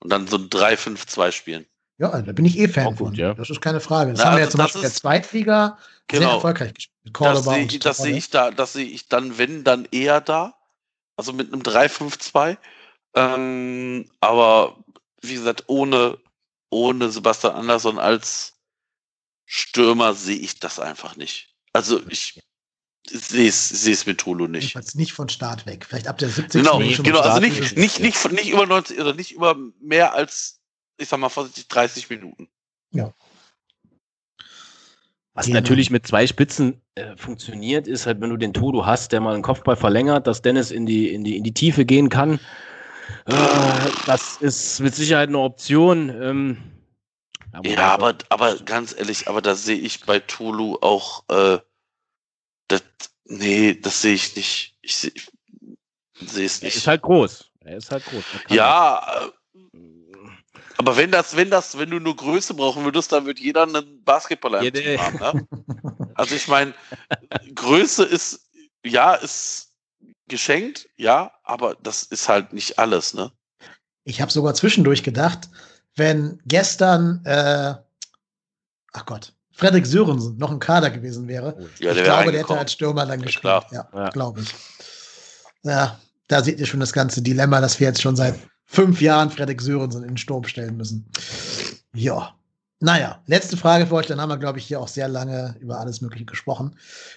und 0.00 0.10
dann 0.10 0.26
so 0.26 0.36
ein 0.36 0.48
3-5-2 0.48 1.32
spielen. 1.32 1.66
Ja, 1.98 2.22
da 2.22 2.32
bin 2.32 2.46
ich 2.46 2.58
eh 2.58 2.66
Fan 2.66 2.86
gut, 2.86 2.98
von. 2.98 3.14
Ja. 3.14 3.34
Das 3.34 3.50
ist 3.50 3.60
keine 3.60 3.80
Frage. 3.80 4.12
Das 4.12 4.20
Na, 4.20 4.26
haben 4.26 4.38
wir 4.38 4.44
also 4.44 4.46
ja 4.46 4.50
zum 4.50 4.58
Beispiel 4.58 4.78
in 4.80 4.86
der 4.86 4.94
Zweitliga 4.94 5.78
genau, 6.08 6.22
sehr 6.22 6.30
erfolgreich 6.30 6.74
gespielt. 6.74 7.14
das 7.20 7.44
sehe 7.44 7.64
ich, 7.64 7.78
das 7.78 7.98
sehe 7.98 8.16
ich 8.16 8.30
da, 8.30 8.50
das 8.50 8.72
sehe 8.72 8.86
ich 8.86 9.08
dann, 9.08 9.36
wenn, 9.36 9.64
dann 9.64 9.86
eher 9.90 10.22
da. 10.22 10.54
Also 11.16 11.34
mit 11.34 11.52
einem 11.52 11.60
3-5-2. 11.60 12.56
Ähm, 13.14 14.06
aber 14.20 14.78
wie 15.20 15.34
gesagt, 15.34 15.64
ohne, 15.66 16.16
ohne 16.70 17.10
Sebastian 17.10 17.54
Andersson 17.54 17.98
als 17.98 18.54
Stürmer 19.52 20.14
sehe 20.14 20.36
ich 20.36 20.60
das 20.60 20.78
einfach 20.78 21.16
nicht. 21.16 21.54
Also 21.72 22.00
ich 22.08 22.40
sehe 23.08 23.48
es 23.48 24.06
mit 24.06 24.18
Tolo 24.18 24.46
nicht. 24.46 24.62
Jedenfalls 24.62 24.94
nicht 24.94 25.12
von 25.12 25.28
Start 25.28 25.66
weg. 25.66 25.86
Vielleicht 25.88 26.06
ab 26.06 26.18
der 26.18 26.28
70. 26.28 26.62
Genau, 26.62 26.78
genau 26.78 27.20
also 27.20 27.40
nicht, 27.40 27.76
nicht, 27.76 28.00
nicht, 28.00 28.32
nicht 28.32 28.50
über 28.50 28.66
90 28.66 29.00
oder 29.00 29.14
nicht 29.14 29.32
über 29.32 29.56
mehr 29.80 30.14
als 30.14 30.60
ich 31.00 31.08
sag 31.08 31.18
mal 31.18 31.28
vorsichtig, 31.28 31.66
30 31.68 32.10
Minuten. 32.10 32.48
Ja. 32.92 33.12
Was 35.32 35.46
Genau. 35.46 35.58
natürlich 35.58 35.90
mit 35.90 36.06
zwei 36.06 36.26
Spitzen 36.26 36.80
äh, 36.94 37.16
funktioniert, 37.16 37.88
ist 37.88 38.06
halt, 38.06 38.20
wenn 38.20 38.30
du 38.30 38.36
den 38.36 38.52
Todo 38.52 38.84
hast, 38.84 39.12
der 39.12 39.20
mal 39.20 39.34
einen 39.34 39.42
Kopfball 39.42 39.76
verlängert, 39.76 40.26
dass 40.26 40.42
Dennis 40.42 40.70
in 40.70 40.86
die, 40.86 41.12
in 41.12 41.24
die, 41.24 41.36
in 41.36 41.44
die 41.44 41.54
Tiefe 41.54 41.84
gehen 41.84 42.08
kann. 42.08 42.38
Äh, 43.26 43.90
das 44.06 44.36
ist 44.40 44.80
mit 44.80 44.94
Sicherheit 44.94 45.28
eine 45.28 45.38
Option. 45.38 46.10
Ähm, 46.22 46.58
Ja, 47.64 47.94
aber, 47.94 48.16
aber 48.28 48.56
ganz 48.58 48.94
ehrlich, 48.96 49.28
aber 49.28 49.42
da 49.42 49.54
sehe 49.54 49.78
ich 49.78 50.04
bei 50.04 50.20
Tulu 50.20 50.76
auch, 50.80 51.24
äh, 51.28 51.58
das, 52.68 52.82
nee, 53.24 53.74
das 53.74 54.02
sehe 54.02 54.14
ich 54.14 54.36
nicht. 54.36 54.76
Ich 54.82 54.96
sehe 54.96 55.12
ich 55.14 55.28
sehe 56.20 56.46
es 56.46 56.60
er 56.60 56.66
nicht. 56.66 56.76
ist 56.76 56.86
halt 56.86 57.02
groß. 57.02 57.50
Er 57.60 57.76
ist 57.76 57.90
halt 57.90 58.04
groß. 58.04 58.24
Er 58.32 58.54
ja, 58.54 59.26
äh, 59.26 59.30
aber 60.76 60.96
wenn 60.96 61.10
das, 61.10 61.36
wenn 61.36 61.50
das, 61.50 61.76
wenn 61.78 61.90
du 61.90 61.98
nur 61.98 62.16
Größe 62.16 62.54
brauchen 62.54 62.84
würdest, 62.84 63.12
dann 63.12 63.26
würde 63.26 63.40
jeder 63.40 63.64
einen 63.64 64.02
Basketballer 64.04 64.58
im 64.58 64.64
Jede- 64.64 64.80
Team 64.80 64.98
haben, 64.98 65.18
ne? 65.18 65.48
Also 66.14 66.34
ich 66.34 66.48
meine, 66.48 66.74
Größe 67.54 68.04
ist, 68.04 68.50
ja, 68.84 69.14
ist 69.14 69.74
geschenkt, 70.28 70.88
ja, 70.96 71.32
aber 71.44 71.76
das 71.76 72.02
ist 72.02 72.28
halt 72.28 72.52
nicht 72.52 72.78
alles, 72.78 73.14
ne? 73.14 73.32
Ich 74.04 74.20
habe 74.20 74.30
sogar 74.30 74.54
zwischendurch 74.54 75.02
gedacht, 75.02 75.48
wenn 75.96 76.40
gestern, 76.46 77.20
äh, 77.24 77.74
ach 78.92 79.06
Gott, 79.06 79.32
Fredrik 79.52 79.84
Sörensen 79.86 80.38
noch 80.38 80.50
im 80.50 80.58
Kader 80.58 80.90
gewesen 80.90 81.28
wäre, 81.28 81.56
Ja, 81.78 81.92
ich 81.92 82.02
glaube, 82.02 82.32
der 82.32 82.40
hätte 82.42 82.58
als 82.58 82.72
Stürmer 82.72 83.04
dann 83.06 83.20
Ja, 83.20 83.26
gespielt. 83.26 83.62
Ja, 83.72 83.88
Ja. 83.92 84.08
glaube 84.10 84.40
ich. 84.40 84.54
Ja, 85.62 85.98
da 86.28 86.42
seht 86.42 86.58
ihr 86.60 86.66
schon 86.66 86.80
das 86.80 86.92
ganze 86.92 87.20
Dilemma, 87.20 87.60
dass 87.60 87.78
wir 87.78 87.88
jetzt 87.88 88.00
schon 88.00 88.16
seit 88.16 88.34
fünf 88.64 89.00
Jahren 89.02 89.30
Fredrik 89.30 89.60
Sörensen 89.60 90.02
in 90.02 90.10
den 90.10 90.16
Sturm 90.16 90.44
stellen 90.44 90.76
müssen. 90.76 91.04
Ja. 91.92 92.34
Naja, 92.82 93.20
letzte 93.26 93.58
Frage 93.58 93.86
für 93.86 93.96
euch, 93.96 94.06
dann 94.06 94.18
haben 94.20 94.30
wir, 94.30 94.38
glaube 94.38 94.58
ich, 94.58 94.64
hier 94.64 94.80
auch 94.80 94.88
sehr 94.88 95.08
lange 95.08 95.54
über 95.60 95.78
alles 95.78 96.00
Mögliche 96.00 96.24
gesprochen. 96.24 96.74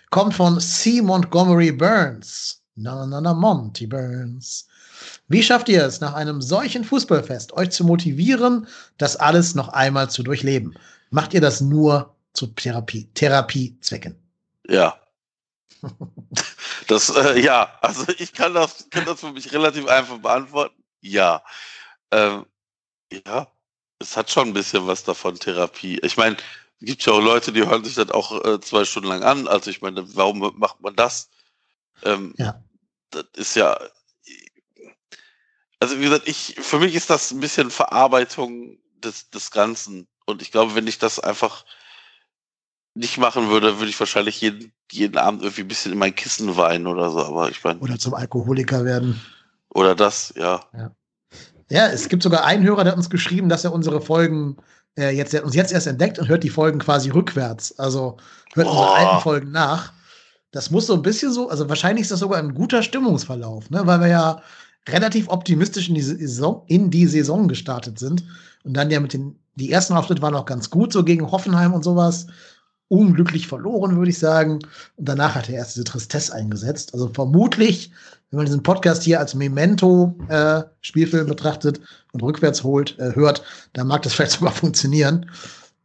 Kommt 0.10 0.34
von 0.34 0.60
C. 0.60 1.02
Montgomery 1.02 1.72
Burns. 1.72 2.60
Na, 2.76 2.95
na, 2.95 3.06
na, 3.06 3.22
na, 3.22 3.34
Monty 3.34 3.88
Burns. 3.88 4.68
Wie 5.28 5.44
schafft 5.44 5.70
ihr 5.70 5.84
es, 5.86 6.02
nach 6.02 6.14
einem 6.14 6.41
solchen 6.41 6.84
Fußballfest 6.84 7.53
euch 7.53 7.72
zu 7.72 7.84
motivieren, 7.84 8.68
das 8.98 9.15
alles 9.15 9.56
noch 9.56 9.70
einmal 9.70 10.10
zu 10.10 10.24
durchleben? 10.24 10.76
Macht 11.10 11.34
ihr 11.34 11.41
das 11.41 11.61
nur 11.61 12.15
zu 12.34 12.48
Therapie, 12.48 13.10
Therapiezwecken? 13.14 14.15
Ja. 14.68 14.99
Das, 16.88 17.10
äh, 17.10 17.40
ja, 17.40 17.78
also 17.82 18.06
ich 18.18 18.34
kann 18.34 18.53
das, 18.53 18.90
kann 18.90 19.06
das 19.06 19.20
für 19.20 19.32
mich 19.32 19.52
relativ 19.52 19.88
einfach 19.88 20.18
beantworten. 20.18 20.82
Ja. 21.02 21.44
Ähm, 22.11 22.45
ja, 23.11 23.48
es 23.99 24.15
hat 24.18 24.30
schon 24.32 24.49
ein 24.49 24.53
bisschen 24.53 24.88
was 24.88 25.03
davon, 25.03 25.36
Therapie. 25.36 25.99
Ich 26.03 26.18
meine, 26.18 26.38
es 26.80 26.88
gibt 26.88 27.06
ja 27.06 27.14
auch 27.14 27.22
Leute, 27.22 27.52
die 27.52 27.65
hören 27.65 27.84
sich 27.84 27.95
das 27.95 28.11
auch 28.11 28.44
äh, 28.45 28.60
zwei 28.60 28.86
Stunden 28.86 29.10
lang 29.10 29.24
an. 29.24 29.48
Also 29.48 29.70
ich 29.70 29.82
meine, 29.82 30.03
warum 30.15 30.40
macht 30.57 30.82
man 30.82 30.95
das? 30.95 31.30
Ähm, 32.03 32.34
Ja. 32.38 32.61
Das 33.11 33.26
ist 33.36 33.56
ja. 33.56 33.78
Also 35.84 35.99
wie 35.99 36.03
gesagt, 36.05 36.30
ich, 36.30 36.55
für 36.61 36.80
mich 36.80 36.95
ist 36.95 37.10
das 37.10 37.31
ein 37.31 37.41
bisschen 37.41 37.69
Verarbeitung 37.69 38.77
des, 39.03 39.30
des 39.31 39.51
Ganzen. 39.51 40.07
Und 40.26 40.41
ich 40.41 40.49
glaube, 40.49 40.76
wenn 40.76 40.88
ich 40.88 40.97
das 40.97 41.19
einfach 41.19 41.65
nicht 42.95 43.18
machen 43.18 43.49
würde, 43.49 43.80
würde 43.80 43.89
ich 43.89 43.99
wahrscheinlich 43.99 44.39
jeden, 44.39 44.72
jeden 44.89 45.18
Abend 45.18 45.41
irgendwie 45.41 45.64
ein 45.64 45.68
bisschen 45.68 45.91
in 45.91 45.97
mein 45.97 46.15
Kissen 46.15 46.55
weinen 46.55 46.88
oder 46.88 47.10
so. 47.10 47.19
Aber 47.19 47.49
ich 47.49 47.61
meine, 47.65 47.81
Oder 47.81 47.99
zum 47.99 48.14
Alkoholiker 48.14 48.85
werden? 48.85 49.19
oder 49.76 49.93
das, 49.93 50.34
ja. 50.38 50.64
Ja, 51.69 51.88
es 51.88 52.07
gibt 52.07 52.23
sogar 52.23 52.45
einen 52.45 52.64
Hörer, 52.64 52.85
der 52.85 52.93
hat 52.93 52.97
uns 52.97 53.10
geschrieben, 53.10 53.49
dass 53.49 53.65
er 53.65 53.73
unsere 53.73 53.99
Folgen 53.99 54.55
äh, 54.97 55.10
jetzt, 55.10 55.34
uns 55.34 55.53
jetzt 55.53 55.73
erst 55.73 55.88
entdeckt 55.88 56.18
und 56.18 56.30
hört 56.30 56.45
die 56.45 56.49
Folgen 56.49 56.80
quasi 56.80 57.10
rückwärts. 57.10 57.77
Also 57.77 58.15
hört 58.53 58.68
unsere 58.68 58.88
Boah. 58.88 58.95
alten 58.95 59.22
Folgen 59.22 59.51
nach. 59.51 59.91
Das 60.51 60.72
muss 60.72 60.88
so 60.88 60.93
ein 60.93 61.01
bisschen 61.01 61.34
so, 61.34 61.49
also 61.49 61.68
wahrscheinlich 61.68 62.03
ist 62.03 62.11
das 62.11 62.22
sogar 62.22 62.39
ein 62.39 62.53
guter 62.53 62.84
Stimmungsverlauf, 62.84 63.69
ne? 63.69 63.85
weil 63.85 63.99
wir 63.99 64.07
ja 64.07 64.41
relativ 64.89 65.30
optimistisch 65.30 65.89
in 65.89 65.95
die 65.95 66.01
Saison, 66.01 66.64
in 66.68 66.89
die 66.89 67.07
Saison 67.07 67.47
gestartet 67.47 67.99
sind. 67.99 68.23
Und 68.64 68.76
dann 68.76 68.91
ja 68.91 68.99
mit 68.99 69.14
den, 69.14 69.39
die 69.55 69.72
ersten 69.72 69.93
Auftritte 69.93 70.22
waren 70.22 70.35
auch 70.35 70.45
ganz 70.45 70.69
gut, 70.69 70.93
so 70.93 71.03
gegen 71.03 71.31
Hoffenheim 71.31 71.73
und 71.73 71.84
sowas. 71.84 72.27
Unglücklich 72.89 73.47
verloren, 73.47 73.97
würde 73.97 74.11
ich 74.11 74.19
sagen. 74.19 74.60
Und 74.97 75.10
danach 75.10 75.35
hat 75.35 75.49
er 75.49 75.55
erst 75.55 75.76
diese 75.76 75.85
Tristesse 75.85 76.34
eingesetzt. 76.34 76.93
Also 76.93 77.10
vermutlich, 77.14 77.91
wenn 78.30 78.38
man 78.38 78.45
diesen 78.45 78.64
Podcast 78.64 79.03
hier 79.03 79.19
als 79.19 79.35
Memento-Spielfilm 79.35 81.27
betrachtet 81.27 81.80
und 82.11 82.22
rückwärts 82.22 82.64
holt, 82.64 82.97
äh, 82.99 83.15
hört, 83.15 83.43
dann 83.73 83.88
mag 83.88 84.01
das 84.03 84.14
vielleicht 84.15 84.34
sogar 84.34 84.53
funktionieren. 84.53 85.30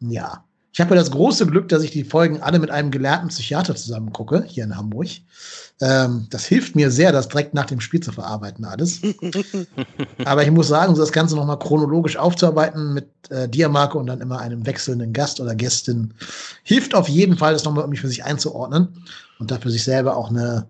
Ja. 0.01 0.45
Ich 0.73 0.81
habe 0.81 0.95
ja 0.95 1.01
das 1.01 1.11
große 1.11 1.47
Glück, 1.47 1.69
dass 1.69 1.83
ich 1.83 1.91
die 1.91 2.05
Folgen 2.05 2.41
alle 2.41 2.59
mit 2.59 2.71
einem 2.71 2.91
gelernten 2.91 3.29
Psychiater 3.29 3.75
zusammen 3.75 4.13
gucke, 4.13 4.45
hier 4.47 4.65
in 4.65 4.77
Hamburg. 4.77 5.09
Ähm, 5.81 6.27
das 6.31 6.45
hilft 6.45 6.75
mir 6.75 6.91
sehr, 6.91 7.13
das 7.13 7.29
direkt 7.29 7.55
nach 7.55 7.67
dem 7.67 7.81
Spiel 7.81 8.01
zu 8.01 8.11
verarbeiten, 8.11 8.65
alles. 8.65 9.01
Aber 10.25 10.43
ich 10.43 10.51
muss 10.51 10.69
sagen, 10.69 10.95
so 10.95 11.03
das 11.03 11.13
Ganze 11.13 11.37
nochmal 11.37 11.59
chronologisch 11.59 12.17
aufzuarbeiten 12.17 12.95
mit 12.95 13.09
äh, 13.31 13.49
dir, 13.49 13.69
Marco, 13.69 13.99
und 13.99 14.09
dann 14.09 14.21
immer 14.21 14.41
einem 14.41 14.67
wechselnden 14.67 15.13
Gast 15.13 15.41
oder 15.41 15.55
Gästin, 15.55 16.15
hilft 16.65 16.95
auf 16.95 17.09
jeden 17.09 17.37
Fall, 17.37 17.53
das 17.53 17.65
nochmal 17.65 17.85
irgendwie 17.85 18.01
für 18.01 18.09
sich 18.09 18.25
einzuordnen 18.25 18.89
und 19.39 19.53
dafür 19.53 19.71
sich 19.71 19.85
selber 19.85 20.17
auch 20.17 20.31
eine, 20.31 20.67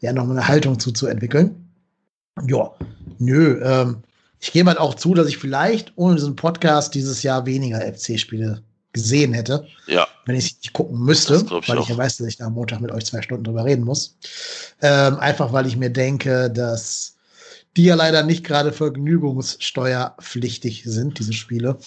ja, 0.00 0.12
nochmal 0.12 0.38
eine 0.38 0.48
Haltung 0.48 0.80
zuzuentwickeln. 0.80 1.70
Ja, 2.46 2.72
nö, 3.18 3.60
ähm, 3.62 3.98
ich 4.40 4.52
gebe 4.52 4.68
halt 4.68 4.78
auch 4.78 4.94
zu, 4.94 5.14
dass 5.14 5.28
ich 5.28 5.38
vielleicht 5.38 5.92
ohne 5.96 6.16
diesen 6.16 6.36
Podcast 6.36 6.94
dieses 6.94 7.22
Jahr 7.22 7.46
weniger 7.46 7.80
FC-Spiele 7.80 8.62
gesehen 8.98 9.32
hätte, 9.32 9.66
Ja, 9.86 10.06
wenn 10.26 10.36
ich 10.36 10.56
nicht 10.58 10.72
gucken 10.72 10.98
müsste, 11.00 11.36
ich 11.44 11.50
weil 11.50 11.62
ich 11.62 11.70
auch. 11.84 11.88
ja 11.88 11.96
weiß, 11.96 12.18
dass 12.18 12.26
ich 12.26 12.36
da 12.36 12.46
am 12.46 12.54
Montag 12.54 12.80
mit 12.80 12.90
euch 12.92 13.06
zwei 13.06 13.22
Stunden 13.22 13.44
drüber 13.44 13.64
reden 13.64 13.84
muss. 13.84 14.16
Ähm, 14.82 15.16
einfach 15.18 15.52
weil 15.52 15.66
ich 15.66 15.76
mir 15.76 15.90
denke, 15.90 16.50
dass 16.50 17.14
die 17.76 17.84
ja 17.84 17.94
leider 17.94 18.22
nicht 18.24 18.44
gerade 18.44 18.72
vergnügungssteuerpflichtig 18.72 20.82
sind, 20.84 21.18
diese 21.18 21.32
Spiele. 21.32 21.78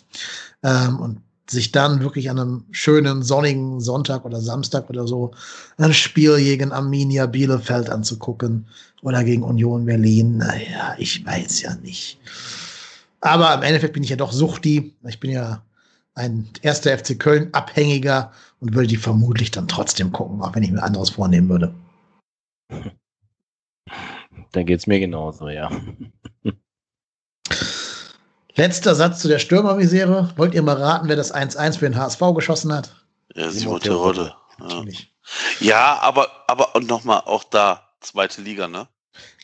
Ähm, 0.64 1.00
und 1.00 1.22
sich 1.50 1.72
dann 1.74 2.00
wirklich 2.02 2.30
an 2.30 2.40
einem 2.40 2.64
schönen 2.72 3.24
sonnigen 3.24 3.82
Sonntag 3.82 4.24
oder 4.24 4.40
Samstag 4.40 4.90
oder 4.90 5.06
so 5.06 5.32
ein 5.78 5.94
Spiel 5.94 6.38
gegen 6.38 6.72
Arminia 6.72 7.26
Bielefeld 7.26 7.90
anzugucken 7.90 8.68
oder 9.02 9.22
gegen 9.26 9.44
Union 9.44 9.86
Berlin, 9.86 10.38
naja, 10.38 10.96
ich 10.98 11.26
weiß 11.26 11.64
ja 11.64 11.76
nicht. 11.76 12.20
Aber 13.20 13.54
im 13.56 13.64
Endeffekt 13.64 13.94
bin 13.94 14.04
ich 14.04 14.12
ja 14.12 14.16
doch 14.16 14.32
Suchti. 14.32 14.94
Ich 15.08 15.20
bin 15.20 15.32
ja 15.32 15.62
ein 16.14 16.50
erster 16.62 16.98
FC 16.98 17.18
Köln 17.20 17.54
Abhängiger 17.54 18.32
und 18.60 18.74
würde 18.74 18.88
die 18.88 18.98
vermutlich 18.98 19.52
dann 19.52 19.68
trotzdem 19.68 20.12
gucken, 20.12 20.42
auch 20.42 20.56
wenn 20.56 20.64
ich 20.64 20.72
mir 20.72 20.84
anderes 20.84 21.12
vornehmen 21.12 21.50
würde. 21.50 21.74
Dann 24.52 24.66
geht's 24.66 24.88
mir 24.88 25.00
genauso, 25.00 25.50
ja. 25.50 25.72
Letzter 28.56 28.96
Satz 28.96 29.22
zu 29.22 29.28
der 29.28 29.40
Stürmermisere. 29.40 30.34
Wollt 30.36 30.54
ihr 30.54 30.62
mal 30.62 30.76
raten, 30.76 31.08
wer 31.08 31.16
das 31.16 31.34
1-1 31.34 31.78
für 31.78 31.90
den 31.90 31.98
HSV 31.98 32.20
geschossen 32.36 32.74
hat? 32.74 32.96
ja 33.36 33.50
Simon 33.50 33.80
Terodde. 33.80 34.34
Ja. 34.60 34.84
Ja, 35.60 36.00
aber, 36.02 36.30
aber 36.48 36.76
und 36.76 36.88
nochmal 36.88 37.22
auch 37.26 37.44
da, 37.46 37.88
zweite 38.02 38.42
Liga, 38.42 38.68
ne? 38.68 38.88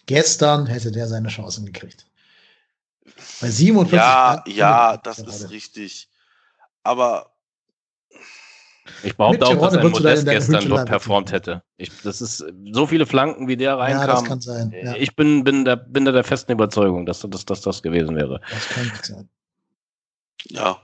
Gestern 0.05 0.65
hätte 0.65 0.91
der 0.91 1.07
seine 1.07 1.29
Chancen 1.29 1.65
gekriegt. 1.65 2.05
Bei 3.39 3.49
47 3.49 3.93
Ja, 3.93 4.43
ja, 4.47 4.97
das 4.97 5.19
ist 5.19 5.49
richtig. 5.49 6.09
Aber 6.87 7.31
Ich 9.03 9.15
behaupte 9.17 9.45
auch, 9.45 9.59
dass 9.59 9.75
ein 9.75 9.89
Modest 9.91 10.25
gestern 10.25 10.69
dort 10.69 10.87
performt 10.87 11.31
hätte. 11.33 11.63
Ich, 11.75 11.91
das 12.01 12.21
ist 12.21 12.43
so 12.71 12.87
viele 12.87 13.05
Flanken, 13.05 13.47
wie 13.47 13.57
der 13.57 13.71
Ja, 13.71 13.75
reinkam. 13.75 14.07
das 14.07 14.23
kann 14.23 14.41
sein. 14.41 14.71
Ja, 14.71 14.95
Ich 14.95 15.15
bin, 15.15 15.43
bin, 15.43 15.65
der, 15.65 15.75
bin 15.75 16.05
da 16.05 16.11
der 16.13 16.23
festen 16.23 16.53
Überzeugung, 16.53 17.05
dass, 17.05 17.19
dass, 17.21 17.45
dass 17.45 17.61
das 17.61 17.83
gewesen 17.83 18.15
wäre. 18.15 18.39
das 18.49 18.69
kann 18.69 18.89
gut 18.89 19.05
sein. 19.05 19.29
ja. 20.45 20.81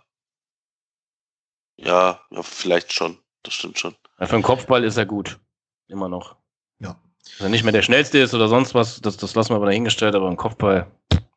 Ja, 1.78 2.20
ja, 2.30 2.44
vielleicht 2.44 2.94
schon. 2.94 3.18
Das 3.42 3.54
stimmt 3.56 3.80
schon. 3.80 3.96
Ja, 4.20 4.28
für 4.28 4.36
einen 4.36 4.44
Kopfball 4.44 4.84
ist 4.84 4.96
er 4.98 5.06
gut. 5.06 5.40
Immer 5.88 6.08
noch. 6.08 6.36
Ja. 6.80 6.96
Wenn 7.40 7.48
er 7.48 7.50
nicht 7.50 7.64
mehr 7.64 7.74
der 7.74 7.82
schnellste 7.82 8.20
ist 8.20 8.34
oder 8.34 8.48
sonst 8.48 8.76
was, 8.76 9.02
das, 9.02 9.18
das 9.18 9.34
lassen 9.36 9.50
wir 9.52 9.56
aber 9.56 9.66
dahingestellt, 9.66 10.16
aber 10.16 10.30
ein 10.30 10.38
Kopfball, 10.38 10.92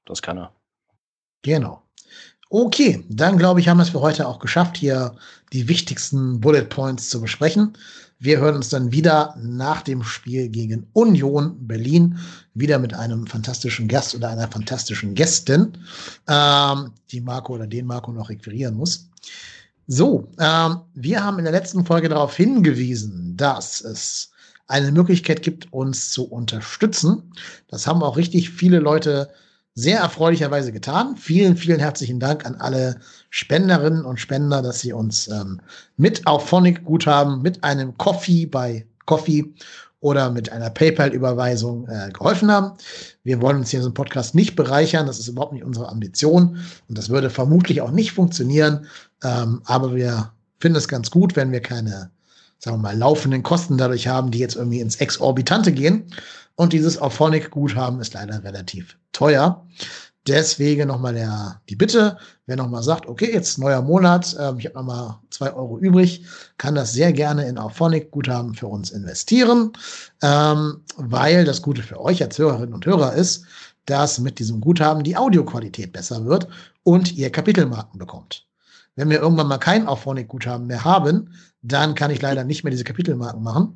das 0.04 0.20
kann 0.22 0.36
er. 0.38 0.52
Genau. 1.42 1.82
Okay, 2.48 3.04
dann 3.08 3.38
glaube 3.38 3.58
ich, 3.58 3.68
haben 3.68 3.78
wir 3.78 3.82
es 3.82 3.88
für 3.88 4.00
heute 4.00 4.28
auch 4.28 4.38
geschafft, 4.38 4.76
hier 4.76 5.16
die 5.52 5.68
wichtigsten 5.68 6.40
Bullet 6.40 6.62
Points 6.64 7.10
zu 7.10 7.20
besprechen. 7.20 7.76
Wir 8.20 8.38
hören 8.38 8.54
uns 8.54 8.68
dann 8.68 8.92
wieder 8.92 9.34
nach 9.38 9.82
dem 9.82 10.04
Spiel 10.04 10.48
gegen 10.48 10.86
Union 10.92 11.66
Berlin, 11.66 12.18
wieder 12.54 12.78
mit 12.78 12.94
einem 12.94 13.26
fantastischen 13.26 13.88
Gast 13.88 14.14
oder 14.14 14.30
einer 14.30 14.48
fantastischen 14.48 15.14
Gästin, 15.14 15.76
ähm, 16.28 16.92
die 17.10 17.20
Marco 17.20 17.54
oder 17.54 17.66
den 17.66 17.84
Marco 17.84 18.12
noch 18.12 18.30
requirieren 18.30 18.76
muss. 18.76 19.10
So, 19.88 20.28
ähm, 20.38 20.78
wir 20.94 21.22
haben 21.24 21.38
in 21.38 21.44
der 21.44 21.52
letzten 21.52 21.84
Folge 21.84 22.08
darauf 22.08 22.36
hingewiesen, 22.36 23.36
dass 23.36 23.80
es 23.80 24.30
eine 24.68 24.92
Möglichkeit 24.92 25.42
gibt, 25.42 25.72
uns 25.72 26.10
zu 26.10 26.24
unterstützen. 26.28 27.32
Das 27.68 27.86
haben 27.86 28.02
auch 28.02 28.16
richtig 28.16 28.50
viele 28.50 28.78
Leute 28.78 29.30
sehr 29.76 30.00
erfreulicherweise 30.00 30.72
getan. 30.72 31.16
Vielen, 31.16 31.56
vielen 31.56 31.78
herzlichen 31.78 32.18
Dank 32.18 32.46
an 32.46 32.56
alle 32.56 32.96
Spenderinnen 33.28 34.04
und 34.04 34.18
Spender, 34.18 34.62
dass 34.62 34.80
sie 34.80 34.94
uns 34.94 35.28
ähm, 35.28 35.60
mit 35.98 36.26
auf 36.26 36.48
Phonic 36.48 36.82
Guthaben, 36.84 37.42
mit 37.42 37.62
einem 37.62 37.96
Coffee 37.98 38.46
bei 38.46 38.86
Coffee 39.04 39.52
oder 40.00 40.30
mit 40.30 40.50
einer 40.50 40.70
PayPal-Überweisung 40.70 41.88
äh, 41.88 42.10
geholfen 42.10 42.50
haben. 42.50 42.72
Wir 43.22 43.42
wollen 43.42 43.58
uns 43.58 43.70
hier 43.70 43.80
in 43.80 43.82
diesem 43.82 43.94
Podcast 43.94 44.34
nicht 44.34 44.56
bereichern. 44.56 45.06
Das 45.06 45.18
ist 45.18 45.28
überhaupt 45.28 45.52
nicht 45.52 45.64
unsere 45.64 45.88
Ambition. 45.88 46.58
Und 46.88 46.96
das 46.96 47.10
würde 47.10 47.28
vermutlich 47.28 47.82
auch 47.82 47.90
nicht 47.90 48.12
funktionieren. 48.12 48.86
Ähm, 49.22 49.60
aber 49.66 49.94
wir 49.94 50.32
finden 50.58 50.78
es 50.78 50.88
ganz 50.88 51.10
gut, 51.10 51.36
wenn 51.36 51.52
wir 51.52 51.60
keine, 51.60 52.10
sagen 52.58 52.78
wir 52.78 52.82
mal, 52.82 52.96
laufenden 52.96 53.42
Kosten 53.42 53.78
dadurch 53.78 54.08
haben, 54.08 54.30
die 54.30 54.38
jetzt 54.38 54.56
irgendwie 54.56 54.80
ins 54.80 54.96
Exorbitante 54.96 55.72
gehen. 55.72 56.12
Und 56.54 56.72
dieses 56.72 57.00
Auphonic-Guthaben 57.00 58.00
ist 58.00 58.14
leider 58.14 58.42
relativ 58.42 58.96
teuer. 59.12 59.66
Deswegen 60.26 60.88
nochmal 60.88 61.14
der, 61.14 61.60
die 61.68 61.76
Bitte, 61.76 62.18
wer 62.46 62.56
nochmal 62.56 62.82
sagt, 62.82 63.06
okay, 63.06 63.32
jetzt 63.32 63.58
neuer 63.58 63.82
Monat, 63.82 64.34
äh, 64.34 64.54
ich 64.58 64.66
habe 64.66 64.74
nochmal 64.74 65.18
zwei 65.30 65.52
Euro 65.52 65.78
übrig, 65.78 66.24
kann 66.58 66.74
das 66.74 66.92
sehr 66.92 67.12
gerne 67.12 67.46
in 67.46 67.58
Auphonic-Guthaben 67.58 68.54
für 68.54 68.66
uns 68.66 68.90
investieren, 68.90 69.72
ähm, 70.22 70.82
weil 70.96 71.44
das 71.44 71.62
Gute 71.62 71.82
für 71.82 72.00
euch 72.00 72.22
als 72.24 72.38
Hörerinnen 72.38 72.74
und 72.74 72.86
Hörer 72.86 73.12
ist, 73.12 73.44
dass 73.84 74.18
mit 74.18 74.40
diesem 74.40 74.60
Guthaben 74.60 75.04
die 75.04 75.16
Audioqualität 75.16 75.92
besser 75.92 76.24
wird 76.24 76.48
und 76.82 77.14
ihr 77.14 77.30
Kapitelmarken 77.30 78.00
bekommt. 78.00 78.46
Wenn 78.96 79.10
wir 79.10 79.20
irgendwann 79.20 79.46
mal 79.46 79.58
kein 79.58 79.86
Auphonic-Guthaben 79.86 80.66
mehr 80.66 80.84
haben, 80.84 81.34
dann 81.66 81.94
kann 81.94 82.10
ich 82.10 82.22
leider 82.22 82.44
nicht 82.44 82.64
mehr 82.64 82.70
diese 82.70 82.84
Kapitelmarken 82.84 83.42
machen. 83.42 83.74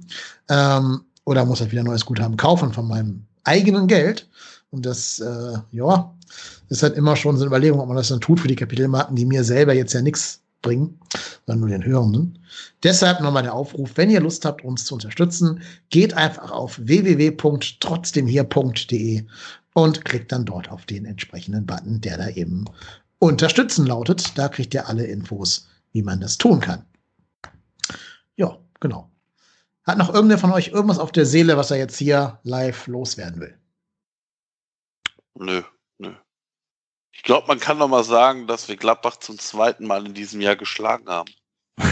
Ähm, 0.49 1.03
oder 1.25 1.45
muss 1.45 1.61
halt 1.61 1.73
wieder 1.73 1.83
neues 1.83 2.07
Guthaben 2.07 2.37
kaufen 2.37 2.73
von 2.73 2.89
meinem 2.89 3.25
eigenen 3.45 3.87
Geld. 3.87 4.29
Und 4.71 4.87
das, 4.87 5.19
äh, 5.19 5.59
ja, 5.73 6.15
ist 6.69 6.83
halt 6.83 6.97
immer 6.97 7.17
schon 7.17 7.37
so 7.37 7.43
eine 7.43 7.49
Überlegung, 7.49 7.81
ob 7.81 7.89
man 7.89 7.97
das 7.97 8.09
dann 8.09 8.21
tut 8.21 8.41
für 8.41 8.49
die 8.49 8.57
Kapitelmarken, 8.57 9.17
die 9.17 9.25
mir 9.25 9.45
selber 9.45 9.75
jetzt 9.75 9.93
ja 9.93 10.03
nichts 10.03 10.41
bringen, 10.63 10.99
sondern 11.47 11.61
nur 11.61 11.71
den 11.71 11.85
Hörenden. 11.85 12.39
Deshalb 12.83 13.21
nochmal 13.21 13.43
der 13.43 13.55
Aufruf, 13.55 13.93
wenn 13.97 14.11
ihr 14.11 14.21
Lust 14.21 14.45
habt, 14.45 14.65
uns 14.65 14.85
zu 14.85 14.95
unterstützen, 14.95 15.63
geht 15.89 16.15
einfach 16.15 16.51
auf 16.51 16.79
www.trotzdemhier.de 16.83 19.25
und 19.75 20.05
klickt 20.05 20.33
dann 20.33 20.45
dort 20.45 20.69
auf 20.71 20.87
den 20.87 21.05
entsprechenden 21.05 21.67
Button, 21.67 22.01
der 22.01 22.19
da 22.19 22.29
eben 22.29 22.65
unterstützen 23.19 23.87
lautet. 23.87 24.37
Da 24.37 24.49
kriegt 24.49 24.75
ihr 24.75 24.89
alle 24.89 25.05
Infos, 25.05 25.69
wie 25.93 26.03
man 26.03 26.21
das 26.21 26.39
tun 26.39 26.61
kann. 26.61 26.85
Genau. 28.81 29.11
Hat 29.85 29.99
noch 29.99 30.13
irgendwer 30.13 30.39
von 30.39 30.53
euch 30.53 30.69
irgendwas 30.69 30.99
auf 30.99 31.13
der 31.13 31.27
Seele, 31.27 31.57
was 31.57 31.71
er 31.71 31.79
jetzt 31.79 31.97
hier 31.97 32.39
live 32.43 32.87
loswerden 32.87 33.41
will? 33.41 33.59
Nö, 35.35 35.63
nö. 35.99 36.13
Ich 37.13 37.23
glaube, 37.23 37.47
man 37.49 37.61
kann 37.61 37.79
noch 37.79 37.89
mal 37.89 38.05
sagen, 38.05 38.47
dass 38.47 38.69
wir 38.69 38.77
Gladbach 38.77 39.17
zum 39.17 39.39
zweiten 39.39 39.87
Mal 39.87 40.07
in 40.07 40.15
diesem 40.15 40.41
Jahr 40.41 40.57
geschlagen 40.57 41.09
haben. 41.09 41.31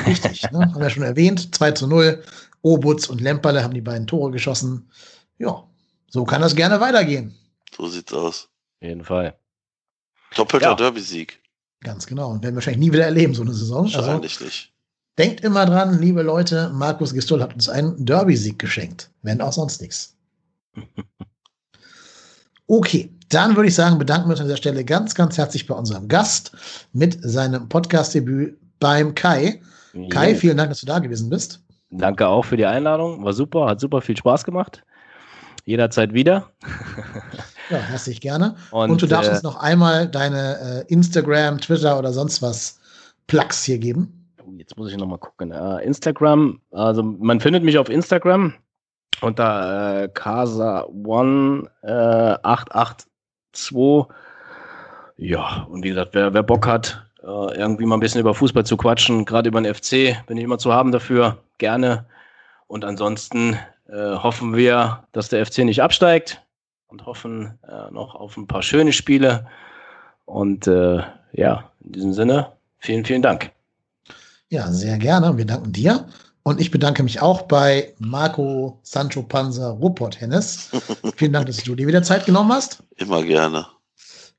Richtig, 0.07 0.43
ne? 0.51 0.61
haben 0.61 0.81
wir 0.81 0.91
schon 0.91 1.03
erwähnt. 1.03 1.55
2 1.55 1.73
zu 1.73 1.87
0. 1.87 2.23
Obutz 2.63 3.09
und 3.09 3.21
Lemperle 3.21 3.63
haben 3.63 3.75
die 3.75 3.81
beiden 3.81 4.07
Tore 4.07 4.31
geschossen. 4.31 4.91
Ja, 5.39 5.65
so 6.09 6.25
kann 6.25 6.43
das 6.43 6.57
gerne 6.57 6.81
weitergehen. 6.81 7.37
So 7.75 7.87
sieht's 7.87 8.13
aus. 8.13 8.49
Auf 8.81 8.89
jeden 8.89 9.05
Fall. 9.05 9.39
Doppelter 10.35 10.71
ja. 10.71 10.75
Derby-Sieg. 10.75 11.41
Ganz 11.81 12.07
genau. 12.07 12.31
Und 12.31 12.43
werden 12.43 12.55
wir 12.55 12.57
wahrscheinlich 12.57 12.81
nie 12.81 12.93
wieder 12.93 13.05
erleben, 13.05 13.35
so 13.35 13.43
eine 13.43 13.55
Saison. 13.55 13.85
Also 13.85 13.99
wahrscheinlich 13.99 14.33
also, 14.33 14.45
nicht. 14.45 14.73
Denkt 15.19 15.41
immer 15.41 15.67
dran, 15.67 15.99
liebe 16.01 16.23
Leute, 16.23 16.71
Markus 16.73 17.13
Gistol 17.13 17.43
hat 17.43 17.53
uns 17.53 17.69
einen 17.69 18.07
Derby-Sieg 18.07 18.57
geschenkt, 18.57 19.11
wenn 19.23 19.41
auch 19.41 19.53
sonst 19.53 19.83
nichts. 19.83 20.17
Okay, 22.71 23.11
dann 23.31 23.57
würde 23.57 23.69
ich 23.71 23.75
sagen, 23.75 23.97
bedanken 23.97 24.29
wir 24.29 24.33
uns 24.33 24.41
an 24.41 24.47
dieser 24.47 24.59
Stelle 24.59 24.85
ganz, 24.85 25.15
ganz 25.15 25.39
herzlich 25.39 25.67
bei 25.67 25.75
unserem 25.75 26.07
Gast 26.07 26.53
mit 26.93 27.17
seinem 27.23 27.67
Podcast-Debüt 27.67 28.59
beim 28.79 29.15
Kai. 29.15 29.63
Kai, 30.11 30.35
vielen 30.35 30.59
Dank, 30.59 30.69
dass 30.69 30.81
du 30.81 30.87
da 30.87 30.99
gewesen 30.99 31.31
bist. 31.31 31.61
Danke 31.89 32.29
auch 32.29 32.45
für 32.45 32.59
die 32.59 32.67
Einladung. 32.67 33.25
War 33.25 33.33
super, 33.33 33.65
hat 33.65 33.81
super 33.81 34.03
viel 34.03 34.19
Spaß 34.19 34.45
gemacht. 34.45 34.85
Jederzeit 35.65 36.13
wieder. 36.13 36.51
ja, 37.71 37.79
herzlich 37.79 38.21
gerne. 38.21 38.55
Und, 38.71 38.91
Und 38.91 39.01
du 39.01 39.07
darfst 39.07 39.31
äh, 39.31 39.33
uns 39.33 39.43
noch 39.43 39.57
einmal 39.57 40.07
deine 40.07 40.85
äh, 40.87 40.93
Instagram, 40.93 41.63
Twitter 41.63 41.99
oder 41.99 42.13
sonst 42.13 42.43
was 42.43 42.81
Plugs 43.29 43.65
hier 43.65 43.79
geben 43.79 44.18
jetzt 44.59 44.77
muss 44.77 44.91
ich 44.91 44.97
nochmal 44.97 45.19
gucken. 45.19 45.53
Uh, 45.53 45.79
Instagram, 45.79 46.61
also 46.71 47.03
man 47.03 47.41
findet 47.41 47.63
mich 47.63 47.79
auf 47.79 47.89
Instagram 47.89 48.55
unter 49.21 50.03
äh, 50.03 50.09
Casa 50.09 50.85
One 51.05 51.71
äh, 51.83 52.37
882. 52.43 54.15
Ja, 55.17 55.67
und 55.71 55.85
wie 55.85 55.89
gesagt, 55.89 56.11
wer, 56.13 56.33
wer 56.33 56.43
Bock 56.43 56.67
hat, 56.67 57.05
äh, 57.23 57.59
irgendwie 57.59 57.87
mal 57.87 57.97
ein 57.97 58.01
bisschen 58.01 58.21
über 58.21 58.35
Fußball 58.35 58.65
zu 58.65 58.77
quatschen, 58.77 59.25
gerade 59.25 59.49
über 59.49 59.61
den 59.61 59.75
FC, 59.75 60.25
bin 60.27 60.37
ich 60.37 60.45
immer 60.45 60.59
zu 60.59 60.73
haben 60.73 60.93
dafür, 60.93 61.39
gerne. 61.59 62.07
Und 62.69 62.85
ansonsten 62.85 63.59
äh, 63.89 64.15
hoffen 64.17 64.55
wir, 64.55 65.05
dass 65.13 65.29
der 65.29 65.45
FC 65.45 65.59
nicht 65.59 65.83
absteigt 65.83 66.43
und 66.87 67.07
hoffen 67.07 67.59
äh, 67.67 67.91
noch 67.91 68.15
auf 68.15 68.37
ein 68.37 68.47
paar 68.47 68.63
schöne 68.63 68.93
Spiele. 68.93 69.47
Und 70.25 70.67
äh, 70.67 71.03
ja, 71.33 71.71
in 71.81 71.93
diesem 71.93 72.13
Sinne, 72.13 72.53
vielen, 72.79 73.05
vielen 73.05 73.23
Dank. 73.23 73.51
Ja, 74.51 74.73
sehr 74.73 74.99
gerne. 74.99 75.37
Wir 75.37 75.45
danken 75.45 75.73
dir. 75.73 76.07
Und 76.43 76.61
ich 76.61 76.71
bedanke 76.71 77.03
mich 77.03 77.21
auch 77.21 77.43
bei 77.43 77.93
Marco 77.99 78.81
Sancho 78.83 79.23
Panzer 79.23 79.69
Ruppert 79.69 80.21
Hennes. 80.21 80.71
Vielen 81.17 81.35
Dank, 81.35 81.47
dass 81.47 81.59
du 81.59 81.75
dir 81.75 81.87
wieder 81.87 82.03
Zeit 82.03 82.25
genommen 82.25 82.53
hast. 82.53 82.83
Immer 82.97 83.23
gerne. 83.23 83.67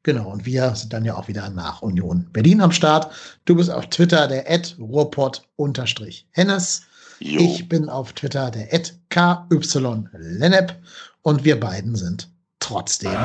Genau, 0.02 0.31
und 0.31 0.45
wir 0.45 0.73
sind 0.76 0.94
dann 0.94 1.06
ja 1.06 1.15
auch 1.15 1.27
wieder 1.27 1.49
nach 1.49 1.81
Union 1.81 2.27
Berlin 2.31 2.61
am 2.61 2.72
Start. 2.72 3.11
Du 3.45 3.56
bist 3.56 3.69
auf 3.69 3.88
Twitter 3.88 4.27
der 4.27 4.49
Ed 4.49 4.76
Ruhrpott-Hennes. 4.80 6.81
Ich 7.19 7.68
bin 7.68 7.90
auf 7.90 8.14
Twitter 8.14 8.49
der 8.49 8.73
Ed 8.73 8.98
KY 9.10 10.06
Lennep 10.14 10.73
und 11.22 11.44
wir 11.44 11.60
beiden 11.60 11.95
sind 11.95 12.30
trotzdem 12.60 13.18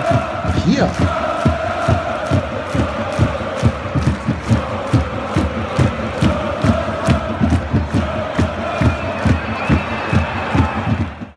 hier. 0.67 0.91